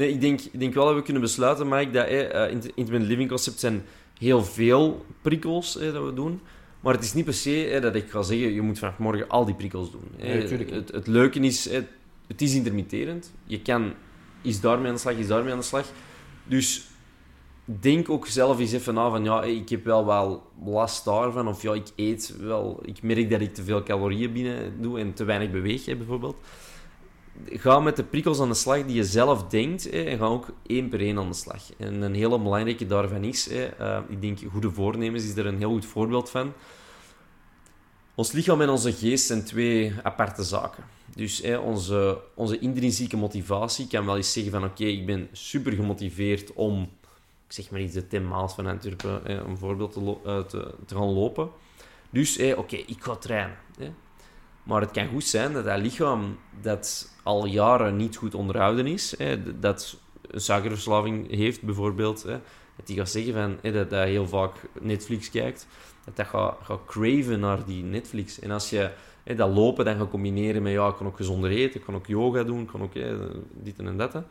Nee, 0.00 0.12
ik 0.12 0.20
denk, 0.20 0.40
ik 0.40 0.60
denk 0.60 0.74
wel 0.74 0.86
dat 0.86 0.94
we 0.94 1.02
kunnen 1.02 1.22
besluiten, 1.22 1.68
Mike, 1.68 1.90
dat 1.90 2.06
eh, 2.06 2.50
in 2.74 2.92
het 2.92 3.02
living 3.02 3.28
concept 3.28 3.60
zijn 3.60 3.82
heel 4.18 4.44
veel 4.44 5.04
prikkels 5.22 5.78
eh, 5.78 5.92
dat 5.92 6.04
we 6.04 6.14
doen. 6.14 6.40
Maar 6.80 6.94
het 6.94 7.04
is 7.04 7.12
niet 7.12 7.24
per 7.24 7.34
se 7.34 7.66
eh, 7.66 7.82
dat 7.82 7.94
ik 7.94 8.10
ga 8.10 8.22
zeggen, 8.22 8.52
je 8.52 8.60
moet 8.60 8.78
vanaf 8.78 8.98
morgen 8.98 9.28
al 9.28 9.44
die 9.44 9.54
prikkels 9.54 9.90
doen. 9.90 10.04
Nee, 10.18 10.46
het, 10.72 10.92
het, 10.92 11.06
leuke 11.06 11.40
is, 11.40 11.68
eh, 11.68 11.80
het 12.26 12.42
is 12.42 12.54
intermitterend. 12.54 13.32
Je 13.44 13.60
kan 13.60 13.92
is 14.42 14.60
daarmee 14.60 14.88
aan 14.88 14.94
de 14.94 15.00
slag, 15.00 15.14
is 15.14 15.26
daarmee 15.26 15.52
aan 15.52 15.58
de 15.58 15.64
slag. 15.64 15.86
Dus 16.44 16.86
denk 17.64 18.10
ook 18.10 18.26
zelf 18.26 18.58
eens 18.58 18.72
even 18.72 18.94
na 18.94 19.10
van, 19.10 19.24
ja, 19.24 19.42
ik 19.42 19.68
heb 19.68 19.84
wel 19.84 20.06
wel 20.06 20.42
last 20.64 21.04
daarvan. 21.04 21.48
Of 21.48 21.62
ja, 21.62 21.74
ik 21.74 21.88
eet 21.96 22.34
wel, 22.38 22.80
ik 22.84 23.02
merk 23.02 23.30
dat 23.30 23.40
ik 23.40 23.54
te 23.54 23.62
veel 23.62 23.82
calorieën 23.82 24.32
binnen 24.32 24.82
doe 24.82 24.98
en 24.98 25.12
te 25.12 25.24
weinig 25.24 25.50
beweeg, 25.50 25.84
bijvoorbeeld 25.84 26.36
ga 27.46 27.80
met 27.80 27.96
de 27.96 28.04
prikkels 28.04 28.40
aan 28.40 28.48
de 28.48 28.54
slag 28.54 28.84
die 28.84 28.94
je 28.94 29.04
zelf 29.04 29.44
denkt 29.44 29.90
en 29.90 30.18
ga 30.18 30.24
ook 30.24 30.46
één 30.66 30.88
per 30.88 31.00
één 31.00 31.18
aan 31.18 31.28
de 31.28 31.34
slag. 31.34 31.62
En 31.76 32.02
een 32.02 32.14
hele 32.14 32.38
belangrijke 32.38 32.86
daarvan 32.86 33.24
is, 33.24 33.48
uh, 33.48 33.98
ik 34.08 34.20
denk 34.20 34.38
goede 34.50 34.70
voornemens 34.70 35.24
is 35.24 35.36
er 35.36 35.46
een 35.46 35.58
heel 35.58 35.70
goed 35.70 35.86
voorbeeld 35.86 36.30
van. 36.30 36.52
Ons 38.14 38.32
lichaam 38.32 38.60
en 38.60 38.68
onze 38.68 38.92
geest 38.92 39.26
zijn 39.26 39.44
twee 39.44 39.92
aparte 40.02 40.42
zaken. 40.42 40.84
Dus 41.14 41.42
onze, 41.62 42.20
onze 42.34 42.58
intrinsieke 42.58 43.16
motivatie 43.16 43.86
kan 43.86 44.06
wel 44.06 44.16
eens 44.16 44.32
zeggen 44.32 44.52
van 44.52 44.64
oké, 44.64 44.84
ik 44.84 45.06
ben 45.06 45.28
super 45.32 45.72
gemotiveerd 45.72 46.52
om, 46.52 46.82
ik 47.46 47.52
zeg 47.52 47.70
maar 47.70 47.80
iets, 47.80 47.94
de 47.94 48.06
10 48.06 48.28
maals 48.28 48.54
van 48.54 48.66
Antwerpen, 48.66 49.44
om 49.44 49.50
een 49.50 49.56
voorbeeld 49.56 49.92
te, 49.92 50.00
uh, 50.00 50.38
te, 50.38 50.74
te, 50.86 50.94
gaan 50.94 51.12
lopen. 51.12 51.50
Dus 52.10 52.38
oké, 52.56 52.76
ik 52.76 52.96
ga 52.98 53.16
trainen. 53.16 53.56
Hè. 54.64 54.70
Maar 54.70 54.80
het 54.80 54.90
kan 54.90 55.06
goed 55.06 55.24
zijn 55.24 55.52
dat 55.52 55.64
dat 55.64 55.78
lichaam 55.78 56.38
dat 56.60 57.14
al 57.22 57.46
jaren 57.46 57.96
niet 57.96 58.16
goed 58.16 58.34
onderhouden 58.34 58.86
is, 58.86 59.14
hè, 59.18 59.58
dat 59.60 59.96
een 60.30 60.40
suikerverslaving 60.40 61.30
heeft 61.30 61.62
bijvoorbeeld, 61.62 62.22
hè, 62.22 62.38
dat 62.76 62.86
die 62.86 62.96
gaat 62.96 63.10
zeggen 63.10 63.32
van, 63.32 63.58
hè, 63.62 63.72
dat 63.72 63.90
hij 63.90 64.10
heel 64.10 64.28
vaak 64.28 64.52
Netflix 64.80 65.30
kijkt, 65.30 65.66
dat 66.04 66.16
dat 66.16 66.26
gaat, 66.26 66.84
craven 66.86 67.40
naar 67.40 67.64
die 67.64 67.82
Netflix. 67.82 68.40
En 68.40 68.50
als 68.50 68.70
je 68.70 68.90
hè, 69.22 69.34
dat 69.34 69.54
lopen 69.54 69.84
dan 69.84 69.96
gaat 69.96 70.10
combineren 70.10 70.62
met, 70.62 70.72
ja, 70.72 70.88
ik 70.88 70.96
kan 70.96 71.06
ook 71.06 71.16
gezonder 71.16 71.50
eten, 71.50 71.80
ik 71.80 71.86
kan 71.86 71.94
ook 71.94 72.06
yoga 72.06 72.42
doen, 72.42 72.60
ik 72.60 72.66
kan 72.66 72.82
ook 72.82 72.94
hè, 72.94 73.16
dit 73.52 73.78
en 73.78 73.96
dat, 73.96 74.22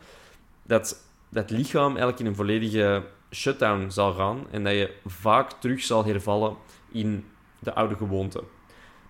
dat 0.62 1.08
dat 1.30 1.50
lichaam 1.50 1.88
eigenlijk 1.88 2.18
in 2.18 2.26
een 2.26 2.34
volledige 2.34 3.04
shutdown 3.30 3.90
zal 3.90 4.12
gaan 4.12 4.46
en 4.50 4.64
dat 4.64 4.72
je 4.72 4.94
vaak 5.06 5.52
terug 5.52 5.82
zal 5.82 6.04
hervallen 6.04 6.56
in 6.92 7.24
de 7.58 7.74
oude 7.74 7.96
gewoonte. 7.96 8.42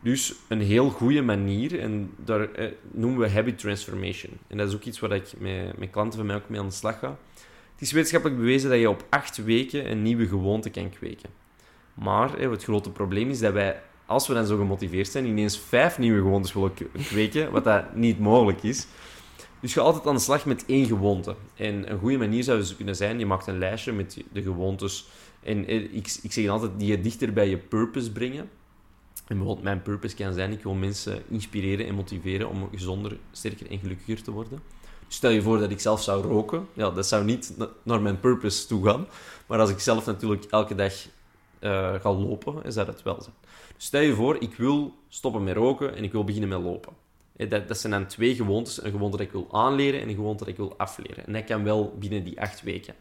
Dus 0.03 0.34
een 0.48 0.61
heel 0.61 0.90
goede 0.90 1.22
manier, 1.22 1.80
en 1.80 2.11
daar 2.16 2.53
eh, 2.53 2.72
noemen 2.90 3.20
we 3.20 3.30
habit 3.30 3.59
transformation. 3.59 4.32
En 4.46 4.57
dat 4.57 4.68
is 4.68 4.74
ook 4.74 4.84
iets 4.84 5.01
waar 5.01 5.12
ik 5.12 5.32
met, 5.38 5.90
klanten 5.90 6.18
van 6.18 6.26
mij 6.26 6.36
ook 6.36 6.48
mee 6.48 6.61
aan 6.61 6.66
de 6.66 6.74
slag 6.74 6.98
ga. 6.98 7.18
Het 7.72 7.80
is 7.80 7.92
wetenschappelijk 7.92 8.40
bewezen 8.40 8.70
dat 8.70 8.78
je 8.78 8.90
op 8.90 9.05
acht 9.11 9.44
weken 9.44 9.90
een 9.90 10.03
nieuwe 10.03 10.26
gewoonte 10.26 10.70
kan 10.70 10.90
kweken. 10.90 11.30
Maar 11.94 12.38
eh, 12.38 12.51
het 12.51 12.64
grote 12.64 12.90
probleem 12.90 13.30
is 13.30 13.38
dat 13.38 13.53
wij 13.53 13.80
als 14.07 14.26
we 14.26 14.34
dan 14.34 14.46
zo 14.46 14.57
gemotiveerd 14.57 15.09
zijn, 15.09 15.26
ineens 15.26 15.59
vijf 15.59 15.98
nieuwe 15.98 16.20
gewoontes 16.20 16.53
willen 16.53 16.72
kweken, 16.92 17.51
wat 17.51 17.64
dat 17.64 17.94
niet 18.07 18.18
mogelijk 18.18 18.62
is. 18.62 18.86
Dus 19.61 19.72
ga 19.72 19.80
altijd 19.80 20.07
aan 20.07 20.14
de 20.14 20.20
slag 20.20 20.46
met 20.46 20.64
één 20.66 20.86
gewoonte. 20.86 21.36
En 21.57 21.90
een 21.90 21.98
goede 21.98 22.18
manier 22.18 22.42
zou 22.42 22.59
dus 22.59 22.76
kunnen 22.76 22.96
zijn, 22.96 23.18
je 23.18 23.26
maakt 23.26 23.46
een 23.46 23.59
lijstje 23.59 23.92
met 23.92 24.24
de 24.32 24.42
gewoontes. 24.42 25.09
En 25.42 25.66
eh, 25.66 25.76
ik, 25.76 26.18
ik 26.22 26.32
zeg 26.32 26.48
altijd, 26.48 26.70
die 26.76 26.88
je 26.88 27.01
dichter 27.01 27.32
bij 27.32 27.48
je 27.48 27.59
purpose 27.59 28.12
brengen. 28.12 28.48
En 29.31 29.37
bijvoorbeeld 29.37 29.64
mijn 29.64 29.83
purpose 29.83 30.14
kan 30.14 30.33
zijn, 30.33 30.53
ik 30.53 30.62
wil 30.62 30.74
mensen 30.74 31.22
inspireren 31.28 31.87
en 31.87 31.95
motiveren 31.95 32.49
om 32.49 32.68
gezonder, 32.70 33.18
sterker 33.33 33.70
en 33.70 33.78
gelukkiger 33.78 34.22
te 34.22 34.31
worden. 34.31 34.62
Stel 35.09 35.31
je 35.31 35.43
voor 35.43 35.59
dat 35.59 35.70
ik 35.70 35.81
zelf 35.81 36.03
zou 36.03 36.22
roken. 36.22 36.66
Ja, 36.72 36.91
dat 36.91 37.07
zou 37.07 37.24
niet 37.24 37.55
naar 37.83 38.01
mijn 38.01 38.20
purpose 38.20 38.66
toe 38.66 38.85
gaan. 38.85 39.07
Maar 39.47 39.59
als 39.59 39.70
ik 39.70 39.78
zelf 39.78 40.07
natuurlijk 40.07 40.45
elke 40.45 40.74
dag 40.74 40.93
uh, 41.61 41.95
ga 41.95 42.12
lopen, 42.12 42.72
zou 42.72 42.87
dat 42.87 43.03
wel 43.03 43.22
zijn. 43.22 43.35
Dus 43.76 43.85
stel 43.85 44.01
je 44.01 44.14
voor, 44.14 44.37
ik 44.41 44.55
wil 44.55 44.95
stoppen 45.09 45.45
met 45.45 45.57
roken 45.57 45.97
en 45.97 46.05
ik 46.05 46.12
wil 46.12 46.24
beginnen 46.24 46.49
met 46.49 46.62
lopen. 46.62 46.93
Dat, 47.49 47.68
dat 47.68 47.78
zijn 47.78 47.93
dan 47.93 48.07
twee 48.07 48.35
gewoontes. 48.35 48.83
Een 48.83 48.91
gewoonte 48.91 49.16
dat 49.16 49.26
ik 49.26 49.33
wil 49.33 49.49
aanleren 49.51 50.01
en 50.01 50.09
een 50.09 50.14
gewoonte 50.14 50.45
dat 50.45 50.53
ik 50.53 50.57
wil 50.57 50.74
afleren. 50.76 51.26
En 51.26 51.33
dat 51.33 51.45
kan 51.45 51.64
wel 51.64 51.97
binnen 51.99 52.24
die 52.24 52.41
acht 52.41 52.62
weken. 52.62 52.95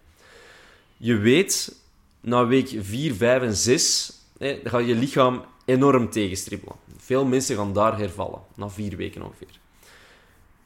Je 0.98 1.18
weet, 1.18 1.82
na 2.22 2.48
week 2.48 2.76
4, 2.80 3.14
5 3.14 3.42
en 3.42 3.56
6, 3.56 4.14
dan 4.38 4.60
gaat 4.64 4.86
je 4.86 4.96
lichaam 4.96 5.44
enorm 5.70 6.09
tegenstribbelen. 6.09 6.76
Veel 6.97 7.26
mensen 7.26 7.55
gaan 7.55 7.74
daar 7.74 7.97
hervallen, 7.97 8.41
na 8.55 8.70
vier 8.70 8.95
weken 8.95 9.22
ongeveer. 9.22 9.59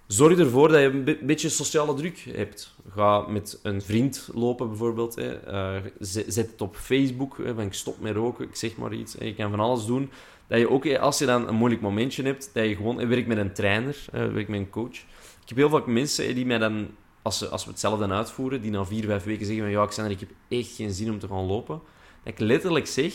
Zorg 0.07 0.39
ervoor 0.39 0.67
dat 0.67 0.79
je 0.79 0.87
een 0.87 1.25
beetje 1.25 1.49
sociale 1.49 1.93
druk 1.93 2.19
hebt. 2.19 2.75
Ga 2.89 3.19
met 3.19 3.59
een 3.63 3.81
vriend 3.81 4.29
lopen 4.33 4.67
bijvoorbeeld. 4.67 5.15
Hè. 5.15 5.51
Uh, 5.51 5.83
zet 5.99 6.35
het 6.35 6.61
op 6.61 6.75
Facebook. 6.75 7.37
Hè, 7.37 7.61
ik 7.61 7.73
stop 7.73 7.99
met 7.99 8.15
roken, 8.15 8.47
ik 8.47 8.55
zeg 8.55 8.77
maar 8.77 8.93
iets. 8.93 9.13
Hè. 9.13 9.25
Je 9.25 9.35
kan 9.35 9.49
van 9.49 9.59
alles 9.59 9.85
doen. 9.85 10.09
Dat 10.47 10.59
je 10.59 10.69
ook, 10.69 10.95
als 10.95 11.19
je 11.19 11.25
dan 11.25 11.47
een 11.47 11.55
moeilijk 11.55 11.81
momentje 11.81 12.23
hebt, 12.23 12.49
dat 12.53 12.65
je 12.65 12.75
gewoon 12.75 13.07
werkt 13.07 13.27
met 13.27 13.37
een 13.37 13.53
trainer, 13.53 14.05
werkt 14.11 14.49
met 14.49 14.59
een 14.59 14.69
coach. 14.69 14.95
Ik 15.41 15.49
heb 15.49 15.57
heel 15.57 15.69
vaak 15.69 15.85
mensen 15.85 16.35
die 16.35 16.45
mij 16.45 16.57
dan, 16.57 16.87
als, 17.21 17.49
als 17.49 17.65
we 17.65 17.71
hetzelfde 17.71 18.07
uitvoeren, 18.07 18.61
die 18.61 18.71
na 18.71 18.85
vier, 18.85 19.05
vijf 19.05 19.23
weken 19.23 19.45
zeggen 19.45 19.63
van 19.63 19.73
ja, 19.73 19.85
Xander, 19.85 20.13
ik 20.13 20.19
heb 20.19 20.29
echt 20.47 20.75
geen 20.75 20.91
zin 20.91 21.11
om 21.11 21.19
te 21.19 21.27
gaan 21.27 21.45
lopen. 21.45 21.81
Dat 22.23 22.33
ik 22.33 22.39
letterlijk 22.39 22.87
zeg, 22.87 23.13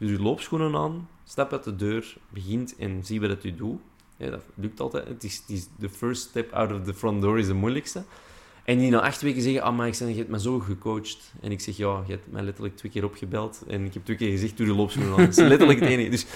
doe 0.00 0.10
je 0.10 0.22
loopschoenen 0.22 0.74
aan, 0.74 1.08
stap 1.24 1.52
uit 1.52 1.64
de 1.64 1.76
deur, 1.76 2.16
begint 2.28 2.76
en 2.76 3.04
zie 3.04 3.20
wat 3.20 3.44
u 3.44 3.54
doet. 3.54 3.80
Ja, 4.16 4.30
dat 4.30 4.42
lukt 4.54 4.80
altijd. 4.80 5.08
Het 5.08 5.24
is, 5.24 5.42
is 5.46 5.68
de 5.78 5.88
first 5.88 6.22
step 6.22 6.52
out 6.52 6.72
of 6.72 6.82
the 6.84 6.94
front 6.94 7.22
door 7.22 7.38
is 7.38 7.46
de 7.46 7.54
moeilijkste. 7.54 8.04
En 8.64 8.78
die 8.78 8.90
na 8.90 9.00
acht 9.00 9.22
weken 9.22 9.42
zeggen, 9.42 9.62
ah, 9.62 9.76
maar 9.76 9.86
ik 9.86 9.94
zeg, 9.94 10.08
je 10.08 10.14
hebt 10.14 10.28
me 10.28 10.40
zo 10.40 10.58
gecoacht. 10.58 11.32
En 11.40 11.50
ik 11.50 11.60
zeg, 11.60 11.76
ja, 11.76 12.02
je 12.06 12.12
hebt 12.12 12.32
mij 12.32 12.42
letterlijk 12.42 12.76
twee 12.76 12.92
keer 12.92 13.04
opgebeld. 13.04 13.62
En 13.68 13.84
ik 13.84 13.94
heb 13.94 14.04
twee 14.04 14.16
keer 14.16 14.30
gezegd, 14.30 14.56
doe 14.56 14.66
de 14.66 14.74
loopschoenen 14.74 15.12
aan. 15.12 15.18
Dat 15.18 15.28
is 15.28 15.36
letterlijk 15.36 15.80
het 15.80 15.88
enige. 15.88 16.10
Dus 16.10 16.26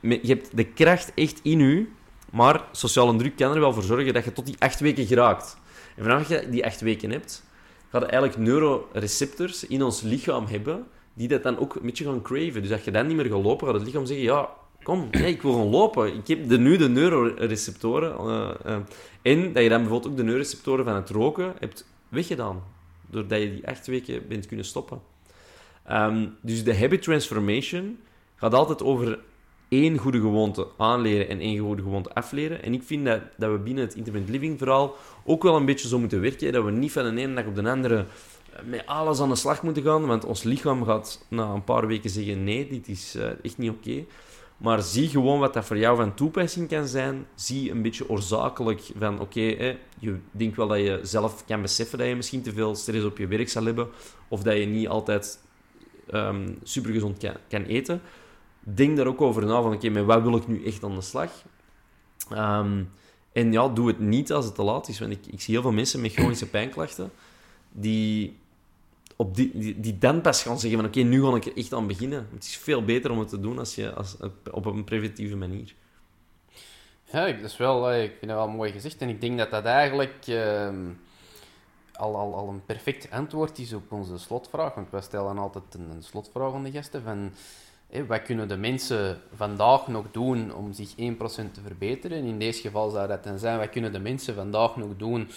je 0.00 0.28
hebt 0.34 0.56
de 0.56 0.64
kracht 0.64 1.12
echt 1.14 1.40
in 1.42 1.60
u, 1.60 1.92
maar 2.32 2.64
sociale 2.72 3.16
druk 3.16 3.36
kan 3.36 3.52
er 3.52 3.60
wel 3.60 3.72
voor 3.72 3.82
zorgen 3.82 4.14
dat 4.14 4.24
je 4.24 4.32
tot 4.32 4.46
die 4.46 4.56
acht 4.58 4.80
weken 4.80 5.06
geraakt. 5.06 5.56
En 5.96 6.02
vanaf 6.02 6.28
je 6.28 6.48
die 6.50 6.64
acht 6.64 6.80
weken 6.80 7.10
hebt, 7.10 7.44
gaat 7.90 8.02
eigenlijk 8.02 8.36
neuroreceptors 8.36 9.66
in 9.66 9.82
ons 9.82 10.00
lichaam 10.00 10.46
hebben, 10.46 10.86
die 11.18 11.28
dat 11.28 11.42
dan 11.42 11.58
ook 11.58 11.74
een 11.74 11.82
beetje 11.82 12.04
gaan 12.04 12.22
craven. 12.22 12.62
Dus 12.62 12.72
als 12.72 12.84
je 12.84 12.90
dan 12.90 13.06
niet 13.06 13.16
meer 13.16 13.26
gaat 13.26 13.42
lopen, 13.42 13.66
gaat 13.66 13.76
het 13.76 13.84
lichaam 13.84 14.06
zeggen, 14.06 14.26
ja, 14.26 14.48
kom, 14.82 15.08
nee, 15.10 15.32
ik 15.32 15.42
wil 15.42 15.52
gewoon 15.52 15.70
lopen. 15.70 16.14
Ik 16.14 16.26
heb 16.26 16.48
de, 16.48 16.58
nu 16.58 16.76
de 16.76 16.88
neuroreceptoren. 16.88 18.10
Uh, 18.20 18.50
uh, 18.66 18.76
en 19.22 19.52
dat 19.52 19.62
je 19.62 19.68
dan 19.68 19.80
bijvoorbeeld 19.80 20.10
ook 20.10 20.16
de 20.16 20.22
neuroreceptoren 20.22 20.84
van 20.84 20.94
het 20.94 21.10
roken 21.10 21.52
hebt 21.58 21.86
weggedaan. 22.08 22.62
Doordat 23.10 23.40
je 23.40 23.50
die 23.50 23.68
acht 23.68 23.86
weken 23.86 24.28
bent 24.28 24.46
kunnen 24.46 24.66
stoppen. 24.66 25.00
Um, 25.90 26.36
dus 26.40 26.64
de 26.64 26.76
habit 26.76 27.02
transformation 27.02 27.98
gaat 28.36 28.54
altijd 28.54 28.82
over 28.82 29.18
één 29.68 29.98
goede 29.98 30.20
gewoonte 30.20 30.66
aanleren 30.76 31.28
en 31.28 31.40
één 31.40 31.58
goede 31.58 31.82
gewoonte 31.82 32.14
afleren. 32.14 32.62
En 32.62 32.72
ik 32.72 32.82
vind 32.82 33.04
dat, 33.04 33.20
dat 33.36 33.50
we 33.50 33.58
binnen 33.58 33.84
het 33.84 33.94
intermittent 33.94 34.32
living 34.32 34.58
verhaal 34.58 34.96
ook 35.24 35.42
wel 35.42 35.56
een 35.56 35.64
beetje 35.64 35.88
zo 35.88 35.98
moeten 35.98 36.20
werken. 36.20 36.52
Dat 36.52 36.64
we 36.64 36.70
niet 36.70 36.92
van 36.92 37.14
de 37.14 37.20
ene 37.20 37.34
dag 37.34 37.46
op 37.46 37.54
de 37.54 37.70
andere 37.70 38.06
met 38.64 38.86
alles 38.86 39.20
aan 39.20 39.28
de 39.28 39.34
slag 39.34 39.62
moeten 39.62 39.82
gaan. 39.82 40.06
Want 40.06 40.24
ons 40.24 40.42
lichaam 40.42 40.84
gaat 40.84 41.24
na 41.28 41.52
een 41.52 41.64
paar 41.64 41.86
weken 41.86 42.10
zeggen: 42.10 42.44
nee, 42.44 42.68
dit 42.68 42.88
is 42.88 43.16
uh, 43.16 43.44
echt 43.44 43.58
niet 43.58 43.70
oké. 43.70 44.04
Maar 44.56 44.82
zie 44.82 45.08
gewoon 45.08 45.40
wat 45.40 45.54
dat 45.54 45.64
voor 45.64 45.78
jou 45.78 45.96
van 45.96 46.14
toepassing 46.14 46.68
kan 46.68 46.86
zijn. 46.86 47.26
Zie 47.34 47.70
een 47.70 47.82
beetje 47.82 48.08
oorzakelijk 48.08 48.80
van, 48.98 49.20
oké, 49.20 49.76
je 49.98 50.18
denkt 50.30 50.56
wel 50.56 50.68
dat 50.68 50.78
je 50.78 51.00
zelf 51.02 51.44
kan 51.44 51.62
beseffen 51.62 51.98
dat 51.98 52.06
je 52.06 52.16
misschien 52.16 52.42
te 52.42 52.52
veel 52.52 52.74
stress 52.74 53.04
op 53.04 53.18
je 53.18 53.26
werk 53.26 53.48
zal 53.48 53.64
hebben. 53.64 53.88
Of 54.28 54.42
dat 54.42 54.56
je 54.56 54.64
niet 54.64 54.88
altijd 54.88 55.38
um, 56.12 56.58
supergezond 56.62 57.18
kan, 57.18 57.34
kan 57.48 57.62
eten. 57.62 58.02
Denk 58.60 58.96
daar 58.96 59.06
ook 59.06 59.20
over 59.20 59.46
na 59.46 59.62
van, 59.62 59.66
oké, 59.66 59.76
okay, 59.76 59.90
met 59.90 60.04
wat 60.04 60.22
wil 60.22 60.36
ik 60.36 60.48
nu 60.48 60.64
echt 60.64 60.84
aan 60.84 60.94
de 60.94 61.00
slag? 61.00 61.30
Um, 62.32 62.90
en 63.32 63.52
ja, 63.52 63.68
doe 63.68 63.86
het 63.86 63.98
niet 63.98 64.32
als 64.32 64.44
het 64.44 64.54
te 64.54 64.62
laat 64.62 64.88
is. 64.88 64.98
Want 64.98 65.12
ik, 65.12 65.26
ik 65.26 65.40
zie 65.40 65.54
heel 65.54 65.62
veel 65.62 65.72
mensen 65.72 66.00
met 66.00 66.12
chronische 66.12 66.48
pijnklachten 66.48 67.10
die 67.72 68.36
op 69.20 69.34
die, 69.34 69.80
die, 69.80 69.98
dan 69.98 70.20
pas 70.20 70.42
gaan 70.42 70.58
zeggen 70.58 70.80
van 70.80 70.88
oké, 70.88 71.00
nu 71.00 71.24
ga 71.24 71.36
ik 71.36 71.44
er 71.44 71.56
echt 71.56 71.72
aan 71.72 71.86
beginnen. 71.86 72.28
Het 72.34 72.44
is 72.44 72.56
veel 72.56 72.84
beter 72.84 73.10
om 73.10 73.18
het 73.18 73.28
te 73.28 73.40
doen 73.40 73.58
als 73.58 73.74
je, 73.74 73.94
als, 73.94 74.16
op 74.50 74.64
een 74.64 74.84
preventieve 74.84 75.36
manier. 75.36 75.74
Ja, 77.04 77.26
dat 77.32 77.44
is 77.44 77.56
wel, 77.56 77.92
ik 77.92 78.14
vind 78.18 78.30
dat 78.30 78.40
wel 78.40 78.48
mooi 78.48 78.72
gezegd. 78.72 79.00
En 79.00 79.08
ik 79.08 79.20
denk 79.20 79.38
dat 79.38 79.50
dat 79.50 79.64
eigenlijk 79.64 80.26
uh, 80.28 80.68
al, 81.92 82.16
al, 82.16 82.34
al 82.34 82.48
een 82.48 82.64
perfect 82.66 83.10
antwoord 83.10 83.58
is 83.58 83.72
op 83.72 83.92
onze 83.92 84.18
slotvraag. 84.18 84.74
Want 84.74 84.90
wij 84.90 85.00
stellen 85.00 85.38
altijd 85.38 85.74
een, 85.74 86.02
slotvraag 86.02 86.54
aan 86.54 86.64
de 86.64 86.70
gasten 86.70 87.02
van... 87.02 87.32
Hé, 87.88 88.06
wat 88.06 88.22
kunnen 88.22 88.48
de 88.48 88.56
mensen 88.56 89.20
vandaag 89.34 89.86
nog 89.86 90.04
doen 90.10 90.54
om 90.54 90.72
zich 90.72 90.90
1% 90.90 90.94
te 90.96 91.60
verbeteren? 91.64 92.24
In 92.24 92.38
deze 92.38 92.60
geval 92.60 92.90
zou 92.90 93.08
dat 93.08 93.24
dan 93.24 93.38
zijn, 93.38 93.58
wat 93.58 93.70
kunnen 93.70 93.92
de 93.92 93.98
mensen 93.98 94.34
vandaag 94.34 94.76
nog 94.76 94.96
doen 94.96 95.30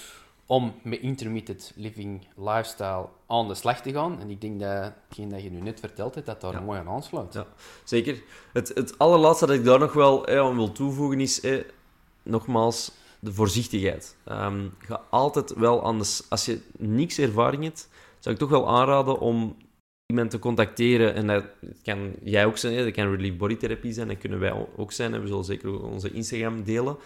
om 0.46 0.74
met 0.82 1.00
intermittent 1.00 1.72
living 1.76 2.28
lifestyle 2.36 3.08
aan 3.32 3.48
de 3.48 3.56
slag 3.56 3.82
te 3.82 3.92
gaan. 3.92 4.20
En 4.20 4.30
ik 4.30 4.42
denk 4.42 4.60
dat 4.60 4.92
hetgeen 5.08 5.30
dat 5.30 5.44
je 5.44 5.52
nu 5.52 5.62
net 5.62 5.80
verteld 5.80 6.16
hebt, 6.16 6.28
dat 6.28 6.42
daar 6.42 6.54
ja. 6.54 6.60
mooi 6.60 6.80
aan 6.80 6.88
aansluit. 6.88 7.34
Ja, 7.34 7.48
zeker. 7.84 8.24
Het, 8.54 8.72
het 8.74 8.98
allerlaatste 8.98 9.46
dat 9.46 9.56
ik 9.56 9.64
daar 9.64 9.80
nog 9.80 9.94
wel 9.94 10.26
eh, 10.26 10.40
aan 10.40 10.56
wil 10.56 10.72
toevoegen 10.72 11.20
is, 11.20 11.42
eh, 11.42 11.64
nogmaals, 12.24 12.92
de 13.20 13.34
voorzichtigheid. 13.34 14.16
Um, 14.32 14.74
ga 14.78 15.02
altijd 15.10 15.54
wel 15.54 15.86
aan 15.86 16.00
de... 16.00 16.20
Als 16.30 16.46
je 16.46 16.62
niks 16.78 17.18
ervaring 17.18 17.64
hebt, 17.64 17.90
zou 18.20 18.36
ik 18.36 18.42
toch 18.42 18.50
wel 18.50 18.70
aanraden 18.70 19.20
om 19.20 19.56
iemand 20.06 20.30
te 20.30 20.40
contacteren. 20.40 21.14
En 21.14 21.28
dat 21.28 21.44
kan 21.84 22.14
jij 22.24 22.46
ook 22.46 22.58
zijn, 22.58 22.84
dat 22.84 22.94
kan 22.94 23.16
relief 23.16 23.38
body 23.38 23.58
therapie 23.58 23.94
zijn, 23.94 24.08
dat 24.08 24.18
kunnen 24.18 24.40
wij 24.40 24.68
ook 24.76 24.92
zijn. 24.92 25.14
En 25.14 25.22
we 25.22 25.28
zullen 25.28 25.44
zeker 25.44 25.84
onze 25.84 26.12
Instagram 26.12 26.64
delen. 26.64 26.98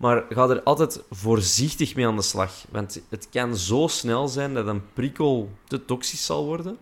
Maar 0.00 0.24
ga 0.28 0.48
er 0.48 0.62
altijd 0.62 1.02
voorzichtig 1.10 1.94
mee 1.94 2.06
aan 2.06 2.16
de 2.16 2.22
slag. 2.22 2.64
Want 2.70 3.00
het 3.08 3.28
kan 3.30 3.56
zo 3.56 3.86
snel 3.86 4.28
zijn 4.28 4.54
dat 4.54 4.66
een 4.66 4.92
prikkel 4.92 5.50
te 5.64 5.84
toxisch 5.84 6.26
zal 6.26 6.44
worden. 6.44 6.78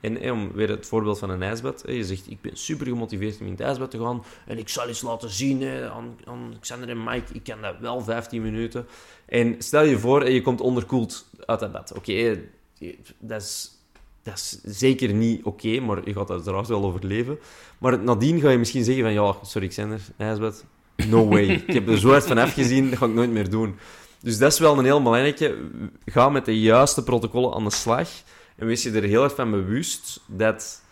En 0.00 0.30
om 0.30 0.52
weer 0.52 0.68
het 0.68 0.86
voorbeeld 0.86 1.18
van 1.18 1.30
een 1.30 1.42
ijsbad. 1.42 1.82
je 1.86 2.04
zegt, 2.04 2.30
ik 2.30 2.40
ben 2.40 2.56
super 2.56 2.86
gemotiveerd 2.86 3.40
om 3.40 3.46
in 3.46 3.52
het 3.52 3.60
ijsbad 3.60 3.90
te 3.90 3.98
gaan. 3.98 4.24
En 4.46 4.58
ik 4.58 4.68
zal 4.68 4.88
eens 4.88 5.02
laten 5.02 5.30
zien 5.30 5.64
aan, 5.64 6.18
aan 6.24 6.54
Xander 6.60 6.88
en 6.88 7.04
Mike. 7.04 7.34
Ik 7.34 7.42
kan 7.42 7.62
dat 7.62 7.78
wel 7.80 8.00
15 8.00 8.42
minuten. 8.42 8.86
En 9.26 9.54
stel 9.58 9.82
je 9.82 9.98
voor, 9.98 10.30
je 10.30 10.42
komt 10.42 10.60
onderkoeld 10.60 11.30
uit 11.46 11.60
dat 11.60 11.72
bad. 11.72 11.92
Oké, 11.96 12.40
dat 13.18 13.42
is 13.42 13.76
dat 14.22 14.34
is 14.36 14.60
zeker 14.78 15.14
niet 15.14 15.44
oké, 15.44 15.80
maar 15.80 16.00
je 16.04 16.12
gaat 16.12 16.30
uiteraard 16.30 16.68
wel 16.68 16.84
overleven. 16.84 17.38
Maar 17.78 17.98
nadien 18.02 18.40
ga 18.40 18.50
je 18.50 18.58
misschien 18.58 18.84
zeggen 18.84 19.04
van, 19.04 19.12
ja, 19.12 19.34
sorry 19.42 19.68
Xander, 19.68 20.00
ijsbad, 20.16 20.64
no 21.06 21.28
way. 21.28 21.44
ik 21.66 21.72
heb 21.72 21.88
er 21.88 21.98
zo 21.98 22.10
hard 22.10 22.26
van 22.26 22.38
afgezien, 22.38 22.90
dat 22.90 22.98
ga 22.98 23.06
ik 23.06 23.14
nooit 23.14 23.30
meer 23.30 23.50
doen. 23.50 23.76
Dus 24.20 24.38
dat 24.38 24.52
is 24.52 24.58
wel 24.58 24.78
een 24.78 24.84
heel 24.84 25.02
belangrijke. 25.02 25.56
Ga 26.04 26.28
met 26.28 26.44
de 26.44 26.60
juiste 26.60 27.02
protocollen 27.02 27.54
aan 27.54 27.64
de 27.64 27.70
slag. 27.70 28.08
En 28.56 28.66
wees 28.66 28.82
je 28.82 28.90
er 28.90 29.02
heel 29.02 29.22
erg 29.22 29.34
van 29.34 29.50
bewust 29.50 30.20
dat 30.26 30.82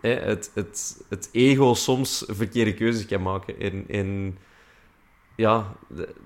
hè, 0.00 0.10
het, 0.10 0.50
het, 0.54 1.02
het 1.08 1.28
ego 1.32 1.74
soms 1.74 2.24
verkeerde 2.28 2.74
keuzes 2.74 3.06
kan 3.06 3.22
maken. 3.22 3.60
En, 3.60 3.84
en 3.88 4.38
ja, 5.36 5.72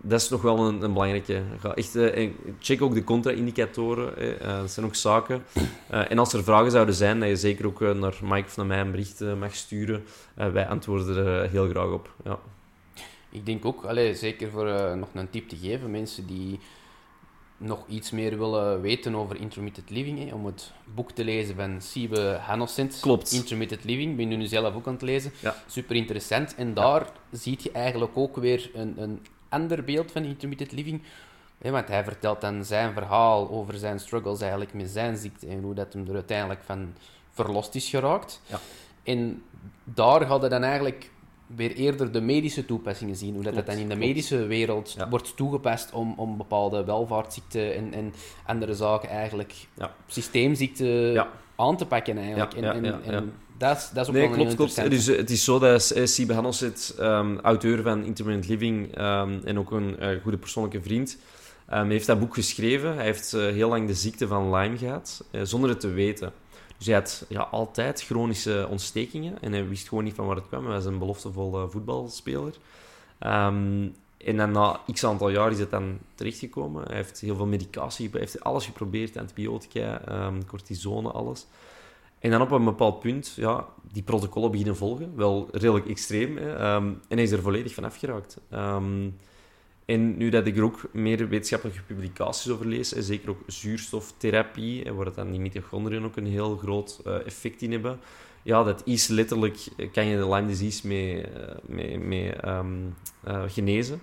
dat 0.03 0.20
is 0.20 0.28
nog 0.28 0.43
wel 0.43 0.59
een, 0.59 0.82
een 0.82 0.93
belangrijke. 0.93 1.43
Ga 1.59 1.74
echt, 1.74 1.97
uh, 1.97 2.31
check 2.59 2.82
ook 2.82 2.94
de 2.94 3.05
contra-indicatoren. 3.05 4.24
Uh, 4.24 4.61
dat 4.61 4.70
zijn 4.70 4.86
ook 4.86 4.94
zaken. 4.94 5.44
Uh, 5.93 6.11
en 6.11 6.19
als 6.19 6.32
er 6.32 6.44
vragen 6.44 6.70
zouden 6.70 6.94
zijn, 6.94 7.20
dat 7.20 7.28
je 7.28 7.36
zeker 7.36 7.66
ook 7.66 7.81
naar 7.81 8.15
Mike 8.23 8.47
of 8.47 8.57
naar 8.57 8.66
mij 8.66 8.81
een 8.81 8.90
bericht 8.90 9.20
mag 9.39 9.55
sturen. 9.55 10.05
wij 10.35 10.66
antwoorden 10.66 11.27
er 11.27 11.51
heel 11.51 11.69
graag 11.69 11.90
op. 11.90 12.15
Ja. 12.24 12.39
Ik 13.37 13.47
denk 13.47 13.65
ook, 13.65 13.85
allez, 13.85 14.19
zeker 14.21 14.51
voor 14.51 14.97
nog 14.97 15.09
een 15.13 15.31
tip 15.31 15.49
te 15.49 15.57
geven, 15.57 15.91
mensen 15.91 16.27
die 16.27 16.59
nog 17.57 17.85
iets 17.89 18.11
meer 18.11 18.39
willen 18.39 18.81
weten 18.81 19.15
over 19.15 19.41
intermittent 19.41 19.91
living, 19.91 20.19
hè, 20.19 20.35
om 20.35 20.47
het 20.47 20.73
boek 20.95 21.11
te 21.11 21.25
lezen 21.25 21.57
van 21.57 21.81
Siebe 21.81 22.21
Hanocent. 22.21 22.99
Klopt. 23.01 23.33
Intermittent 23.33 23.85
living, 23.85 24.17
ben 24.17 24.31
je 24.31 24.37
nu 24.37 24.47
zelf 24.47 24.75
ook 24.75 24.87
aan 24.87 24.93
het 24.93 25.03
lezen. 25.03 25.33
Ja. 25.41 25.57
Super 25.67 25.97
interessant. 25.97 26.55
En 26.55 26.75
daar 26.75 27.01
ja. 27.01 27.39
zie 27.39 27.59
je 27.63 27.71
eigenlijk 27.73 28.17
ook 28.17 28.37
weer 28.37 28.71
een, 28.75 28.95
een 29.03 29.27
ander 29.49 29.85
beeld 29.85 30.13
van 30.13 30.25
intermittent 30.25 30.73
living. 30.73 31.03
Hè, 31.59 31.71
want 31.71 31.89
hij 31.89 32.05
vertelt 32.05 32.41
dan 32.41 32.65
zijn 32.65 32.93
verhaal 32.93 33.51
over 33.51 33.75
zijn 33.75 34.01
struggles 34.01 34.41
eigenlijk 34.41 34.75
met 34.75 34.91
zijn 34.91 35.17
ziekte 35.17 35.47
en 35.47 35.63
hoe 35.63 35.75
dat 35.75 35.93
hem 35.93 36.09
er 36.09 36.15
uiteindelijk 36.15 36.63
van 36.65 36.95
verlost 37.31 37.75
is 37.75 37.89
geraakt. 37.89 38.41
Ja. 38.47 38.61
En 39.03 39.43
daar 39.85 40.27
gaat 40.27 40.41
hij 40.41 40.49
dan 40.49 40.63
eigenlijk 40.63 41.11
weer 41.47 41.73
eerder 41.73 42.12
de 42.12 42.20
medische 42.20 42.64
toepassingen 42.66 43.16
zien. 43.16 43.35
Hoe 43.35 43.43
dat, 43.43 43.55
dat 43.55 43.66
dan 43.66 43.77
in 43.77 43.89
de 43.89 43.97
medische 43.97 44.47
wereld 44.47 44.94
Ja. 44.98 45.09
wordt 45.09 45.36
toegepast 45.36 45.93
om, 45.93 46.14
om 46.16 46.36
bepaalde 46.36 46.85
welvaartsziekten 46.85 47.74
en, 47.74 47.93
en 47.94 48.12
andere 48.47 48.74
zaken 48.74 49.09
eigenlijk, 49.09 49.55
Ja. 49.74 49.94
systeemziekten 50.06 50.86
Ja. 51.12 51.28
aan 51.56 51.77
te 51.77 51.86
pakken 51.86 52.18
eigenlijk. 52.18 52.55
En, 52.55 52.85
en, 52.85 53.02
en. 53.05 53.32
Dat, 53.59 53.77
is, 53.77 53.90
dat 53.90 54.02
is 54.02 54.09
ook 54.09 54.14
Nee, 54.14 54.27
wel 54.28 54.36
klopt, 54.36 54.55
klopt. 54.55 54.90
Dus, 54.90 55.09
eh, 55.09 55.16
het 55.16 55.31
is 55.31 55.44
zo 55.44 55.59
dat 55.59 55.90
eh, 55.90 56.06
Sibe 56.06 56.32
Handelsit, 56.35 56.94
ehm 56.98 57.39
auteur 57.39 57.82
van 57.82 58.05
Intermittent 58.05 58.48
Living 58.48 58.94
ehm, 58.97 59.39
en 59.44 59.59
ook 59.59 59.70
een 59.70 59.98
eh, 59.98 60.23
goede 60.23 60.39
persoonlijke 60.39 60.82
vriend, 60.82 61.18
ehm, 61.68 61.89
heeft 61.89 62.06
dat 62.06 62.18
boek 62.18 62.35
geschreven. 62.35 62.94
Hij 62.94 63.05
heeft 63.05 63.32
eh, 63.32 63.40
heel 63.40 63.68
lang 63.68 63.86
de 63.86 63.94
ziekte 63.94 64.27
van 64.27 64.55
Lyme 64.55 64.77
gehad, 64.78 65.24
eh, 65.31 65.40
zonder 65.44 65.70
het 65.70 65.81
te 65.81 65.89
weten. 65.90 66.32
Dus 66.77 66.86
hij 66.86 66.94
had 66.94 67.24
ja, 67.28 67.40
altijd 67.40 68.03
chronische 68.03 68.66
ontstekingen 68.70 69.43
en 69.43 69.53
hij 69.53 69.69
wist 69.69 69.89
gewoon 69.89 70.05
niet 70.05 70.15
van 70.15 70.27
waar 70.27 70.36
het 70.36 70.48
kwam. 70.48 70.65
Hij 70.65 70.74
was 70.74 70.85
een 70.85 70.98
beloftevolle 70.98 71.69
voetbalspeler. 71.69 72.55
Ehm, 73.19 73.89
en 74.16 74.36
dan 74.36 74.51
na 74.51 74.81
x 74.93 75.05
aantal 75.05 75.28
jaar 75.28 75.51
is 75.51 75.59
het 75.59 75.70
dan 75.70 75.98
terechtgekomen. 76.15 76.85
Hij 76.86 76.97
heeft 76.97 77.20
heel 77.20 77.36
veel 77.36 77.47
medicatie, 77.47 78.09
hij 78.11 78.20
heeft 78.20 78.40
alles 78.40 78.65
geprobeerd, 78.65 79.16
antibiotica, 79.16 80.01
ehm, 80.01 80.43
cortisone, 80.47 81.11
alles. 81.11 81.47
En 82.19 82.31
dan 82.31 82.40
op 82.40 82.51
een 82.51 82.65
bepaald 82.65 83.01
punt, 83.01 83.32
ja, 83.36 83.66
die 83.93 84.03
protocollen 84.03 84.51
beginnen 84.51 84.77
volgen. 84.77 85.12
Wel 85.16 85.48
redelijk 85.53 85.89
extreem. 85.89 86.36
Hè? 86.36 86.55
ehm, 86.55 86.86
en 86.86 87.16
hij 87.16 87.23
is 87.23 87.31
er 87.31 87.43
volledig 87.43 87.74
van 87.74 87.85
afgeraakt. 87.85 88.39
En 89.87 90.17
nu 90.17 90.29
dat 90.29 90.47
ik 90.47 90.57
er 90.57 90.63
ook 90.63 90.81
meer 90.93 91.29
wetenschappelijke 91.29 91.83
publicaties 91.83 92.51
over 92.51 92.67
lees, 92.67 92.95
en 92.95 93.03
zeker 93.03 93.31
ook 93.31 93.41
zuurstoftherapie, 93.47 94.93
waar 94.93 95.07
het 95.07 95.15
dan 95.15 95.31
die 95.31 95.41
mitochondriën 95.41 96.05
ook 96.05 96.17
een 96.17 96.27
heel 96.27 96.57
groot 96.57 97.01
eh, 97.05 97.27
effect 97.27 97.63
in 97.63 97.73
hebben. 97.73 97.99
Ja, 98.47 98.63
dat 98.63 98.83
is 98.85 99.07
letterlijk, 99.07 99.67
eh, 99.77 99.93
kan 99.93 100.07
je 100.07 100.17
de 100.17 100.29
Lyme 100.29 100.47
disease 100.47 100.87
mee, 100.87 101.23
eh, 101.23 102.43
ehm, 102.43 102.67
eh, 103.25 103.43
genezen. 103.47 104.01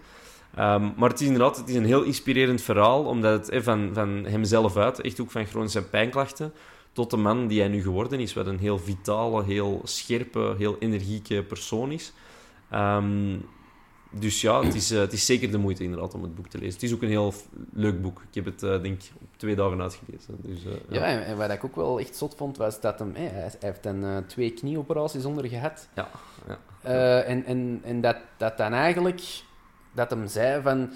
Ehm, 0.56 0.90
maar 0.98 1.10
het 1.10 1.22
is 1.22 1.28
inderdaad 1.28 1.58
het 1.58 1.70
is 1.70 1.76
een 1.76 1.86
heel 1.86 2.04
inspirerend 2.04 2.62
verhaal, 2.62 3.04
omdat 3.04 3.48
het 3.48 3.64
van, 3.64 3.96
hemzelf 4.26 4.78
uit, 4.78 5.02
echt 5.02 5.20
ook 5.20 5.32
van 5.32 5.46
chronische 5.46 5.84
pijnklachten, 5.84 6.54
tot 6.92 7.10
de 7.10 7.18
man 7.18 7.48
die 7.48 7.60
hij 7.60 7.70
nu 7.70 7.82
geworden 7.82 8.20
is, 8.20 8.34
wat 8.34 8.48
een 8.48 8.60
heel 8.60 8.80
vitale, 8.80 9.44
heel 9.44 9.82
scherpe, 9.84 10.56
heel 10.58 10.76
energieke 10.80 11.44
persoon 11.44 11.92
is. 11.92 12.14
Ehm, 12.70 13.38
dus 14.20 14.42
ja, 14.42 14.64
het 14.64 14.76
is, 14.76 14.92
eh, 14.92 15.00
het 15.00 15.14
is 15.14 15.26
zeker 15.26 15.52
de 15.52 15.58
moeite 15.58 15.84
inderdaad 15.84 16.14
om 16.14 16.24
het 16.24 16.36
boek 16.36 16.48
te 16.48 16.58
lezen. 16.58 16.74
Het 16.74 16.84
is 16.84 16.94
ook 16.94 17.02
een 17.02 17.08
heel 17.10 17.34
leuk 17.74 18.02
boek. 18.02 18.22
Ik 18.30 18.36
heb 18.36 18.46
het, 18.46 18.64
eh, 18.64 18.82
denk 18.82 19.04
ik, 19.04 19.12
op 19.22 19.28
twee 19.38 19.56
dagen 19.56 19.82
uitgelezen. 19.82 20.36
Dus, 20.42 20.66
eh, 20.66 20.72
Ja, 20.90 21.02
en, 21.02 21.26
en 21.26 21.38
wat 21.38 21.52
ik 21.52 21.64
ook 21.64 21.76
wel 21.76 22.00
echt 22.00 22.16
zot 22.16 22.36
vond, 22.36 22.58
was 22.58 22.82
dat 22.82 23.00
hem, 23.00 23.16
hij, 23.16 23.52
heeft 23.60 23.84
dan 23.84 24.24
twee 24.28 24.52
knieoperaties 24.52 25.26
onder 25.26 25.48
gehad. 25.48 25.88
Ja, 25.96 26.10
ja. 26.48 27.22
En 27.22 27.46
en, 27.46 27.82
en 27.84 28.02
dat, 28.02 28.18
dat 28.38 28.58
dan 28.58 28.74
eigenlijk, 28.74 29.22
dat 29.92 30.10
hem 30.10 30.28
zei 30.28 30.62
van, 30.62 30.92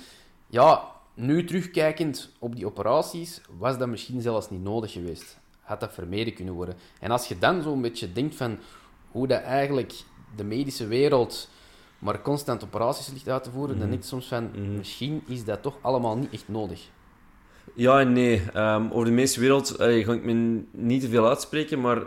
ja, 0.47 0.83
nu 1.13 1.43
terugkijkend 1.43 2.29
op 2.39 2.55
die 2.55 2.65
operaties, 2.65 3.41
was 3.57 3.77
dat 3.77 3.87
misschien 3.87 4.21
zelfs 4.21 4.49
niet 4.49 4.63
nodig 4.63 4.91
geweest. 4.91 5.37
Had 5.61 5.79
dat 5.79 5.93
vermeden 5.93 6.33
kunnen 6.33 6.53
worden. 6.53 6.75
En 6.99 7.11
als 7.11 7.27
je 7.27 7.39
dan 7.39 7.61
zo'n 7.61 7.81
beetje 7.81 8.13
denkt 8.13 8.35
van 8.35 8.57
hoe 9.11 9.27
dat 9.27 9.41
eigenlijk 9.41 9.93
de 10.35 10.43
medische 10.43 10.87
wereld 10.87 11.49
maar 11.99 12.21
constant 12.21 12.63
operaties 12.63 13.07
ligt 13.13 13.29
uit 13.29 13.43
te 13.43 13.51
voeren, 13.51 13.69
dan 13.69 13.77
Mhm. 13.77 13.89
denk 13.89 14.01
ik 14.01 14.07
soms 14.09 14.27
van, 14.27 14.49
Mhm. 14.55 14.77
misschien 14.77 15.23
is 15.27 15.43
dat 15.45 15.61
toch 15.61 15.77
allemaal 15.81 16.17
niet 16.17 16.31
echt 16.31 16.47
nodig. 16.47 16.89
Ja 17.73 17.99
en 17.99 18.13
nee. 18.13 18.41
Ehm, 18.53 18.85
over 18.91 19.05
de 19.05 19.11
meeste 19.11 19.39
wereld 19.39 19.73
ga 19.77 19.85
ik 20.13 20.23
me 20.23 20.61
niet 20.71 21.01
te 21.01 21.09
veel 21.09 21.27
uitspreken, 21.27 21.81
maar 21.81 21.97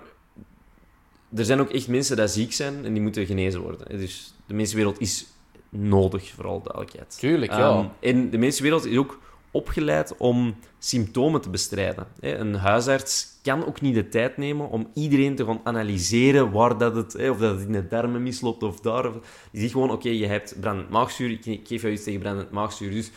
er 1.35 1.45
zijn 1.45 1.61
ook 1.61 1.71
echt 1.71 1.89
mensen 1.89 2.17
die 2.17 2.27
ziek 2.27 2.53
zijn 2.53 2.85
en 2.85 2.93
die 2.93 3.03
moeten 3.03 3.27
genezen 3.27 3.61
worden. 3.61 3.99
Dus 3.99 4.35
de 4.47 4.55
meeste 4.55 4.77
wereld 4.77 5.01
is 5.01 5.27
nodig, 5.69 6.31
vooral 6.31 6.63
duidelijkheid. 6.63 7.19
Tuurlijk, 7.19 7.53
ja. 7.53 7.71
Ehm, 7.71 7.87
en 8.01 8.31
de 8.31 8.39
meeste 8.39 8.63
wereld 8.63 8.85
is 8.87 8.97
ook 8.99 9.19
opgeleid 9.51 10.17
om 10.17 10.55
symptomen 10.79 11.41
te 11.41 11.51
bestrijden. 11.51 12.07
Een 12.21 12.55
huisarts 12.55 13.39
kan 13.43 13.67
ook 13.67 13.81
niet 13.81 13.95
de 13.95 14.09
tijd 14.09 14.37
nemen 14.37 14.69
om 14.69 14.91
iedereen 14.95 15.37
te 15.37 15.45
gaan 15.45 15.61
analyseren 15.65 16.51
waar 16.51 16.79
dat 16.79 16.97
het, 16.97 17.15
of 17.31 17.39
dat 17.39 17.59
het 17.59 17.67
in 17.67 17.73
de 17.73 17.89
darmen 17.89 18.23
misloopt 18.23 18.63
of 18.63 18.81
daar. 18.81 19.03
Die 19.51 19.61
zegt 19.61 19.73
gewoon, 19.73 19.91
oké, 19.91 20.09
je 20.09 20.27
hebt 20.27 20.61
brandend 20.61 20.91
maagzuur, 20.91 21.31
ik 21.31 21.67
geef 21.67 21.83
jou 21.83 21.93
iets 21.93 22.05
tegen 22.05 22.21
brandend 22.21 22.51
maagzuur. 22.51 22.91
Dus 22.91 23.11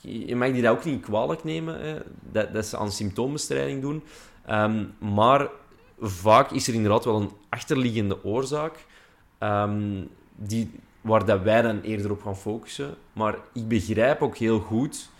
je 0.00 0.36
mag 0.36 0.52
die 0.52 0.62
dat 0.62 0.76
ook 0.76 0.84
niet 0.84 1.02
kwalijk 1.02 1.44
nemen, 1.44 2.02
dat, 2.32 2.54
dat 2.54 2.66
ze 2.66 2.76
aan 2.76 2.92
symptoombestrijding 2.92 3.80
doen. 3.80 4.02
Ehm, 4.46 4.84
maar 4.98 5.48
vaak 6.00 6.50
is 6.50 6.68
er 6.68 6.74
inderdaad 6.74 7.04
wel 7.04 7.20
een 7.20 7.30
achterliggende 7.48 8.24
oorzaak 8.24 8.86
ehm, 9.38 10.04
die, 10.36 10.70
waar 11.00 11.24
dat 11.24 11.42
wij 11.42 11.62
dan 11.62 11.80
eerder 11.80 12.10
op 12.10 12.22
gaan 12.22 12.36
focussen. 12.36 12.94
Maar 13.12 13.38
ik 13.52 13.68
begrijp 13.68 14.22
ook 14.22 14.36
heel 14.36 14.58
goed, 14.58 15.10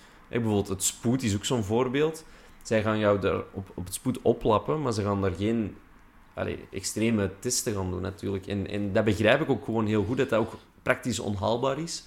bijvoorbeeld 0.40 0.68
het 0.68 0.82
spoed 0.82 1.22
is 1.22 1.34
ook 1.34 1.44
zo'n 1.44 1.64
voorbeeld. 1.64 2.24
Zij 2.62 2.82
gaan 2.82 2.98
jou 2.98 3.20
daar 3.20 3.42
op, 3.52 3.70
op 3.74 3.84
het 3.84 3.94
spoed 3.94 4.18
oplappen, 4.22 4.82
maar 4.82 4.92
ze 4.92 5.02
gaan 5.02 5.20
daar 5.20 5.32
geen 5.32 5.76
allee, 6.34 6.58
extreme 6.70 7.30
testen 7.38 7.74
gaan 7.74 7.90
doen 7.90 8.02
natuurlijk. 8.02 8.46
En, 8.46 8.68
en 8.68 8.92
dat 8.92 9.04
begrijp 9.04 9.40
ik 9.40 9.50
ook 9.50 9.64
gewoon 9.64 9.86
heel 9.86 10.04
goed, 10.04 10.16
dat 10.16 10.28
dat 10.28 10.40
ook 10.40 10.52
praktisch 10.82 11.18
onhaalbaar 11.18 11.78
is. 11.78 12.04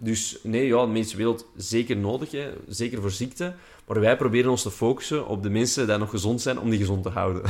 Dus 0.00 0.38
nee, 0.42 0.66
ja, 0.66 0.80
de 0.80 0.92
medische 0.92 1.16
wereld 1.16 1.46
zeker 1.56 1.96
nodig, 1.96 2.30
hè. 2.30 2.50
zeker 2.68 3.00
voor 3.00 3.10
ziekte. 3.10 3.54
Maar 3.86 4.00
wij 4.00 4.16
proberen 4.16 4.50
ons 4.50 4.62
te 4.62 4.70
focussen 4.70 5.26
op 5.26 5.42
de 5.42 5.50
mensen 5.50 5.86
die 5.86 5.96
nog 5.96 6.10
gezond 6.10 6.40
zijn, 6.40 6.58
om 6.58 6.70
die 6.70 6.78
gezond 6.78 7.02
te 7.02 7.08
houden. 7.08 7.42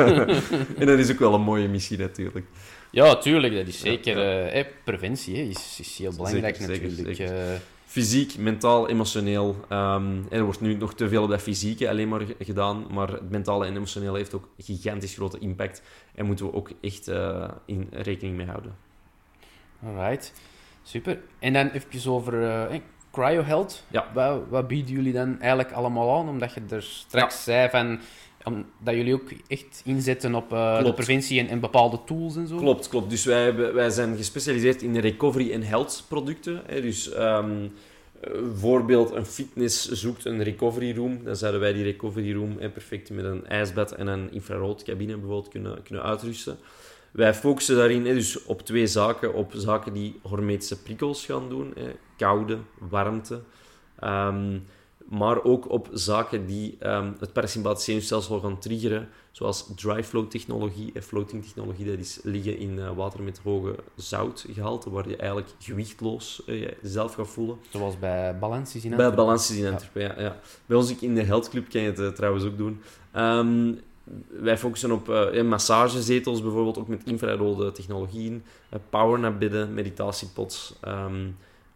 en 0.80 0.86
dat 0.86 0.98
is 0.98 1.10
ook 1.10 1.18
wel 1.18 1.34
een 1.34 1.40
mooie 1.40 1.68
missie 1.68 1.98
natuurlijk. 1.98 2.46
Ja, 2.90 3.16
tuurlijk, 3.16 3.54
dat 3.54 3.66
is 3.66 3.80
zeker. 3.80 4.18
ja. 4.18 4.48
eh, 4.48 4.64
preventie 4.84 5.36
hè, 5.36 5.42
is, 5.42 5.76
is 5.80 5.98
heel 5.98 6.12
belangrijk 6.16 6.56
Zeker, 6.56 6.88
natuurlijk. 6.88 7.16
zeker. 7.16 7.36
Eh, 7.36 7.54
Fysiek, 7.88 8.38
mentaal, 8.38 8.88
emotioneel. 8.88 9.56
ehm, 9.68 10.22
er 10.30 10.42
wordt 10.44 10.60
nu 10.60 10.74
nog 10.74 10.94
te 10.94 11.08
veel 11.08 11.22
op 11.22 11.30
dat 11.30 11.42
fysieke 11.42 11.88
alleen 11.88 12.08
maar 12.08 12.20
ge- 12.20 12.36
gedaan, 12.38 12.86
maar 12.92 13.08
het 13.08 13.30
mentale 13.30 13.66
en 13.66 13.76
emotionele 13.76 14.16
heeft 14.16 14.34
ook 14.34 14.48
gigantisch 14.58 15.14
grote 15.14 15.38
impact. 15.38 15.82
En 16.14 16.26
moeten 16.26 16.46
we 16.46 16.52
ook 16.52 16.70
echt 16.80 17.08
eh, 17.08 17.48
in 17.64 17.88
rekening 17.90 18.36
mee 18.36 18.46
houden. 18.46 18.76
alright, 19.84 20.32
super. 20.82 21.20
En 21.38 21.52
dan 21.52 21.68
even 21.68 22.10
over 22.12 22.32
hè, 22.70 22.80
CryoHealth. 23.12 23.84
Ja. 23.88 24.06
Wat, 24.14 24.40
wat 24.48 24.68
bieden 24.68 24.94
jullie 24.94 25.12
dan 25.12 25.40
eigenlijk 25.40 25.72
allemaal 25.72 26.18
aan? 26.18 26.28
Omdat 26.28 26.54
je 26.54 26.62
er 26.70 26.82
straks 26.82 27.44
zei 27.44 27.68
van... 27.70 27.98
dat 28.78 28.94
jullie 28.94 29.14
ook 29.14 29.30
echt 29.46 29.82
inzetten 29.84 30.34
op 30.34 30.52
eh, 30.52 30.84
de 30.84 30.94
preventie 30.94 31.40
en, 31.40 31.48
en 31.48 31.60
bepaalde 31.60 31.98
tools 32.04 32.36
en 32.36 32.46
zo. 32.46 32.56
Klopt, 32.56 32.88
klopt. 32.88 33.10
Dus 33.10 33.24
wij, 33.24 33.54
wij 33.54 33.90
zijn 33.90 34.16
gespecialiseerd 34.16 34.82
in 34.82 34.96
recovery 34.96 35.52
en 35.52 35.62
health 35.62 36.04
producten. 36.08 36.62
Hè. 36.66 36.80
Dus 36.80 37.12
eh, 37.12 37.44
voorbeeld, 38.54 39.10
een 39.10 39.26
fitness 39.26 39.90
zoekt 39.90 40.24
een 40.24 40.42
recovery 40.42 40.96
room. 40.96 41.24
Dan 41.24 41.36
zouden 41.36 41.60
wij 41.60 41.72
die 41.72 41.84
recovery 41.84 42.34
room 42.34 42.56
perfect 42.58 43.10
met 43.10 43.24
een 43.24 43.46
ijsbad 43.46 43.92
en 43.92 44.06
een 44.06 44.32
infraroodcabine 44.32 45.12
bijvoorbeeld 45.12 45.48
kunnen, 45.48 45.82
kunnen 45.82 46.04
uitrusten. 46.04 46.56
Wij 47.10 47.34
focussen 47.34 47.76
daarin 47.76 48.06
hè, 48.06 48.14
dus 48.14 48.44
op 48.44 48.62
twee 48.62 48.86
zaken. 48.86 49.34
Op 49.34 49.52
zaken 49.54 49.92
die 49.92 50.18
hormetische 50.22 50.82
prikkels 50.82 51.26
gaan 51.26 51.48
doen. 51.48 51.72
Hè. 51.74 51.90
Koude, 52.16 52.58
warmte. 52.78 53.40
Ehm, 53.98 54.58
maar 55.08 55.44
ook 55.44 55.70
op 55.70 55.88
zaken 55.92 56.46
die 56.46 56.76
ehm, 56.78 57.12
het 57.18 57.32
parasympathisch 57.32 57.84
zenuwstelsel 57.84 58.40
gaan 58.40 58.58
triggeren, 58.58 59.08
zoals 59.30 59.70
dry 59.76 60.04
flow 60.04 60.28
technologie 60.28 60.90
en 60.94 61.02
floating 61.02 61.44
technologie. 61.44 61.86
Dat 61.86 61.98
is 61.98 62.20
liggen 62.22 62.58
in 62.58 62.78
eh, 62.78 62.90
water 62.96 63.22
met 63.22 63.40
hoge 63.42 63.74
zoutgehalte, 63.94 64.90
waar 64.90 65.08
je 65.08 65.16
eigenlijk 65.16 65.50
gewichtloos 65.58 66.44
eh, 66.46 66.70
zelf 66.82 67.14
gaat 67.14 67.28
voelen. 67.28 67.58
Zoals 67.70 67.98
bij 67.98 68.38
balances 68.38 68.84
in 68.84 68.96
Bij. 68.96 69.14
Balances 69.14 69.56
in 69.56 69.72
Antwerpen, 69.72 70.02
ja. 70.02 70.22
ja. 70.22 70.36
Bij 70.66 70.76
ons 70.76 70.96
in 70.96 71.14
de 71.14 71.22
Health 71.22 71.48
Club 71.48 71.68
kan 71.68 71.80
je 71.80 71.86
het 71.88 72.00
eh, 72.00 72.08
trouwens 72.08 72.44
ook 72.44 72.56
doen. 72.56 72.80
Ehm, 73.12 73.72
wij 74.28 74.58
focussen 74.58 74.92
op 74.92 75.08
eh, 75.08 75.42
massagezetels 75.42 76.42
bijvoorbeeld, 76.42 76.78
ook 76.78 76.88
met 76.88 77.02
infrarode 77.04 77.72
technologieën, 77.72 78.42
eh, 78.68 78.78
powernapbedden, 78.90 79.74
meditatiepots, 79.74 80.74
ehm, 80.80 81.26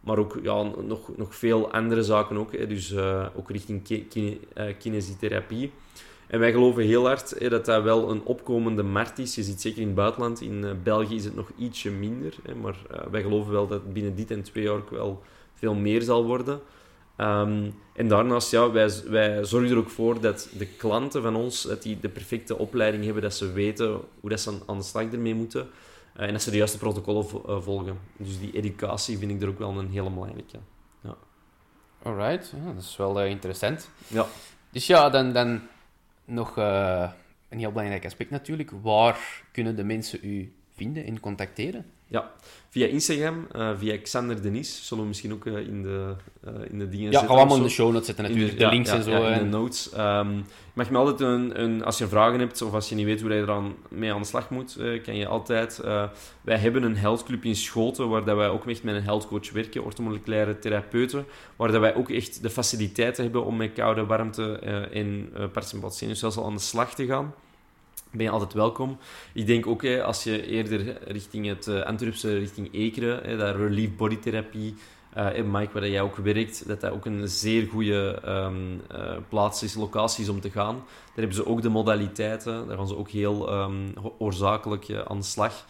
maar 0.01 0.17
ook 0.17 0.39
ja, 0.43 0.63
nog, 0.63 1.17
nog 1.17 1.35
veel 1.35 1.71
andere 1.71 2.03
zaken 2.03 2.37
ook, 2.37 2.55
hè, 2.55 2.67
dus 2.67 2.91
eh, 2.91 3.25
ook 3.35 3.49
richting 3.49 3.87
eh, 4.53 4.65
kinesietherapie. 4.79 5.71
En 6.27 6.39
wij 6.39 6.51
geloven 6.51 6.83
heel 6.83 7.05
hard 7.05 7.35
hè, 7.39 7.49
dat 7.49 7.65
dat 7.65 7.83
wel 7.83 8.09
een 8.09 8.23
opkomende 8.23 8.83
markt 8.83 9.19
is. 9.19 9.35
Je 9.35 9.43
ziet 9.43 9.61
zeker 9.61 9.81
in 9.81 9.87
het 9.87 9.95
buitenland, 9.95 10.41
in 10.41 10.63
eh, 10.63 10.71
België 10.83 11.15
is 11.15 11.25
het 11.25 11.35
nog 11.35 11.51
ietsje 11.57 11.91
minder, 11.91 12.33
hè, 12.43 12.55
maar 12.55 12.75
wij 13.11 13.21
geloven 13.21 13.51
wel 13.51 13.67
dat 13.67 13.93
binnen 13.93 14.15
dit 14.15 14.31
en 14.31 14.43
twee 14.43 14.63
jaar 14.63 14.73
ook 14.73 14.89
wel 14.89 15.21
veel 15.53 15.73
meer 15.73 16.01
zal 16.01 16.25
worden. 16.25 16.59
Ehm, 17.15 17.69
en 17.93 18.07
daarnaast, 18.07 18.51
ja, 18.51 18.71
wij, 18.71 18.89
wij 19.07 19.45
zorgen 19.45 19.69
er 19.69 19.77
ook 19.77 19.89
voor 19.89 20.21
dat 20.21 20.49
de 20.57 20.65
klanten 20.65 21.21
van 21.21 21.35
ons 21.35 21.61
dat 21.61 21.83
die 21.83 21.99
de 21.99 22.09
perfecte 22.09 22.57
opleiding 22.57 23.03
hebben, 23.03 23.23
dat 23.23 23.33
ze 23.33 23.51
weten 23.51 23.99
hoe 24.19 24.29
dat 24.29 24.39
ze 24.39 24.53
aan 24.65 24.77
de 24.77 24.83
slag 24.83 25.11
ermee 25.11 25.35
moeten. 25.35 25.67
Eh, 26.13 26.27
en 26.27 26.31
dat 26.31 26.41
ze 26.41 26.51
de 26.51 26.57
juiste 26.57 26.77
protocollen 26.77 27.25
eh, 27.47 27.61
volgen. 27.61 27.99
Dus 28.17 28.39
die 28.39 28.51
educatie 28.53 29.17
vind 29.17 29.31
ik 29.31 29.41
er 29.41 29.47
ook 29.47 29.59
wel 29.59 29.79
een 29.79 29.89
hele 29.89 30.09
belangrijke. 30.09 30.59
Alright, 32.03 32.53
ja, 32.65 32.73
dat 32.73 32.83
is 32.83 32.97
wel 32.97 33.21
eh, 33.21 33.29
interessant. 33.29 33.89
Ja. 34.07 34.25
Dus 34.69 34.87
ja, 34.87 35.09
dan, 35.09 35.33
dan 35.33 35.61
nog 36.25 36.55
een 36.55 37.59
heel 37.59 37.71
belangrijk 37.71 38.05
aspect 38.05 38.29
natuurlijk. 38.29 38.71
Waar 38.81 39.43
kunnen 39.51 39.75
de 39.75 39.83
mensen 39.83 40.19
u 40.21 40.53
vinden 40.75 41.05
en 41.05 41.19
contacteren? 41.19 41.85
Ja, 42.11 42.31
via 42.69 42.87
Instagram, 42.87 43.47
uh, 43.55 43.69
via 43.77 43.97
Xander 43.97 44.41
Denis. 44.41 44.87
Zullen 44.87 45.03
we 45.03 45.09
misschien 45.09 45.33
ook 45.33 45.45
uh, 45.45 45.57
in, 45.57 45.81
de, 45.81 46.15
uh, 46.47 46.51
in 46.69 46.79
de 46.79 46.89
dingen 46.89 47.11
ja, 47.11 47.19
zetten. 47.19 47.29
Ja, 47.29 47.35
allemaal 47.35 47.57
in 47.57 47.63
de 47.63 47.69
show 47.69 47.91
notes 47.91 48.05
zetten 48.05 48.25
natuurlijk, 48.25 48.59
de, 48.59 48.67
links 48.67 48.89
ja, 48.89 48.95
en 48.95 49.03
zo. 49.03 49.11
Ja, 49.11 49.27
in 49.27 49.33
en... 49.33 49.39
de 49.39 49.57
notes. 49.57 49.91
Um, 49.97 50.35
je 50.37 50.43
mag 50.73 50.89
me 50.89 50.97
altijd 50.97 51.19
een, 51.19 51.61
een, 51.61 51.83
als 51.83 51.97
je 51.97 52.07
vragen 52.07 52.39
hebt 52.39 52.61
of 52.61 52.73
als 52.73 52.89
je 52.89 52.95
niet 52.95 53.05
weet 53.05 53.21
hoe 53.21 53.29
je 53.29 53.39
er 53.39 53.45
dan 53.45 53.75
mee 53.89 54.13
aan 54.13 54.21
de 54.21 54.27
slag 54.27 54.49
moet, 54.49 54.77
kan 55.03 55.15
je 55.15 55.27
altijd... 55.27 55.81
wij 56.41 56.57
hebben 56.57 56.83
een 56.83 56.97
healthclub 56.97 57.43
in 57.43 57.55
Schoten, 57.55 58.09
waar 58.09 58.23
dat 58.23 58.37
wij 58.37 58.49
ook 58.49 58.67
echt 58.67 58.83
met 58.83 58.95
een 58.95 59.03
healthcoach 59.03 59.51
werken, 59.51 59.83
orthomoleculaire 59.83 60.59
therapeuten, 60.59 61.25
waar 61.55 61.71
dat 61.71 61.81
wij 61.81 61.95
ook 61.95 62.09
echt 62.09 62.41
de 62.41 62.49
faciliteiten 62.49 63.23
hebben 63.23 63.45
om 63.45 63.55
met 63.55 63.73
koude 63.73 64.05
warmte 64.05 64.59
en 64.93 65.29
uh, 65.37 65.45
parasimpathiezenuwstelsel 65.51 66.45
aan 66.45 66.55
de 66.55 66.61
slag 66.61 66.95
te 66.95 67.05
gaan 67.05 67.33
ben 68.11 68.25
je 68.25 68.29
altijd 68.29 68.53
welkom. 68.53 68.97
Ik 69.33 69.45
denk 69.45 69.67
ook, 69.67 69.83
hè, 69.83 70.03
als 70.03 70.23
je 70.23 70.47
eerder 70.47 71.07
richting 71.11 71.47
het 71.47 71.67
uh, 71.67 71.81
Antwerpse, 71.81 72.37
richting 72.37 72.73
Ekeren, 72.73 73.23
hè, 73.23 73.51
relief 73.51 73.95
bodytherapie, 73.95 74.75
uh, 75.17 75.43
Mike, 75.43 75.73
waar 75.73 75.89
jij 75.89 76.01
ook 76.01 76.15
werkt, 76.15 76.67
dat 76.67 76.81
dat 76.81 76.91
ook 76.91 77.05
een 77.05 77.27
zeer 77.27 77.67
goede 77.67 78.21
um, 78.25 78.81
uh, 78.91 79.17
plaats 79.29 79.63
is, 79.63 79.75
locatie 79.75 80.23
is 80.23 80.29
om 80.29 80.41
te 80.41 80.49
gaan. 80.49 80.75
Daar 80.75 81.15
hebben 81.15 81.35
ze 81.35 81.45
ook 81.45 81.61
de 81.61 81.69
modaliteiten, 81.69 82.67
daar 82.67 82.77
gaan 82.77 82.87
ze 82.87 82.97
ook 82.97 83.09
heel 83.09 83.53
um, 83.53 83.93
oorzakelijk 84.17 85.03
aan 85.07 85.17
de 85.17 85.25
slag. 85.25 85.65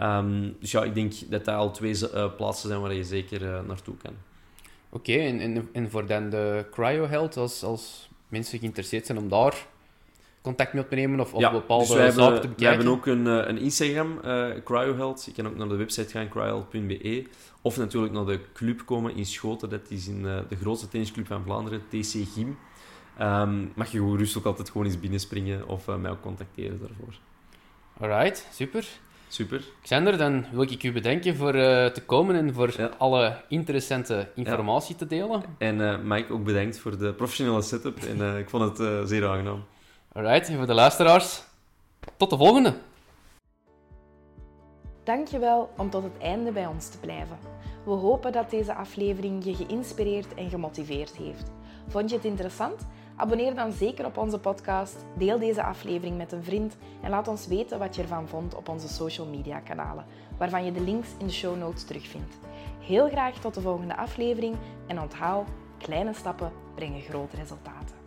Um, 0.00 0.56
dus 0.60 0.70
ja, 0.70 0.84
ik 0.84 0.94
denk 0.94 1.12
dat 1.28 1.44
dat 1.44 1.54
al 1.54 1.70
twee 1.70 1.96
plaatsen 2.36 2.68
zijn 2.68 2.80
waar 2.80 2.94
je 2.94 3.04
zeker 3.04 3.64
naartoe 3.66 3.94
kan. 4.02 4.12
Oké, 4.88 5.12
en, 5.12 5.40
en, 5.40 5.68
en, 5.72 5.90
voor 5.90 6.06
dan 6.06 6.30
de 6.30 6.66
cryo-health, 6.70 7.36
als, 7.36 7.62
als 7.62 8.08
mensen 8.28 8.58
geïnteresseerd 8.58 9.06
zijn 9.06 9.18
om 9.18 9.28
daar 9.28 9.66
contact 10.42 10.72
mee 10.72 10.82
op 10.82 10.88
te 10.88 10.94
nemen 10.94 11.20
of, 11.20 11.34
of 11.34 11.40
ja, 11.40 11.50
bepaalde 11.50 11.86
dus 11.86 11.94
wij 11.94 12.10
zaken 12.10 12.22
hebben, 12.22 12.40
te 12.40 12.48
bekijken? 12.48 12.78
We 12.78 12.84
hebben 12.84 12.98
ook 12.98 13.06
een, 13.06 13.48
een 13.48 13.58
Instagram, 13.58 14.18
uh, 14.24 14.46
CryoHealth. 14.64 15.24
Je 15.24 15.32
kan 15.32 15.46
ook 15.46 15.56
naar 15.56 15.68
de 15.68 15.76
website 15.76 16.10
gaan, 16.10 16.28
cryohealth.be. 16.28 17.24
Of 17.62 17.76
natuurlijk 17.76 18.12
naar 18.12 18.24
de 18.24 18.40
club 18.52 18.82
komen 18.84 19.16
in 19.16 19.26
Schoten. 19.26 19.70
Dat 19.70 19.80
is 19.88 20.08
in 20.08 20.20
uh, 20.20 20.38
de 20.48 20.56
grootste 20.56 20.88
tennisclub 20.88 21.26
van 21.26 21.42
Vlaanderen, 21.42 21.82
TC 21.88 22.14
Gym. 22.34 22.58
Um, 23.20 23.72
mag 23.74 23.92
je 23.92 23.98
gerust 23.98 24.38
ook 24.38 24.44
altijd 24.44 24.70
gewoon 24.70 24.86
eens 24.86 25.00
binnenspringen 25.00 25.68
of 25.68 25.88
uh, 25.88 25.96
mij 25.96 26.10
ook 26.10 26.20
contacteren 26.20 26.78
daarvoor. 26.78 27.14
Alright, 28.00 28.48
super. 28.52 28.86
Super. 29.28 29.64
Xander, 29.82 30.18
dan 30.18 30.46
wil 30.52 30.62
ik 30.62 30.82
u 30.82 30.92
bedanken 30.92 31.36
voor 31.36 31.54
uh, 31.54 31.86
te 31.86 32.02
komen 32.06 32.34
en 32.34 32.54
voor 32.54 32.72
ja. 32.76 32.90
alle 32.98 33.44
interessante 33.48 34.28
informatie 34.34 34.92
ja. 34.92 34.98
te 34.98 35.06
delen. 35.06 35.42
En 35.58 35.78
uh, 35.78 35.98
Mike, 35.98 36.32
ook 36.32 36.44
bedankt 36.44 36.78
voor 36.78 36.98
de 36.98 37.12
professionele 37.12 37.62
setup. 37.62 37.98
En 37.98 38.16
uh, 38.16 38.38
ik 38.38 38.48
vond 38.48 38.78
het 38.78 39.08
zeer 39.08 39.28
aangenaam. 39.28 39.64
Alright, 40.12 40.48
en 40.48 40.56
voor 40.56 40.66
de 40.66 40.74
luisteraars, 40.74 41.42
tot 42.16 42.30
de 42.30 42.36
volgende. 42.36 42.74
Dankjewel 45.04 45.70
om 45.76 45.90
tot 45.90 46.02
het 46.02 46.18
einde 46.18 46.52
bij 46.52 46.66
ons 46.66 46.88
te 46.88 46.98
blijven. 46.98 47.38
We 47.84 47.90
hopen 47.90 48.32
dat 48.32 48.50
deze 48.50 48.74
aflevering 48.74 49.44
je 49.44 49.54
geïnspireerd 49.54 50.34
en 50.34 50.50
gemotiveerd 50.50 51.16
heeft. 51.16 51.50
Vond 51.88 52.10
je 52.10 52.16
het 52.16 52.24
interessant? 52.24 52.86
Abonneer 53.16 53.54
dan 53.54 53.72
zeker 53.72 54.04
op 54.04 54.16
onze 54.16 54.38
podcast, 54.38 54.96
deel 55.16 55.38
deze 55.38 55.62
aflevering 55.62 56.16
met 56.16 56.32
een 56.32 56.44
vriend 56.44 56.76
en 57.02 57.10
laat 57.10 57.28
ons 57.28 57.46
weten 57.46 57.78
wat 57.78 57.94
je 57.94 58.02
ervan 58.02 58.28
vond 58.28 58.54
op 58.54 58.68
onze 58.68 58.88
social 58.88 59.26
media 59.26 59.58
kanalen, 59.60 60.04
waarvan 60.38 60.64
je 60.64 60.72
de 60.72 60.80
links 60.80 61.08
in 61.18 61.26
de 61.26 61.32
show 61.32 61.58
notes 61.58 61.84
terugvindt. 61.84 62.34
Heel 62.80 63.08
graag 63.08 63.38
tot 63.38 63.54
de 63.54 63.60
volgende 63.60 63.96
aflevering 63.96 64.56
en 64.86 65.00
onthoud, 65.00 65.48
kleine 65.78 66.14
stappen 66.14 66.52
brengen 66.74 67.00
grote 67.00 67.36
resultaten. 67.36 67.99